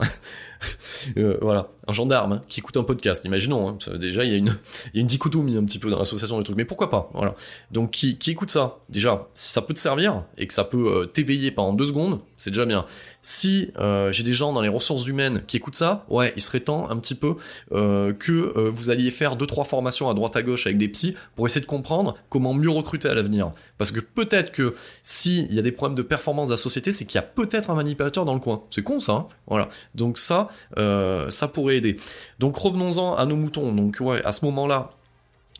euh, 1.18 1.38
voilà, 1.42 1.70
un 1.88 1.94
gendarme 1.94 2.34
hein, 2.34 2.42
qui 2.48 2.60
écoute 2.60 2.78
un 2.78 2.84
podcast, 2.84 3.24
imaginons, 3.26 3.70
hein, 3.70 3.98
déjà 3.98 4.24
il 4.24 4.32
y, 4.32 4.34
a 4.34 4.38
une, 4.38 4.58
il 4.94 5.02
une 5.02 5.08
dichotomie 5.08 5.58
un 5.58 5.64
petit 5.64 5.80
peu 5.80 5.90
dans 5.90 6.00
l'association 6.00 6.38
des 6.38 6.44
trucs, 6.44 6.58
mais 6.58 6.66
pourquoi 6.66 6.90
pas, 6.90 7.10
voilà. 7.14 7.36
Donc 7.72 7.92
qui, 7.92 8.18
qui, 8.18 8.32
écoute 8.32 8.50
ça? 8.50 8.80
Déjà, 8.90 9.28
si 9.34 9.52
ça 9.52 9.62
peut 9.62 9.74
te 9.74 9.80
servir 9.80 10.24
et 10.38 10.48
que 10.48 10.54
ça 10.54 10.64
peut 10.64 10.88
euh, 10.88 11.06
t'éveiller 11.06 11.52
pendant 11.52 11.74
deux 11.74 11.88
secondes, 11.88 12.20
c'est 12.38 12.52
déjà 12.52 12.66
bien. 12.66 12.86
Si 13.22 13.72
euh, 13.80 14.12
j'ai 14.12 14.24
des 14.24 14.34
gens 14.34 14.54
dans 14.54 14.62
les 14.62 14.70
ressources 14.70 15.06
humaines 15.08 15.44
qui 15.48 15.58
écoutent 15.58 15.76
ça, 15.76 16.06
ouais, 16.10 16.34
il 16.36 16.42
serait 16.42 16.60
temps 16.62 16.90
un 16.90 16.98
petit 16.98 17.16
peu 17.16 17.36
que 17.72 18.70
vous 18.70 18.90
alliez 18.90 19.12
faire 19.12 19.36
deux 19.36 19.46
trois 19.46 19.66
formations 19.66 20.10
à 20.10 20.14
droite 20.14 20.36
à 20.36 20.44
gauche 20.44 20.66
avec 20.66 20.78
des 20.78 20.88
psys 20.88 21.16
pour 21.36 21.46
essayer 21.46 21.62
de 21.62 21.66
comprendre 21.66 22.16
comment 22.30 22.54
mieux 22.54 22.70
recruter 22.70 23.08
à 23.10 23.14
l'avenir. 23.14 23.52
Parce 23.78 23.92
que 23.92 24.00
peut-être 24.00 24.52
que 24.52 24.76
s'il 25.04 25.54
y 25.54 25.60
a 25.60 25.62
des 25.62 25.72
problèmes 25.72 25.96
de 25.96 26.02
performance 26.02 26.48
de 26.48 26.54
la 26.54 26.58
société, 26.58 26.92
c'est 26.92 27.06
qu'il 27.06 27.16
y 27.16 27.20
a 27.20 27.24
peut-être 27.24 27.70
un 27.70 27.76
manipulateur 27.76 28.26
dans 28.26 28.34
le 28.34 28.40
coin. 28.40 28.64
C'est 28.70 28.84
con 28.84 29.00
ça, 29.00 29.28
voilà. 29.48 29.70
Donc 29.96 30.18
ça, 30.18 30.47
ça 30.76 31.48
pourrait 31.48 31.78
aider. 31.78 31.98
Donc 32.40 32.56
revenons-en 32.58 33.16
à 33.16 33.26
nos 33.26 33.36
moutons. 33.36 33.74
Donc 33.74 33.98
ouais, 34.00 34.24
à 34.24 34.32
ce 34.32 34.46
moment-là, 34.46 34.92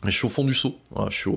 je 0.04 0.10
suis 0.10 0.26
au 0.26 0.28
fond 0.28 0.44
du 0.44 0.54
seau, 0.54 0.78
euh, 0.96 1.06
je, 1.10 1.16
suis 1.16 1.28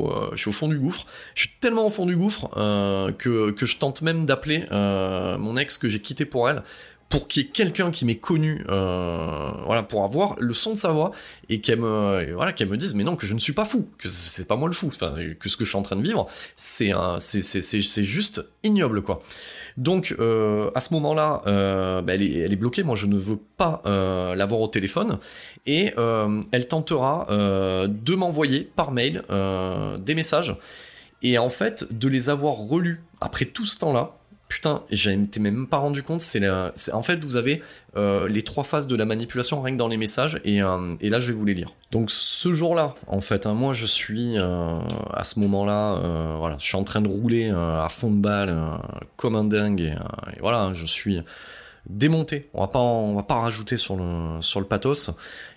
au, 0.50 0.52
fond 0.52 0.68
du 0.68 0.78
gouffre. 0.78 1.06
Je 1.34 1.42
suis 1.42 1.52
tellement 1.60 1.88
au 1.88 1.90
fond 1.90 2.06
du 2.06 2.16
gouffre 2.16 2.50
euh, 2.58 3.12
que, 3.12 3.54
je 3.60 3.78
tente 3.78 4.04
même 4.04 4.26
d'appeler 4.26 4.66
euh, 4.72 5.38
mon 5.38 5.58
ex 5.58 5.78
que 5.78 5.90
j'ai 5.90 6.00
quitté 6.00 6.26
pour 6.26 6.50
elle 6.50 6.62
pour 7.10 7.28
qu'il 7.28 7.44
y 7.44 7.46
ait 7.46 7.50
quelqu'un 7.50 7.92
qui 7.92 8.06
m'ait 8.06 8.16
connu, 8.16 8.64
voilà, 8.68 9.84
pour 9.84 10.06
avoir 10.06 10.38
le 10.40 10.54
son 10.54 10.72
de 10.72 10.78
sa 10.78 10.94
voix 10.94 11.12
et 11.50 11.60
qu'elle 11.60 11.82
me, 11.82 12.32
voilà, 12.34 12.54
dise, 12.54 12.96
mais 12.96 13.04
non, 13.04 13.18
que 13.18 13.28
je 13.28 13.34
ne 13.34 13.40
suis 13.40 13.52
pas 13.52 13.66
fou, 13.66 13.90
que 13.98 14.08
c'est 14.08 14.48
pas 14.48 14.56
moi 14.56 14.70
le 14.70 14.74
fou, 14.74 14.88
que 14.88 15.50
ce 15.50 15.58
que 15.58 15.66
je 15.66 15.70
suis 15.70 15.78
en 15.78 15.82
train 15.82 15.98
de 15.98 16.04
vivre, 16.04 16.28
c'est 16.56 16.94
c'est 17.20 18.04
juste 18.04 18.46
ignoble, 18.64 19.02
quoi. 19.02 19.22
Donc 19.78 20.16
euh, 20.20 20.70
à 20.76 20.80
ce 20.80 20.94
moment-là, 20.94 21.42
euh, 21.48 22.02
bah, 22.02 22.16
elle, 22.16 22.24
est, 22.24 22.56
bloquée. 22.56 22.84
Moi, 22.84 22.96
je 22.96 23.08
ne 23.08 23.18
veux 23.18 23.40
pas 23.58 23.82
euh, 23.86 24.36
l'avoir 24.36 24.62
au 24.62 24.68
téléphone 24.68 25.20
et 25.66 25.94
elle 26.52 26.68
tentera 26.68 27.28
de 27.30 28.16
m'envoyer 28.16 28.72
par 28.76 28.92
mail 28.92 29.24
des 30.00 30.16
messages 30.16 30.56
et 31.22 31.38
en 31.38 31.50
fait 31.50 31.86
de 31.98 32.08
les 32.08 32.30
avoir 32.30 32.56
relus 32.56 33.04
après 33.20 33.46
tout 33.46 33.66
ce 33.66 33.78
temps-là 33.78 34.16
putain, 34.52 34.84
j'étais 34.92 35.40
même 35.40 35.66
pas 35.66 35.78
rendu 35.78 36.04
compte, 36.04 36.20
c'est 36.20 36.42
en 36.92 37.04
fait 37.04 37.24
vous 37.24 37.38
avez 37.38 37.62
euh, 37.96 38.28
les 38.28 38.44
trois 38.44 38.66
phases 38.66 38.86
de 38.86 38.98
la 38.98 39.06
manipulation 39.06 39.62
rien 39.62 39.76
que 39.76 39.80
dans 39.80 39.88
les 39.88 39.96
messages 39.96 40.42
et, 40.44 40.62
euh, 40.62 40.96
et 41.00 41.10
là 41.10 41.22
je 41.22 41.28
vais 41.28 41.34
vous 41.34 41.46
les 41.46 41.54
lire. 41.54 41.74
Donc 41.92 42.12
ce 42.12 42.52
jour-là, 42.52 42.96
en 43.08 43.22
fait, 43.22 43.46
hein, 43.46 43.54
moi 43.54 43.74
je 43.74 43.86
suis 43.86 44.38
euh, 44.38 44.78
à 45.14 45.24
ce 45.24 45.40
moment-là, 45.40 46.36
voilà, 46.38 46.58
je 46.60 46.66
suis 46.66 46.76
en 46.76 46.84
train 46.84 47.00
de 47.00 47.08
rouler 47.08 47.50
à 47.50 47.88
fond 47.90 48.12
de 48.12 48.18
balle 48.18 48.62
comme 49.16 49.38
un 49.38 49.46
dingue 49.46 49.80
et, 49.80 49.96
voilà, 50.42 50.72
je 50.74 50.86
suis 50.86 51.22
démonté. 51.90 52.50
On 52.54 52.60
va 52.60 52.68
pas, 52.68 52.80
on 52.80 53.16
va 53.16 53.24
pas 53.24 53.36
rajouter 53.36 53.78
sur 53.78 53.96
le 53.96 54.42
sur 54.42 54.60
le 54.60 54.66
pathos. 54.66 55.12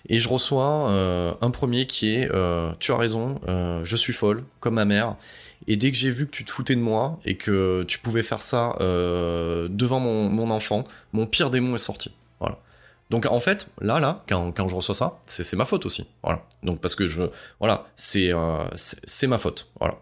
Et 0.07 0.19
je 0.19 0.29
reçois 0.29 0.89
un 1.41 1.51
premier 1.51 1.85
qui 1.85 2.15
est, 2.15 2.29
tu 2.79 2.93
as 2.93 2.97
raison, 2.97 3.41
je 3.83 3.95
suis 3.97 4.13
folle 4.13 4.45
comme 4.61 4.75
ma 4.75 4.85
mère. 4.85 5.17
Et 5.67 5.77
dès 5.77 5.91
que 5.91 5.97
j'ai 5.97 6.09
vu 6.09 6.25
que 6.25 6.31
tu 6.31 6.45
te 6.45 6.51
foutais 6.51 6.75
de 6.75 6.81
moi 6.81 7.19
et 7.25 7.35
que 7.35 7.83
tu 7.87 7.99
pouvais 7.99 8.23
faire 8.23 8.41
ça 8.41 8.75
euh, 8.81 9.67
devant 9.69 9.99
mon, 9.99 10.49
enfant, 10.51 10.85
mon 11.13 11.25
pire 11.25 11.49
démon 11.49 11.75
est 11.75 11.79
sorti. 11.79 12.11
Voilà. 12.39 12.59
Donc 13.09 13.25
en 13.25 13.39
fait, 13.39 13.69
là, 13.81 13.99
là, 13.99 14.23
quand, 14.27 14.51
quand 14.51 14.67
je 14.67 14.75
reçois 14.75 14.95
ça, 14.95 15.19
c'est 15.25 15.55
ma 15.55 15.65
faute 15.65 15.85
aussi. 15.85 16.07
Voilà. 16.23 16.43
Donc 16.63 16.79
parce 16.81 16.95
que 16.95 17.07
je, 17.07 17.23
voilà, 17.59 17.87
c'est 17.95 18.31
euh, 18.31 18.63
ma 19.27 19.37
faute. 19.37 19.69
Voilà. 19.79 19.97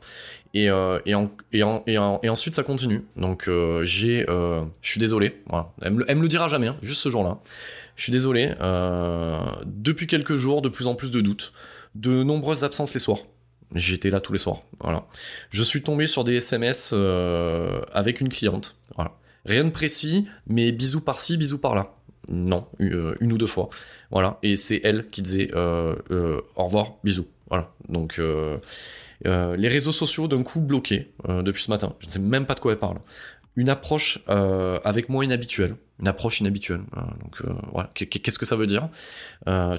Et, 0.54 0.70
euh, 0.70 1.00
et, 1.06 1.16
en, 1.16 1.32
et, 1.52 1.64
en, 1.64 1.84
et, 1.88 2.30
ensuite 2.30 2.56
ça 2.56 2.64
continue. 2.64 3.04
Donc 3.16 3.50
j'ai, 3.84 4.26
je 4.28 4.66
suis 4.82 5.00
désolé. 5.00 5.42
Elle 5.82 5.94
me, 5.94 6.06
elle 6.08 6.18
me 6.18 6.22
le 6.22 6.28
dira 6.28 6.48
jamais, 6.48 6.68
hein, 6.68 6.78
juste 6.82 7.02
ce 7.02 7.10
jour-là. 7.10 7.40
Je 7.96 8.04
suis 8.04 8.12
désolé. 8.12 8.54
depuis 9.66 10.08
quelques 10.08 10.36
jours, 10.36 10.62
de 10.62 10.70
plus 10.70 10.88
en 10.88 10.96
plus 10.96 11.12
de 11.12 11.22
doutes, 11.22 11.54
de 11.96 12.24
nombreuses 12.24 12.64
absences 12.64 12.94
les 12.94 13.00
soirs. 13.00 13.20
J'étais 13.76 14.10
là 14.10 14.20
tous 14.20 14.34
les 14.34 14.40
soirs. 14.40 14.64
Voilà. 14.80 15.06
Je 15.50 15.64
suis 15.64 15.82
tombé 15.82 16.08
sur 16.08 16.24
des 16.24 16.36
SMS 16.36 16.92
euh, 16.94 17.82
avec 17.92 18.22
une 18.22 18.30
cliente. 18.30 18.78
Rien 19.46 19.66
de 19.66 19.72
précis, 19.72 20.26
mais 20.48 20.72
bisous 20.72 21.02
par-ci, 21.02 21.36
bisous 21.36 21.58
par-là. 21.58 21.96
Non, 22.30 22.66
euh, 22.80 23.14
une 23.20 23.34
ou 23.34 23.38
deux 23.38 23.48
fois. 23.48 23.70
Voilà. 24.10 24.40
Et 24.42 24.56
c'est 24.56 24.80
elle 24.86 25.08
qui 25.08 25.22
disait 25.22 25.50
euh, 25.54 25.96
au 26.56 26.64
revoir, 26.64 26.94
bisous. 27.04 27.28
Voilà. 27.50 27.74
Donc 27.90 28.22
les 29.26 29.68
réseaux 29.68 29.92
sociaux 29.92 30.28
d'un 30.28 30.44
coup 30.44 30.62
bloqués 30.62 31.12
depuis 31.28 31.64
ce 31.64 31.72
matin. 31.72 31.96
Je 32.00 32.08
ne 32.08 32.12
sais 32.12 32.20
même 32.20 32.46
pas 32.46 32.54
de 32.56 32.60
quoi 32.60 32.72
elle 32.72 32.80
parle. 32.80 33.00
Une 33.56 33.70
approche 33.70 34.20
avec 34.28 35.10
moi 35.10 35.26
inhabituelle. 35.26 35.76
Une 36.00 36.08
approche 36.08 36.40
inhabituelle. 36.40 36.82
donc 37.22 37.42
voilà. 37.74 37.90
Qu'est-ce 37.94 38.40
que 38.40 38.46
ça 38.46 38.56
veut 38.56 38.68
dire? 38.68 38.88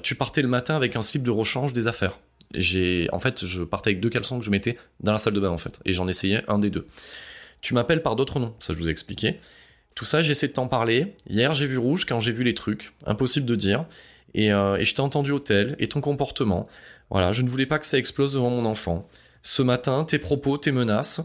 Tu 0.03 0.15
partais 0.15 0.43
le 0.43 0.47
matin 0.47 0.75
avec 0.75 0.95
un 0.95 1.01
slip 1.01 1.23
de 1.23 1.31
rechange 1.31 1.73
des 1.73 1.87
affaires 1.87 2.19
j'ai 2.53 3.07
en 3.11 3.19
fait 3.19 3.45
je 3.45 3.63
partais 3.63 3.89
avec 3.89 3.99
deux 3.99 4.09
caleçons 4.09 4.39
que 4.39 4.45
je 4.45 4.51
mettais 4.51 4.77
dans 4.99 5.11
la 5.11 5.17
salle 5.17 5.33
de 5.33 5.39
bain 5.39 5.49
en 5.49 5.57
fait 5.57 5.79
et 5.85 5.93
j'en 5.93 6.07
essayais 6.07 6.43
un 6.47 6.59
des 6.59 6.69
deux. 6.69 6.87
Tu 7.61 7.73
m'appelles 7.73 8.03
par 8.03 8.15
d'autres 8.15 8.39
noms, 8.39 8.53
ça 8.59 8.73
je 8.73 8.77
vous 8.77 8.87
ai 8.87 8.91
expliqué. 8.91 9.39
Tout 9.95 10.03
ça, 10.03 10.21
j'essaie 10.21 10.49
de 10.49 10.53
t'en 10.53 10.67
parler. 10.67 11.15
Hier, 11.29 11.53
j'ai 11.53 11.65
vu 11.65 11.77
rouge 11.77 12.05
quand 12.05 12.19
j'ai 12.19 12.33
vu 12.33 12.43
les 12.43 12.53
trucs, 12.53 12.93
impossible 13.05 13.45
de 13.45 13.55
dire. 13.55 13.85
Et, 14.33 14.51
euh, 14.51 14.77
je 14.83 14.93
t'ai 14.93 14.99
entendu 14.99 15.31
au 15.31 15.39
tel 15.39 15.77
et 15.79 15.87
ton 15.87 16.01
comportement. 16.01 16.67
Voilà, 17.09 17.31
je 17.31 17.41
ne 17.41 17.49
voulais 17.49 17.65
pas 17.65 17.79
que 17.79 17.85
ça 17.85 17.97
explose 17.97 18.33
devant 18.33 18.49
mon 18.49 18.65
enfant. 18.65 19.07
Ce 19.41 19.61
matin, 19.61 20.03
tes 20.03 20.19
propos, 20.19 20.57
tes 20.57 20.73
menaces. 20.73 21.21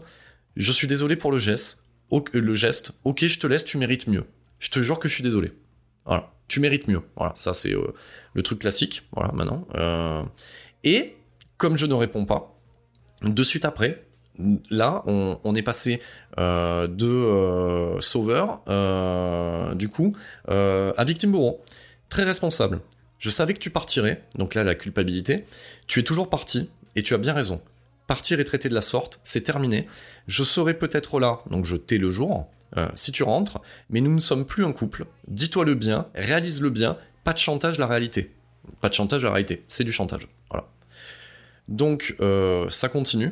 Je 0.55 0.71
suis 0.71 0.87
désolé 0.87 1.17
pour 1.17 1.33
le 1.33 1.37
geste. 1.37 1.85
le 2.31 2.53
geste. 2.53 2.93
Ok, 3.03 3.25
je 3.25 3.39
te 3.39 3.45
laisse, 3.45 3.65
tu 3.65 3.77
mérites 3.77 4.07
mieux. 4.07 4.23
Je 4.59 4.69
te 4.69 4.79
jure 4.79 4.99
que 4.99 5.09
je 5.09 5.15
suis 5.15 5.23
désolé. 5.23 5.51
Voilà, 6.05 6.31
tu 6.47 6.61
mérites 6.61 6.87
mieux. 6.87 7.01
Voilà, 7.17 7.33
ça 7.35 7.53
c'est 7.53 7.73
euh, 7.75 7.93
le 8.33 8.41
truc 8.41 8.59
classique. 8.59 9.03
Voilà, 9.11 9.33
maintenant. 9.33 9.67
Euh, 9.75 10.23
et 10.83 11.15
comme 11.57 11.77
je 11.77 11.85
ne 11.85 11.93
réponds 11.93 12.25
pas, 12.25 12.57
de 13.21 13.43
suite 13.43 13.65
après, 13.65 14.03
là, 14.69 15.03
on, 15.05 15.55
est 15.55 15.61
passé 15.61 16.01
euh, 16.39 16.87
de 16.87 17.07
euh, 17.07 18.01
sauveur, 18.01 18.61
euh, 18.67 19.75
du 19.75 19.89
coup, 19.89 20.15
à 20.47 21.03
victime 21.05 21.31
bourreau. 21.31 21.63
Très 22.09 22.23
responsable. 22.23 22.79
Je 23.19 23.29
savais 23.29 23.53
que 23.53 23.59
tu 23.59 23.69
partirais, 23.69 24.23
donc 24.37 24.55
là, 24.55 24.63
la 24.63 24.75
culpabilité. 24.75 25.45
Tu 25.87 25.99
es 25.99 26.03
toujours 26.03 26.29
parti, 26.29 26.69
et 26.95 27.03
tu 27.03 27.13
as 27.13 27.17
bien 27.17 27.33
raison. 27.33 27.61
Partir 28.07 28.39
et 28.39 28.43
traiter 28.43 28.67
de 28.67 28.73
la 28.73 28.81
sorte, 28.81 29.19
c'est 29.23 29.41
terminé. 29.41 29.87
Je 30.27 30.43
serai 30.43 30.73
peut-être 30.73 31.19
là, 31.19 31.39
donc 31.49 31.65
je 31.65 31.75
t'ai 31.75 31.97
le 31.97 32.09
jour, 32.09 32.47
si 32.95 33.11
tu 33.11 33.23
rentres, 33.23 33.61
mais 33.89 34.01
nous 34.01 34.13
ne 34.13 34.19
sommes 34.19 34.45
plus 34.45 34.65
un 34.65 34.71
couple. 34.71 35.05
Dis-toi 35.27 35.63
le 35.65 35.75
bien, 35.75 36.07
réalise 36.15 36.61
le 36.61 36.69
bien, 36.69 36.97
pas 37.23 37.33
de 37.33 37.37
chantage, 37.37 37.77
la 37.77 37.85
réalité. 37.85 38.33
Pas 38.81 38.89
de 38.89 38.93
chantage, 38.93 39.23
la 39.23 39.31
réalité. 39.31 39.63
C'est 39.67 39.83
du 39.83 39.91
chantage. 39.91 40.27
Donc, 41.71 42.15
ça 42.69 42.89
continue. 42.89 43.31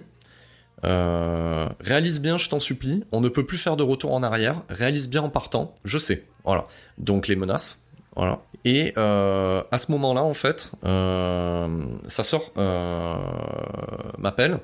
Euh, 0.86 1.68
réalise 1.82 2.22
bien, 2.22 2.38
je 2.38 2.50
t'en 2.50 2.60
supplie. 2.60 3.04
On 3.12 3.22
ne 3.22 3.30
peut 3.30 3.46
plus 3.46 3.58
faire 3.58 3.78
de 3.78 3.84
retour 3.84 4.14
en 4.14 4.24
arrière. 4.24 4.64
Réalise 4.70 5.10
bien 5.10 5.22
en 5.22 5.30
partant. 5.30 5.76
Je 5.84 5.98
sais. 5.98 6.26
Voilà. 6.46 6.68
Donc 6.98 7.28
les 7.28 7.36
menaces. 7.36 7.84
Voilà. 8.16 8.42
Et 8.66 8.94
euh, 8.98 9.64
à 9.72 9.78
ce 9.78 9.92
moment-là, 9.92 10.24
en 10.24 10.34
fait, 10.34 10.72
euh, 10.86 11.86
sa 12.08 12.24
sœur 12.24 12.52
m'appelle 14.18 14.60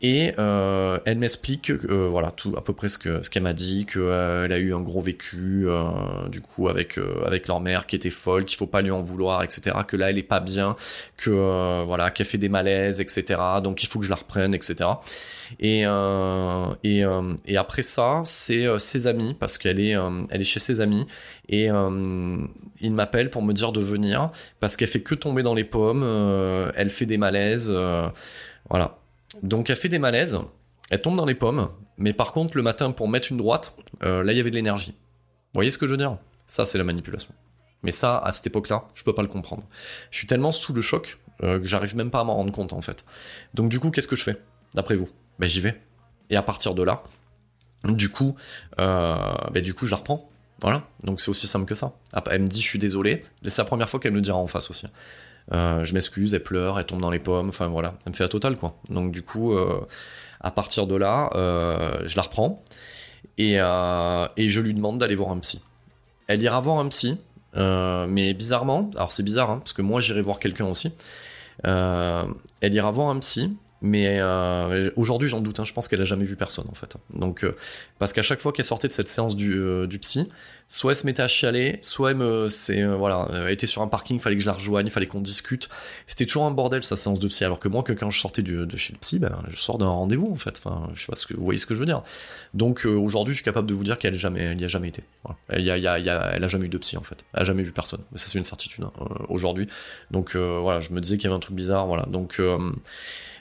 et 0.00 0.32
euh, 0.38 1.00
elle 1.06 1.18
m'explique, 1.18 1.70
euh, 1.70 2.06
voilà, 2.08 2.30
tout 2.30 2.54
à 2.56 2.62
peu 2.62 2.72
près 2.72 2.88
ce 2.88 2.98
qu'elle 2.98 3.42
m'a 3.42 3.52
dit, 3.52 3.84
qu'elle 3.84 4.02
euh, 4.02 4.48
a 4.48 4.58
eu 4.58 4.72
un 4.72 4.80
gros 4.80 5.00
vécu, 5.00 5.64
euh, 5.66 6.28
du 6.28 6.40
coup, 6.40 6.68
avec, 6.68 7.00
avec 7.26 7.48
leur 7.48 7.60
mère 7.60 7.86
qui 7.86 7.96
était 7.96 8.10
folle, 8.10 8.44
qu'il 8.44 8.56
faut 8.56 8.68
pas 8.68 8.80
lui 8.80 8.92
en 8.92 9.02
vouloir, 9.02 9.42
etc. 9.42 9.76
Que 9.88 9.96
là, 9.96 10.10
elle 10.10 10.18
est 10.18 10.22
pas 10.22 10.38
bien, 10.38 10.76
que 11.16 11.84
voilà, 11.84 12.10
qu'elle 12.12 12.26
fait 12.26 12.38
des 12.38 12.48
malaises, 12.48 13.00
etc. 13.00 13.40
Donc 13.62 13.82
il 13.82 13.86
faut 13.86 13.98
que 13.98 14.04
je 14.04 14.10
la 14.10 14.16
reprenne, 14.16 14.54
etc. 14.54 14.88
Et, 15.58 15.82
et, 16.84 17.04
et 17.46 17.56
après 17.56 17.82
ça, 17.82 18.22
c'est 18.24 18.66
ses 18.78 19.08
amis, 19.08 19.34
parce 19.34 19.58
qu'elle 19.58 19.80
est, 19.80 19.96
elle 20.30 20.40
est 20.40 20.44
chez 20.44 20.60
ses 20.60 20.80
amis, 20.80 21.08
et 21.48 21.66
il 22.80 22.94
m'appelle 22.94 23.30
pour 23.30 23.42
me 23.42 23.52
dire 23.52 23.72
de 23.72 23.80
venir, 23.80 24.30
parce 24.60 24.76
qu'elle 24.76 24.88
fait 24.88 25.02
que 25.02 25.16
tomber 25.16 25.42
dans 25.42 25.54
les 25.54 25.64
pommes, 25.64 26.04
elle 26.76 26.90
fait 26.90 27.06
des 27.06 27.18
malaises, 27.18 27.72
voilà. 28.70 28.98
Donc 29.42 29.70
elle 29.70 29.76
fait 29.76 29.88
des 29.88 29.98
malaises, 29.98 30.38
elle 30.90 31.00
tombe 31.00 31.16
dans 31.16 31.26
les 31.26 31.34
pommes, 31.34 31.68
mais 31.96 32.12
par 32.12 32.32
contre 32.32 32.56
le 32.56 32.62
matin 32.62 32.90
pour 32.92 33.08
mettre 33.08 33.30
une 33.30 33.38
droite, 33.38 33.76
euh, 34.02 34.22
là 34.22 34.32
il 34.32 34.36
y 34.36 34.40
avait 34.40 34.50
de 34.50 34.56
l'énergie. 34.56 34.92
Vous 34.92 35.54
voyez 35.54 35.70
ce 35.70 35.78
que 35.78 35.86
je 35.86 35.92
veux 35.92 35.96
dire? 35.96 36.16
Ça 36.46 36.66
c'est 36.66 36.78
la 36.78 36.84
manipulation. 36.84 37.34
Mais 37.82 37.92
ça, 37.92 38.18
à 38.18 38.32
cette 38.32 38.46
époque-là, 38.48 38.88
je 38.94 39.04
peux 39.04 39.14
pas 39.14 39.22
le 39.22 39.28
comprendre. 39.28 39.62
Je 40.10 40.18
suis 40.18 40.26
tellement 40.26 40.50
sous 40.50 40.72
le 40.72 40.80
choc 40.80 41.18
euh, 41.44 41.60
que 41.60 41.64
j'arrive 41.64 41.96
même 41.96 42.10
pas 42.10 42.20
à 42.20 42.24
m'en 42.24 42.34
rendre 42.34 42.52
compte 42.52 42.72
en 42.72 42.80
fait. 42.80 43.04
Donc 43.54 43.68
du 43.68 43.78
coup, 43.78 43.90
qu'est-ce 43.90 44.08
que 44.08 44.16
je 44.16 44.24
fais 44.24 44.36
D'après 44.74 44.96
vous? 44.96 45.08
Ben 45.38 45.48
j'y 45.48 45.60
vais. 45.60 45.80
Et 46.30 46.36
à 46.36 46.42
partir 46.42 46.74
de 46.74 46.82
là, 46.82 47.02
du 47.84 48.08
coup, 48.08 48.34
euh, 48.80 49.16
ben, 49.52 49.62
du 49.62 49.74
coup 49.74 49.86
je 49.86 49.92
la 49.92 49.98
reprends. 49.98 50.28
Voilà. 50.62 50.88
Donc 51.04 51.20
c'est 51.20 51.30
aussi 51.30 51.46
simple 51.46 51.66
que 51.66 51.76
ça. 51.76 51.94
Elle 52.30 52.42
me 52.42 52.48
dit 52.48 52.60
je 52.60 52.66
suis 52.66 52.78
désolé. 52.78 53.24
C'est 53.44 53.62
la 53.62 53.66
première 53.66 53.88
fois 53.88 54.00
qu'elle 54.00 54.12
me 54.12 54.16
le 54.16 54.22
dira 54.22 54.38
en 54.38 54.48
face 54.48 54.70
aussi. 54.70 54.86
Euh, 55.52 55.84
je 55.84 55.94
m'excuse, 55.94 56.34
elle 56.34 56.42
pleure, 56.42 56.78
elle 56.78 56.84
tombe 56.84 57.00
dans 57.00 57.10
les 57.10 57.18
pommes, 57.18 57.48
enfin 57.48 57.68
voilà, 57.68 57.94
elle 58.04 58.12
me 58.12 58.16
fait 58.16 58.24
la 58.24 58.28
totale 58.28 58.56
quoi. 58.56 58.76
Donc 58.90 59.12
du 59.12 59.22
coup, 59.22 59.54
euh, 59.54 59.80
à 60.40 60.50
partir 60.50 60.86
de 60.86 60.94
là, 60.94 61.30
euh, 61.34 62.06
je 62.06 62.16
la 62.16 62.22
reprends 62.22 62.62
et, 63.38 63.54
je 63.54 64.60
lui 64.60 64.74
demande 64.74 64.98
d'aller 64.98 65.14
voir 65.14 65.30
un 65.30 65.38
psy. 65.38 65.62
Elle 66.26 66.42
ira 66.42 66.60
voir 66.60 66.78
un 66.78 66.88
psy, 66.88 67.16
mais 67.54 68.34
bizarrement, 68.34 68.90
alors 68.96 69.12
c'est 69.12 69.22
bizarre 69.22 69.50
hein, 69.50 69.58
parce 69.58 69.72
que 69.72 69.82
moi 69.82 70.00
j'irai 70.00 70.20
voir 70.20 70.38
quelqu'un 70.38 70.66
aussi. 70.66 70.92
elle 71.64 72.74
ira 72.74 72.90
voir 72.90 73.08
un 73.08 73.18
psy, 73.18 73.56
mais 73.80 74.18
euh, 74.20 74.90
aujourd'hui, 74.96 75.28
j'en 75.28 75.40
doute. 75.40 75.60
Hein, 75.60 75.64
je 75.64 75.72
pense 75.72 75.86
qu'elle 75.86 76.00
a 76.00 76.04
jamais 76.04 76.24
vu 76.24 76.34
personne 76.34 76.66
en 76.68 76.74
fait. 76.74 76.96
Donc, 77.14 77.44
euh, 77.44 77.54
parce 77.98 78.12
qu'à 78.12 78.22
chaque 78.22 78.40
fois 78.40 78.52
qu'elle 78.52 78.64
sortait 78.64 78.88
de 78.88 78.92
cette 78.92 79.08
séance 79.08 79.36
du, 79.36 79.54
euh, 79.54 79.86
psy, 80.00 80.28
soit 80.68 80.92
elle 80.92 80.96
se 80.96 81.06
mettait 81.06 81.22
à 81.22 81.28
chialer, 81.28 81.78
soit 81.82 82.10
elle 82.10 83.50
était 83.50 83.66
sur 83.66 83.82
un 83.82 83.86
parking, 83.86 84.18
fallait 84.18 84.36
que 84.36 84.42
je 84.42 84.46
la 84.46 84.52
rejoigne, 84.52 84.88
fallait 84.88 85.06
qu'on 85.06 85.20
discute. 85.20 85.68
C'était 86.08 86.26
toujours 86.26 86.44
un 86.44 86.50
bordel 86.50 86.82
sa 86.82 86.96
séance 86.96 87.20
de 87.20 87.28
psy. 87.28 87.44
Alors 87.44 87.60
que 87.60 87.68
moi, 87.68 87.84
quand 87.84 88.10
je 88.10 88.18
sortais 88.18 88.42
de 88.42 88.76
chez 88.76 88.92
le 88.92 88.98
psy, 88.98 89.20
ben, 89.20 89.42
je 89.48 89.56
sors 89.56 89.78
d'un 89.78 89.86
rendez-vous 89.86 90.30
en 90.32 90.36
fait. 90.36 90.60
Enfin, 90.62 90.88
je 90.94 91.00
sais 91.00 91.06
pas 91.06 91.16
ce 91.16 91.26
que 91.26 91.34
vous 91.34 91.44
voyez 91.44 91.58
ce 91.58 91.66
que 91.66 91.74
je 91.74 91.78
veux 91.78 91.86
dire. 91.86 92.02
Donc 92.54 92.84
aujourd'hui, 92.84 93.32
je 93.32 93.38
suis 93.38 93.44
capable 93.44 93.68
de 93.68 93.74
vous 93.74 93.84
dire 93.84 93.98
qu'elle 93.98 94.14
jamais, 94.14 94.40
elle 94.40 94.60
y 94.60 94.64
a 94.64 94.68
jamais 94.68 94.88
été. 94.88 95.04
Elle, 95.48 95.66
y 95.66 96.48
jamais 96.48 96.66
eu 96.66 96.68
de 96.68 96.78
psy 96.78 96.96
en 96.96 97.02
fait. 97.02 97.24
Elle 97.32 97.42
a 97.42 97.44
jamais 97.44 97.62
vu 97.62 97.72
personne. 97.72 98.00
Mais 98.10 98.18
ça 98.18 98.26
c'est 98.28 98.38
une 98.38 98.44
certitude 98.44 98.84
hein, 98.84 98.92
aujourd'hui. 99.28 99.68
Donc 100.10 100.34
voilà, 100.34 100.80
je 100.80 100.92
me 100.92 101.00
disais 101.00 101.16
qu'il 101.16 101.24
y 101.24 101.26
avait 101.28 101.36
un 101.36 101.40
truc 101.40 101.54
bizarre. 101.54 101.86
Voilà. 101.86 102.06
Donc 102.06 102.40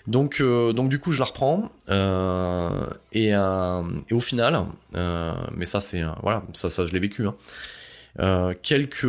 donc, 0.08 0.40
euh, 0.40 0.72
donc 0.72 0.88
du 0.90 1.00
coup, 1.00 1.12
je 1.12 1.20
la 1.20 1.26
reprends 1.26 1.70
euh, 1.90 2.70
et, 3.12 3.36
euh, 3.36 3.84
et, 4.10 4.14
au 4.14 4.22
final, 4.22 4.66
mais 4.94 5.66
ça 5.66 5.82
c'est 5.82 6.02
voilà, 6.24 6.44
ça, 6.54 6.70
ça 6.70 6.86
je 6.86 6.94
l'ai 6.94 7.00
vécu. 7.00 7.28
Hein. 7.28 8.54
quelques 8.64 9.02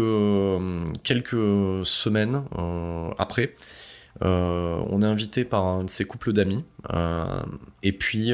semaines 1.85 2.43
après, 3.19 3.55
on 4.21 5.03
est 5.03 5.07
invité 5.07 5.45
par 5.45 5.65
un 5.65 5.85
de 5.85 5.91
ses 5.91 6.05
couples 6.05 6.33
d'amis 6.33 6.65
et 7.85 7.93
puis 7.93 8.33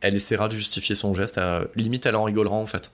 elle 0.00 0.14
essaiera 0.14 0.48
de 0.48 0.54
justifier 0.54 0.94
son 0.94 1.12
geste. 1.12 1.38
limite, 1.76 2.06
elle 2.06 2.16
en 2.16 2.24
rigolera 2.24 2.56
en 2.56 2.66
fait 2.66 2.92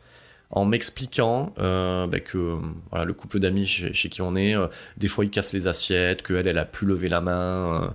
en 0.50 0.64
m'expliquant 0.64 1.52
bah, 1.56 2.20
que 2.20 2.58
voilà, 2.90 3.04
le 3.04 3.14
couple 3.14 3.38
d'amis 3.38 3.66
chez, 3.66 4.08
qui 4.08 4.22
on 4.22 4.34
est, 4.34 4.56
des 4.96 5.06
fois 5.06 5.24
il 5.24 5.30
casse 5.30 5.52
les 5.52 5.68
assiettes, 5.68 6.22
qu'elle 6.24 6.48
elle 6.48 6.58
a 6.58 6.64
pu 6.64 6.84
lever 6.84 7.08
la 7.08 7.20
main, 7.20 7.94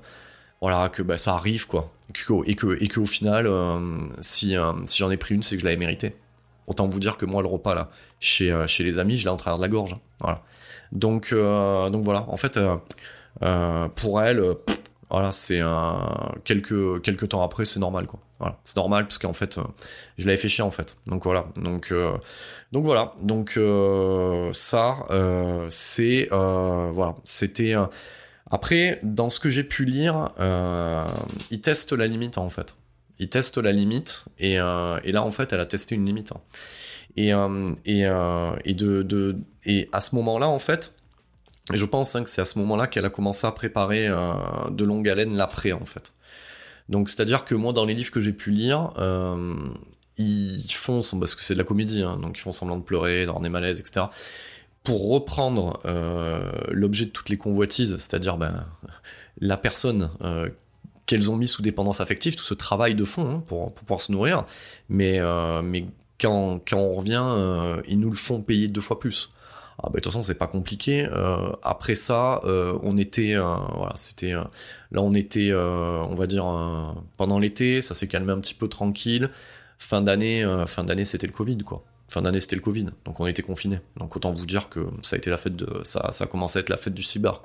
voilà, 0.62 0.89
que 0.89 1.01
bah, 1.01 1.18
ça 1.18 1.36
arrive, 1.36 1.68
quoi. 1.68 1.91
Et 2.45 2.55
que, 2.55 2.82
et 2.82 2.88
que, 2.88 3.05
final, 3.05 3.45
euh, 3.47 3.99
si, 4.20 4.57
euh, 4.57 4.74
si 4.86 4.97
j'en 4.97 5.12
ai 5.12 5.18
pris 5.18 5.36
une, 5.36 5.43
c'est 5.43 5.55
que 5.55 5.62
je 5.62 5.66
l'avais 5.66 5.78
mérité. 5.78 6.16
Autant 6.68 6.88
vous 6.88 6.99
dire 6.99 7.18
que 7.18 7.26
moi, 7.26 7.41
le 7.41 7.47
repas, 7.47 7.76
là, 7.76 7.89
chez, 8.20 8.51
euh, 8.51 8.68
chez 8.68 8.84
les 8.84 8.97
amis, 8.97 9.16
je 9.16 9.24
l'ai 9.24 9.30
en 9.30 9.38
travers 9.38 9.57
de 9.57 9.62
la 9.62 9.70
gorge. 9.70 9.93
Hein. 9.93 9.99
Voilà. 10.20 10.41
Donc, 10.91 11.34
donc 11.34 12.03
voilà, 12.03 12.26
en 12.30 12.38
fait, 12.38 12.60
pour 13.95 14.22
elle, 14.22 14.43
voilà, 15.12 15.32
c'est 15.32 15.62
quelques, 16.43 17.01
quelques 17.03 17.30
temps 17.30 17.43
après, 17.43 17.66
c'est 17.66 17.80
normal, 17.80 18.07
quoi. 18.07 18.20
Voilà, 18.39 18.57
c'est 18.64 18.78
normal 18.78 19.03
parce 19.03 19.20
qu'en 19.20 19.34
fait, 19.34 19.60
je 20.18 20.26
l'avais 20.26 20.38
fait 20.38 20.47
chier 20.47 20.64
en 20.64 20.72
fait. 20.72 20.97
Donc 21.05 21.26
voilà, 21.26 21.45
donc 21.57 21.93
donc 22.72 22.86
voilà, 22.86 23.14
donc 23.22 23.60
ça, 24.53 24.97
c'est 25.70 26.28
voilà, 26.32 27.16
c'était 27.24 27.76
après, 28.51 28.99
dans 29.03 29.29
ce 29.29 29.39
que 29.39 29.49
j'ai 29.49 29.63
pu 29.63 29.85
lire, 29.85 30.29
euh, 30.39 31.05
il 31.51 31.61
teste 31.61 31.93
la 31.93 32.07
limite 32.07 32.37
en 32.37 32.49
fait. 32.49 32.75
Il 33.19 33.29
teste 33.29 33.57
la 33.57 33.71
limite 33.71 34.25
et, 34.39 34.59
euh, 34.59 34.99
et 35.03 35.11
là 35.11 35.23
en 35.23 35.31
fait 35.31 35.53
elle 35.53 35.59
a 35.59 35.65
testé 35.65 35.95
une 35.95 36.05
limite. 36.05 36.31
Et, 37.15 37.33
euh, 37.33 37.65
euh, 37.87 39.33
à 39.91 40.01
ce 40.01 40.15
moment-là 40.15 40.47
en 40.47 40.59
fait, 40.59 40.95
je 41.73 41.85
pense 41.85 42.15
hein, 42.15 42.23
que 42.23 42.29
c'est 42.29 42.41
à 42.41 42.45
ce 42.45 42.57
moment-là 42.59 42.87
qu'elle 42.87 43.05
a 43.05 43.09
commencé 43.09 43.45
à 43.45 43.51
préparer 43.51 44.07
de 44.07 44.83
longue 44.83 45.07
haleine 45.07 45.35
l'après 45.35 45.73
en 45.73 45.85
fait. 45.85 46.13
Donc 46.87 47.09
c'est-à-dire 47.09 47.45
que 47.45 47.53
moi 47.53 47.73
dans 47.73 47.85
les 47.85 47.93
livres 47.93 48.11
que 48.11 48.21
j'ai 48.21 48.33
pu 48.33 48.51
lire, 48.51 48.93
ils 50.17 50.71
font, 50.71 51.01
parce 51.19 51.35
que 51.35 51.43
c'est 51.43 51.53
de 51.53 51.59
la 51.59 51.65
comédie, 51.65 52.01
hein, 52.01 52.17
donc 52.17 52.37
ils 52.37 52.41
font 52.41 52.51
semblant 52.51 52.77
de 52.77 52.83
pleurer, 52.83 53.25
d'avoir 53.25 53.41
des 53.41 53.49
malaises, 53.49 53.79
etc 53.79 54.07
pour 54.84 55.09
reprendre 55.09 55.80
euh, 55.86 56.51
l'objet 56.69 57.05
de 57.05 57.11
toutes 57.11 57.30
les 57.30 57.38
convoitises, 57.38 57.91
c'est-à-dire 57.97 58.38
ben, 58.38 58.65
la 59.39 59.57
personne 59.57 60.09
euh, 60.21 60.49
qu'elles 61.05 61.30
ont 61.30 61.36
mis 61.36 61.47
sous 61.47 61.61
dépendance 61.61 62.01
affective, 62.01 62.36
tout 62.36 62.43
ce 62.43 62.53
travail 62.53 62.95
de 62.95 63.03
fond 63.03 63.30
hein, 63.30 63.43
pour, 63.47 63.73
pouvoir 63.73 64.01
se 64.01 64.11
nourrir, 64.11 64.45
mais, 64.88 65.19
euh, 65.19 65.61
mais 65.61 65.86
quand, 66.19 66.59
quand, 66.67 66.77
on 66.77 66.93
revient, 66.95 67.82
ils 67.88 67.99
nous 67.99 68.09
le 68.09 68.15
font 68.15 68.41
payer 68.41 68.67
deux 68.67 68.82
fois 68.82 68.99
plus. 68.99 69.30
Ah, 69.82 69.84
ben, 69.84 69.91
de 69.91 69.99
toute 69.99 70.05
façon, 70.05 70.23
c'est 70.23 70.36
pas 70.36 70.47
compliqué. 70.47 71.07
après 71.63 71.95
ça, 71.95 72.41
on 72.43 72.97
était, 72.97 73.36
voilà, 73.36 73.93
c'était, 73.95 74.32
là, 74.34 74.49
on 74.95 75.13
était, 75.13 75.53
on 75.53 76.15
va 76.15 76.27
dire, 76.27 76.45
pendant 77.15 77.39
l'été, 77.39 77.82
ça 77.82 77.95
s'est 77.95 78.07
calmé 78.07 78.34
un 78.34 78.39
petit 78.39 78.53
peu 78.53 78.67
tranquille. 78.67 79.30
Fin 79.77 80.01
d'année, 80.01 80.45
fin 80.67 80.84
d'année, 80.84 81.05
c'était 81.05 81.27
le 81.27 81.32
Covid, 81.32 81.59
quoi 81.59 81.86
fin 82.10 82.22
d'année 82.22 82.39
c'était 82.39 82.55
le 82.55 82.62
Covid, 82.62 82.88
donc 83.05 83.20
on 83.20 83.28
était 83.28 83.41
confinés. 83.41 83.80
Donc 83.97 84.16
autant 84.16 84.34
vous 84.34 84.45
dire 84.45 84.70
que 84.70 84.82
ça 85.03 85.16
a 85.16 85.18
été 85.18 85.30
la 85.30 85.38
fête 85.38 85.55
de, 85.55 85.82
ça, 85.84 86.10
ça 86.12 86.26
a 86.26 86.28
commencé 86.28 86.60
à 86.60 86.62
être 86.62 86.70
la 86.70 86.78
fête 86.78 86.93
du 86.93 87.03
cyber. 87.03 87.41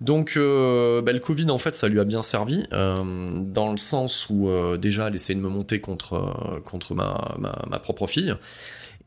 Donc 0.00 0.34
euh, 0.36 1.00
bah, 1.02 1.12
le 1.12 1.20
Covid 1.20 1.50
en 1.50 1.58
fait 1.58 1.74
ça 1.74 1.88
lui 1.88 2.00
a 2.00 2.04
bien 2.04 2.22
servi 2.22 2.64
euh, 2.72 3.32
dans 3.36 3.70
le 3.70 3.78
sens 3.78 4.26
où 4.28 4.48
euh, 4.48 4.76
déjà 4.76 5.08
elle 5.08 5.14
essayait 5.14 5.38
de 5.38 5.44
me 5.44 5.48
monter 5.48 5.80
contre 5.80 6.94
ma, 6.94 7.78
propre 7.78 8.06
fille 8.06 8.34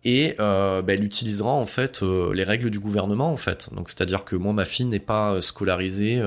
et 0.05 0.36
bah, 0.38 0.84
elle 0.88 1.03
utilisera 1.03 1.51
en 1.51 1.65
fait 1.65 2.01
les 2.01 2.43
règles 2.43 2.70
du 2.70 2.80
gouvernement 2.80 3.32
en 3.32 3.38
fait. 3.38 3.70
Donc 3.74 3.89
c'est-à-dire 3.89 4.24
que 4.24 4.36
moi 4.36 4.53
ma 4.53 4.63
fille 4.63 4.86
n'est 4.86 4.99
pas 4.99 5.41
scolarisée 5.41 6.22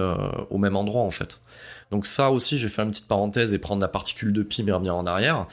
au 0.51 0.59
même 0.59 0.77
endroit 0.77 1.03
en 1.03 1.11
fait. 1.11 1.41
Donc 1.91 2.07
ça 2.07 2.31
aussi, 2.31 2.59
je 2.59 2.67
vais 2.67 2.73
faire 2.73 2.85
une 2.85 2.91
petite 2.91 3.09
parenthèse 3.09 3.53
et 3.53 3.59
prendre 3.59 3.81
la 3.81 3.89
particule 3.89 4.33
de 4.33 4.43
pi 4.43 4.63
mais 4.63 4.73
revenir 4.73 4.95
en 4.95 5.07
arrière. 5.07 5.47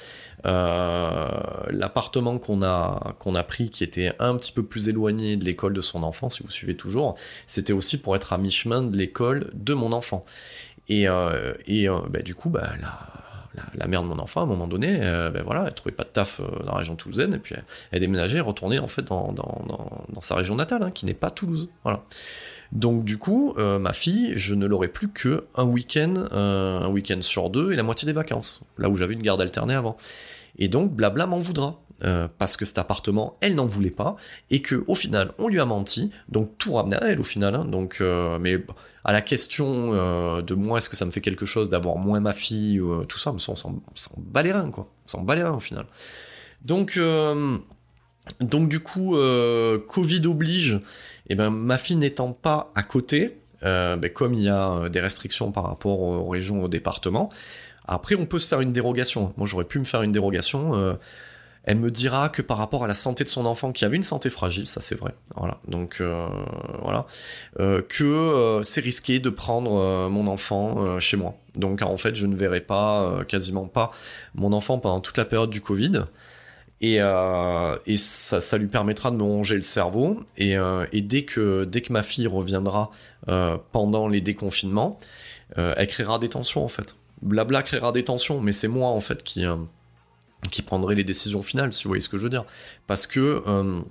Euh, 0.45 1.29
l'appartement 1.71 2.37
qu'on 2.37 2.61
a, 2.61 3.43
pris, 3.47 3.69
qui 3.69 3.83
était 3.83 4.13
un 4.19 4.35
petit 4.37 4.51
peu 4.51 4.63
plus 4.63 4.87
éloigné 4.87 5.35
de 5.35 5.43
l'école 5.43 5.73
de 5.73 5.81
son 5.81 6.03
enfant, 6.03 6.29
si 6.29 6.43
vous 6.43 6.51
suivez 6.51 6.77
toujours, 6.77 7.15
c'était 7.47 7.73
aussi 7.73 7.99
pour 7.99 8.15
être 8.15 8.33
à 8.33 8.37
mi-chemin 8.37 8.83
de 8.83 8.95
l'école 8.95 9.49
de 9.53 9.73
mon 9.73 9.91
enfant. 9.91 10.25
Et, 10.89 11.07
euh, 11.07 11.53
et 11.65 11.89
euh, 11.89 11.97
bah, 12.09 12.21
du 12.21 12.35
coup, 12.35 12.49
bah, 12.49 12.69
la, 13.73 13.87
mère 13.87 14.03
de 14.03 14.07
mon 14.07 14.19
enfant, 14.19 14.41
à 14.41 14.43
un 14.43 14.47
moment 14.47 14.67
donné, 14.67 14.97
ben 14.99 15.41
voilà, 15.43 15.65
elle 15.65 15.73
trouvait 15.73 15.95
pas 15.95 16.03
de 16.03 16.09
taf 16.09 16.39
dans 16.63 16.73
la 16.73 16.77
région 16.77 16.95
toulousaine, 16.95 17.33
et 17.33 17.39
puis 17.39 17.55
elle, 17.91 17.99
déménageait, 17.99 18.39
retournait 18.39 18.77
en 18.77 18.87
fait 18.87 19.01
dans, 19.01 19.33
sa 20.21 20.35
région 20.35 20.55
natale, 20.55 20.83
hein, 20.83 20.91
qui 20.91 21.07
n'est 21.07 21.15
pas 21.15 21.31
Toulouse. 21.31 21.67
Voilà. 21.83 22.03
Donc 22.71 23.03
du 23.03 23.17
coup, 23.17 23.55
ma 23.57 23.93
fille, 23.93 24.33
je 24.35 24.53
ne 24.55 24.65
l'aurais 24.65 24.89
plus 24.89 25.07
que 25.07 25.45
un 25.55 25.63
week-end, 25.63 26.13
un 26.31 26.89
week-end 26.89 27.21
sur 27.21 27.49
deux 27.49 27.71
et 27.71 27.75
la 27.75 27.83
moitié 27.83 28.05
des 28.05 28.13
vacances, 28.13 28.61
là 28.77 28.89
où 28.89 28.97
j'avais 28.97 29.13
une 29.13 29.21
garde 29.21 29.41
alternée 29.41 29.73
avant. 29.73 29.97
Et 30.57 30.67
donc 30.67 30.91
Blabla 30.91 31.27
m'en 31.27 31.39
voudra. 31.39 31.79
Euh, 32.03 32.27
parce 32.37 32.57
que 32.57 32.65
cet 32.65 32.77
appartement, 32.77 33.37
elle 33.41 33.55
n'en 33.55 33.65
voulait 33.65 33.89
pas, 33.89 34.17
et 34.51 34.61
que 34.61 34.83
au 34.85 34.93
final, 34.93 35.31
on 35.39 35.47
lui 35.47 35.59
a 35.59 35.65
menti, 35.65 36.11
donc 36.29 36.55
tout 36.59 36.73
ramenait 36.73 37.03
à 37.03 37.07
elle 37.07 37.19
au 37.19 37.23
final. 37.23 37.55
Hein. 37.55 37.65
donc, 37.65 37.97
euh, 38.01 38.37
mais 38.37 38.63
à 39.03 39.11
la 39.11 39.21
question 39.21 39.93
euh, 39.95 40.43
de 40.43 40.53
moi, 40.53 40.77
est-ce 40.77 40.89
que 40.89 40.95
ça 40.95 41.05
me 41.05 41.11
fait 41.11 41.21
quelque 41.21 41.47
chose 41.47 41.69
d'avoir 41.69 41.95
moins 41.95 42.19
ma 42.19 42.33
fille, 42.33 42.79
tout 43.09 43.17
ça, 43.17 43.33
on 43.33 43.39
s'en 43.39 43.81
bat 44.19 44.43
les 44.43 44.51
reins, 44.51 44.69
quoi. 44.69 44.87
S'en 45.05 45.23
bat 45.23 45.33
les 45.33 45.41
au 45.41 45.59
final. 45.59 45.87
Donc, 46.61 46.99
donc 48.41 48.69
du 48.69 48.79
coup, 48.79 49.15
Covid 49.87 50.21
oblige, 50.27 50.79
et 51.29 51.33
eh 51.33 51.35
ben 51.35 51.49
ma 51.49 51.77
fille 51.77 51.97
n'étant 51.97 52.31
pas 52.31 52.71
à 52.75 52.83
côté, 52.83 53.37
ben, 53.61 53.99
comme 54.13 54.33
il 54.33 54.43
y 54.43 54.49
a 54.49 54.87
des 54.87 55.01
restrictions 55.01 55.51
par 55.51 55.65
rapport 55.65 55.99
aux 55.99 56.29
régions, 56.29 56.63
au 56.63 56.67
département, 56.67 57.29
après, 57.85 58.15
on 58.15 58.25
peut 58.25 58.39
se 58.39 58.47
faire 58.47 58.61
une 58.61 58.71
dérogation. 58.71 59.33
Moi, 59.37 59.47
j'aurais 59.47 59.65
pu 59.65 59.79
me 59.79 59.83
faire 59.83 60.01
une 60.03 60.11
dérogation 60.11 60.97
elle 61.67 61.77
me 61.77 61.91
dira 61.91 62.29
que 62.29 62.41
par 62.41 62.57
rapport 62.57 62.85
à 62.85 62.87
la 62.87 62.93
santé 62.93 63.25
de 63.25 63.29
son 63.29 63.45
enfant, 63.45 63.73
qui 63.73 63.83
avait 63.83 63.97
une 63.97 64.03
santé 64.03 64.29
fragile, 64.29 64.67
ça 64.67 64.79
c'est 64.79 64.95
vrai, 64.95 65.13
voilà, 65.35 65.59
donc 65.67 65.97
euh, 65.99 66.25
voilà, 66.81 67.05
euh, 67.59 67.81
que 67.81 68.05
euh, 68.05 68.63
c'est 68.63 68.79
risqué 68.79 69.19
de 69.19 69.29
prendre 69.29 70.07
mon 70.09 70.27
enfant 70.27 70.97
chez 70.99 71.17
moi. 71.17 71.35
Donc 71.55 71.81
en 71.81 71.97
fait, 71.97 72.15
je 72.15 72.25
ne 72.25 72.37
verrai 72.37 72.61
pas, 72.61 73.19
quasiment 73.27 73.65
pas, 73.65 73.91
mon 74.33 74.53
enfant 74.53 74.79
pendant 74.79 75.01
toute 75.01 75.17
la 75.17 75.25
période 75.25 75.49
du 75.49 75.59
Covid. 75.59 76.03
Et, 76.81 76.97
et 76.97 77.97
ça, 77.97 78.57
lui 78.57 78.67
permettra 78.67 79.09
de 79.09 79.15
me 79.15 79.23
ronger 79.23 79.55
le 79.55 79.63
cerveau. 79.63 80.19
Et, 80.37 80.55
et, 80.91 81.01
dès, 81.01 81.23
que, 81.23 81.67
ma 81.89 82.03
fille 82.03 82.27
reviendra 82.27 82.91
pendant 83.71 84.07
les 84.07 84.21
déconfinements, 84.21 84.99
elle 85.55 85.87
créera 85.87 86.19
des 86.19 86.29
tensions 86.29 86.63
en 86.63 86.67
fait. 86.67 86.95
Blabla 87.23 87.63
créera 87.63 87.91
des 87.91 88.03
tensions, 88.03 88.41
mais 88.41 88.51
c'est 88.51 88.67
moi 88.67 88.89
en 88.89 88.99
fait 88.99 89.23
qui, 89.23 89.43
qui 90.51 90.61
prendrait 90.61 90.95
les 90.95 91.03
décisions 91.03 91.41
finales, 91.41 91.73
si 91.73 91.83
vous 91.83 91.89
voyez 91.89 92.01
ce 92.01 92.09
que 92.09 92.17
je 92.17 92.23
veux 92.23 92.29
dire. 92.29 92.45
Parce 92.85 93.07
que 93.07 93.43
euh, 93.47 93.81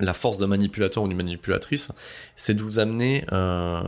la 0.00 0.14
force 0.14 0.38
d'un 0.38 0.46
manipulateur 0.46 1.04
ou 1.04 1.08
d'une 1.08 1.16
manipulatrice, 1.16 1.92
c'est 2.34 2.54
de 2.54 2.62
vous 2.62 2.78
amener 2.78 3.24
euh, 3.32 3.82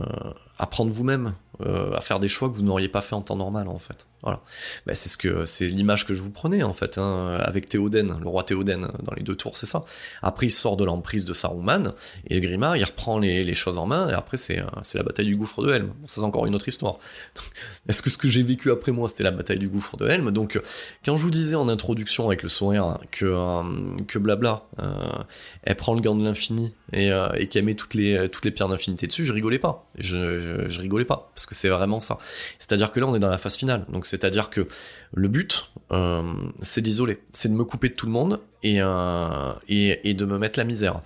à 0.57 0.67
prendre 0.67 0.91
vous-même, 0.91 1.33
euh, 1.65 1.93
à 1.93 2.01
faire 2.01 2.19
des 2.19 2.27
choix 2.27 2.49
que 2.49 2.55
vous 2.55 2.63
n'auriez 2.63 2.89
pas 2.89 3.01
fait 3.01 3.15
en 3.15 3.21
temps 3.21 3.35
normal, 3.35 3.67
en 3.67 3.79
fait. 3.79 4.07
Voilà. 4.21 4.41
Bah, 4.85 4.95
c'est 4.95 5.07
ce 5.07 5.17
que 5.17 5.45
c'est 5.45 5.67
l'image 5.67 6.05
que 6.05 6.13
je 6.13 6.21
vous 6.21 6.29
prenais 6.29 6.61
en 6.61 6.73
fait 6.73 6.97
hein, 6.97 7.37
avec 7.41 7.69
Théoden, 7.69 8.19
le 8.21 8.27
roi 8.27 8.43
Théoden 8.43 8.91
dans 9.03 9.13
les 9.15 9.23
deux 9.23 9.35
tours, 9.35 9.55
c'est 9.55 9.65
ça. 9.65 9.85
Après 10.21 10.47
il 10.47 10.51
sort 10.51 10.75
de 10.75 10.83
l'emprise 10.83 11.23
de 11.23 11.31
Saruman 11.31 11.93
et 12.27 12.41
Grima 12.41 12.77
il 12.77 12.83
reprend 12.83 13.17
les, 13.19 13.53
choses 13.53 13.77
en 13.77 13.85
main 13.85 14.09
et 14.09 14.13
après 14.13 14.35
c'est 14.35 14.61
c'est 14.83 14.97
la 14.97 15.05
bataille 15.05 15.25
du 15.25 15.37
gouffre 15.37 15.63
de 15.63 15.71
Helm. 15.71 15.93
Ça 16.05 16.19
c'est 16.19 16.27
encore 16.27 16.45
une 16.45 16.53
autre 16.53 16.67
histoire. 16.67 16.99
Est-ce 17.87 18.01
que 18.01 18.09
ce 18.09 18.17
que 18.17 18.27
j'ai 18.27 18.43
vécu 18.43 18.71
après 18.71 18.91
moi 18.91 19.07
c'était 19.07 19.23
la 19.23 19.31
bataille 19.31 19.57
du 19.57 19.69
gouffre 19.69 19.95
de 19.95 20.05
Helm? 20.05 20.31
Donc 20.31 20.59
quand 21.05 21.15
je 21.15 21.23
vous 21.23 21.31
disais 21.31 21.55
en 21.55 21.69
introduction 21.69 22.27
avec 22.27 22.43
le 22.43 22.49
sourire 22.49 22.97
que 23.11 23.25
euh, 23.25 23.63
que 24.07 24.19
blabla, 24.19 24.63
euh, 24.81 25.23
elle 25.63 25.75
prend 25.75 25.93
le 25.93 26.01
gant 26.01 26.15
de 26.15 26.23
l'infini 26.23 26.73
et, 26.91 27.11
euh, 27.11 27.29
qu'elle 27.49 27.63
met 27.63 27.75
toutes 27.75 27.93
les 27.93 28.27
toutes 28.29 28.43
les 28.43 28.51
pierres 28.51 28.67
d'infinité 28.67 29.07
dessus, 29.07 29.25
je 29.25 29.31
rigolais 29.31 29.59
pas. 29.59 29.87
Je 29.97 30.79
rigolais 30.79 31.05
pas 31.05 31.31
parce 31.33 31.45
c'est 31.55 31.69
vraiment 31.69 31.99
ça. 31.99 32.19
C'est-à-dire 32.57 32.91
que 32.91 32.99
là 32.99 33.07
on 33.07 33.15
est 33.15 33.19
dans 33.19 33.29
la 33.29 33.37
phase 33.37 33.55
finale. 33.55 33.85
Donc 33.89 34.05
c'est-à-dire 34.05 34.49
que 34.49 34.67
le 35.13 35.27
but, 35.27 35.71
euh, 35.91 36.33
c'est 36.61 36.81
d'isoler, 36.81 37.21
c'est 37.33 37.49
de 37.49 37.53
me 37.53 37.63
couper 37.63 37.89
de 37.89 37.93
tout 37.93 38.05
le 38.05 38.11
monde 38.11 38.39
et, 38.63 38.81
euh, 38.81 39.53
de 39.69 40.25
me 40.25 40.37
mettre 40.37 40.59
la 40.59 40.65
misère. 40.65 41.01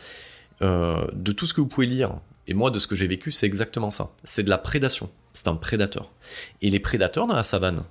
Euh, 0.62 1.06
de 1.14 1.32
tout 1.32 1.46
ce 1.46 1.54
que 1.54 1.62
vous 1.62 1.68
pouvez 1.68 1.88
lire, 1.88 2.16
et 2.48 2.54
moi 2.54 2.70
de 2.72 2.80
ce 2.80 2.88
que 2.88 2.96
j'ai 2.96 3.08
vécu, 3.08 3.32
c'est 3.32 3.46
exactement 3.46 3.89
ça. 3.89 4.12
C'est 4.24 4.44
de 4.44 4.50
la 4.50 4.58
prédation. 4.58 5.10
C'est 5.34 5.48
un 5.48 5.56
prédateur. 5.56 6.12
Et 6.62 6.70
les 6.70 6.80
prédateurs 6.80 7.26
dans 7.26 7.34
la 7.34 7.41
savane, 7.41 7.82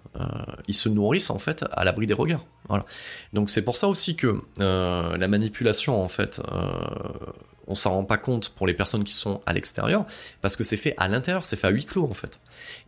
ils 0.69 0.75
se 0.75 0.89
nourrissent 0.89 1.31
en 1.31 1.41
fait 1.41 1.65
à 1.73 1.83
l'abri 1.85 2.07
des 2.07 2.15
regards. 2.15 2.45
Voilà. 2.69 2.87
Donc 3.33 3.51
c'est 3.51 3.63
pour 3.63 3.77
ça 3.77 3.89
aussi 3.89 4.15
que 4.15 4.41
la 4.59 5.27
manipulation 5.29 6.01
en 6.01 6.07
fait 6.07 6.41
on 7.67 7.75
s'en 7.75 7.93
rend 7.93 8.05
pas 8.05 8.17
compte 8.17 8.51
pour 8.51 8.67
les 8.67 8.75
personnes 8.75 9.05
qui 9.05 9.13
sont 9.13 9.41
à 9.47 9.53
l'extérieur, 9.53 10.05
parce 10.41 10.57
que 10.57 10.65
c'est 10.65 10.77
fait 10.77 10.95
à 10.97 11.09
l'intérieur, 11.09 11.45
c'est 11.45 11.57
fait 11.57 11.69
à 11.69 11.71
huis 11.71 11.85
clos 11.85 12.05
en 12.05 12.15
fait. 12.15 12.41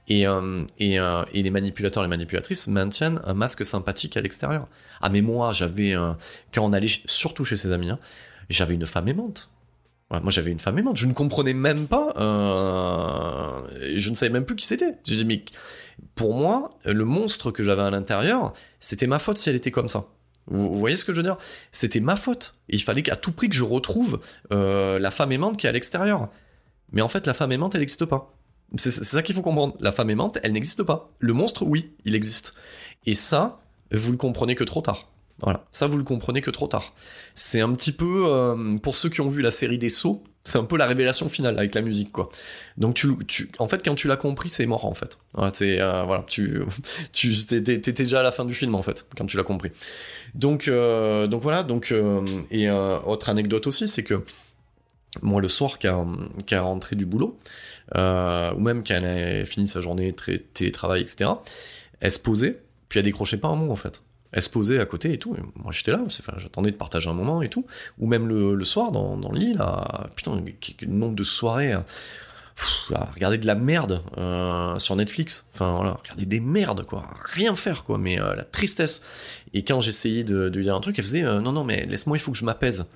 Et, 0.09 0.27
euh, 0.27 0.65
euh, 0.81 1.25
et, 1.33 1.43
les 1.43 1.51
manipulateurs 1.51 2.03
et 2.03 2.07
les 2.07 2.11
manipulatrices 2.11 2.67
maintiennent 2.67 3.21
un 3.25 3.35
masque 3.35 3.65
sympathique 3.65 4.17
à 4.17 4.21
l'extérieur. 4.21 4.69
Ah 5.01 5.09
mais 5.09 5.23
moi, 5.23 5.53
j'avais, 5.53 5.95
quand 6.53 6.63
on 6.63 6.73
allait 6.73 6.91
surtout 7.07 7.45
chez 7.45 7.57
ses 7.57 7.73
amis, 7.73 7.91
hein, 7.91 7.99
j'avais 8.51 8.75
une 8.75 8.87
femme 8.87 9.09
aimante. 9.09 9.51
moi 10.11 10.31
j'avais 10.31 10.51
une 10.51 10.61
femme 10.61 10.79
aimante, 10.79 10.97
je 10.97 11.07
ne 11.07 11.13
comprenais 11.13 11.55
même 11.55 11.87
pas, 11.87 12.15
euh, 12.19 13.97
je 13.97 14.11
ne 14.11 14.15
savais 14.15 14.33
même 14.33 14.45
plus 14.45 14.57
qui 14.57 14.67
c'était. 14.67 14.93
Je 15.07 15.15
dis 15.15 15.25
mais 15.25 15.45
pour 16.15 16.35
moi, 16.35 16.71
le 16.85 17.05
monstre 17.05 17.51
que 17.51 17.63
j'avais 17.63 17.83
à 17.83 17.91
l'intérieur, 17.91 18.53
c'était 18.81 19.07
ma 19.07 19.19
faute 19.19 19.39
si 19.39 19.49
elle 19.49 19.57
était 19.57 19.71
comme 19.71 19.89
ça. 19.89 20.07
Vous, 20.47 20.79
voyez 20.79 20.97
ce 20.97 21.05
que 21.05 21.13
je 21.13 21.17
veux 21.17 21.23
dire? 21.23 21.39
C'était 21.73 22.01
ma 22.01 22.17
faute. 22.17 22.57
il 22.69 22.83
fallait 22.83 23.03
qu'à 23.03 23.17
tout 23.17 23.33
prix 23.33 23.49
que 23.49 23.57
je 23.57 23.65
retrouve 23.65 24.21
la 24.51 25.11
femme 25.11 25.33
aimante 25.33 25.57
qui 25.57 25.67
est 25.67 25.71
à 25.71 25.73
l'extérieur. 25.73 26.29
Mais 26.93 27.03
en 27.03 27.09
fait, 27.09 27.27
la 27.27 27.35
femme 27.35 27.53
aimante, 27.53 27.75
elle 27.75 27.81
n'existe 27.81 28.05
pas. 28.05 28.35
C'est 28.77 28.91
ça 28.91 29.23
qu'il 29.23 29.35
faut 29.35 29.43
comprendre. 29.43 29.75
La 29.81 29.93
femme 29.93 30.11
aimante, 30.11 30.39
elle 30.43 30.53
n'existe 30.53 30.83
pas. 30.83 31.11
Le 31.19 31.33
monstre, 31.33 31.65
oui, 31.65 31.93
il 32.05 32.15
existe. 32.15 32.55
Et 33.07 33.15
ça, 33.15 33.61
vous 33.93 34.11
le 34.13 34.17
comprenez 34.17 34.55
que 34.55 34.65
trop 34.65 34.81
tard. 34.81 35.11
Voilà, 35.41 35.65
ça 35.71 35.87
vous 35.87 35.99
le 35.99 36.05
comprenez 36.05 36.41
que 36.41 36.51
trop 36.51 36.69
tard. 36.69 36.95
C'est 37.35 37.61
un 37.61 37.73
petit 37.73 37.93
peu, 37.93 38.25
euh, 38.27 38.79
pour 38.79 38.97
ceux 38.97 39.09
qui 39.09 39.21
ont 39.21 39.29
vu 39.29 39.43
la 39.43 39.51
série 39.51 39.79
des 39.79 39.89
sauts, 39.89 40.23
c'est 40.45 40.59
un 40.59 40.65
peu 40.65 40.77
la 40.77 40.87
révélation 40.87 41.29
finale 41.29 41.59
avec 41.59 41.75
la 41.75 41.83
musique, 41.83 42.13
quoi. 42.13 42.31
Donc 42.77 42.95
tu, 42.95 43.09
tu 43.27 43.51
en 43.59 43.67
fait, 43.67 43.83
quand 43.85 43.95
tu 43.95 44.09
l'as 44.09 44.17
compris, 44.17 44.51
c'est 44.51 44.67
mort, 44.67 44.85
en 44.85 44.95
fait. 44.95 45.19
Voilà, 45.33 45.53
euh, 45.63 46.03
voilà 46.05 46.25
tu, 46.29 46.63
tu, 47.13 47.35
t'étais 47.47 47.93
déjà 47.93 48.21
à 48.21 48.23
la 48.23 48.33
fin 48.33 48.45
du 48.45 48.55
film, 48.55 48.75
en 48.75 48.83
fait, 48.83 49.07
quand 49.17 49.27
tu 49.27 49.37
l'as 49.37 49.43
compris. 49.43 49.71
Donc, 50.35 50.69
euh, 50.69 51.27
donc 51.27 51.43
voilà, 51.43 51.63
donc, 51.63 51.95
et 52.51 52.71
autre 52.71 53.29
anecdote 53.29 53.67
aussi, 53.67 53.89
c'est 53.89 54.05
que 54.05 54.23
moi, 55.23 55.41
le 55.41 55.49
soir, 55.49 55.79
qu'à 55.79 56.61
rentré 56.61 56.97
du 56.97 57.07
boulot, 57.07 57.39
euh, 57.95 58.53
ou 58.55 58.61
même 58.61 58.83
quand 58.85 58.95
elle 58.95 59.43
a 59.43 59.45
fini 59.45 59.69
sa 59.69 59.81
journée 59.81 60.15
télétravail, 60.53 61.03
etc., 61.03 61.31
elle 62.01 62.11
se 62.11 62.19
posait, 62.19 62.61
puis 62.89 62.99
elle 62.99 63.05
décrochait 63.05 63.37
pas 63.37 63.49
un 63.49 63.57
mot 63.57 63.71
en 63.71 63.77
fait. 63.77 64.03
Elle 64.35 64.43
se 64.43 64.51
posait 64.51 64.81
à 64.81 64.85
côté 64.85 65.13
et 65.13 65.19
tout. 65.19 65.37
moi 65.55 65.71
j'étais 65.71 65.93
là, 65.93 66.03
j'attendais 66.39 66.73
de 66.73 66.77
partager 66.77 67.09
un 67.09 67.15
moment 67.15 67.41
et 67.41 67.49
tout. 67.49 67.65
Ou 68.01 68.09
même 68.09 68.29
le, 68.29 68.65
soir 68.65 68.91
dans, 68.91 69.17
le 69.17 69.39
lit, 69.39 69.55
là, 69.55 70.09
putain, 70.17 70.43
le 70.83 70.87
nombre 70.89 71.15
de 71.15 71.23
soirées 71.23 71.73
à, 71.73 71.85
regarder 73.15 73.39
de 73.39 73.47
la 73.47 73.55
merde 73.55 74.03
euh, 74.19 74.77
sur 74.79 74.97
Netflix. 74.97 75.49
Enfin 75.55 75.77
voilà, 75.77 75.93
regarder 76.03 76.27
des 76.27 76.41
merdes 76.41 76.85
quoi, 76.85 77.09
rien 77.33 77.55
faire 77.55 77.85
quoi, 77.85 77.97
mais 77.97 78.21
euh, 78.21 78.35
la 78.35 78.45
tristesse. 78.45 79.03
Et 79.55 79.63
quand 79.63 79.81
j'essayais 79.81 80.25
de, 80.25 80.49
de, 80.49 80.57
lui 80.57 80.65
dire 80.65 80.75
un 80.75 80.81
truc, 80.81 80.99
elle 80.99 81.05
faisait 81.05 81.23
non 81.23 81.53
non 81.53 81.63
mais 81.63 81.87
laisse-moi, 81.87 82.17
il 82.17 82.21
faut 82.21 82.33
que 82.33 82.39
je 82.39 82.45
m'apaise. 82.45 82.87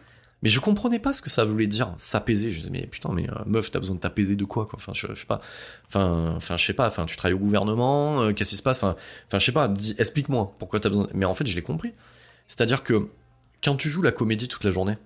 Mais 0.42 0.48
je 0.48 0.60
comprenais 0.60 0.98
pas 1.00 1.12
ce 1.12 1.20
que 1.20 1.30
ça 1.30 1.44
voulait 1.44 1.66
dire, 1.66 1.94
s'apaiser. 1.98 2.50
Je 2.50 2.58
disais, 2.58 2.70
mais 2.70 2.86
putain, 2.86 3.10
mais 3.12 3.28
euh, 3.28 3.34
meuf, 3.46 3.70
t'as 3.70 3.80
besoin 3.80 3.96
de 3.96 4.00
t'apaiser 4.00 4.36
de 4.36 4.44
quoi, 4.44 4.66
quoi? 4.66 4.76
Enfin, 4.76 4.92
je, 4.94 5.06
sais 5.14 5.26
pas. 5.26 5.40
Enfin, 5.86 6.34
enfin, 6.36 6.56
je 6.56 6.64
sais 6.64 6.72
pas. 6.74 6.86
Enfin, 6.86 7.06
tu 7.06 7.16
travailles 7.16 7.34
au 7.34 7.40
gouvernement, 7.40 8.22
euh, 8.22 8.32
qu'est-ce 8.32 8.50
qui 8.50 8.56
se 8.56 8.62
passe? 8.62 8.78
Enfin, 8.78 8.96
je 9.32 9.38
sais 9.38 9.52
pas. 9.52 9.72
Explique-moi 9.98 10.54
pourquoi 10.58 10.78
t'as 10.78 10.90
besoin. 10.90 11.08
Mais 11.12 11.26
en 11.26 11.34
fait, 11.34 11.46
je 11.46 11.56
l'ai 11.56 11.62
compris. 11.62 11.92
C'est-à-dire 12.46 12.84
que 12.84 13.08
quand 13.62 13.76
tu 13.76 13.88
joues 13.88 14.02
la 14.02 14.12
comédie 14.12 14.48
toute 14.48 14.64
la 14.64 14.70
journée, 14.70 14.96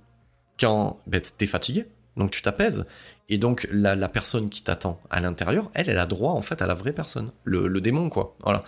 quand 0.61 1.01
ben, 1.07 1.21
t'es 1.21 1.47
fatigué, 1.47 1.87
donc 2.17 2.31
tu 2.31 2.43
t'apaises. 2.43 2.87
Et 3.29 3.39
donc 3.39 3.67
la, 3.71 3.97
personne 4.09 4.51
qui 4.51 4.63
t'attend 4.63 5.01
à 5.09 5.21
l'intérieur, 5.21 5.71
elle, 5.73 5.89
elle 5.89 5.99
a 5.99 6.05
droit 6.07 6.33
en 6.33 6.43
fait 6.43 6.61
à 6.61 6.67
la 6.67 6.75
vraie 6.75 6.93
personne, 6.93 7.31
le, 7.45 7.81
démon 7.81 8.11
quoi. 8.11 8.37
Voilà. 8.43 8.63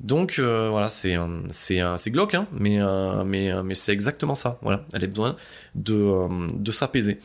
Donc 0.00 0.38
euh, 0.38 0.68
voilà, 0.70 0.90
c'est 0.90 1.16
c'est 1.48 1.80
c'est 1.96 2.10
glauque, 2.10 2.34
hein, 2.34 2.46
mais 2.52 2.80
euh, 2.80 3.22
euh, 3.22 3.62
mais 3.62 3.74
c'est 3.74 3.92
exactement 3.92 4.34
ça. 4.34 4.58
Voilà, 4.60 4.84
elle 4.92 5.04
a 5.04 5.06
besoin 5.06 5.36
de 5.74 6.72
s'apaiser. 6.72 7.20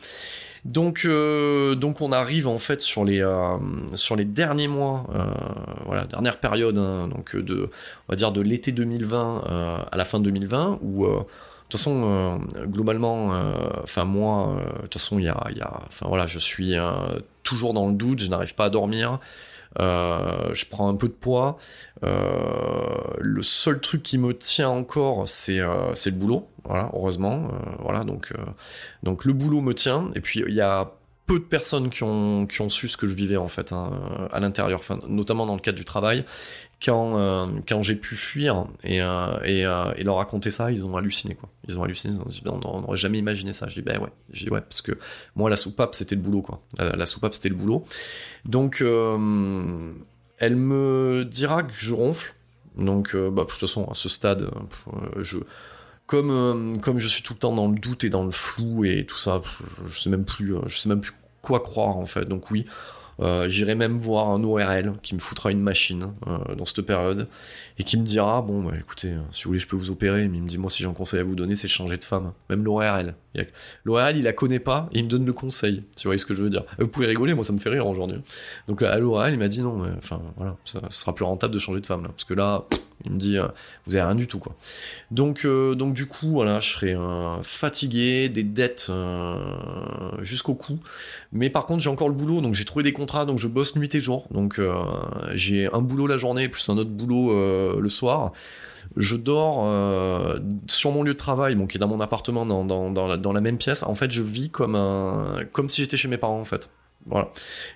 Donc, 0.64 1.06
donc 1.06 2.00
on 2.00 2.10
arrive 2.10 2.48
en 2.48 2.58
fait 2.58 2.80
sur 2.80 3.04
les, 3.04 3.22
sur 3.94 4.16
les 4.16 4.24
derniers 4.24 4.68
mois, 4.68 5.06
voilà, 5.84 6.04
dernière 6.06 6.40
période, 6.40 6.78
hein, 6.78 7.08
donc 7.08 7.36
de, 7.36 7.70
on 8.08 8.12
va 8.12 8.16
dire 8.16 8.32
de 8.32 8.40
l'été 8.40 8.72
2020 8.72 9.86
à 9.90 9.96
la 9.96 10.04
fin 10.04 10.20
2020, 10.20 10.80
où 10.82 11.06
toute 11.68 11.80
façon, 11.80 12.02
euh, 12.04 12.64
globalement, 12.64 13.34
euh, 13.34 13.52
enfin 13.82 14.04
moi, 14.04 14.56
euh, 14.56 14.64
de 14.64 14.80
toute 14.82 14.94
façon, 14.94 15.18
il 15.18 15.26
y 15.26 15.28
a, 15.28 15.80
enfin 15.86 16.06
voilà, 16.08 16.26
je 16.26 16.38
suis 16.38 16.74
toujours 17.42 17.74
dans 17.74 17.88
le 17.88 17.94
doute, 17.94 18.20
je 18.20 18.30
n'arrive 18.30 18.54
pas 18.54 18.66
à 18.66 18.70
dormir. 18.70 19.20
je 19.78 20.64
prends 20.70 20.88
un 20.88 20.96
peu 20.96 21.08
de 21.08 21.12
poids. 21.12 21.58
le 22.02 23.42
seul 23.42 23.80
truc 23.80 24.02
qui 24.02 24.16
me 24.16 24.32
tient 24.32 24.70
encore, 24.70 25.28
c'est 25.28 25.58
le 25.58 26.10
boulot. 26.12 26.48
Voilà, 26.64 26.90
heureusement. 26.94 27.48
voilà, 27.80 28.04
donc 28.04 28.32
donc 29.02 29.24
le 29.26 29.34
boulot 29.34 29.60
me 29.60 29.74
tient. 29.74 30.10
Et 30.14 30.20
puis 30.20 30.42
il 30.46 30.54
y 30.54 30.62
a 30.62 30.92
peu 31.26 31.38
de 31.38 31.44
personnes 31.44 31.90
qui 31.90 32.02
ont, 32.02 32.46
qui 32.46 32.62
ont 32.62 32.70
su 32.70 32.88
ce 32.88 32.96
que 32.96 33.06
je 33.06 33.14
vivais 33.14 33.36
en 33.36 33.48
fait 33.48 33.72
hein, 33.72 33.90
à 34.32 34.40
l'intérieur, 34.40 34.80
notamment 35.06 35.44
dans 35.44 35.54
le 35.54 35.60
cadre 35.60 35.76
du 35.76 35.84
travail. 35.84 36.24
Quand, 36.80 37.18
euh, 37.18 37.46
quand 37.68 37.82
j'ai 37.82 37.96
pu 37.96 38.14
fuir 38.14 38.66
et, 38.84 39.02
euh, 39.02 39.36
euh, 39.44 39.92
et, 39.96 40.04
leur 40.04 40.16
raconter 40.16 40.52
ça, 40.52 40.70
ils 40.70 40.84
ont 40.84 40.96
halluciné 40.96 41.34
quoi. 41.34 41.48
Ils 41.66 41.76
ont 41.76 41.82
halluciné, 41.82 42.14
ils 42.14 42.20
ont 42.20 42.28
dit, 42.28 42.40
on 42.46 42.80
n'aurait 42.80 42.96
jamais 42.96 43.18
imaginé 43.18 43.52
ça. 43.52 43.66
Je 43.66 43.74
dis 43.74 43.82
ben 43.82 43.98
ouais, 43.98 44.10
je 44.32 44.44
dis 44.44 44.50
ouais 44.50 44.60
parce 44.60 44.80
que 44.80 44.92
moi 45.34 45.50
la 45.50 45.56
soupape 45.56 45.96
c'était 45.96 46.14
le 46.14 46.20
boulot 46.20 46.40
quoi. 46.40 46.62
La, 46.78 47.06
soupape 47.06 47.34
c'était 47.34 47.48
le 47.48 47.56
boulot. 47.56 47.84
Donc 48.44 48.80
elle 48.80 50.56
me 50.56 51.24
dira 51.24 51.64
que 51.64 51.74
je 51.76 51.94
ronfle. 51.94 52.34
Donc 52.76 53.16
bah, 53.16 53.42
de 53.42 53.48
toute 53.48 53.58
façon 53.58 53.86
à 53.86 53.94
ce 53.94 54.08
stade, 54.08 54.48
je 55.16 55.38
comme, 56.06 56.80
comme 56.80 56.98
je 57.00 57.08
suis 57.08 57.24
tout 57.24 57.34
le 57.34 57.40
temps 57.40 57.54
dans 57.54 57.68
le 57.68 57.74
doute 57.74 58.04
et 58.04 58.08
dans 58.08 58.24
le 58.24 58.30
flou 58.30 58.84
et 58.84 59.04
tout 59.04 59.18
ça, 59.18 59.42
je 59.88 59.98
sais 59.98 60.10
même 60.10 60.24
plus, 60.24 60.54
je 60.66 60.78
sais 60.78 60.88
même 60.88 61.00
plus 61.00 61.12
quoi 61.42 61.60
croire 61.60 61.96
en 61.96 62.06
fait. 62.06 62.24
Donc 62.24 62.52
oui, 62.52 62.66
euh, 63.20 63.48
j'irai 63.48 63.74
même 63.74 63.98
voir 63.98 64.28
un 64.28 64.44
ORL 64.44 64.94
qui 65.02 65.14
me 65.14 65.18
foutra 65.18 65.50
une 65.50 65.60
machine 65.60 66.12
euh, 66.28 66.54
dans 66.54 66.64
cette 66.64 66.82
période 66.82 67.26
et 67.78 67.82
qui 67.82 67.96
me 67.96 68.04
dira 68.04 68.42
bon 68.42 68.62
bah 68.62 68.72
écoutez 68.78 69.08
euh, 69.08 69.20
si 69.32 69.44
vous 69.44 69.50
voulez 69.50 69.58
je 69.58 69.66
peux 69.66 69.76
vous 69.76 69.90
opérer 69.90 70.28
mais 70.28 70.38
il 70.38 70.42
me 70.42 70.48
dit 70.48 70.56
moi 70.56 70.70
si 70.70 70.84
j'ai 70.84 70.88
un 70.88 70.92
conseil 70.92 71.18
à 71.18 71.24
vous 71.24 71.34
donner 71.34 71.56
c'est 71.56 71.66
de 71.66 71.72
changer 71.72 71.96
de 71.96 72.04
femme 72.04 72.32
même 72.48 72.62
l'ORL 72.62 73.14
l'ORL 73.84 74.16
il 74.16 74.22
la 74.22 74.32
connaît 74.32 74.60
pas 74.60 74.88
et 74.92 74.98
il 74.98 75.04
me 75.04 75.08
donne 75.08 75.26
le 75.26 75.32
conseil. 75.32 75.82
Tu 75.96 76.06
vois 76.06 76.16
ce 76.16 76.26
que 76.26 76.34
je 76.34 76.42
veux 76.42 76.50
dire? 76.50 76.64
Vous 76.78 76.88
pouvez 76.88 77.06
rigoler 77.06 77.34
moi 77.34 77.44
ça 77.44 77.52
me 77.52 77.58
fait 77.58 77.70
rire 77.70 77.86
aujourd'hui. 77.86 78.20
Donc 78.68 78.82
à 78.82 78.96
l'ORL 78.98 79.32
il 79.32 79.38
m'a 79.38 79.48
dit 79.48 79.62
non 79.62 79.82
enfin 79.96 80.20
voilà 80.36 80.56
ça, 80.64 80.80
sera 80.90 81.14
plus 81.14 81.24
rentable 81.24 81.52
de 81.54 81.58
changer 81.58 81.80
de 81.80 81.86
femme 81.86 82.02
parce 82.02 82.24
que 82.24 82.34
là 82.34 82.66
il 83.04 83.12
me 83.12 83.18
dit, 83.18 83.38
euh, 83.38 83.46
vous 83.86 83.96
avez 83.96 84.04
rien 84.04 84.14
du 84.14 84.26
tout, 84.26 84.38
quoi. 84.38 84.56
Donc, 85.10 85.44
euh, 85.44 85.74
donc 85.74 85.94
du 85.94 86.06
coup, 86.06 86.30
voilà, 86.32 86.60
je 86.60 86.70
serai 86.70 86.94
euh, 86.94 87.40
fatigué, 87.42 88.28
des 88.28 88.42
dettes 88.42 88.90
jusqu'au 90.20 90.54
cou. 90.54 90.78
Mais 91.32 91.50
par 91.50 91.66
contre, 91.66 91.82
j'ai 91.82 91.90
encore 91.90 92.08
le 92.08 92.14
boulot, 92.14 92.40
donc 92.40 92.54
j'ai 92.54 92.64
trouvé 92.64 92.82
des 92.82 92.92
contrats, 92.92 93.24
donc 93.24 93.38
je 93.38 93.48
bosse 93.48 93.76
nuit 93.76 93.94
et 93.94 94.00
jour. 94.00 94.26
Donc, 94.30 94.60
j'ai 95.32 95.72
un 95.72 95.80
boulot 95.80 96.06
la 96.06 96.16
journée, 96.16 96.48
plus 96.48 96.68
un 96.68 96.78
autre 96.78 96.90
boulot 96.90 97.80
le 97.80 97.88
soir. 97.88 98.32
Je 98.96 99.16
dors 99.16 99.66
sur 100.66 100.90
mon 100.90 101.02
lieu 101.02 101.12
de 101.12 101.18
travail, 101.18 101.54
bon, 101.54 101.66
qui 101.66 101.76
est 101.76 101.80
dans 101.80 101.88
mon 101.88 102.00
appartement, 102.00 102.44
dans, 102.46 103.32
la, 103.32 103.40
même 103.40 103.58
pièce. 103.58 103.82
En 103.82 103.94
fait, 103.94 104.10
je 104.10 104.22
vis 104.22 104.50
comme 104.50 104.76
comme 105.52 105.68
si 105.68 105.82
j'étais 105.82 105.96
chez 105.96 106.08
mes 106.08 106.18
parents, 106.18 106.40
en 106.40 106.44
fait. 106.44 106.70
Voilà. 107.08 107.30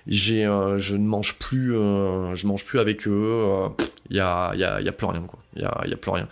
J'ai, 0.07 0.45
euh, 0.45 0.77
je 0.77 0.95
ne 0.95 1.05
mange 1.05 1.39
plus, 1.39 1.75
euh, 1.75 2.35
je 2.35 2.45
mange 2.45 2.63
plus 2.65 2.79
avec 2.79 3.07
eux. 3.07 3.71
Il 4.09 4.17
euh, 4.17 4.17
y, 4.17 4.19
a, 4.19 4.51
y, 4.55 4.63
a, 4.63 4.81
y, 4.81 4.87
a, 4.87 4.91
plus 4.91 5.07
rien, 5.07 5.21
quoi. 5.21 5.39
Il 5.55 5.63
y 5.63 5.65
a, 5.65 5.83
y 5.87 5.93
a, 5.93 5.97
plus 5.97 6.11
rien. 6.11 6.27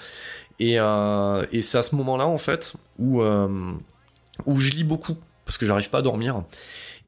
Et, 0.60 0.76
et 0.76 1.62
c'est 1.62 1.78
à 1.78 1.84
ce 1.84 1.96
moment-là, 1.96 2.28
en 2.28 2.38
fait, 2.38 2.76
où, 3.00 3.24
où 3.24 4.60
je 4.60 4.70
lis 4.72 4.84
beaucoup, 4.84 5.18
parce 5.46 5.58
que 5.58 5.66
j'arrive 5.66 5.90
pas 5.90 6.00
à 6.00 6.02
dormir. 6.04 6.44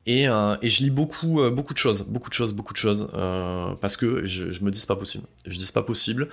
Et, 0.08 0.24
et, 0.24 0.70
je 0.70 0.84
lis 0.84 0.90
beaucoup, 0.90 1.40
beaucoup 1.52 1.74
de 1.74 1.78
choses, 1.78 2.04
beaucoup 2.04 2.30
de 2.30 2.34
choses, 2.34 2.54
beaucoup 2.54 2.74
de 2.74 2.80
choses, 2.80 3.10
parce 3.80 3.96
que 3.96 4.26
je, 4.26 4.52
je, 4.52 4.64
me 4.64 4.72
dis 4.72 4.80
c'est 4.80 4.88
pas 4.88 4.96
possible. 4.96 5.26
Je 5.46 5.56
dis 5.56 5.66
c'est 5.66 5.74
pas 5.74 5.84
possible. 5.84 6.30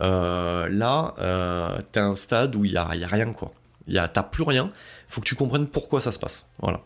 là, 0.00 1.82
t'es 1.92 2.00
un 2.00 2.14
stade 2.14 2.56
où 2.56 2.64
il 2.64 2.72
y 2.72 2.78
a, 2.78 2.94
y 2.94 3.04
a, 3.04 3.08
rien, 3.08 3.34
quoi. 3.34 3.52
Y 3.86 3.98
a, 3.98 4.08
t'as 4.08 4.22
plus 4.22 4.44
rien. 4.44 4.70
Faut 5.08 5.20
que 5.20 5.26
tu 5.26 5.34
comprennes 5.34 5.66
pourquoi 5.66 6.00
ça 6.00 6.10
se 6.10 6.18
passe. 6.18 6.48
Voilà. 6.58 6.80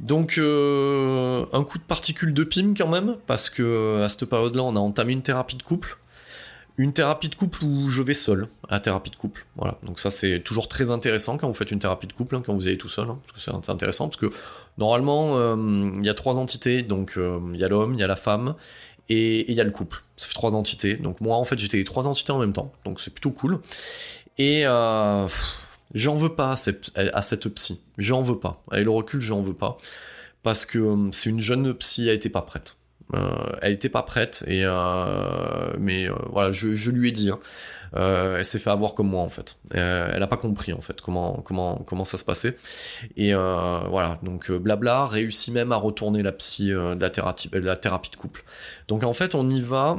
Donc 0.00 0.38
euh, 0.38 1.44
un 1.52 1.62
coup 1.62 1.78
de 1.78 1.82
particules 1.82 2.32
de 2.32 2.44
PIM 2.44 2.74
quand 2.76 2.88
même, 2.88 3.16
parce 3.26 3.50
que 3.50 4.02
à 4.02 4.08
cette 4.08 4.24
période-là, 4.24 4.62
on 4.62 4.76
a 4.76 4.80
entamé 4.80 5.12
une 5.12 5.22
thérapie 5.22 5.56
de 5.56 5.62
couple. 5.62 5.98
Une 6.78 6.94
thérapie 6.94 7.28
de 7.28 7.34
couple 7.34 7.62
où 7.64 7.90
je 7.90 8.00
vais 8.00 8.14
seul 8.14 8.48
à 8.70 8.80
thérapie 8.80 9.10
de 9.10 9.16
couple. 9.16 9.44
Voilà. 9.56 9.76
Donc 9.82 9.98
ça 9.98 10.10
c'est 10.10 10.40
toujours 10.40 10.66
très 10.66 10.90
intéressant 10.90 11.36
quand 11.36 11.46
vous 11.46 11.52
faites 11.54 11.70
une 11.70 11.78
thérapie 11.78 12.06
de 12.06 12.14
couple, 12.14 12.36
hein, 12.36 12.42
quand 12.44 12.54
vous 12.54 12.66
allez 12.66 12.78
tout 12.78 12.88
seul, 12.88 13.08
hein, 13.10 13.18
c'est 13.34 13.52
intéressant 13.68 14.08
parce 14.08 14.16
que 14.16 14.30
normalement 14.78 15.36
euh, 15.36 15.90
il 15.94 16.04
y 16.06 16.08
a 16.08 16.14
trois 16.14 16.38
entités, 16.38 16.82
donc 16.82 17.18
euh, 17.18 17.38
il 17.52 17.60
y 17.60 17.64
a 17.64 17.68
l'homme, 17.68 17.92
il 17.94 18.00
y 18.00 18.02
a 18.02 18.06
la 18.06 18.16
femme 18.16 18.54
et 19.10 19.50
il 19.50 19.54
y 19.54 19.60
a 19.60 19.64
le 19.64 19.72
couple. 19.72 20.02
Ça 20.16 20.26
fait 20.26 20.32
trois 20.32 20.54
entités. 20.54 20.94
Donc 20.94 21.20
moi 21.20 21.36
en 21.36 21.44
fait 21.44 21.58
j'étais 21.58 21.76
les 21.76 21.84
trois 21.84 22.06
entités 22.06 22.32
en 22.32 22.38
même 22.38 22.54
temps, 22.54 22.72
donc 22.86 23.00
c'est 23.00 23.12
plutôt 23.12 23.32
cool. 23.32 23.60
Et 24.38 24.64
J'en 25.94 26.16
veux 26.16 26.34
pas 26.34 26.52
à 26.52 26.56
cette, 27.22 27.48
psy. 27.54 27.80
J'en 27.98 28.22
veux 28.22 28.38
pas. 28.38 28.62
Avec 28.70 28.84
le 28.84 28.90
recul, 28.90 29.20
j'en 29.20 29.42
veux 29.42 29.54
pas. 29.54 29.78
Parce 30.42 30.64
que 30.64 30.78
hum, 30.78 31.12
c'est 31.12 31.30
une 31.30 31.40
jeune 31.40 31.74
psy, 31.74 32.08
elle 32.08 32.16
était 32.16 32.28
pas 32.28 32.42
prête. 32.42 32.76
Euh, 33.14 33.56
elle 33.60 33.72
était 33.72 33.88
pas 33.88 34.02
prête, 34.02 34.44
et 34.46 34.62
euh, 34.64 35.72
mais 35.78 36.08
euh, 36.08 36.14
voilà, 36.30 36.52
je, 36.52 36.76
je, 36.76 36.90
lui 36.92 37.08
ai 37.08 37.12
dit. 37.12 37.30
Hein. 37.30 37.40
Euh, 37.96 38.38
elle 38.38 38.44
s'est 38.44 38.58
fait 38.58 38.70
avoir 38.70 38.94
comme 38.94 39.08
moi 39.08 39.22
en 39.22 39.28
fait. 39.28 39.56
Euh, 39.74 40.10
elle 40.14 40.22
a 40.22 40.26
pas 40.26 40.36
compris 40.36 40.72
en 40.72 40.80
fait 40.80 41.00
comment 41.00 41.34
comment 41.44 41.76
comment 41.76 42.04
ça 42.04 42.18
se 42.18 42.24
passait. 42.24 42.56
Et 43.16 43.34
euh, 43.34 43.80
voilà, 43.88 44.18
donc 44.22 44.50
blabla 44.52 45.06
réussit 45.06 45.52
même 45.52 45.72
à 45.72 45.76
retourner 45.76 46.22
la 46.22 46.32
psy 46.32 46.68
de 46.68 47.00
la 47.00 47.10
thérapie 47.10 47.48
de 47.48 47.58
la 47.58 47.76
thérapie 47.76 48.10
de 48.10 48.16
couple. 48.16 48.44
Donc 48.88 49.02
en 49.02 49.12
fait, 49.12 49.34
on 49.34 49.48
y 49.50 49.60
va 49.60 49.96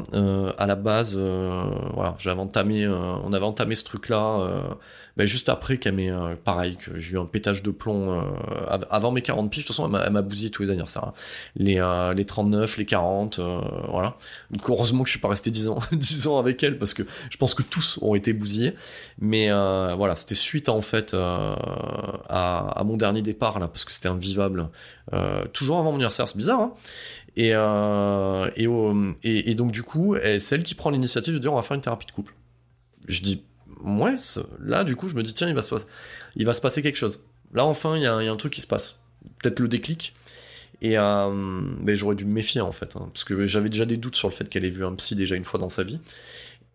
à 0.58 0.68
la 0.68 0.76
base. 0.76 1.18
voilà, 1.18 2.16
j'avais 2.20 2.40
entamé, 2.40 2.88
on 2.88 3.32
avait 3.34 3.46
entamé 3.46 3.76
ce 3.76 3.84
truc 3.84 4.10
là. 4.10 4.78
Ben 5.18 5.28
juste 5.28 5.50
après 5.50 5.78
qu'elle 5.78 5.96
m'ait 5.96 6.12
pareil 6.46 6.78
que 6.78 6.98
j'ai 6.98 7.16
eu 7.16 7.20
un 7.20 7.26
pétage 7.26 7.62
de 7.62 7.72
plomb 7.72 8.34
avant 8.90 9.12
mes 9.12 9.22
40 9.22 9.52
piges 9.52 9.64
de 9.64 9.68
toute 9.68 9.76
façon 9.76 9.94
elle 9.94 10.14
m'a 10.14 10.22
bousillé 10.22 10.50
tous 10.50 10.64
les 10.64 10.70
anniversaires 10.70 11.04
hein. 11.10 11.14
les, 11.58 11.84
les 12.16 12.26
39 12.26 12.78
les 12.78 12.86
40 12.86 13.42
voilà 13.90 14.16
donc 14.52 14.70
heureusement 14.70 15.04
que 15.04 15.10
je 15.10 15.12
suis 15.12 15.20
pas 15.20 15.28
resté 15.28 15.52
10 15.52 15.68
ans 15.68 15.80
10 15.92 16.28
ans 16.28 16.40
avec 16.40 16.64
elle 16.64 16.80
parce 16.80 16.94
que 16.94 17.04
je 17.30 17.36
pense 17.36 17.54
que 17.56 17.62
tout 17.62 17.81
ont 18.02 18.16
été 18.16 18.34
bousillés. 18.34 18.74
Mais 19.20 19.50
euh, 19.50 19.94
voilà, 19.96 20.16
c'était 20.16 20.36
suite 20.36 20.70
en 20.70 20.82
fait 20.82 21.14
euh, 21.14 21.56
à, 22.30 22.82
mon 22.86 22.98
dernier 22.98 23.22
départ 23.22 23.60
là, 23.60 23.68
parce 23.68 23.86
que 23.86 23.92
c'était 23.92 24.10
invivable. 24.10 24.70
Euh, 25.14 25.46
toujours 25.54 25.80
avant 25.80 25.92
mon 25.92 25.96
anniversaire, 25.96 26.28
c'est 26.28 26.38
bizarre. 26.38 26.60
Hein 26.60 26.74
et, 27.38 27.52
et, 29.24 29.56
donc 29.56 29.72
du 29.72 29.84
coup, 29.84 30.16
c'est 30.22 30.40
celle 30.40 30.64
qui 30.64 30.76
prend 30.76 30.90
l'initiative 30.90 31.34
de 31.34 31.40
dire 31.40 31.54
on 31.54 31.56
va 31.56 31.62
faire 31.62 31.76
une 31.76 31.82
thérapie 31.82 32.06
de 32.06 32.12
couple. 32.12 32.34
Je 33.08 33.22
dis 33.22 33.44
ouais, 33.84 34.16
là 34.60 34.84
du 34.84 34.96
coup, 34.96 35.08
je 35.08 35.16
me 35.16 35.24
dis 35.24 35.34
tiens, 35.34 35.48
il 35.48 35.56
va 35.56 35.62
se, 35.62 35.76
il 36.36 36.46
va 36.46 36.54
se 36.54 36.62
passer 36.62 36.82
quelque 36.82 36.98
chose. 36.98 37.24
Là 37.54 37.66
enfin, 37.66 37.98
il 37.98 38.04
y, 38.04 38.06
a 38.06 38.16
un 38.16 38.38
truc 38.38 38.54
qui 38.54 38.62
se 38.62 38.68
passe. 38.68 39.00
Peut-être 39.42 39.60
le 39.60 39.68
déclic. 39.68 40.14
Et 40.82 40.96
j'aurais 40.96 42.16
dû 42.16 42.26
me 42.26 42.34
méfier 42.34 42.62
en 42.62 42.72
fait, 42.72 42.96
hein, 42.96 43.10
parce 43.14 43.24
que 43.24 43.46
j'avais 43.46 43.70
déjà 43.70 43.86
des 43.86 43.98
doutes 43.98 44.16
sur 44.16 44.28
le 44.28 44.34
fait 44.34 44.50
qu'elle 44.50 44.66
ait 44.66 44.70
vu 44.70 44.84
un 44.84 44.94
psy 44.96 45.16
déjà 45.16 45.36
une 45.36 45.44
fois 45.44 45.60
dans 45.60 45.70
sa 45.70 45.84
vie. 45.84 46.00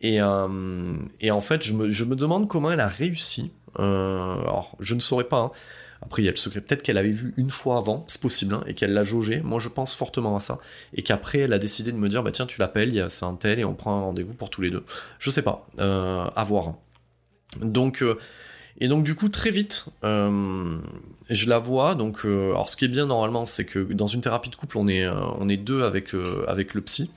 Et, 0.01 0.21
euh, 0.21 0.97
et 1.21 1.31
en 1.31 1.41
fait, 1.41 1.63
je 1.65 1.73
me, 1.73 2.17
demande 2.17 2.49
comment 2.49 2.71
elle 2.71 2.81
a 2.81 2.89
réussi. 2.89 3.51
Euh, 3.79 4.41
alors, 4.41 4.77
je 4.81 4.95
ne 4.95 5.01
saurais 5.01 5.25
pas. 5.25 5.39
Hein. 5.39 5.51
Après, 6.03 6.23
il 6.23 6.27
y 6.27 6.29
a 6.29 6.31
le 6.31 6.37
secret. 6.37 6.61
Peut-être 6.61 6.83
qu'elle 6.83 6.99
avait 6.99 7.11
vu 7.11 7.33
une 7.37 7.51
fois 7.51 7.79
avant, 7.79 8.05
c'est 8.07 8.21
possible, 8.21 8.55
hein, 8.55 8.63
et 8.67 8.75
qu'elle 8.75 8.93
l'a 8.93 9.05
jaugé. 9.05 9.41
Moi, 9.43 9.59
je 9.59 9.69
pense 9.69 9.95
fortement 9.95 10.37
à 10.37 10.41
ça. 10.41 10.59
Et 10.95 11.03
qu'après, 11.03 11.41
elle 11.41 11.53
a 11.53 11.59
décidé 11.59 11.93
de 11.93 11.97
me 11.97 12.09
dire, 12.09 12.23
bah 12.23 12.33
tiens, 12.33 12.47
tu 12.47 12.61
l'appelles, 12.61 13.07
c'est 13.09 13.25
un 13.25 13.35
tel, 13.35 13.59
et 13.59 13.65
on 13.65 13.75
prend 13.75 13.97
un 13.97 14.01
rendez-vous 14.03 14.35
pour 14.35 14.51
tous 14.51 14.61
les 14.61 14.71
deux. 14.71 14.85
Je 15.19 15.31
sais 15.31 15.43
pas. 15.43 15.67
Euh, 15.79 16.27
à 16.37 16.45
voir. 16.45 16.75
Donc, 17.61 18.05
et 18.79 18.89
donc, 18.89 19.05
du 19.05 19.15
coup, 19.15 19.31
très 19.31 19.51
vite, 19.51 19.87
je 20.03 21.49
la 21.49 21.59
vois. 21.59 21.95
Donc, 21.95 22.27
alors, 22.27 22.69
ce 22.69 22.77
qui 22.77 22.85
est 22.85 22.89
bien 22.89 23.07
normalement, 23.07 23.47
c'est 23.47 23.65
que 23.65 23.79
dans 23.79 24.07
une 24.07 24.21
thérapie 24.21 24.51
de 24.51 24.57
couple, 24.57 24.77
on 24.77 24.89
est, 24.89 25.09
on 25.09 25.49
est 25.49 25.57
deux 25.57 25.83
avec, 25.83 26.13
avec 26.47 26.75
le 26.75 26.83
psy. 26.83 27.11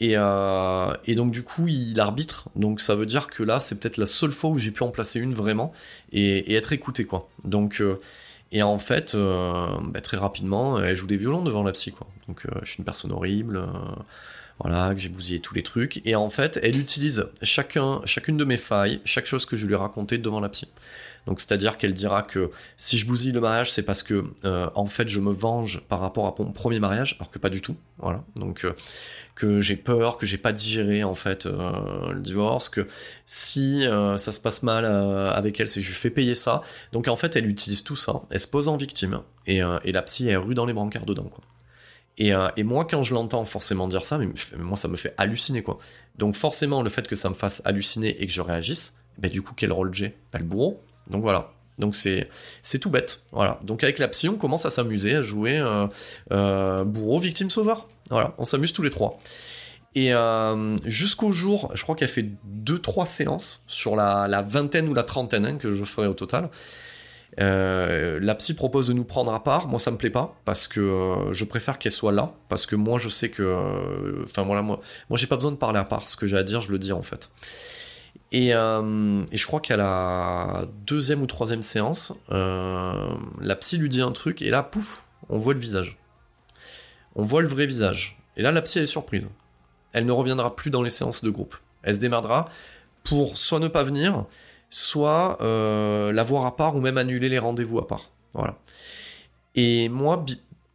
Et, 0.00 0.14
euh, 0.16 0.92
et, 1.06 1.14
donc 1.14 1.32
du 1.32 1.42
coup, 1.42 1.66
il 1.66 1.98
arbitre. 1.98 2.48
Donc 2.54 2.80
ça 2.80 2.94
veut 2.94 3.06
dire 3.06 3.26
que 3.26 3.42
là, 3.42 3.60
c'est 3.60 3.80
peut-être 3.80 3.96
la 3.96 4.06
seule 4.06 4.32
fois 4.32 4.50
où 4.50 4.58
j'ai 4.58 4.70
pu 4.70 4.82
en 4.82 4.90
placer 4.90 5.18
une 5.18 5.34
vraiment 5.34 5.72
et, 6.12 6.54
être 6.54 6.72
écouté 6.72 7.04
quoi. 7.04 7.28
Donc 7.44 7.80
euh, 7.80 8.00
et 8.52 8.62
en 8.62 8.78
fait, 8.78 9.14
euh, 9.14 9.66
bah, 9.82 10.00
très 10.00 10.16
rapidement, 10.16 10.80
elle 10.80 10.96
joue 10.96 11.06
des 11.06 11.16
violons 11.16 11.42
devant 11.42 11.62
la 11.62 11.72
psy 11.72 11.92
quoi. 11.92 12.06
Donc 12.28 12.46
je 12.62 12.68
suis 12.68 12.78
une 12.78 12.84
personne 12.84 13.12
horrible, 13.12 13.66
voilà, 14.60 14.94
que 14.94 15.00
j'ai 15.00 15.08
bousillé 15.08 15.40
tous 15.40 15.54
les 15.54 15.62
trucs. 15.62 16.00
Et 16.06 16.14
en 16.14 16.30
fait, 16.30 16.60
elle 16.62 16.78
utilise 16.78 17.26
chacun, 17.42 18.00
chacune 18.04 18.36
de 18.36 18.44
mes 18.44 18.56
failles, 18.56 19.00
chaque 19.04 19.26
chose 19.26 19.46
que 19.46 19.56
je 19.56 19.66
lui 19.66 19.74
ai 19.74 19.76
raconté 19.76 20.18
devant 20.18 20.40
la 20.40 20.48
psy. 20.48 20.68
Donc 21.26 21.40
c'est-à-dire 21.40 21.76
qu'elle 21.76 21.92
dira 21.92 22.22
que 22.22 22.50
si 22.76 22.96
je 22.96 23.04
bousille 23.04 23.32
le 23.32 23.40
mariage, 23.40 23.70
c'est 23.70 23.82
parce 23.82 24.02
que 24.02 24.24
en 24.44 24.86
fait 24.86 25.08
je 25.08 25.18
me 25.20 25.32
venge 25.32 25.80
par 25.88 26.00
rapport 26.00 26.26
à 26.26 26.34
mon 26.38 26.52
premier 26.52 26.78
mariage, 26.78 27.16
alors 27.18 27.30
que 27.30 27.38
pas 27.38 27.50
du 27.50 27.60
tout. 27.60 27.76
Voilà. 27.98 28.22
Donc 28.36 28.64
que 29.38 29.60
j'ai 29.60 29.76
peur, 29.76 30.18
que 30.18 30.26
j'ai 30.26 30.36
pas 30.36 30.52
digéré 30.52 31.04
en 31.04 31.14
fait 31.14 31.46
euh, 31.46 32.12
le 32.12 32.20
divorce, 32.20 32.68
que 32.68 32.86
si 33.24 33.84
ça 34.16 34.32
se 34.32 34.40
passe 34.40 34.62
mal 34.62 34.84
avec 34.84 35.58
elle, 35.60 35.68
c'est 35.68 35.80
je 35.80 35.88
lui 35.88 35.94
fais 35.94 36.10
payer 36.10 36.34
ça. 36.34 36.62
Donc 36.92 37.08
en 37.08 37.16
fait 37.16 37.36
elle 37.36 37.46
utilise 37.46 37.84
tout 37.84 37.96
ça, 37.96 38.22
elle 38.30 38.40
se 38.40 38.46
pose 38.46 38.68
en 38.68 38.76
victime 38.76 39.20
et, 39.46 39.60
et 39.84 39.92
la 39.92 40.02
psy 40.02 40.28
est 40.28 40.36
rue 40.36 40.54
dans 40.54 40.66
les 40.66 40.72
brancards 40.72 41.06
dedans 41.06 41.24
quoi. 41.24 41.44
Et, 42.20 42.32
et, 42.56 42.64
moi, 42.64 42.84
quand 42.84 43.04
je 43.04 43.14
l'entends 43.14 43.44
forcément 43.44 43.86
dire 43.86 44.04
ça, 44.04 44.18
mais, 44.18 44.26
moi, 44.58 44.76
ça 44.76 44.88
me 44.88 44.96
fait 44.96 45.14
halluciner, 45.18 45.62
quoi. 45.62 45.78
Donc, 46.16 46.34
forcément, 46.34 46.82
le 46.82 46.90
fait 46.90 47.06
que 47.06 47.14
ça 47.14 47.28
me 47.28 47.34
fasse 47.36 47.62
halluciner 47.64 48.20
et 48.20 48.26
que 48.26 48.32
je 48.32 48.40
réagisse, 48.40 48.96
ben, 49.18 49.30
du 49.30 49.40
coup, 49.40 49.54
quel 49.56 49.72
rôle 49.72 49.94
j'ai? 49.94 50.16
Ben, 50.32 50.40
Le 50.40 50.44
bourreau. 50.44 50.82
Donc 51.08 51.22
voilà. 51.22 51.52
Donc 51.78 51.94
c'est 51.94 52.28
c'est 52.62 52.78
tout 52.78 52.90
bête. 52.90 53.22
Voilà. 53.32 53.60
Donc 53.62 53.84
avec 53.84 53.98
la 53.98 54.08
psy, 54.08 54.28
on 54.28 54.36
commence 54.36 54.66
à 54.66 54.70
s'amuser, 54.70 55.14
à 55.14 55.22
jouer 55.22 55.58
euh, 55.58 55.86
euh, 56.32 56.84
bourreau, 56.84 57.18
victime, 57.18 57.50
sauveur. 57.50 57.86
Voilà. 58.10 58.34
On 58.38 58.44
s'amuse 58.44 58.72
tous 58.72 58.82
les 58.82 58.90
trois. 58.90 59.18
Et 59.94 60.12
euh, 60.12 60.76
jusqu'au 60.84 61.32
jour, 61.32 61.70
je 61.74 61.82
crois 61.82 61.96
qu'elle 61.96 62.08
fait 62.08 62.26
2-3 62.64 63.06
séances 63.06 63.64
sur 63.66 63.96
la, 63.96 64.42
vingtaine 64.42 64.88
ou 64.88 64.94
la 64.94 65.02
trentaine 65.02 65.46
hein, 65.46 65.56
que 65.56 65.72
je 65.72 65.84
ferai 65.84 66.06
au 66.06 66.14
total. 66.14 66.50
La 67.38 68.34
psy 68.34 68.54
propose 68.54 68.88
de 68.88 68.92
nous 68.92 69.04
prendre 69.04 69.32
à 69.32 69.42
part. 69.42 69.68
Moi, 69.68 69.78
ça 69.78 69.90
me 69.90 69.96
plaît 69.96 70.10
pas 70.10 70.36
parce 70.44 70.66
que 70.66 71.28
je 71.30 71.44
préfère 71.44 71.78
qu'elle 71.78 71.92
soit 71.92 72.12
là 72.12 72.32
parce 72.48 72.66
que 72.66 72.76
moi, 72.76 72.98
je 72.98 73.08
sais 73.08 73.30
que, 73.30 74.22
enfin 74.24 74.42
voilà, 74.42 74.62
moi, 74.62 74.80
moi, 75.08 75.18
j'ai 75.18 75.26
pas 75.26 75.36
besoin 75.36 75.52
de 75.52 75.56
parler 75.56 75.78
à 75.78 75.84
part. 75.84 76.08
Ce 76.08 76.16
que 76.16 76.26
j'ai 76.26 76.36
à 76.36 76.42
dire, 76.42 76.60
je 76.60 76.72
le 76.72 76.78
dis 76.78 76.92
en 76.92 77.02
fait. 77.02 77.30
Et, 78.30 78.48
et 78.48 78.52
je 78.52 79.46
crois 79.46 79.60
qu'à 79.60 79.76
la 79.76 80.66
deuxième 80.86 81.22
ou 81.22 81.26
troisième 81.26 81.62
séance, 81.62 82.12
la 82.28 83.56
psy 83.60 83.78
lui 83.78 83.88
dit 83.88 84.02
un 84.02 84.12
truc 84.12 84.42
et 84.42 84.50
là, 84.50 84.62
pouf, 84.62 85.04
on 85.28 85.38
voit 85.38 85.54
le 85.54 85.60
visage. 85.60 85.96
On 87.14 87.22
voit 87.22 87.42
le 87.42 87.48
vrai 87.48 87.66
visage. 87.66 88.18
Et 88.36 88.42
là, 88.42 88.52
la 88.52 88.62
psy 88.62 88.78
elle 88.78 88.84
est 88.84 88.86
surprise. 88.86 89.28
Elle 89.92 90.06
ne 90.06 90.12
reviendra 90.12 90.54
plus 90.54 90.70
dans 90.70 90.82
les 90.82 90.90
séances 90.90 91.24
de 91.24 91.30
groupe. 91.30 91.56
Elle 91.82 91.94
se 91.94 92.00
démerdera 92.00 92.50
pour 93.04 93.38
soit 93.38 93.58
ne 93.58 93.68
pas 93.68 93.82
venir, 93.82 94.24
soit 94.70 95.38
euh, 95.40 96.12
la 96.12 96.22
voir 96.22 96.46
à 96.46 96.56
part 96.56 96.76
ou 96.76 96.80
même 96.80 96.98
annuler 96.98 97.28
les 97.28 97.38
rendez-vous 97.38 97.78
à 97.78 97.86
part. 97.86 98.10
Voilà. 98.34 98.56
Et 99.54 99.88
moi, 99.88 100.24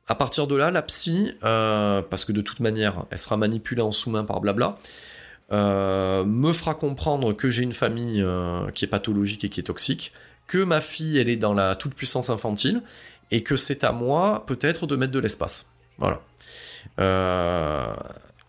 à 0.07 0.15
partir 0.15 0.47
de 0.47 0.55
là, 0.55 0.71
la 0.71 0.81
psy, 0.81 1.31
euh, 1.43 2.01
parce 2.01 2.25
que 2.25 2.31
de 2.31 2.41
toute 2.41 2.59
manière, 2.59 3.05
elle 3.11 3.17
sera 3.17 3.37
manipulée 3.37 3.81
en 3.81 3.91
sous-main 3.91 4.23
par 4.23 4.41
blabla, 4.41 4.77
euh, 5.53 6.25
me 6.25 6.51
fera 6.51 6.75
comprendre 6.75 7.33
que 7.33 7.49
j'ai 7.49 7.63
une 7.63 7.73
famille 7.73 8.25
qui 8.73 8.85
est 8.85 8.89
pathologique 8.89 9.43
et 9.45 9.49
qui 9.49 9.59
est 9.59 9.63
toxique, 9.63 10.11
que 10.47 10.63
ma 10.63 10.81
fille, 10.81 11.17
elle 11.17 11.29
est 11.29 11.37
dans 11.37 11.53
la 11.53 11.75
toute-puissance 11.75 12.29
infantile, 12.29 12.81
et 13.31 13.43
que 13.43 13.55
c'est 13.55 13.83
à 13.83 13.91
moi, 13.91 14.43
peut-être, 14.45 14.87
de 14.87 14.95
mettre 14.95 15.13
de 15.13 15.19
l'espace. 15.19 15.69
Voilà. 15.97 16.21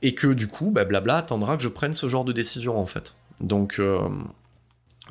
et 0.02 0.14
que 0.14 0.26
du 0.28 0.48
coup, 0.48 0.70
bah, 0.70 0.84
blabla 0.84 1.16
attendra 1.18 1.56
que 1.56 1.62
je 1.62 1.68
prenne 1.68 1.92
ce 1.92 2.08
genre 2.08 2.24
de 2.24 2.32
décision, 2.32 2.78
en 2.78 2.86
fait. 2.86 3.14
Donc, 3.40 3.80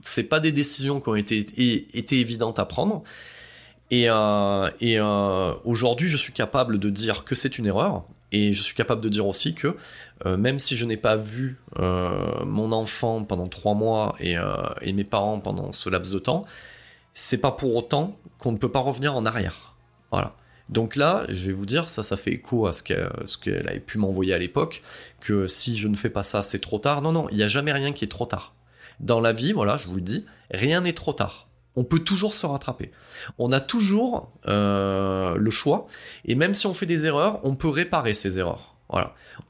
c'est 0.01 0.23
pas 0.23 0.39
des 0.39 0.51
décisions 0.51 0.99
qui 0.99 1.09
ont 1.09 1.15
été, 1.15 2.19
évidentes 2.19 2.59
à 2.59 2.65
prendre. 2.65 3.03
Et, 3.91 4.09
euh, 4.09 4.69
euh, 4.81 5.53
aujourd'hui, 5.65 6.09
je 6.09 6.17
suis 6.17 6.33
capable 6.33 6.79
de 6.79 6.89
dire 6.89 7.23
que 7.23 7.35
c'est 7.35 7.57
une 7.57 7.65
erreur. 7.65 8.03
Et 8.33 8.51
je 8.51 8.61
suis 8.61 8.75
capable 8.75 8.99
de 8.99 9.09
dire 9.09 9.25
aussi 9.25 9.55
que 9.55 9.77
euh, 10.25 10.35
même 10.35 10.59
si 10.59 10.75
je 10.75 10.85
n'ai 10.85 10.97
pas 10.97 11.15
vu 11.15 11.61
mon 11.77 12.71
enfant 12.71 13.23
pendant 13.23 13.47
trois 13.47 13.73
mois 13.73 14.15
et, 14.19 14.35
et, 14.81 14.93
mes 14.93 15.03
parents 15.05 15.39
pendant 15.39 15.71
ce 15.71 15.89
laps 15.89 16.11
de 16.11 16.19
temps, 16.19 16.43
c'est 17.13 17.37
pas 17.37 17.51
pour 17.51 17.75
autant 17.75 18.17
qu'on 18.39 18.51
ne 18.51 18.57
peut 18.57 18.71
pas 18.71 18.79
revenir 18.79 19.15
en 19.15 19.25
arrière. 19.25 19.75
Voilà. 20.11 20.35
Donc 20.69 20.95
là, 20.95 21.25
je 21.29 21.47
vais 21.47 21.51
vous 21.51 21.65
dire, 21.65 21.89
ça, 21.89 22.03
ça 22.03 22.17
fait 22.17 22.31
écho 22.31 22.67
à 22.67 22.73
ce 22.73 22.83
qu'elle 22.83 23.67
avait 23.67 23.79
pu 23.79 23.97
m'envoyer 23.97 24.33
à 24.33 24.37
l'époque, 24.37 24.81
que 25.19 25.47
si 25.47 25.77
je 25.77 25.87
ne 25.87 25.95
fais 25.95 26.09
pas 26.09 26.23
ça, 26.23 26.41
c'est 26.41 26.59
trop 26.59 26.79
tard. 26.79 27.01
Non, 27.01 27.11
non, 27.11 27.27
il 27.29 27.37
n'y 27.37 27.43
a 27.43 27.47
jamais 27.47 27.71
rien 27.71 27.91
qui 27.91 28.05
est 28.05 28.09
trop 28.09 28.25
tard. 28.25 28.55
Dans 28.99 29.19
la 29.19 29.33
vie, 29.33 29.51
voilà, 29.51 29.77
je 29.77 29.87
vous 29.87 29.95
le 29.95 30.01
dis, 30.01 30.25
rien 30.51 30.81
n'est 30.81 30.93
trop 30.93 31.13
tard. 31.13 31.47
On 31.75 31.83
peut 31.83 31.99
toujours 31.99 32.33
se 32.33 32.45
rattraper. 32.45 32.91
On 33.37 33.51
a 33.51 33.59
toujours 33.59 34.31
euh, 34.47 35.35
le 35.35 35.51
choix, 35.51 35.87
et 36.25 36.35
même 36.35 36.53
si 36.53 36.67
on 36.67 36.73
fait 36.73 36.85
des 36.85 37.05
erreurs, 37.05 37.39
on 37.43 37.55
peut 37.55 37.69
réparer 37.69 38.13
ces 38.13 38.39
erreurs. 38.39 38.75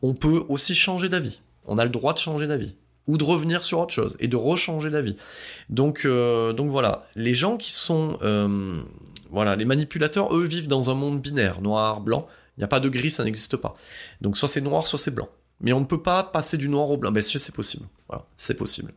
On 0.01 0.13
peut 0.13 0.45
aussi 0.47 0.73
changer 0.73 1.09
d'avis. 1.09 1.41
On 1.65 1.77
a 1.77 1.83
le 1.83 1.89
droit 1.89 2.13
de 2.13 2.19
changer 2.19 2.47
d'avis 2.47 2.75
ou 3.07 3.17
de 3.17 3.23
revenir 3.23 3.63
sur 3.63 3.79
autre 3.79 3.93
chose 3.93 4.15
et 4.19 4.27
de 4.27 4.37
rechanger 4.37 4.89
d'avis. 4.89 5.17
Donc, 5.69 6.05
euh, 6.05 6.53
voilà, 6.57 7.05
les 7.15 7.33
gens 7.33 7.57
qui 7.57 7.71
sont, 7.71 8.17
euh, 8.21 8.81
voilà, 9.29 9.55
les 9.55 9.65
manipulateurs, 9.65 10.33
eux 10.33 10.45
vivent 10.45 10.67
dans 10.67 10.89
un 10.89 10.93
monde 10.93 11.19
binaire, 11.19 11.61
noir, 11.61 11.99
blanc. 11.99 12.27
Il 12.57 12.61
n'y 12.61 12.63
a 12.63 12.67
pas 12.67 12.79
de 12.79 12.87
gris, 12.87 13.11
ça 13.11 13.23
n'existe 13.23 13.57
pas. 13.57 13.73
Donc 14.21 14.37
soit 14.37 14.47
c'est 14.47 14.61
noir, 14.61 14.85
soit 14.85 14.99
c'est 14.99 15.13
blanc. 15.13 15.27
Mais 15.59 15.73
on 15.73 15.79
ne 15.79 15.85
peut 15.85 16.01
pas 16.01 16.23
passer 16.23 16.57
du 16.57 16.69
noir 16.69 16.89
au 16.89 16.97
blanc. 16.97 17.11
Ben 17.11 17.21
si, 17.21 17.39
c'est 17.39 17.53
possible. 17.53 17.85
C'est 18.35 18.55
possible. 18.55 18.93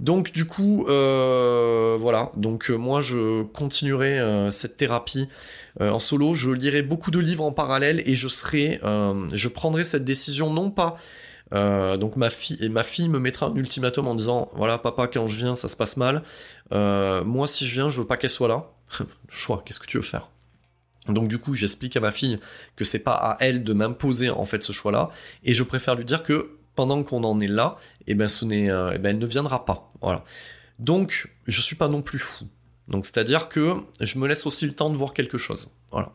Donc 0.00 0.32
du 0.32 0.46
coup, 0.46 0.86
euh, 0.88 1.96
voilà. 1.98 2.30
Donc 2.36 2.70
euh, 2.70 2.76
moi, 2.76 3.00
je 3.00 3.42
continuerai 3.42 4.18
euh, 4.18 4.50
cette 4.50 4.76
thérapie 4.76 5.28
en 5.80 5.98
solo. 5.98 6.34
Je 6.34 6.50
lirai 6.50 6.82
beaucoup 6.82 7.10
de 7.10 7.18
livres 7.18 7.44
en 7.44 7.52
parallèle 7.52 8.02
et 8.06 8.14
je 8.14 8.28
serai, 8.28 8.80
je 8.82 9.48
prendrai 9.48 9.84
cette 9.84 10.04
décision 10.04 10.50
non 10.50 10.70
pas. 10.70 10.96
donc 11.52 12.16
ma 12.16 12.30
fille 12.30 12.56
et 12.62 12.70
ma 12.70 12.82
fille 12.82 13.10
me 13.10 13.18
mettra 13.18 13.48
un 13.48 13.54
ultimatum 13.54 14.08
en 14.08 14.14
disant 14.14 14.50
voilà 14.54 14.78
papa 14.78 15.06
quand 15.06 15.28
je 15.28 15.36
viens 15.36 15.54
ça 15.54 15.68
se 15.68 15.76
passe 15.76 15.98
mal. 15.98 16.22
moi 16.70 17.46
si 17.46 17.66
je 17.66 17.74
viens 17.74 17.90
je 17.90 17.98
veux 18.00 18.06
pas 18.06 18.16
qu'elle 18.16 18.30
soit 18.30 18.48
là. 18.48 18.70
Choix. 19.28 19.62
Qu'est-ce 19.66 19.80
que 19.80 19.86
tu 19.86 19.98
veux 19.98 20.02
faire? 20.02 20.30
Donc 21.08 21.28
du 21.28 21.38
coup, 21.38 21.54
j'explique 21.54 21.96
à 21.96 22.00
ma 22.00 22.10
fille 22.10 22.38
que 22.74 22.84
c'est 22.84 22.98
pas 22.98 23.14
à 23.14 23.36
elle 23.40 23.64
de 23.64 23.72
m'imposer 23.72 24.30
en 24.30 24.44
fait 24.44 24.62
ce 24.62 24.72
choix-là, 24.72 25.10
et 25.44 25.52
je 25.52 25.62
préfère 25.62 25.94
lui 25.94 26.04
dire 26.04 26.22
que 26.22 26.56
pendant 26.76 27.02
qu'on 27.02 27.24
en 27.24 27.40
est 27.40 27.48
là, 27.48 27.76
eh 28.06 28.14
ben 28.14 28.28
ce 28.28 28.44
n'est, 28.44 28.70
euh, 28.70 28.92
eh 28.94 28.98
ben, 28.98 29.10
elle 29.10 29.18
ne 29.18 29.26
viendra 29.26 29.64
pas. 29.64 29.92
Voilà. 30.00 30.22
Donc 30.78 31.28
je 31.46 31.60
suis 31.60 31.76
pas 31.76 31.88
non 31.88 32.02
plus 32.02 32.18
fou. 32.18 32.44
Donc 32.88 33.06
c'est-à-dire 33.06 33.48
que 33.48 33.76
je 34.00 34.18
me 34.18 34.28
laisse 34.28 34.46
aussi 34.46 34.66
le 34.66 34.72
temps 34.74 34.90
de 34.90 34.96
voir 34.96 35.12
quelque 35.14 35.38
chose. 35.38 35.72
Voilà. 35.90 36.12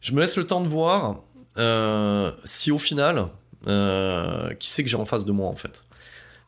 Je 0.00 0.12
me 0.12 0.20
laisse 0.20 0.36
le 0.36 0.46
temps 0.46 0.60
de 0.60 0.68
voir 0.68 1.22
euh, 1.56 2.32
si 2.44 2.70
au 2.70 2.78
final, 2.78 3.28
euh, 3.66 4.52
qui 4.54 4.68
c'est 4.68 4.84
que 4.84 4.90
j'ai 4.90 4.96
en 4.96 5.06
face 5.06 5.24
de 5.24 5.32
moi 5.32 5.48
en 5.48 5.54
fait. 5.54 5.84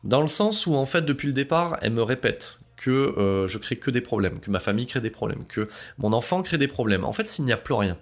Dans 0.03 0.21
le 0.21 0.27
sens 0.27 0.67
où 0.67 0.75
en 0.75 0.85
fait 0.85 1.01
depuis 1.01 1.27
le 1.27 1.33
départ, 1.33 1.77
elle 1.81 1.93
me 1.93 2.03
répète 2.03 2.59
que 2.77 2.89
euh, 2.91 3.47
je 3.47 3.57
crée 3.57 3.75
que 3.75 3.91
des 3.91 4.01
problèmes, 4.01 4.39
que 4.39 4.49
ma 4.49 4.59
famille 4.59 4.87
crée 4.87 5.01
des 5.01 5.11
problèmes, 5.11 5.45
que 5.45 5.69
mon 5.97 6.13
enfant 6.13 6.41
crée 6.41 6.57
des 6.57 6.67
problèmes. 6.67 7.03
En 7.03 7.13
fait, 7.13 7.27
s'il 7.27 7.45
n'y 7.45 7.51
a 7.53 7.57
plus 7.57 7.75
rien 7.75 7.97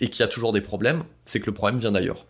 et 0.00 0.10
qu'il 0.10 0.20
y 0.20 0.24
a 0.24 0.28
toujours 0.28 0.52
des 0.52 0.60
problèmes, 0.60 1.04
c'est 1.24 1.40
que 1.40 1.46
le 1.46 1.54
problème 1.54 1.78
vient 1.80 1.92
d'ailleurs. 1.92 2.26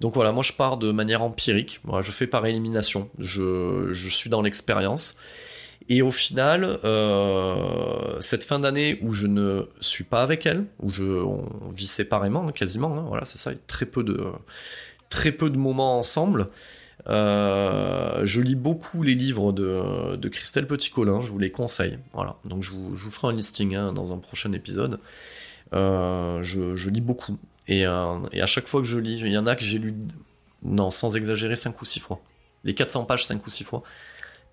Donc 0.00 0.14
voilà, 0.14 0.32
moi 0.32 0.42
je 0.42 0.52
pars 0.52 0.76
de 0.76 0.90
manière 0.92 1.22
empirique, 1.22 1.80
moi, 1.84 2.02
je 2.02 2.10
fais 2.10 2.26
par 2.26 2.44
élimination, 2.46 3.08
je, 3.18 3.92
suis 3.92 4.30
dans 4.30 4.42
l'expérience. 4.42 5.16
Et 5.88 6.02
au 6.02 6.10
final, 6.10 6.80
euh, 6.84 8.20
cette 8.20 8.42
fin 8.42 8.58
d'année 8.58 8.98
où 9.02 9.12
je 9.12 9.28
ne 9.28 9.68
suis 9.78 10.04
pas 10.04 10.22
avec 10.22 10.44
elle, 10.44 10.64
où 10.80 10.90
je, 10.90 11.04
on 11.04 11.46
vit 11.70 11.86
séparément 11.86 12.48
hein, 12.48 12.52
quasiment, 12.52 12.98
hein, 12.98 13.04
voilà, 13.06 13.24
c'est 13.24 13.38
ça, 13.38 13.52
très 13.68 13.86
peu 13.86 14.02
de, 14.02 14.20
très 15.08 15.32
peu 15.32 15.48
de 15.48 15.56
moments 15.56 15.98
ensemble. 15.98 16.48
Euh, 17.08 18.22
je 18.24 18.40
lis 18.40 18.56
beaucoup 18.56 19.02
les 19.02 19.14
livres 19.14 19.52
de, 19.52 20.28
Christelle 20.28 20.66
Petit-Colin, 20.66 21.20
je 21.20 21.30
vous 21.30 21.38
les 21.38 21.50
conseille. 21.50 21.98
Voilà, 22.12 22.36
donc 22.44 22.62
je 22.62 22.72
vous, 22.72 22.96
ferai 23.10 23.32
un 23.32 23.36
listing 23.36 23.74
hein, 23.74 23.92
dans 23.92 24.12
un 24.12 24.18
prochain 24.18 24.52
épisode. 24.52 24.98
Euh, 25.74 26.42
je, 26.42 26.90
lis 26.90 27.00
beaucoup. 27.00 27.38
Euh, 27.70 28.20
et, 28.32 28.40
à 28.40 28.46
chaque 28.46 28.68
fois 28.68 28.80
que 28.80 28.86
je 28.86 28.98
lis, 28.98 29.20
il 29.20 29.32
y 29.32 29.38
en 29.38 29.46
a 29.46 29.56
que 29.56 29.64
j'ai 29.64 29.78
lu, 29.78 29.94
non, 30.62 30.90
sans 30.90 31.16
exagérer, 31.16 31.56
5 31.56 31.80
ou 31.80 31.84
6 31.84 32.00
fois. 32.00 32.20
Les 32.64 32.74
400 32.74 33.04
pages, 33.04 33.24
5 33.24 33.44
ou 33.46 33.50
6 33.50 33.64
fois. 33.64 33.82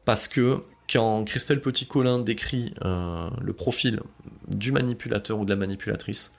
Parce 0.05 0.27
que 0.27 0.63
quand 0.91 1.23
Christelle 1.23 1.61
Petit-Colin 1.61 2.19
décrit 2.19 2.73
le 2.81 3.51
profil 3.53 4.01
du 4.47 4.71
manipulateur 4.71 5.39
ou 5.39 5.45
de 5.45 5.49
la 5.49 5.55
manipulatrice, 5.55 6.35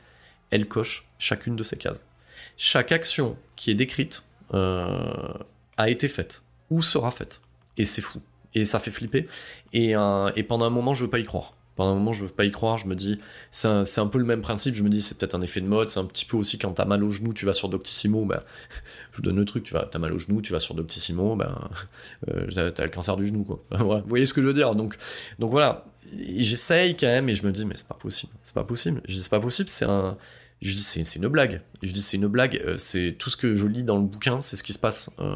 elle 0.50 0.68
coche 0.68 1.06
chacune 1.18 1.56
de 1.56 1.62
ces 1.62 1.78
cases. 1.78 2.00
Chaque 2.56 2.92
action 2.92 3.38
qui 3.56 3.70
est 3.70 3.74
décrite 3.74 4.26
a 4.52 5.88
été 5.88 6.08
faite 6.08 6.42
ou 6.70 6.82
sera 6.82 7.10
faite. 7.10 7.40
Et 7.76 7.84
c'est 7.84 8.02
fou. 8.02 8.20
Et 8.54 8.64
ça 8.64 8.78
fait 8.78 8.90
flipper. 8.90 9.26
Et, 9.72 9.96
euh, 9.96 10.30
et, 10.36 10.42
pendant 10.42 10.66
un 10.66 10.70
moment, 10.70 10.94
je 10.94 11.04
veux 11.04 11.10
pas 11.10 11.18
y 11.18 11.24
croire. 11.24 11.54
Pendant 11.76 11.92
un 11.92 11.94
moment, 11.94 12.12
je 12.12 12.22
veux 12.22 12.28
pas 12.28 12.44
y 12.44 12.50
croire. 12.50 12.78
Je 12.78 12.86
me 12.86 12.94
dis, 12.94 13.20
c'est 13.50 13.68
un, 13.68 14.06
peu 14.06 14.18
le 14.18 14.24
même 14.24 14.42
principe. 14.42 14.74
Je 14.74 14.82
me 14.82 14.88
dis, 14.88 15.02
c'est 15.02 15.18
peut-être 15.18 15.34
un 15.34 15.40
effet 15.40 15.60
de 15.60 15.66
mode. 15.66 15.90
C'est 15.90 16.00
un 16.00 16.04
petit 16.04 16.24
peu 16.24 16.36
aussi 16.36 16.58
quand 16.58 16.72
t'as 16.72 16.84
mal 16.84 17.02
au 17.02 17.10
genou, 17.10 17.32
tu 17.32 17.46
vas 17.46 17.52
sur 17.52 17.68
Doctissimo. 17.68 18.24
Ben, 18.24 18.42
je 19.12 19.16
vous 19.16 19.22
donne 19.22 19.36
le 19.36 19.44
truc. 19.44 19.64
Tu 19.64 19.74
vas, 19.74 19.86
t'as 19.90 19.98
mal 19.98 20.12
au 20.12 20.18
genou, 20.18 20.40
tu 20.40 20.52
vas 20.52 20.60
sur 20.60 20.74
Doctissimo. 20.74 21.36
Ben, 21.36 21.68
euh, 22.28 22.70
t'as 22.70 22.84
le 22.84 22.90
cancer 22.90 23.16
du 23.16 23.26
genou. 23.26 23.44
Vous 23.70 24.02
voyez 24.06 24.26
ce 24.26 24.34
que 24.34 24.42
je 24.42 24.46
veux 24.46 24.54
dire 24.54 24.74
Donc, 24.74 24.96
donc 25.38 25.50
voilà. 25.50 25.84
J'essaye 26.16 26.96
quand 26.96 27.06
même, 27.06 27.28
et 27.28 27.34
je 27.34 27.44
me 27.44 27.50
dis, 27.50 27.64
mais 27.64 27.74
c'est 27.76 27.88
pas 27.88 27.94
possible. 27.94 28.32
C'est 28.42 28.54
pas 28.54 28.62
possible. 28.62 29.00
Je 29.08 29.14
dis, 29.14 29.22
c'est 29.22 29.30
pas 29.30 29.40
possible. 29.40 29.68
C'est 29.68 29.86
un 29.86 30.16
dis 30.72 30.82
c'est 30.82 31.16
une 31.16 31.28
blague. 31.28 31.60
Je 31.82 31.90
dis 31.90 32.00
c'est 32.00 32.16
une 32.16 32.26
blague. 32.26 32.60
Euh, 32.64 32.76
c'est 32.76 33.16
tout 33.18 33.30
ce 33.30 33.36
que 33.36 33.54
je 33.54 33.66
lis 33.66 33.82
dans 33.82 33.96
le 33.96 34.04
bouquin, 34.04 34.40
c'est 34.40 34.56
ce 34.56 34.62
qui 34.62 34.72
se 34.72 34.78
passe 34.78 35.10
euh, 35.20 35.34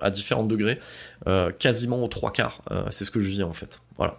à 0.00 0.10
différents 0.10 0.44
degrés, 0.44 0.78
euh, 1.26 1.50
quasiment 1.52 2.02
aux 2.02 2.08
trois 2.08 2.32
quarts. 2.32 2.62
c'est 2.90 3.04
ce 3.04 3.10
que 3.10 3.20
je 3.20 3.28
vis 3.28 3.42
en 3.42 3.52
fait. 3.52 3.80
Voilà. 3.96 4.18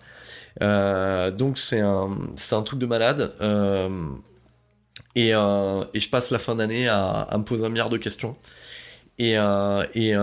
Donc 0.59 1.57
c'est 1.57 1.79
un 1.79 2.17
un 2.51 2.61
truc 2.63 2.79
de 2.79 2.85
malade. 2.85 3.34
Et, 5.15 5.29
et, 5.29 5.99
je 5.99 6.09
passe 6.09 6.31
la 6.31 6.39
fin 6.39 6.55
d'année 6.55 6.88
à, 6.88 7.21
à, 7.21 7.38
me 7.38 7.43
poser 7.43 7.65
un 7.65 7.69
milliard 7.69 7.89
de 7.89 7.97
questions. 7.97 8.35
Et, 9.17 9.35
et 9.93 10.13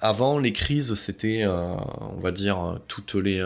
avant 0.00 0.38
les 0.38 0.52
crises, 0.52 0.94
c'était 0.94 1.44
on 1.46 2.20
va 2.20 2.30
dire 2.30 2.80
toutes 2.86 3.14
les 3.14 3.44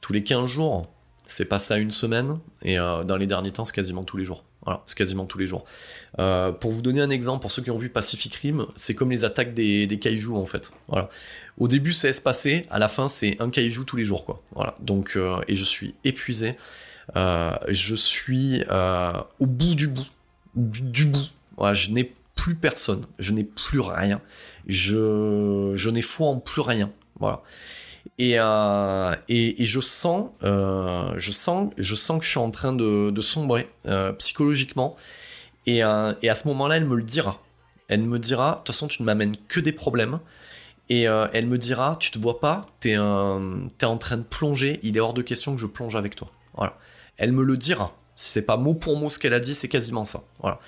tous 0.00 0.12
les 0.12 0.22
15 0.22 0.46
jours. 0.46 0.88
C'est 1.24 1.46
passé 1.46 1.74
à 1.74 1.78
une 1.78 1.90
semaine. 1.90 2.38
Et 2.62 2.76
dans 2.76 3.16
les 3.16 3.26
derniers 3.26 3.52
temps, 3.52 3.64
c'est 3.64 3.74
quasiment 3.74 4.04
tous 4.04 4.16
les 4.18 4.24
jours. 4.24 4.44
C'est 4.86 4.96
quasiment 4.96 5.26
tous 5.26 5.38
les 5.38 5.46
jours. 5.46 5.64
Euh, 6.18 6.52
pour 6.52 6.70
vous 6.70 6.82
donner 6.82 7.00
un 7.00 7.10
exemple, 7.10 7.42
pour 7.42 7.50
ceux 7.50 7.62
qui 7.62 7.70
ont 7.70 7.76
vu 7.76 7.88
Pacific 7.88 8.34
Rim, 8.36 8.66
c'est 8.76 8.94
comme 8.94 9.10
les 9.10 9.24
attaques 9.24 9.54
des, 9.54 9.86
des 9.86 10.26
en 10.30 10.44
fait. 10.44 10.70
Voilà. 10.88 11.08
Au 11.58 11.68
début 11.68 11.92
c'est 11.92 12.08
espacé, 12.08 12.66
à 12.70 12.78
la 12.78 12.88
fin 12.88 13.08
c'est 13.08 13.36
un 13.40 13.50
kaiju 13.50 13.84
tous 13.84 13.96
les 13.96 14.04
jours 14.04 14.24
quoi. 14.24 14.42
Voilà. 14.54 14.76
Donc 14.80 15.14
euh, 15.16 15.40
et 15.48 15.54
je 15.54 15.64
suis 15.64 15.94
épuisé, 16.04 16.56
euh, 17.16 17.52
je 17.68 17.94
suis 17.94 18.62
au 19.38 19.46
bout 19.46 19.74
du 19.74 19.88
bout, 19.88 20.06
du, 20.54 21.06
bout. 21.06 21.28
Je 21.72 21.90
n'ai 21.90 22.14
plus 22.36 22.54
personne, 22.54 23.06
je 23.18 23.32
n'ai 23.32 23.44
plus 23.44 23.80
rien, 23.80 24.20
je 24.66 25.72
je 25.74 25.90
n'ai 25.90 26.02
foi 26.02 26.28
en 26.28 26.38
plus 26.38 26.62
rien. 26.62 26.90
Voilà. 27.18 27.42
Et, 28.18 28.34
euh, 28.36 29.14
et, 29.28 29.64
je 29.64 29.80
sens, 29.80 30.30
euh, 30.42 31.14
je 31.16 31.32
sens, 31.32 31.70
je 31.78 31.94
sens 31.94 32.18
que 32.18 32.24
je 32.24 32.30
suis 32.30 32.38
en 32.38 32.50
train 32.50 32.72
de, 32.72 33.20
sombrer 33.20 33.68
euh, 33.86 34.12
psychologiquement. 34.12 34.96
Et, 35.66 35.82
à 35.82 36.14
ce 36.20 36.48
moment-là, 36.48 36.76
elle 36.76 36.86
me 36.86 36.96
le 36.96 37.02
dira. 37.02 37.40
Elle 37.88 38.02
me 38.02 38.18
dira, 38.18 38.52
de 38.52 38.56
toute 38.58 38.68
façon, 38.68 38.88
tu 38.88 39.02
ne 39.02 39.06
m'amènes 39.06 39.36
que 39.48 39.60
des 39.60 39.72
problèmes. 39.72 40.20
Et 40.88 41.02
elle 41.02 41.46
me 41.46 41.56
dira, 41.56 41.96
tu 41.98 42.10
te 42.10 42.18
vois 42.18 42.38
pas, 42.38 42.66
t'es 42.80 42.92
es 42.92 42.98
en 42.98 43.98
train 43.98 44.18
de 44.18 44.22
plonger, 44.22 44.78
il 44.82 44.96
est 44.96 45.00
hors 45.00 45.14
de 45.14 45.22
question 45.22 45.54
que 45.54 45.60
je 45.60 45.66
plonge 45.66 45.96
avec 45.96 46.16
toi. 46.16 46.30
Voilà. 46.54 46.76
Elle 47.16 47.32
me 47.32 47.44
le 47.44 47.56
dira. 47.56 47.96
Si 48.14 48.30
c'est 48.30 48.42
pas 48.42 48.58
mot 48.58 48.74
pour 48.74 48.98
mot 48.98 49.08
ce 49.08 49.18
qu'elle 49.18 49.32
a 49.32 49.40
dit, 49.40 49.54
c'est 49.54 49.68
quasiment 49.68 50.04
ça. 50.04 50.24
Voilà. 50.40 50.60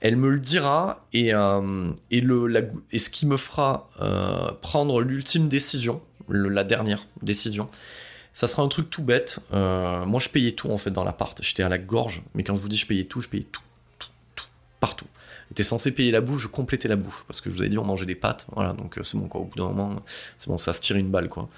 Elle 0.00 0.16
me 0.16 0.30
le 0.30 0.38
dira 0.38 1.04
et, 1.12 1.32
le, 1.32 2.46
la, 2.46 2.60
et 2.92 2.98
ce 2.98 3.10
qui 3.10 3.26
me 3.26 3.36
fera 3.36 3.90
prendre 4.62 5.02
l'ultime 5.02 5.48
décision, 5.48 6.00
la 6.28 6.64
dernière 6.64 7.06
décision, 7.22 7.68
ça 8.32 8.46
sera 8.48 8.62
un 8.62 8.68
truc 8.68 8.90
tout 8.90 9.02
bête. 9.02 9.40
Euh, 9.52 10.04
moi, 10.04 10.20
je 10.20 10.28
payais 10.28 10.52
tout 10.52 10.70
en 10.70 10.78
fait 10.78 10.90
dans 10.90 11.04
l'appart. 11.04 11.38
J'étais 11.42 11.62
à 11.62 11.68
la 11.68 11.78
gorge, 11.78 12.22
mais 12.34 12.44
quand 12.44 12.54
je 12.54 12.60
vous 12.60 12.68
dis 12.68 12.76
je 12.76 12.86
payais 12.86 13.04
tout, 13.04 13.20
je 13.20 13.28
payais 13.28 13.44
tout, 13.44 13.62
tout, 13.98 14.10
tout, 14.34 14.46
partout. 14.80 15.06
J'étais 15.50 15.62
censé 15.62 15.92
payer 15.92 16.10
la 16.10 16.20
bouffe, 16.20 16.40
je 16.40 16.48
complétais 16.48 16.88
la 16.88 16.96
bouffe 16.96 17.24
parce 17.26 17.40
que 17.40 17.48
je 17.50 17.54
vous 17.54 17.62
avais 17.62 17.70
dit 17.70 17.78
on 17.78 17.84
mangeait 17.84 18.06
des 18.06 18.14
pâtes, 18.14 18.46
voilà. 18.52 18.74
Donc 18.74 18.98
c'est 19.02 19.16
bon 19.16 19.28
quoi. 19.28 19.40
Au 19.40 19.44
bout 19.44 19.56
d'un 19.56 19.64
moment, 19.64 19.96
c'est 20.36 20.48
bon, 20.48 20.58
ça 20.58 20.72
se 20.72 20.80
tire 20.80 20.96
une 20.96 21.10
balle 21.10 21.28
quoi. 21.28 21.48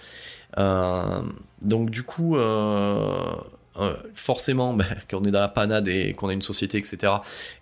donc 1.62 1.90
du 1.90 2.02
coup. 2.02 2.36
Euh, 2.36 3.36
forcément, 4.14 4.74
ben, 4.74 4.86
quand 5.10 5.20
on 5.20 5.24
est 5.24 5.30
dans 5.30 5.40
la 5.40 5.48
panade 5.48 5.88
et 5.88 6.12
qu'on 6.14 6.28
a 6.28 6.32
une 6.32 6.42
société, 6.42 6.78
etc., 6.78 7.12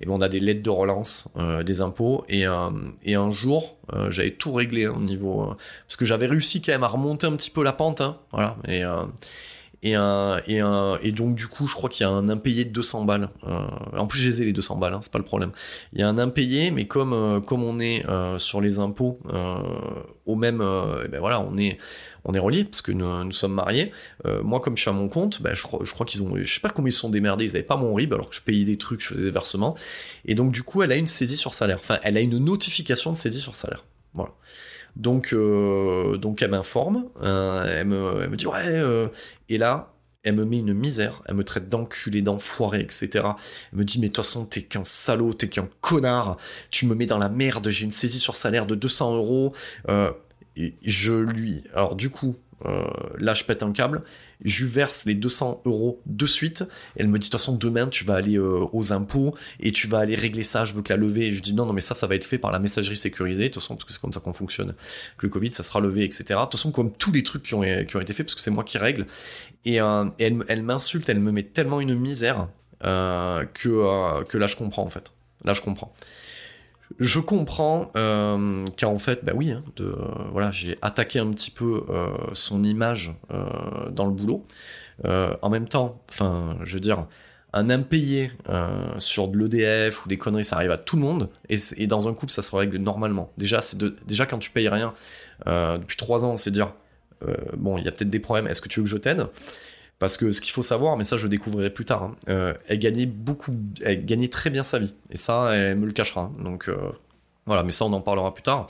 et 0.00 0.06
ben, 0.06 0.12
on 0.12 0.20
a 0.20 0.28
des 0.28 0.40
lettres 0.40 0.62
de 0.62 0.70
relance, 0.70 1.28
euh, 1.36 1.62
des 1.62 1.80
impôts, 1.80 2.24
et, 2.28 2.46
euh, 2.46 2.70
et 3.04 3.14
un 3.14 3.30
jour, 3.30 3.76
euh, 3.92 4.10
j'avais 4.10 4.32
tout 4.32 4.52
réglé 4.52 4.86
hein, 4.86 4.94
au 4.96 5.00
niveau... 5.00 5.54
Parce 5.86 5.96
que 5.96 6.06
j'avais 6.06 6.26
réussi 6.26 6.62
quand 6.62 6.72
même 6.72 6.84
à 6.84 6.88
remonter 6.88 7.26
un 7.26 7.36
petit 7.36 7.50
peu 7.50 7.62
la 7.62 7.72
pente, 7.72 8.00
hein, 8.00 8.18
voilà. 8.32 8.56
Et, 9.82 9.94
un, 9.94 10.40
et, 10.48 10.58
un, 10.58 10.98
et, 11.02 11.12
donc 11.12 11.36
du 11.36 11.46
coup, 11.46 11.68
je 11.68 11.74
crois 11.74 11.88
qu'il 11.88 12.04
y 12.04 12.08
a 12.08 12.10
un 12.10 12.28
impayé 12.28 12.64
de 12.64 12.70
200 12.70 13.04
balles. 13.04 13.28
Euh, 13.46 13.68
en 13.96 14.06
plus, 14.08 14.18
j'ai 14.18 14.44
les 14.44 14.52
200 14.52 14.76
balles, 14.76 14.94
hein, 14.94 14.98
c'est 15.00 15.12
pas 15.12 15.18
le 15.18 15.24
problème. 15.24 15.52
Il 15.92 16.00
y 16.00 16.02
a 16.02 16.08
un 16.08 16.18
impayé, 16.18 16.72
mais 16.72 16.86
comme 16.86 17.12
euh, 17.12 17.40
comme 17.40 17.62
on 17.62 17.78
est 17.78 18.04
euh, 18.08 18.38
sur 18.38 18.60
les 18.60 18.80
impôts 18.80 19.18
au 20.26 20.34
même, 20.34 20.58
ben 20.58 21.20
voilà, 21.20 21.40
on 21.40 21.56
est 21.56 21.78
on 22.24 22.34
est 22.34 22.38
reliés 22.38 22.64
parce 22.64 22.82
que 22.82 22.92
nous, 22.92 23.24
nous 23.24 23.32
sommes 23.32 23.54
mariés. 23.54 23.92
moi, 24.42 24.60
comme 24.60 24.76
je 24.76 24.82
suis 24.82 24.90
à 24.90 24.92
mon 24.92 25.08
compte, 25.08 25.40
ben, 25.40 25.54
je 25.54 25.62
crois, 25.62 25.80
je 25.84 25.92
crois 25.92 26.04
qu'ils 26.04 26.22
ont, 26.22 26.36
je 26.36 26.52
sais 26.52 26.60
pas 26.60 26.68
comment 26.68 26.88
ils 26.88 26.92
se 26.92 26.98
sont 26.98 27.08
démerdés. 27.08 27.44
Ils 27.44 27.56
avaient 27.56 27.62
pas 27.62 27.76
mon 27.76 27.94
RIB 27.94 28.12
alors 28.12 28.28
que 28.28 28.34
je 28.34 28.42
payais 28.42 28.64
des 28.64 28.76
trucs, 28.76 29.00
je 29.00 29.08
faisais 29.08 29.22
des 29.22 29.30
versements. 29.30 29.76
Et 30.26 30.34
donc 30.34 30.50
du 30.52 30.62
coup, 30.64 30.82
elle 30.82 30.92
a 30.92 30.96
une 30.96 31.06
saisie 31.06 31.36
sur 31.36 31.54
salaire. 31.54 31.78
Enfin, 31.80 31.98
elle 32.02 32.16
a 32.16 32.20
une 32.20 32.38
notification 32.38 33.12
de 33.12 33.16
saisie 33.16 33.40
sur 33.40 33.54
salaire. 33.54 33.84
Voilà. 34.12 34.32
Donc, 34.96 35.32
euh, 35.32 36.16
donc 36.16 36.42
elle 36.42 36.50
m'informe, 36.50 37.08
euh, 37.22 37.80
elle, 37.80 37.86
me, 37.86 38.36
dit 38.36 38.46
ouais, 38.46 38.62
euh, 38.66 39.08
et 39.48 39.58
là, 39.58 39.92
elle 40.24 40.34
me 40.34 40.44
met 40.44 40.58
une 40.58 40.74
misère, 40.74 41.22
elle 41.26 41.36
me 41.36 41.44
traite 41.44 41.68
d'enculé, 41.68 42.20
d'enfoiré, 42.22 42.80
etc. 42.80 43.08
Elle 43.72 43.78
me 43.78 43.84
dit 43.84 44.00
mais 44.00 44.08
de 44.08 44.12
toute 44.12 44.24
façon 44.24 44.44
t'es 44.44 44.62
qu'un 44.62 44.84
salaud, 44.84 45.32
t'es 45.32 45.48
qu'un 45.48 45.68
connard, 45.80 46.36
tu 46.70 46.86
me 46.86 46.94
mets 46.94 47.06
dans 47.06 47.18
la 47.18 47.28
merde, 47.28 47.68
j'ai 47.68 47.84
une 47.84 47.90
saisie 47.90 48.18
sur 48.18 48.34
salaire 48.34 48.66
de 48.66 48.74
200 48.74 49.16
euros. 49.16 49.54
Et 50.56 50.74
je 50.84 51.14
lui, 51.14 51.62
alors 51.72 51.94
du 51.94 52.10
coup, 52.10 52.34
euh, 52.66 52.86
là 53.18 53.34
je 53.34 53.44
pète 53.44 53.62
un 53.62 53.72
câble, 53.72 54.02
je 54.44 54.66
verse 54.66 55.04
les 55.06 55.14
200 55.14 55.62
euros 55.64 56.00
de 56.06 56.26
suite, 56.26 56.64
elle 56.96 57.06
me 57.06 57.18
dit 57.18 57.28
de 57.28 57.30
toute 57.30 57.40
façon 57.40 57.56
demain 57.56 57.86
tu 57.86 58.04
vas 58.04 58.14
aller 58.14 58.36
euh, 58.36 58.66
aux 58.72 58.92
impôts 58.92 59.34
et 59.60 59.70
tu 59.70 59.86
vas 59.86 59.98
aller 59.98 60.16
régler 60.16 60.42
ça, 60.42 60.64
je 60.64 60.74
veux 60.74 60.82
que 60.82 60.92
la 60.92 60.96
lever, 60.96 61.26
et 61.26 61.32
je 61.32 61.40
dis 61.40 61.54
non 61.54 61.66
non 61.66 61.72
mais 61.72 61.80
ça 61.80 61.94
ça 61.94 62.06
va 62.06 62.14
être 62.14 62.24
fait 62.24 62.38
par 62.38 62.50
la 62.50 62.58
messagerie 62.58 62.96
sécurisée, 62.96 63.48
de 63.48 63.54
toute 63.54 63.62
façon 63.62 63.76
parce 63.76 63.84
que 63.84 63.92
c'est 63.92 64.00
comme 64.00 64.12
ça 64.12 64.20
qu'on 64.20 64.32
fonctionne, 64.32 64.74
que 65.18 65.26
le 65.26 65.28
Covid 65.28 65.52
ça 65.52 65.62
sera 65.62 65.80
levé 65.80 66.04
etc. 66.04 66.24
De 66.28 66.34
toute 66.42 66.52
façon 66.52 66.72
comme 66.72 66.92
tous 66.92 67.12
les 67.12 67.22
trucs 67.22 67.44
qui 67.44 67.54
ont, 67.54 67.62
été 67.62 68.12
faits 68.12 68.26
parce 68.26 68.34
que 68.34 68.40
c'est 68.40 68.50
moi 68.50 68.64
qui 68.64 68.78
règle, 68.78 69.06
et, 69.64 69.80
euh, 69.80 70.06
et 70.18 70.24
elle, 70.24 70.44
elle 70.48 70.62
m'insulte, 70.62 71.08
elle 71.08 71.20
me 71.20 71.32
met 71.32 71.44
tellement 71.44 71.80
une 71.80 71.94
misère 71.94 72.48
que, 72.80 74.24
que 74.24 74.38
là 74.38 74.46
je 74.46 74.56
comprends 74.56 74.84
en 74.84 74.90
fait, 74.90 75.12
là 75.44 75.54
je 75.54 75.62
comprends 75.62 75.92
je 76.98 77.20
comprends 77.20 77.90
euh, 77.96 78.64
qu'en 78.78 78.98
fait, 78.98 79.24
bah 79.24 79.32
oui, 79.34 79.52
hein, 79.52 79.62
voilà, 80.32 80.50
j'ai 80.50 80.78
attaqué 80.82 81.18
un 81.18 81.30
petit 81.30 81.50
peu 81.50 81.84
euh, 81.88 82.08
son 82.32 82.62
image 82.64 83.12
euh, 83.30 83.90
dans 83.90 84.06
le 84.06 84.12
boulot. 84.12 84.44
En 85.04 85.48
même 85.48 85.68
temps, 85.68 86.02
enfin, 86.10 86.58
je 86.64 86.72
veux 86.72 86.80
dire, 86.80 87.06
un 87.52 87.70
impayé 87.70 88.32
sur 88.98 89.28
de 89.28 89.38
l'EDF 89.38 90.04
ou 90.04 90.08
des 90.08 90.18
conneries, 90.18 90.44
ça 90.44 90.56
arrive 90.56 90.72
à 90.72 90.78
tout 90.78 90.96
le 90.96 91.02
monde. 91.02 91.30
Et, 91.48 91.86
dans 91.86 92.08
un 92.08 92.14
couple, 92.14 92.32
ça 92.32 92.42
se 92.42 92.54
règle 92.54 92.78
normalement. 92.78 93.30
Déjà, 93.38 93.60
déjà 94.06 94.26
quand 94.26 94.38
tu 94.38 94.50
payes 94.50 94.68
rien 94.68 94.92
depuis 95.46 95.96
trois 95.96 96.24
ans, 96.24 96.36
c'est 96.36 96.50
dire 96.50 96.72
bon, 97.56 97.78
il 97.78 97.84
y 97.84 97.88
a 97.88 97.92
peut-être 97.92 98.08
des 98.08 98.18
problèmes. 98.18 98.48
Est-ce 98.48 98.60
que 98.60 98.68
tu 98.68 98.80
veux 98.80 98.84
que 98.84 98.90
je 98.90 98.96
t'aide? 98.96 99.28
Parce 99.98 100.16
que 100.16 100.32
ce 100.32 100.40
qu'il 100.40 100.52
faut 100.52 100.62
savoir, 100.62 100.96
mais 100.96 101.04
ça 101.04 101.16
je 101.16 101.24
le 101.24 101.28
découvrirai 101.28 101.70
plus 101.70 101.84
tard, 101.84 102.02
hein, 102.04 102.16
euh, 102.28 102.54
elle 102.68 102.78
gagnait 102.78 103.06
beaucoup, 103.06 103.52
elle 103.84 104.04
gagnait 104.04 104.28
très 104.28 104.50
bien 104.50 104.62
sa 104.62 104.78
vie. 104.78 104.94
Et 105.10 105.16
ça, 105.16 105.54
elle 105.54 105.76
me 105.76 105.86
le 105.86 105.92
cachera. 105.92 106.30
Donc 106.38 106.68
euh, 106.68 106.76
voilà, 107.46 107.62
mais 107.64 107.72
ça 107.72 107.84
on 107.84 107.92
en 107.92 108.00
parlera 108.00 108.32
plus 108.34 108.42
tard. 108.42 108.68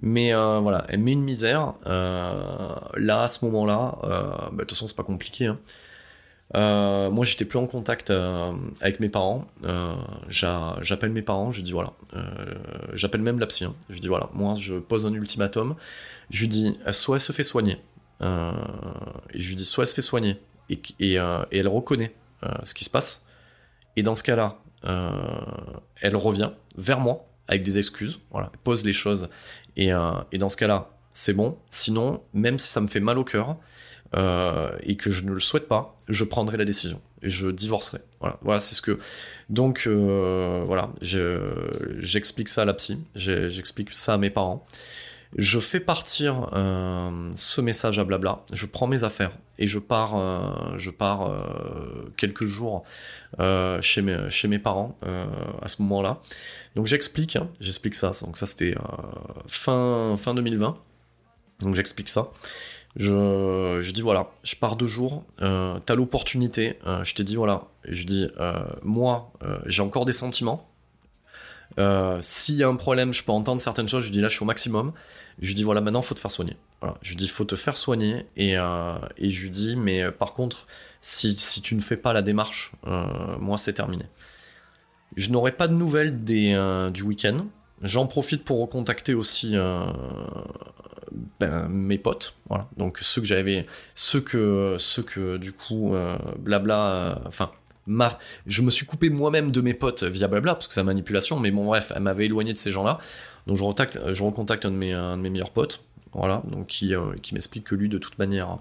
Mais 0.00 0.32
euh, 0.32 0.60
voilà, 0.60 0.84
elle 0.88 1.00
met 1.00 1.12
une 1.12 1.22
misère. 1.22 1.74
Euh, 1.86 2.74
là, 2.96 3.22
à 3.22 3.28
ce 3.28 3.44
moment-là, 3.46 3.98
euh, 4.04 4.22
bah, 4.30 4.50
de 4.52 4.58
toute 4.60 4.70
façon 4.72 4.86
c'est 4.86 4.96
pas 4.96 5.02
compliqué. 5.02 5.46
Hein. 5.46 7.10
moi 7.10 7.24
j'étais 7.24 7.44
plus 7.44 7.58
en 7.58 7.66
contact 7.66 8.10
avec 8.80 9.00
mes 9.00 9.08
parents. 9.08 9.46
J'appelle 10.28 11.10
mes 11.10 11.22
parents, 11.22 11.50
je 11.50 11.62
dis 11.62 11.72
voilà. 11.72 11.92
J'appelle 12.94 13.22
même 13.22 13.38
la 13.38 13.46
psy. 13.46 13.64
Hein. 13.64 13.74
Je 13.90 13.98
dis 13.98 14.08
voilà, 14.08 14.30
moi 14.34 14.54
je 14.58 14.74
pose 14.74 15.06
un 15.06 15.12
ultimatum. 15.12 15.74
Je 16.30 16.40
lui 16.40 16.48
dis 16.48 16.78
soit 16.92 17.16
elle 17.16 17.20
se 17.20 17.32
fait 17.32 17.44
soigner. 17.44 17.78
et 18.20 19.38
je 19.38 19.48
lui 19.48 19.56
dis 19.56 19.64
soit 19.64 19.84
elle 19.84 19.88
se 19.88 19.94
fait 19.94 20.02
soigner 20.02 20.38
euh, 20.70 21.44
et 21.50 21.58
elle 21.58 21.68
reconnaît 21.68 22.14
euh, 22.44 22.48
ce 22.64 22.74
qui 22.74 22.84
se 22.84 22.90
passe. 22.90 23.26
Et 23.96 24.02
dans 24.02 24.14
ce 24.14 24.22
cas-là, 24.22 24.58
euh, 24.84 25.10
elle 26.00 26.16
revient 26.16 26.50
vers 26.76 27.00
moi 27.00 27.26
avec 27.48 27.62
des 27.62 27.78
excuses, 27.78 28.20
voilà, 28.30 28.52
pose 28.64 28.84
les 28.84 28.92
choses. 28.92 29.28
Et, 29.76 29.90
dans 29.90 30.48
ce 30.48 30.56
cas-là, 30.56 30.90
c'est 31.12 31.32
bon. 31.32 31.58
Sinon, 31.70 32.22
même 32.34 32.58
si 32.58 32.68
ça 32.68 32.80
me 32.80 32.88
fait 32.88 33.00
mal 33.00 33.16
au 33.16 33.24
cœur, 33.24 33.56
et 34.14 34.96
que 34.96 35.10
je 35.10 35.24
ne 35.24 35.32
le 35.32 35.40
souhaite 35.40 35.66
pas, 35.68 36.00
je 36.08 36.24
prendrai 36.24 36.56
la 36.56 36.64
décision 36.64 37.00
je 37.22 37.48
divorcerai. 37.48 37.98
Voilà, 38.20 38.38
voilà 38.42 38.60
c'est 38.60 38.74
ce 38.74 38.82
que. 38.82 38.98
Donc 39.48 39.86
voilà, 39.88 40.90
j'explique 41.00 42.48
ça 42.48 42.62
à 42.62 42.64
la 42.64 42.74
psy, 42.74 43.02
j'explique 43.14 43.92
ça 43.92 44.14
à 44.14 44.18
mes 44.18 44.30
parents. 44.30 44.66
Je 45.36 45.60
fais 45.60 45.80
partir 45.80 46.48
euh, 46.54 47.30
ce 47.34 47.60
message 47.60 47.98
à 47.98 48.04
blabla, 48.04 48.40
je 48.52 48.64
prends 48.64 48.86
mes 48.86 49.04
affaires 49.04 49.32
et 49.58 49.66
je 49.66 49.78
pars, 49.78 50.16
euh, 50.16 50.78
je 50.78 50.88
pars 50.88 51.30
euh, 51.30 52.10
quelques 52.16 52.46
jours 52.46 52.84
chez, 53.80 54.00
mes, 54.02 54.58
parents 54.58 54.98
à 55.60 55.68
ce 55.68 55.82
moment-là. 55.82 56.22
Donc 56.76 56.86
j'explique, 56.86 57.36
hein, 57.36 57.48
j'explique 57.60 57.94
ça. 57.94 58.12
Donc 58.22 58.38
ça 58.38 58.46
c'était 58.46 58.74
fin, 59.46 60.16
fin 60.16 60.34
2020. 60.34 60.78
Donc 61.60 61.74
j'explique 61.74 62.08
ça. 62.08 62.30
Je, 62.96 63.80
je 63.82 63.90
dis 63.90 64.00
voilà, 64.00 64.30
je 64.44 64.56
pars 64.56 64.76
deux 64.76 64.86
jours, 64.86 65.24
t'as 65.38 65.94
l'opportunité. 65.94 66.78
je 67.04 67.14
t'ai 67.14 67.24
dit 67.24 67.36
voilà, 67.36 67.64
je 67.84 68.04
dis 68.04 68.28
moi 68.82 69.30
j'ai 69.66 69.82
encore 69.82 70.06
des 70.06 70.14
sentiments, 70.14 70.70
S'il 72.22 72.54
y 72.54 72.62
a 72.62 72.68
un 72.68 72.76
problème, 72.76 73.12
je 73.12 73.22
peux 73.22 73.32
entendre 73.32 73.60
certaines 73.60 73.88
choses. 73.88 74.06
Je 74.06 74.10
dis 74.10 74.22
là, 74.22 74.30
je 74.30 74.34
suis 74.34 74.42
au 74.42 74.46
maximum. 74.46 74.94
Je 75.40 75.48
lui 75.48 75.54
dis 75.54 75.62
voilà, 75.62 75.80
maintenant, 75.80 76.02
faut 76.02 76.14
te 76.14 76.20
faire 76.20 76.30
soigner. 76.30 76.56
Je 77.02 77.10
lui 77.10 77.16
dis 77.16 77.28
faut 77.28 77.44
te 77.44 77.56
faire 77.56 77.76
soigner. 77.76 78.26
Et, 78.36 78.56
euh, 78.56 78.98
et 79.16 79.30
je 79.30 79.42
lui 79.42 79.50
dis 79.50 79.76
mais 79.76 80.02
euh, 80.02 80.10
par 80.10 80.34
contre, 80.34 80.66
si, 81.00 81.36
si 81.38 81.62
tu 81.62 81.74
ne 81.74 81.80
fais 81.80 81.96
pas 81.96 82.12
la 82.12 82.22
démarche, 82.22 82.72
euh, 82.86 83.38
moi, 83.38 83.58
c'est 83.58 83.72
terminé. 83.72 84.04
Je 85.16 85.30
n'aurai 85.30 85.52
pas 85.52 85.68
de 85.68 85.74
nouvelles 85.74 86.24
des, 86.24 86.52
du 86.92 87.02
week-end. 87.02 87.46
J'en 87.82 88.06
profite 88.06 88.44
pour 88.44 88.60
recontacter 88.60 89.14
aussi 89.14 89.54
ben, 91.40 91.68
mes 91.68 91.98
potes, 91.98 92.34
voilà. 92.48 92.68
Donc 92.76 92.98
ceux 93.00 93.20
que 93.22 93.26
j'avais, 93.26 93.66
ceux 93.94 94.20
que, 94.20 94.76
ceux 94.78 95.02
que 95.02 95.36
du 95.38 95.52
coup, 95.52 95.94
blabla, 96.38 97.22
enfin 97.26 97.50
ma... 97.86 98.18
je 98.46 98.62
me 98.62 98.70
suis 98.70 98.86
coupé 98.86 99.10
moi-même 99.10 99.50
de 99.50 99.60
mes 99.60 99.74
potes 99.74 100.04
via 100.04 100.28
blabla, 100.28 100.54
parce 100.54 100.68
que 100.68 100.74
c'est 100.74 100.84
manipulation, 100.84 101.40
mais 101.40 101.50
bon, 101.50 101.64
bref, 101.64 101.90
elle 101.96 102.02
m'avait 102.02 102.26
éloigné 102.26 102.52
de 102.52 102.58
ces 102.58 102.70
gens-là. 102.70 102.98
Donc 103.48 103.56
je, 103.56 103.64
recontacte, 103.64 104.66
un 104.66 104.70
de 104.70 104.76
mes, 104.76 104.94
meilleurs 105.16 105.50
potes, 105.50 105.82
voilà, 106.12 106.42
donc 106.46 106.66
qui, 106.66 106.94
euh, 106.94 107.14
qui 107.22 107.32
m'explique 107.32 107.64
que 107.64 107.74
lui, 107.74 107.88
de 107.88 107.96
toute 107.96 108.18
manière, 108.18 108.58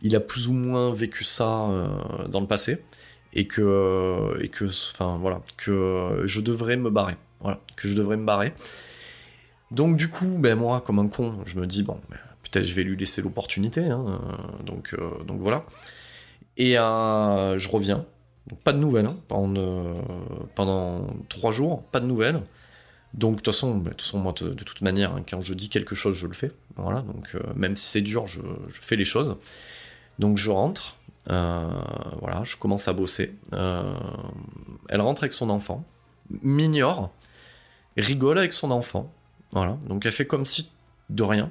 il 0.00 0.16
a 0.16 0.20
plus 0.20 0.48
ou 0.48 0.54
moins 0.54 0.90
vécu 0.90 1.24
ça 1.24 1.66
euh, 1.66 2.26
dans 2.28 2.40
le 2.40 2.46
passé, 2.46 2.82
et 3.34 3.46
que, 3.46 4.38
et 4.40 4.48
que, 4.48 4.64
enfin 4.64 5.18
voilà, 5.20 5.42
que 5.58 6.22
je 6.24 6.40
devrais 6.40 6.78
me 6.78 6.88
barrer, 6.88 7.16
voilà, 7.40 7.60
que 7.76 7.86
je 7.86 7.94
devrais 7.94 8.16
me 8.16 8.24
barrer. 8.24 8.54
Donc 9.70 9.98
du 9.98 10.08
coup, 10.08 10.38
ben 10.38 10.58
moi, 10.58 10.80
comme 10.80 11.00
un 11.00 11.08
con, 11.08 11.40
je 11.44 11.60
me 11.60 11.66
dis 11.66 11.82
bon, 11.82 12.00
ben, 12.08 12.16
peut-être 12.44 12.64
je 12.64 12.74
vais 12.74 12.82
lui 12.82 12.96
laisser 12.96 13.20
l'opportunité, 13.20 13.84
hein, 13.84 14.20
donc, 14.64 14.94
euh, 14.98 15.22
donc 15.24 15.40
voilà. 15.40 15.66
Et 16.56 16.72
je 16.76 17.68
reviens, 17.68 18.06
donc 18.46 18.58
pas 18.60 18.72
de 18.72 18.78
nouvelles, 18.78 19.06
hein, 19.06 19.16
pendant 19.28 21.06
trois 21.28 21.52
jours, 21.52 21.82
pas 21.92 22.00
de 22.00 22.06
nouvelles. 22.06 22.40
Donc 23.14 23.32
de 23.32 23.36
toute 23.36 23.46
façon, 23.54 23.76
bah, 23.76 23.90
de 23.90 23.96
toute 23.96 24.02
façon 24.02 24.22
de, 24.22 24.64
toute 24.64 24.82
manière, 24.82 25.14
hein, 25.14 25.24
quand 25.28 25.40
je 25.40 25.54
dis 25.54 25.68
quelque 25.68 25.94
chose, 25.94 26.16
je 26.16 26.26
le 26.26 26.34
fais. 26.34 26.50
Voilà, 26.76 27.02
donc 27.02 27.36
même 27.54 27.76
si 27.76 27.86
c'est 27.86 28.00
dur, 28.00 28.26
je, 28.26 28.40
fais 28.70 28.96
les 28.96 29.04
choses. 29.04 29.36
Donc 30.18 30.38
je 30.38 30.50
rentre, 30.50 30.96
voilà, 31.26 32.42
je 32.42 32.56
commence 32.56 32.88
à 32.88 32.92
bosser. 32.92 33.34
elle 33.52 35.00
rentre 35.00 35.22
avec 35.22 35.32
son 35.32 35.50
enfant, 35.50 35.84
m'ignore, 36.42 37.12
rigole 37.96 38.38
avec 38.38 38.52
son 38.52 38.70
enfant. 38.70 39.12
Voilà, 39.52 39.78
donc 39.86 40.04
elle 40.04 40.12
fait 40.12 40.26
comme 40.26 40.44
si 40.44 40.70
de 41.10 41.22
rien. 41.22 41.50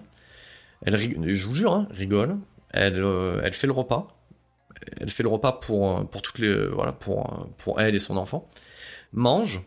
Elle, 0.86 0.98
je 1.00 1.48
vous 1.48 1.56
jure, 1.56 1.74
hein, 1.74 1.88
rigole. 1.92 2.38
Elle, 2.70 3.02
euh, 3.02 3.52
fait 3.52 3.68
le 3.68 3.74
repas. 3.74 4.16
Elle 5.00 5.10
fait 5.10 5.24
le 5.24 5.30
repas 5.30 5.54
pour, 5.54 5.98
euh, 5.98 6.04
pour 6.04 6.22
toutes 6.22 6.40
les, 6.40 6.68
voilà, 6.68 6.92
pour, 6.92 7.32
euh, 7.32 7.46
pour 7.58 7.80
elle 7.80 7.96
et 7.96 8.00
son 8.00 8.18
enfant. 8.18 8.50
Mange 9.14 9.62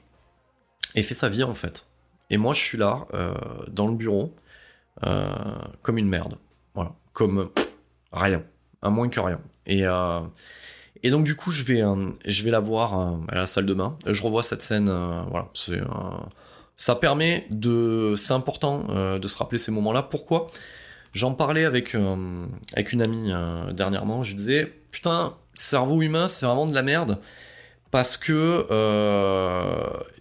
et 0.94 1.02
fait 1.02 1.14
sa 1.14 1.28
vie 1.28 1.44
en 1.44 1.54
fait. 1.54 1.85
Et 2.30 2.38
moi, 2.38 2.52
je 2.52 2.60
suis 2.60 2.78
là 2.78 3.06
dans 3.68 3.88
le 3.88 3.94
bureau 3.94 4.34
comme 5.82 5.98
une 5.98 6.08
merde. 6.08 6.38
Voilà, 6.74 6.92
comme 7.12 7.50
rien, 8.12 8.42
à 8.82 8.90
moins 8.90 9.08
que 9.08 9.20
rien. 9.20 9.40
Et 9.66 9.84
et 11.02 11.10
donc 11.10 11.24
du 11.24 11.36
coup, 11.36 11.52
je 11.52 11.62
vais, 11.62 11.82
je 12.24 12.42
vais 12.42 12.50
la 12.50 12.60
voir 12.60 13.18
à 13.28 13.34
la 13.34 13.46
salle 13.46 13.66
de 13.66 13.74
bain. 13.74 13.96
Je 14.06 14.22
revois 14.22 14.42
cette 14.42 14.62
scène. 14.62 14.86
voilà, 15.30 15.48
c'est 15.54 15.80
ça 16.76 16.94
permet 16.94 17.46
de. 17.50 18.14
C'est 18.16 18.34
important 18.34 18.84
euh, 18.90 19.18
de 19.18 19.28
se 19.28 19.38
rappeler 19.38 19.58
ces 19.58 19.72
moments-là. 19.72 20.02
Pourquoi? 20.02 20.46
J'en 21.14 21.32
parlais 21.32 21.64
avec, 21.64 21.94
euh, 21.94 22.46
avec 22.74 22.92
une 22.92 23.02
amie 23.02 23.32
euh, 23.32 23.72
dernièrement. 23.72 24.22
Je 24.22 24.34
disais 24.34 24.72
Putain, 24.90 25.34
cerveau 25.54 26.02
humain, 26.02 26.28
c'est 26.28 26.44
vraiment 26.44 26.66
de 26.66 26.74
la 26.74 26.82
merde. 26.82 27.18
Parce 27.96 28.18
que 28.18 28.66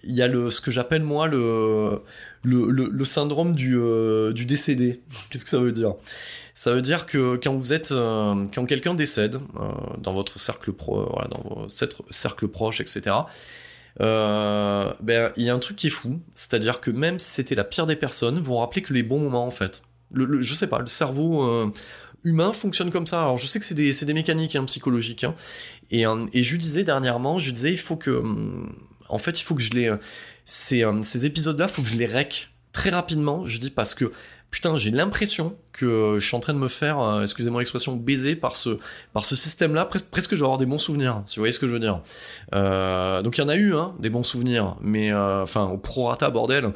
il 0.03 0.13
y 0.13 0.21
a 0.21 0.27
le, 0.27 0.49
ce 0.49 0.61
que 0.61 0.71
j'appelle 0.71 1.03
moi 1.03 1.27
le, 1.27 2.01
le, 2.43 2.69
le, 2.69 3.05
syndrome 3.05 3.53
du, 3.53 3.77
du 4.33 4.45
décédé. 4.45 5.01
Qu'est-ce 5.29 5.43
que 5.43 5.49
ça 5.49 5.59
veut 5.59 5.73
dire? 5.73 5.95
Ça 6.53 6.73
veut 6.73 6.81
dire 6.81 7.05
que 7.05 7.35
quand 7.35 7.53
vous 7.53 7.73
êtes, 7.73 7.89
quand 7.89 8.65
quelqu'un 8.65 8.93
décède 8.93 9.39
dans 9.97 10.13
votre 10.13 10.39
cercle 10.39 10.71
pro, 10.71 11.11
dans 11.29 11.41
votre 11.43 11.69
cercle 12.11 12.47
proche, 12.47 12.79
etc 12.79 13.15
euh, 14.01 14.91
ben 15.01 15.31
il 15.37 15.43
y 15.43 15.49
a 15.49 15.53
un 15.53 15.59
truc 15.59 15.77
qui 15.77 15.87
est 15.87 15.91
fou, 15.91 16.19
c'est-à-dire 16.33 16.81
que 16.81 16.91
même 16.91 17.19
si 17.19 17.31
c'était 17.31 17.55
la 17.55 17.63
pire 17.63 17.85
des 17.85 17.95
personnes, 17.95 18.37
vous 18.37 18.43
vous 18.43 18.57
rappelez 18.57 18.81
que 18.81 18.93
les 18.93 19.03
bons 19.03 19.19
moments 19.19 19.45
en 19.45 19.51
fait. 19.51 19.83
Le, 20.11 20.41
je 20.41 20.53
sais 20.53 20.67
pas, 20.67 20.79
le 20.79 20.87
cerveau 20.87 21.43
euh, 21.43 21.71
humain 22.25 22.51
fonctionne 22.51 22.91
comme 22.91 23.07
ça. 23.07 23.21
Alors 23.21 23.37
je 23.37 23.47
sais 23.47 23.59
que 23.59 23.65
c'est 23.65 23.75
des, 23.75 23.91
des, 23.91 24.13
mécaniques 24.13 24.57
hein, 24.57 24.65
psychologiques. 24.65 25.23
Hein. 25.23 25.35
Et, 25.91 26.05
euh, 26.05 26.25
et 26.33 26.43
je 26.43 26.55
disais 26.57 26.83
dernièrement, 26.83 27.39
je 27.39 27.51
disais 27.51 27.71
il 27.71 27.79
faut 27.79 27.95
que, 27.95 28.11
hum, 28.11 28.75
en 29.07 29.17
fait 29.17 29.39
il 29.39 29.43
faut 29.43 29.55
que 29.55 29.61
je 29.61 29.71
les, 29.71 29.93
ces, 30.43 30.83
ces 31.03 31.25
épisodes-là, 31.25 31.67
il 31.69 31.71
faut 31.71 31.81
que 31.81 31.87
je 31.87 31.95
les 31.95 32.05
rec 32.07 32.49
très 32.73 32.89
rapidement. 32.89 33.45
Je 33.45 33.57
dis 33.57 33.71
parce 33.71 33.95
que 33.95 34.11
putain, 34.55 34.77
j'ai 34.77 34.89
l'impression 34.89 35.57
que 35.73 36.15
je 36.17 36.25
suis 36.25 36.37
en 36.37 36.39
train 36.39 36.53
de 36.53 36.59
me 36.59 36.69
faire, 36.69 37.01
euh, 37.01 37.23
excusez-moi 37.23 37.59
l'expression, 37.59 37.97
baiser 37.97 38.37
par 38.37 38.55
ce, 38.55 38.79
par 39.11 39.25
ce 39.25 39.35
système-là. 39.35 39.83
presque, 39.83 40.31
je 40.31 40.39
vais 40.39 40.43
avoir 40.43 40.57
des 40.57 40.65
bons 40.65 40.77
souvenirs, 40.77 41.23
si 41.25 41.35
vous 41.35 41.41
voyez 41.41 41.51
ce 41.51 41.59
que 41.59 41.67
je 41.67 41.73
veux 41.73 41.79
dire. 41.79 41.99
Euh, 42.53 43.21
donc 43.21 43.37
il 43.37 43.41
y 43.41 43.43
en 43.43 43.49
a 43.49 43.57
eu, 43.57 43.75
hein, 43.75 43.93
des 43.99 44.09
bons 44.09 44.23
souvenirs, 44.23 44.77
mais 44.79 45.11
euh, 45.11 45.43
enfin 45.43 45.65
au 45.65 45.77
prorata 45.77 46.29
bordel. 46.29 46.71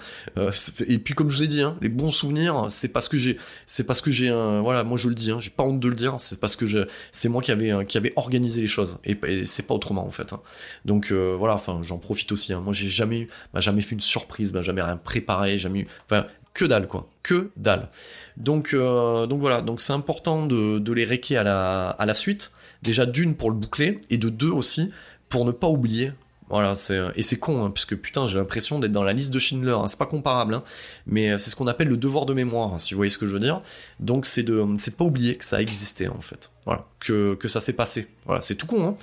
et 0.87 0.99
puis 0.99 1.13
comme 1.13 1.29
je 1.29 1.37
vous 1.37 1.43
ai 1.43 1.47
dit, 1.47 1.61
hein, 1.61 1.77
les 1.79 1.87
bons 1.87 2.11
souvenirs, 2.11 2.65
c'est 2.67 2.89
parce 2.89 3.07
que 3.07 3.17
j'ai, 3.17 3.37
c'est 3.65 3.85
parce 3.85 4.01
que 4.01 4.11
j'ai, 4.11 4.29
voilà, 4.29 4.83
moi 4.83 4.97
je 4.97 5.07
le 5.07 5.15
dis, 5.15 5.31
hein, 5.31 5.37
j'ai 5.39 5.49
pas 5.49 5.63
honte 5.63 5.79
de 5.79 5.87
le 5.87 5.95
dire, 5.95 6.15
c'est 6.19 6.41
parce 6.41 6.57
que 6.57 6.65
c'est 7.13 7.29
moi 7.29 7.41
qui 7.41 7.53
avait, 7.53 7.85
qui 7.85 7.97
avait 7.97 8.11
organisé 8.17 8.59
les 8.59 8.67
choses, 8.67 8.97
et, 9.05 9.17
c'est 9.45 9.65
pas 9.65 9.73
autrement 9.73 10.05
en 10.05 10.11
fait. 10.11 10.33
Hein. 10.33 10.41
Donc 10.83 11.13
voilà, 11.13 11.53
enfin 11.53 11.79
j'en 11.81 11.97
profite 11.97 12.33
aussi. 12.33 12.53
Moi 12.53 12.73
j'ai 12.73 12.89
jamais, 12.89 13.29
bah, 13.53 13.61
jamais 13.61 13.79
fait 13.81 13.95
une 13.95 14.01
surprise, 14.01 14.53
jamais 14.61 14.81
rien 14.81 14.97
préparé, 14.97 15.57
jamais 15.57 15.79
eu, 15.79 15.87
enfin 16.03 16.25
que 16.59 16.65
dalle 16.65 16.87
quoi, 16.87 17.07
que 17.23 17.51
dalle. 17.55 17.87
Donc, 18.35 18.73
euh, 18.73 19.25
donc 19.27 19.39
voilà, 19.39 19.61
donc 19.61 19.79
c'est 19.79 19.93
important 19.93 20.45
de, 20.45 20.91
les 20.91 21.05
réquer 21.05 21.37
à 21.37 21.43
la, 21.43 21.89
à 21.91 22.05
la 22.05 22.13
suite. 22.13 22.51
Déjà 22.81 23.05
d'une 23.05 23.35
pour 23.35 23.49
le 23.49 23.55
boucler 23.55 24.01
et 24.09 24.17
de 24.17 24.27
deux 24.27 24.51
aussi 24.51 24.91
pour 25.29 25.45
ne 25.45 25.51
pas 25.51 25.67
oublier. 25.67 26.11
Voilà, 26.49 26.75
c'est, 26.75 26.99
et 27.15 27.21
c'est 27.21 27.39
con, 27.39 27.63
hein, 27.63 27.71
puisque 27.71 27.95
putain, 27.95 28.27
j'ai 28.27 28.37
l'impression 28.37 28.79
d'être 28.79 28.91
dans 28.91 29.03
la 29.03 29.13
liste 29.13 29.31
de 29.31 29.39
Schindler, 29.39 29.71
hein. 29.71 29.87
c'est 29.87 29.99
pas 29.99 30.07
comparable, 30.07 30.55
hein, 30.55 30.63
mais 31.05 31.37
c'est 31.37 31.51
ce 31.51 31.55
qu'on 31.55 31.67
appelle 31.67 31.87
le 31.87 31.95
devoir 31.95 32.25
de 32.25 32.33
mémoire, 32.33 32.81
si 32.81 32.93
vous 32.93 32.97
voyez 32.97 33.11
ce 33.11 33.19
que 33.19 33.27
je 33.27 33.31
veux 33.31 33.39
dire. 33.39 33.61
Donc 33.99 34.25
c'est 34.25 34.43
de, 34.43 34.65
c'est 34.77 34.91
de 34.91 34.95
pas 34.95 35.05
oublier 35.05 35.37
que 35.37 35.45
ça 35.45 35.57
a 35.57 35.61
existé, 35.61 36.09
en 36.09 36.21
fait. 36.21 36.49
Voilà, 36.65 36.87
que, 36.99 37.35
que 37.35 37.47
ça 37.47 37.61
s'est 37.61 37.73
passé. 37.73 38.07
Voilà, 38.25 38.41
c'est 38.41 38.55
tout 38.55 38.65
con, 38.65 38.97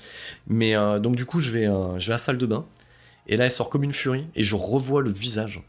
Mais 0.49 0.77
euh, 0.77 0.99
donc 0.99 1.17
du 1.17 1.25
coup, 1.25 1.41
je 1.41 1.53
vais, 1.53 1.69
euh, 1.69 1.99
je 1.99 2.07
vais 2.09 2.13
à 2.13 2.17
la 2.17 2.19
salle 2.19 2.37
de 2.37 2.47
bain, 2.47 2.67
et 3.29 3.37
là, 3.37 3.45
elle 3.45 3.51
sort 3.51 3.71
comme 3.71 3.85
une 3.85 3.95
furie, 3.95 4.27
et 4.35 4.43
je 4.43 4.57
revois 4.57 5.01
le 5.01 5.11
visage. 5.11 5.63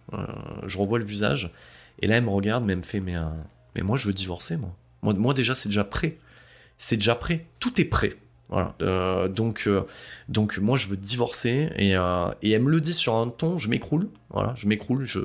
je 0.65 0.77
revois 0.77 0.99
le 0.99 1.05
visage, 1.05 1.51
et 1.99 2.07
là, 2.07 2.17
elle 2.17 2.23
me 2.23 2.29
regarde, 2.29 2.63
mais 2.63 2.73
elle 2.73 2.79
me 2.79 2.83
fait, 2.83 2.99
mais, 2.99 3.15
euh, 3.15 3.29
moi, 3.83 3.97
je 3.97 4.07
veux 4.07 4.13
divorcer, 4.13 4.57
moi. 4.57 4.75
Moi, 5.01 5.33
déjà, 5.33 5.53
c'est 5.53 5.69
déjà 5.69 5.83
prêt. 5.83 6.17
C'est 6.77 6.97
déjà 6.97 7.15
prêt. 7.15 7.45
Tout 7.59 7.79
est 7.79 7.85
prêt. 7.85 8.13
Voilà. 8.49 8.75
Euh, 8.81 9.27
donc, 9.27 9.63
euh, 9.67 9.85
donc, 10.29 10.57
moi, 10.57 10.77
je 10.77 10.87
veux 10.87 10.97
divorcer. 10.97 11.69
Et, 11.77 11.91
et, 11.91 12.51
elle 12.51 12.63
me 12.63 12.71
le 12.71 12.81
dit 12.81 12.93
sur 12.93 13.15
un 13.15 13.29
ton, 13.29 13.57
je 13.57 13.69
m'écroule. 13.69 14.09
Voilà, 14.29 14.53
je 14.55 14.67
m'écroule. 14.67 15.05
Je, 15.05 15.19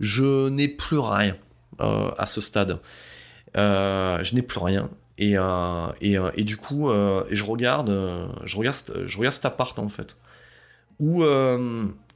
je 0.00 0.48
n'ai 0.48 0.68
plus 0.68 0.98
rien 0.98 1.36
à 1.78 2.26
ce 2.26 2.40
stade. 2.40 2.80
je 3.54 4.34
n'ai 4.34 4.42
plus 4.42 4.60
rien. 4.60 4.90
Et, 5.18 5.34
et, 6.00 6.18
et, 6.34 6.44
du 6.44 6.56
coup, 6.56 6.88
je 6.88 7.44
regarde, 7.44 7.90
je 8.44 8.56
regarde, 8.56 9.04
je 9.06 9.16
regarde 9.16 9.34
cet 9.34 9.44
appart 9.44 9.78
en 9.78 9.88
fait, 9.88 10.16
où 10.98 11.22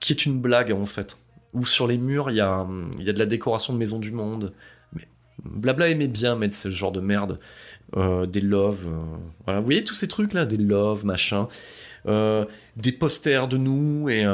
qui 0.00 0.12
est 0.12 0.26
une 0.26 0.40
blague 0.40 0.72
en 0.72 0.86
fait 0.86 1.16
où 1.52 1.66
sur 1.66 1.86
les 1.86 1.98
murs, 1.98 2.30
il 2.30 2.36
y, 2.36 2.40
a, 2.40 2.66
y 2.98 3.10
a 3.10 3.12
de 3.12 3.18
la 3.18 3.26
décoration 3.26 3.72
de 3.72 3.78
Maison 3.78 3.98
du 3.98 4.12
Monde. 4.12 4.52
Blabla 5.44 5.88
aimait 5.88 6.08
bien 6.08 6.36
mettre 6.36 6.54
ce 6.54 6.70
genre 6.70 6.92
de 6.92 7.00
merde. 7.00 7.38
Euh, 7.96 8.24
des 8.24 8.40
loves. 8.40 8.88
Euh. 9.48 9.58
Vous 9.58 9.64
voyez 9.64 9.84
tous 9.84 9.94
ces 9.94 10.08
trucs-là 10.08 10.46
Des 10.46 10.56
loves, 10.56 11.04
machin. 11.04 11.48
Euh, 12.06 12.46
des 12.76 12.90
posters 12.90 13.48
de 13.48 13.58
nous 13.58 14.08
et 14.08 14.24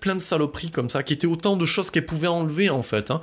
plein 0.00 0.14
de 0.14 0.20
saloperies 0.20 0.70
comme 0.70 0.88
ça, 0.88 1.02
qui 1.02 1.12
étaient 1.12 1.26
autant 1.26 1.56
de 1.56 1.66
choses 1.66 1.90
qu'elle 1.90 2.06
pouvait 2.06 2.28
enlever 2.28 2.70
en 2.70 2.82
fait, 2.82 3.10
hein, 3.10 3.20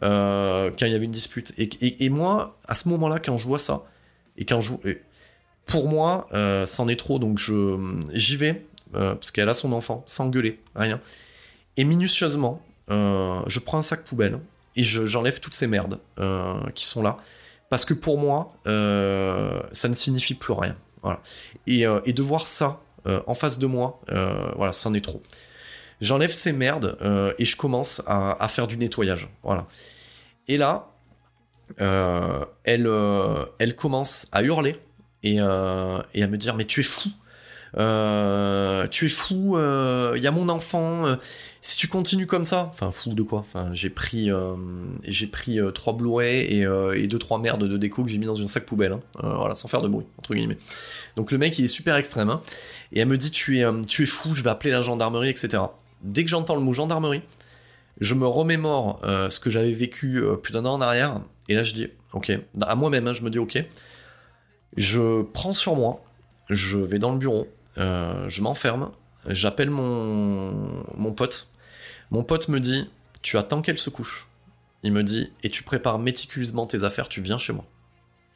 quand 0.00 0.86
il 0.86 0.92
y 0.92 0.94
avait 0.94 1.06
une 1.06 1.10
dispute. 1.10 1.52
Et, 1.58 2.04
et, 2.04 2.10
moi, 2.10 2.58
à 2.68 2.74
ce 2.74 2.88
moment-là, 2.90 3.18
quand 3.18 3.36
je 3.36 3.46
vois 3.48 3.58
ça, 3.58 3.84
et 4.36 4.44
quand 4.44 4.60
je. 4.60 4.72
pour 5.64 5.88
moi, 5.88 6.28
c'en 6.66 6.86
est 6.86 6.98
trop, 6.98 7.18
donc 7.18 7.38
je 7.38 7.98
j'y 8.12 8.36
vais, 8.36 8.64
parce 8.92 9.32
qu'elle 9.32 9.48
a 9.48 9.54
son 9.54 9.72
enfant, 9.72 10.04
sans 10.06 10.28
gueuler, 10.28 10.60
rien. 10.76 11.00
Et 11.76 11.82
minutieusement, 11.82 12.62
je 12.88 13.58
prends 13.58 13.78
un 13.78 13.82
sac 13.82 14.04
poubelle 14.04 14.38
et 14.76 14.82
j'enlève 14.82 15.40
toutes 15.40 15.54
ces 15.54 15.66
merdes 15.66 15.98
euh, 16.18 16.54
qui 16.74 16.86
sont 16.86 17.02
là. 17.02 17.18
Parce 17.70 17.84
que 17.84 17.94
pour 17.94 18.18
moi, 18.18 18.54
euh, 18.66 19.60
ça 19.72 19.88
ne 19.88 19.94
signifie 19.94 20.34
plus 20.34 20.52
rien. 20.52 20.76
Et, 21.66 21.84
de 21.84 22.22
voir 22.22 22.46
ça 22.46 22.80
en 23.04 23.34
face 23.34 23.58
de 23.58 23.66
moi, 23.66 24.00
voilà, 24.56 24.72
c'en 24.72 24.94
est 24.94 25.04
trop. 25.04 25.22
J'enlève 26.00 26.32
ces 26.32 26.52
merdes 26.52 26.96
et 27.38 27.44
je 27.44 27.56
commence 27.56 28.02
à, 28.06 28.46
faire 28.48 28.66
du 28.66 28.76
nettoyage. 28.76 29.28
Voilà. 29.42 29.66
Et 30.48 30.56
là, 30.56 30.90
elle, 31.78 32.90
elle 33.58 33.76
commence 33.76 34.26
à 34.32 34.42
hurler 34.42 34.76
et, 35.22 35.40
à 35.40 36.04
me 36.14 36.36
dire 36.36 36.54
Mais 36.54 36.64
tu 36.64 36.80
es 36.80 36.84
fou 36.84 37.10
euh, 37.76 38.86
tu 38.88 39.06
es 39.06 39.08
fou, 39.08 39.56
il 39.56 39.60
euh, 39.60 40.18
y 40.18 40.26
a 40.26 40.30
mon 40.30 40.48
enfant, 40.48 41.06
euh, 41.06 41.16
si 41.64 41.78
tu 41.78 41.88
continues 41.88 42.26
comme 42.26 42.44
ça, 42.44 42.70
enfin 42.72 42.90
fou 42.90 43.14
de 43.14 43.22
quoi, 43.22 43.38
enfin 43.38 43.70
j'ai 43.72 43.88
pris, 43.88 44.28
j'ai 45.04 45.26
pris 45.26 45.58
trois 45.74 45.94
Blu-ray 45.94 46.40
et, 46.40 46.66
et 46.94 47.06
deux 47.06 47.18
trois 47.18 47.38
merdes 47.38 47.64
de 47.64 47.76
déco 47.78 48.04
que 48.04 48.10
j'ai 48.10 48.18
mis 48.18 48.26
dans 48.26 48.34
une 48.34 48.48
sac 48.48 48.66
poubelle, 48.66 48.92
hein. 48.92 49.00
voilà, 49.22 49.56
sans 49.56 49.68
faire 49.68 49.80
de 49.80 49.88
bruit 49.88 50.04
entre 50.18 50.34
guillemets. 50.34 50.58
Donc 51.16 51.32
le 51.32 51.38
mec 51.38 51.58
il 51.58 51.64
est 51.64 51.68
super 51.68 51.96
extrême, 51.96 52.28
hein. 52.28 52.42
et 52.92 53.00
elle 53.00 53.08
me 53.08 53.16
dit 53.16 53.30
tu 53.30 53.60
es, 53.60 53.64
tu 53.88 54.02
es 54.02 54.06
fou, 54.06 54.34
je 54.34 54.42
vais 54.42 54.50
appeler 54.50 54.72
la 54.72 54.82
gendarmerie, 54.82 55.30
etc. 55.30 55.62
Dès 56.02 56.22
que 56.22 56.28
j'entends 56.28 56.54
le 56.54 56.60
mot 56.60 56.74
gendarmerie, 56.74 57.22
je 57.98 58.12
me 58.14 58.26
remémore 58.26 59.00
ce 59.02 59.40
que 59.40 59.48
j'avais 59.48 59.72
vécu 59.72 60.22
plus 60.42 60.52
d'un 60.52 60.66
an 60.66 60.74
en 60.74 60.80
arrière, 60.82 61.22
et 61.48 61.54
là 61.54 61.62
je 61.62 61.72
dis 61.72 61.88
ok, 62.12 62.30
à 62.60 62.74
moi-même, 62.74 63.08
hein, 63.08 63.14
je 63.14 63.22
me 63.22 63.30
dis 63.30 63.38
ok, 63.38 63.64
je 64.76 65.22
prends 65.22 65.52
sur 65.52 65.76
moi, 65.76 66.04
je 66.50 66.78
vais 66.78 66.98
dans 66.98 67.12
le 67.12 67.18
bureau, 67.18 67.48
euh, 67.78 68.28
je 68.28 68.42
m'enferme, 68.42 68.90
j'appelle 69.28 69.70
mon, 69.70 70.84
mon 70.96 71.12
pote. 71.12 71.48
Mon 72.14 72.22
pote 72.22 72.46
me 72.46 72.60
dit 72.60 72.88
Tu 73.22 73.38
attends 73.38 73.60
qu'elle 73.60 73.76
se 73.76 73.90
couche. 73.90 74.28
Il 74.84 74.92
me 74.92 75.02
dit 75.02 75.32
Et 75.42 75.50
tu 75.50 75.64
prépares 75.64 75.98
méticuleusement 75.98 76.64
tes 76.64 76.84
affaires, 76.84 77.08
tu 77.08 77.20
viens 77.20 77.38
chez 77.38 77.52
moi. 77.52 77.64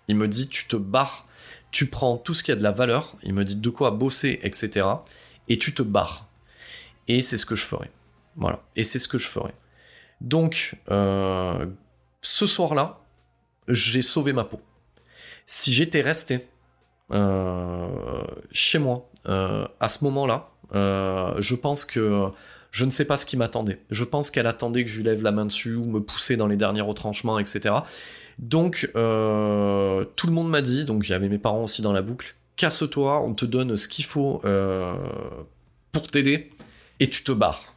Il 0.09 0.17
me 0.17 0.27
dit 0.27 0.49
Tu 0.49 0.67
te 0.67 0.75
barres, 0.75 1.29
tu 1.71 1.87
prends 1.87 2.17
tout 2.17 2.35
ce 2.35 2.43
qui 2.43 2.51
a 2.51 2.57
de 2.57 2.63
la 2.65 2.73
valeur. 2.73 3.15
Il 3.23 3.35
me 3.35 3.45
dit 3.45 3.55
de 3.55 3.71
quoi 3.71 3.93
bosser, 3.93 4.41
etc. 4.43 4.85
Et 5.47 5.59
tu 5.59 5.75
te 5.75 5.83
barres. 5.83 6.27
Et 7.07 7.23
c'est 7.23 7.37
ce 7.37 7.47
que 7.47 7.55
je 7.55 7.63
ferai. 7.63 7.89
Voilà. 8.35 8.65
Et 8.75 8.83
c'est 8.83 8.99
ce 8.99 9.07
que 9.07 9.17
je 9.17 9.29
ferai. 9.29 9.55
Donc, 10.21 10.75
euh, 10.91 11.65
ce 12.21 12.47
soir-là, 12.47 12.99
j'ai 13.69 14.03
sauvé 14.03 14.33
ma 14.33 14.43
peau. 14.43 14.61
Si 15.47 15.73
j'étais 15.73 16.01
resté 16.01 16.49
euh, 17.13 18.25
chez 18.51 18.81
moi 18.81 19.09
euh, 19.29 19.69
à 19.79 19.89
ce 19.89 20.03
moment-là, 20.03 20.51
je 20.73 21.55
pense 21.55 21.85
que 21.85 22.33
Je 22.79 22.85
ne 22.85 22.91
sais 22.91 23.07
pas 23.07 23.17
ce 23.17 23.27
qui 23.27 23.37
m'attendait. 23.37 23.81
Je 23.91 24.05
pense 24.05 24.31
qu'elle 24.31 24.47
attendait 24.47 24.85
que 24.85 24.91
je 24.91 24.99
lui 24.99 25.03
lève 25.03 25.25
la 25.25 25.33
main 25.33 25.47
dessus 25.47 25.75
ou 25.75 25.85
me 25.85 25.99
pousser 25.99 26.37
dans 26.37 26.47
les 26.47 26.57
derniers 26.57 26.81
retranchements, 26.81 27.41
etc. 27.41 27.75
Donc, 28.39 28.89
euh, 28.95 30.05
tout 30.15 30.29
le 30.29 30.33
monde 30.33 30.49
m'a 30.49 30.63
dit, 30.63 30.85
donc 30.85 31.09
il 31.09 31.11
y 31.11 31.15
avait 31.15 31.29
mes 31.29 31.39
parents 31.39 31.65
aussi 31.65 31.83
dans 31.83 31.93
la 31.93 32.03
boucle, 32.03 32.37
casse-toi, 32.55 33.21
on 33.23 33.35
te 33.35 33.45
donne 33.47 33.77
ce 33.77 33.89
qu'il 33.89 34.05
faut 34.05 34.41
euh, 34.45 34.95
pour 35.91 36.07
t'aider, 36.07 36.51
et 37.01 37.11
tu 37.11 37.25
te 37.25 37.33
barres. 37.33 37.75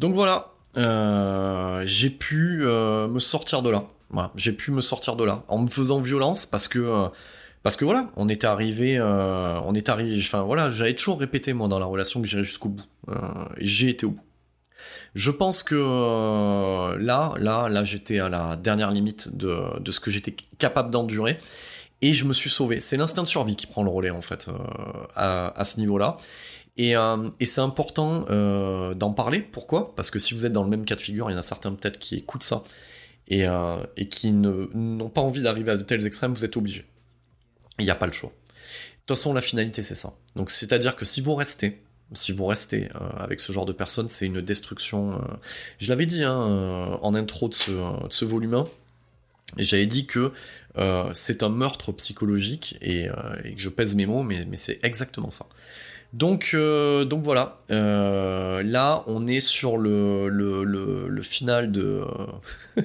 Donc 0.00 0.12
voilà, 0.12 0.52
euh, 0.76 1.80
j'ai 1.86 2.10
pu 2.10 2.58
me 2.66 3.18
sortir 3.20 3.62
de 3.62 3.70
là. 3.70 3.86
j'ai 4.36 4.52
pu 4.52 4.70
me 4.70 4.82
sortir 4.82 5.16
de 5.16 5.24
là 5.24 5.44
en 5.48 5.60
me 5.62 5.68
faisant 5.68 5.98
violence 5.98 6.44
parce 6.44 6.68
que 6.68 7.08
parce 7.62 7.76
que 7.76 7.86
voilà, 7.86 8.10
on 8.16 8.28
était 8.28 8.48
arrivé, 8.48 9.00
on 9.00 9.72
est 9.72 9.88
arrivé. 9.88 10.18
Enfin 10.18 10.42
voilà, 10.42 10.68
j'avais 10.68 10.94
toujours 10.94 11.20
répété 11.20 11.54
moi 11.54 11.68
dans 11.68 11.78
la 11.78 11.86
relation 11.86 12.20
que 12.20 12.28
j'irais 12.28 12.44
jusqu'au 12.44 12.68
bout. 12.68 12.84
j'ai 13.58 13.88
été 13.88 14.04
au 14.04 14.10
bout. 14.10 14.22
Je 15.14 15.30
pense 15.30 15.62
que 15.62 15.74
euh, 15.74 16.96
là, 16.98 17.34
là, 17.38 17.68
là, 17.68 17.84
j'étais 17.84 18.18
à 18.18 18.28
la 18.28 18.56
dernière 18.56 18.90
limite 18.90 19.36
de, 19.36 19.90
ce 19.90 20.00
que 20.00 20.10
j'étais 20.10 20.34
capable 20.58 20.90
d'endurer. 20.90 21.38
Et 22.00 22.12
je 22.12 22.24
me 22.24 22.32
suis 22.32 22.50
sauvé. 22.50 22.80
C'est 22.80 22.96
l'instinct 22.96 23.22
de 23.22 23.28
survie 23.28 23.54
qui 23.54 23.66
prend 23.66 23.84
le 23.84 23.90
relais, 23.90 24.10
en 24.10 24.22
fait, 24.22 24.48
euh, 24.48 24.54
à, 25.14 25.64
ce 25.64 25.78
niveau-là. 25.78 26.16
Et, 26.76 26.96
euh, 26.96 27.30
c'est 27.42 27.60
important 27.60 28.24
d'en 28.94 29.12
parler. 29.12 29.40
Pourquoi? 29.40 29.94
Parce 29.94 30.10
que 30.10 30.18
si 30.18 30.34
vous 30.34 30.46
êtes 30.46 30.52
dans 30.52 30.64
le 30.64 30.70
même 30.70 30.84
cas 30.84 30.96
de 30.96 31.00
figure, 31.00 31.30
il 31.30 31.34
y 31.34 31.36
en 31.36 31.38
a 31.38 31.42
certains 31.42 31.72
peut-être 31.72 31.98
qui 31.98 32.16
écoutent 32.16 32.42
ça 32.42 32.64
et, 33.28 33.44
et 33.96 34.08
qui 34.08 34.32
n'ont 34.32 35.10
pas 35.10 35.20
envie 35.20 35.42
d'arriver 35.42 35.72
à 35.72 35.76
de 35.76 35.84
tels 35.84 36.06
extrêmes, 36.06 36.34
vous 36.34 36.44
êtes 36.44 36.56
obligé. 36.56 36.84
Il 37.78 37.84
n'y 37.84 37.90
a 37.90 37.94
pas 37.94 38.06
le 38.06 38.12
choix. 38.12 38.30
De 38.30 39.06
toute 39.06 39.16
façon, 39.16 39.32
la 39.34 39.40
finalité, 39.40 39.82
c'est 39.82 39.94
ça. 39.94 40.14
Donc, 40.36 40.50
c'est-à-dire 40.50 40.96
que 40.96 41.04
si 41.04 41.20
vous 41.20 41.34
restez, 41.34 41.82
si 42.14 42.32
vous 42.32 42.46
restez 42.46 42.88
euh, 42.94 42.98
avec 43.16 43.40
ce 43.40 43.52
genre 43.52 43.66
de 43.66 43.72
personnes, 43.72 44.08
c'est 44.08 44.26
une 44.26 44.40
destruction. 44.40 45.14
Euh, 45.14 45.18
je 45.78 45.88
l'avais 45.88 46.06
dit 46.06 46.24
hein, 46.24 46.42
euh, 46.42 46.96
en 47.02 47.14
intro 47.14 47.48
de 47.48 47.54
ce, 47.54 48.24
volume 48.24 48.54
1, 48.54 48.66
et 49.58 49.62
j'avais 49.62 49.86
dit 49.86 50.06
que 50.06 50.32
c'est 51.12 51.42
un 51.42 51.50
meurtre 51.50 51.92
psychologique, 51.92 52.78
et, 52.80 53.08
que 53.08 53.60
je 53.60 53.68
pèse 53.68 53.94
mes 53.94 54.06
mots, 54.06 54.22
mais, 54.22 54.46
c'est 54.54 54.82
exactement 54.82 55.30
ça. 55.30 55.46
Donc, 56.14 56.54
voilà, 56.54 57.58
là 57.68 59.04
on 59.06 59.26
est 59.26 59.40
sur 59.40 59.76
le, 59.76 61.20
final 61.22 61.72
de... 61.72 62.02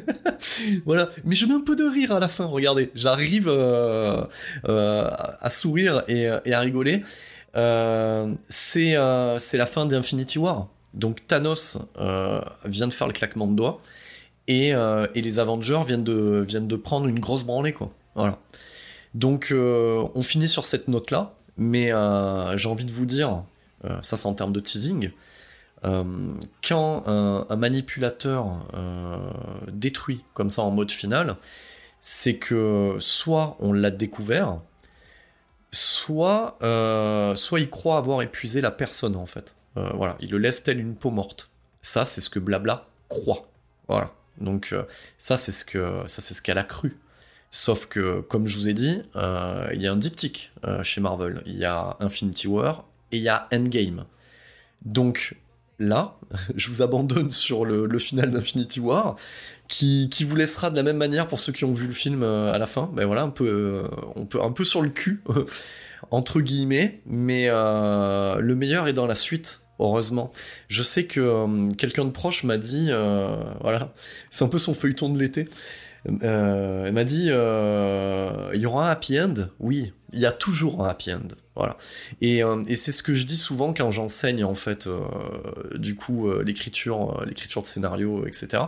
voilà, 0.85 1.07
mais 1.23 1.35
je 1.35 1.45
mets 1.45 1.53
un 1.53 1.61
peu 1.61 1.77
de 1.77 1.85
rire 1.85 2.11
à 2.11 2.19
la 2.19 2.27
fin, 2.27 2.45
regardez, 2.45 2.91
j'arrive 2.95 3.47
à 3.47 5.49
sourire 5.49 6.03
et 6.09 6.27
à 6.27 6.59
rigoler. 6.59 7.03
Euh, 7.55 8.33
euh, 8.75 9.37
c'est 9.39 9.57
la 9.57 9.65
fin 9.65 9.85
d'Infinity 9.85 10.37
War. 10.39 10.67
Donc 10.93 11.25
Thanos 11.27 11.79
euh, 11.99 12.41
vient 12.65 12.87
de 12.87 12.93
faire 12.93 13.07
le 13.07 13.13
claquement 13.13 13.47
de 13.47 13.55
doigts 13.55 13.81
et, 14.47 14.73
les 15.15 15.39
Avengers 15.39 15.81
viennent 15.85 16.03
de, 16.03 16.43
viennent 16.47 16.67
de 16.67 16.75
prendre 16.75 17.07
une 17.07 17.19
grosse 17.19 17.43
branlée 17.43 17.73
quoi. 17.73 17.91
Voilà. 18.15 18.39
Donc 19.13 19.53
on 19.53 20.21
finit 20.21 20.47
sur 20.47 20.65
cette 20.65 20.87
note 20.87 21.11
là, 21.11 21.33
mais 21.57 21.87
j'ai 22.55 22.69
envie 22.69 22.85
de 22.85 22.91
vous 22.91 23.05
dire, 23.05 23.43
ça 24.01 24.15
c'est 24.17 24.25
en 24.25 24.33
termes 24.33 24.53
de 24.53 24.59
teasing, 24.59 25.11
quand 25.83 27.03
un, 27.07 27.55
manipulateur 27.57 28.47
détruit 29.71 30.23
comme 30.33 30.49
ça 30.49 30.61
en 30.61 30.71
mode 30.71 30.91
final, 30.91 31.35
c'est 31.99 32.37
que 32.37 32.95
soit 32.99 33.57
on 33.59 33.73
l'a 33.73 33.91
découvert, 33.91 34.59
soit, 35.71 36.57
euh, 36.61 37.35
soit 37.35 37.59
il 37.59 37.69
croit 37.69 37.97
avoir 37.97 38.21
épuisé 38.21 38.61
la 38.61 38.71
personne 38.71 39.15
en 39.15 39.25
fait. 39.25 39.55
Euh, 39.77 39.89
voilà, 39.95 40.17
il 40.19 40.31
le 40.31 40.37
laisse 40.37 40.63
telle 40.63 40.79
une 40.79 40.95
peau 40.95 41.11
morte. 41.11 41.49
Ça, 41.81 42.05
c'est 42.05 42.21
ce 42.21 42.29
que 42.29 42.39
Blabla 42.39 42.87
croit. 43.09 43.47
Voilà. 43.87 44.13
Donc 44.39 44.69
euh, 44.71 44.83
ça, 45.17 45.37
c'est 45.37 45.51
ce 45.51 45.65
que 45.65 46.03
ça, 46.07 46.21
c'est 46.21 46.33
ce 46.33 46.41
qu'elle 46.41 46.57
a 46.57 46.63
cru. 46.63 46.97
Sauf 47.49 47.85
que, 47.85 48.19
comme 48.21 48.45
je 48.45 48.57
vous 48.57 48.67
ai 48.67 48.73
dit, 48.73 49.01
il 49.15 49.81
y 49.81 49.87
a 49.87 49.91
un 49.91 49.95
diptyque 49.95 50.51
chez 50.83 50.99
Marvel. 50.99 51.41
Il 51.45 51.57
y 51.57 51.63
a 51.63 51.95
Infinity 52.01 52.47
War 52.47 52.85
et 53.13 53.17
il 53.17 53.23
y 53.23 53.29
a 53.29 53.47
Endgame. 53.53 54.05
Donc 54.83 55.37
là, 55.79 56.17
je 56.55 56.67
vous 56.69 56.81
abandonne 56.81 57.31
sur 57.31 57.65
le, 57.65 57.99
final 57.99 58.31
d'Infinity 58.31 58.79
War, 58.79 59.15
qui, 59.67 60.23
vous 60.23 60.35
laissera 60.35 60.69
de 60.69 60.75
la 60.75 60.83
même 60.83 60.97
manière 60.97 61.27
pour 61.27 61.39
ceux 61.39 61.51
qui 61.51 61.65
ont 61.65 61.73
vu 61.73 61.87
le 61.87 61.93
film 61.93 62.23
euh, 62.23 62.53
à 62.53 62.57
la 62.57 62.65
fin. 62.65 62.89
Ben 62.93 63.05
voilà, 63.05 63.23
un 63.23 63.29
peu, 63.29 63.47
euh, 63.47 63.87
on 64.15 64.25
peut 64.25 64.41
un 64.41 64.51
peu 64.51 64.63
sur 64.63 64.81
le 64.81 64.89
cul, 64.89 65.21
entre 66.11 66.41
guillemets, 66.41 67.01
mais 67.05 67.47
euh, 67.49 68.39
le 68.39 68.55
meilleur 68.55 68.87
est 68.87 68.93
dans 68.93 69.07
la 69.07 69.15
suite. 69.15 69.61
Heureusement, 69.79 70.33
je 70.69 70.81
sais 70.81 71.05
que 71.05 71.71
quelqu'un 71.75 72.05
de 72.05 72.09
proche 72.09 72.43
m'a 72.43 72.57
dit, 72.57 72.89
voilà, 73.61 73.93
c'est 74.31 74.43
un 74.43 74.47
peu 74.47 74.57
son 74.57 74.73
feuilleton 74.73 75.07
de 75.09 75.19
l'été. 75.19 75.45
elle 76.05 76.91
m'a 76.93 77.03
dit, 77.03 77.25
il 77.27 78.59
y 78.59 78.65
aura 78.65 78.87
un 78.87 78.89
happy 78.89 79.19
end? 79.19 79.35
Oui, 79.59 79.93
il 80.13 80.19
y 80.19 80.25
a 80.25 80.31
toujours 80.31 80.83
un 80.83 80.89
happy 80.89 81.13
end. 81.13 81.27
Voilà. 81.55 81.77
Et, 82.21 82.41
c'est 82.73 82.91
ce 82.91 83.03
que 83.03 83.13
je 83.13 83.21
dis 83.21 83.37
souvent 83.37 83.71
quand 83.71 83.91
j'enseigne 83.91 84.43
en 84.43 84.55
fait, 84.55 84.89
du 85.75 85.93
coup, 85.93 86.27
l'écriture, 86.41 87.23
l'écriture 87.27 87.61
de 87.61 87.67
scénario, 87.67 88.25
etc. 88.25 88.63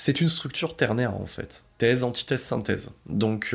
C'est 0.00 0.20
une 0.20 0.28
structure 0.28 0.76
ternaire 0.76 1.16
en 1.16 1.26
fait, 1.26 1.64
thèse, 1.76 2.04
antithèse, 2.04 2.40
synthèse. 2.40 2.92
Donc, 3.08 3.52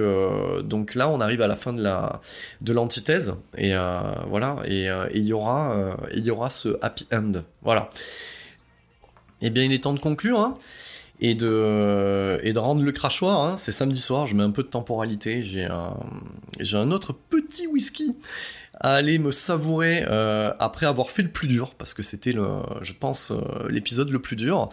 donc 0.64 0.94
là, 0.94 1.07
on 1.07 1.22
arrive 1.22 1.41
à 1.41 1.48
la 1.48 1.56
fin 1.56 1.72
de 1.72 1.82
la 1.82 2.20
de 2.60 2.74
l'antithèse 2.74 3.36
et 3.57 3.74
voilà, 4.28 4.57
et 4.65 4.90
il 5.14 5.24
y 5.24 5.32
aura 5.32 5.98
il 6.14 6.26
y 6.26 6.32
aura 6.32 6.49
ce 6.49 6.78
happy 6.82 7.07
end. 7.14 7.32
Voilà. 7.61 7.90
Eh 9.41 9.52
bien, 9.52 9.64
il 9.64 9.72
est 9.72 9.84
temps 9.84 9.94
de 9.94 9.99
conclure. 9.99 10.40
Hein 10.41 10.57
et 11.24 11.36
de, 11.36 12.40
et 12.44 12.52
de 12.52 12.60
rendre 12.60 12.84
le 12.84 12.91
crachoir. 12.91 13.40
Hein. 13.41 13.57
C'est 13.57 13.72
samedi 13.72 14.02
soir, 14.02 14.28
je 14.28 14.36
mets 14.36 14.44
un 14.44 14.52
peu 14.52 14.61
de 14.61 14.68
temporalité. 14.68 15.41
J'ai 15.41 15.65
un, 15.65 15.98
j'ai 16.60 16.78
un 16.78 16.91
autre 16.91 17.14
petit 17.14 17.65
whisky 17.68 18.15
à 18.80 18.95
aller 18.95 19.20
me 19.20 19.32
savourer 19.32 20.03
euh, 20.07 20.53
après 20.60 20.86
avoir 20.86 21.10
fait 21.10 21.22
le 21.22 21.30
plus 21.30 21.48
dur, 21.48 21.74
parce 21.78 21.94
que 21.94 22.03
c'était, 22.03 22.34
le, 22.34 22.48
je 22.82 22.91
pense, 22.91 23.32
euh, 23.32 23.70
l'épisode 23.70 24.10
le 24.10 24.20
plus 24.20 24.36
dur. 24.36 24.70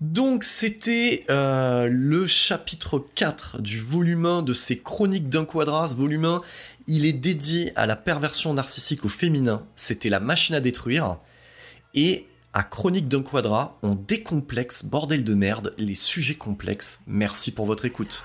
Donc 0.00 0.44
c'était 0.44 1.24
euh, 1.28 1.88
le 1.90 2.26
chapitre 2.26 3.04
4 3.14 3.60
du 3.60 3.78
volume 3.78 4.24
1 4.24 4.42
de 4.42 4.54
ces 4.54 4.78
chroniques 4.78 5.28
d'un 5.28 5.44
quadras. 5.44 5.88
Ce 5.88 5.96
volume 5.96 6.24
1, 6.24 6.42
il 6.86 7.04
est 7.04 7.12
dédié 7.12 7.72
à 7.76 7.86
la 7.86 7.96
perversion 7.96 8.54
narcissique 8.54 9.04
au 9.04 9.08
féminin. 9.08 9.66
C'était 9.76 10.08
la 10.08 10.20
machine 10.20 10.54
à 10.54 10.60
détruire. 10.60 11.18
Et 11.94 12.26
à 12.52 12.62
Chronique 12.64 13.08
d'un 13.08 13.22
Quadra, 13.22 13.78
on 13.82 13.94
décomplexe, 13.94 14.84
bordel 14.84 15.22
de 15.22 15.34
merde, 15.34 15.72
les 15.78 15.94
sujets 15.94 16.34
complexes. 16.34 17.00
Merci 17.06 17.52
pour 17.52 17.66
votre 17.66 17.84
écoute. 17.84 18.24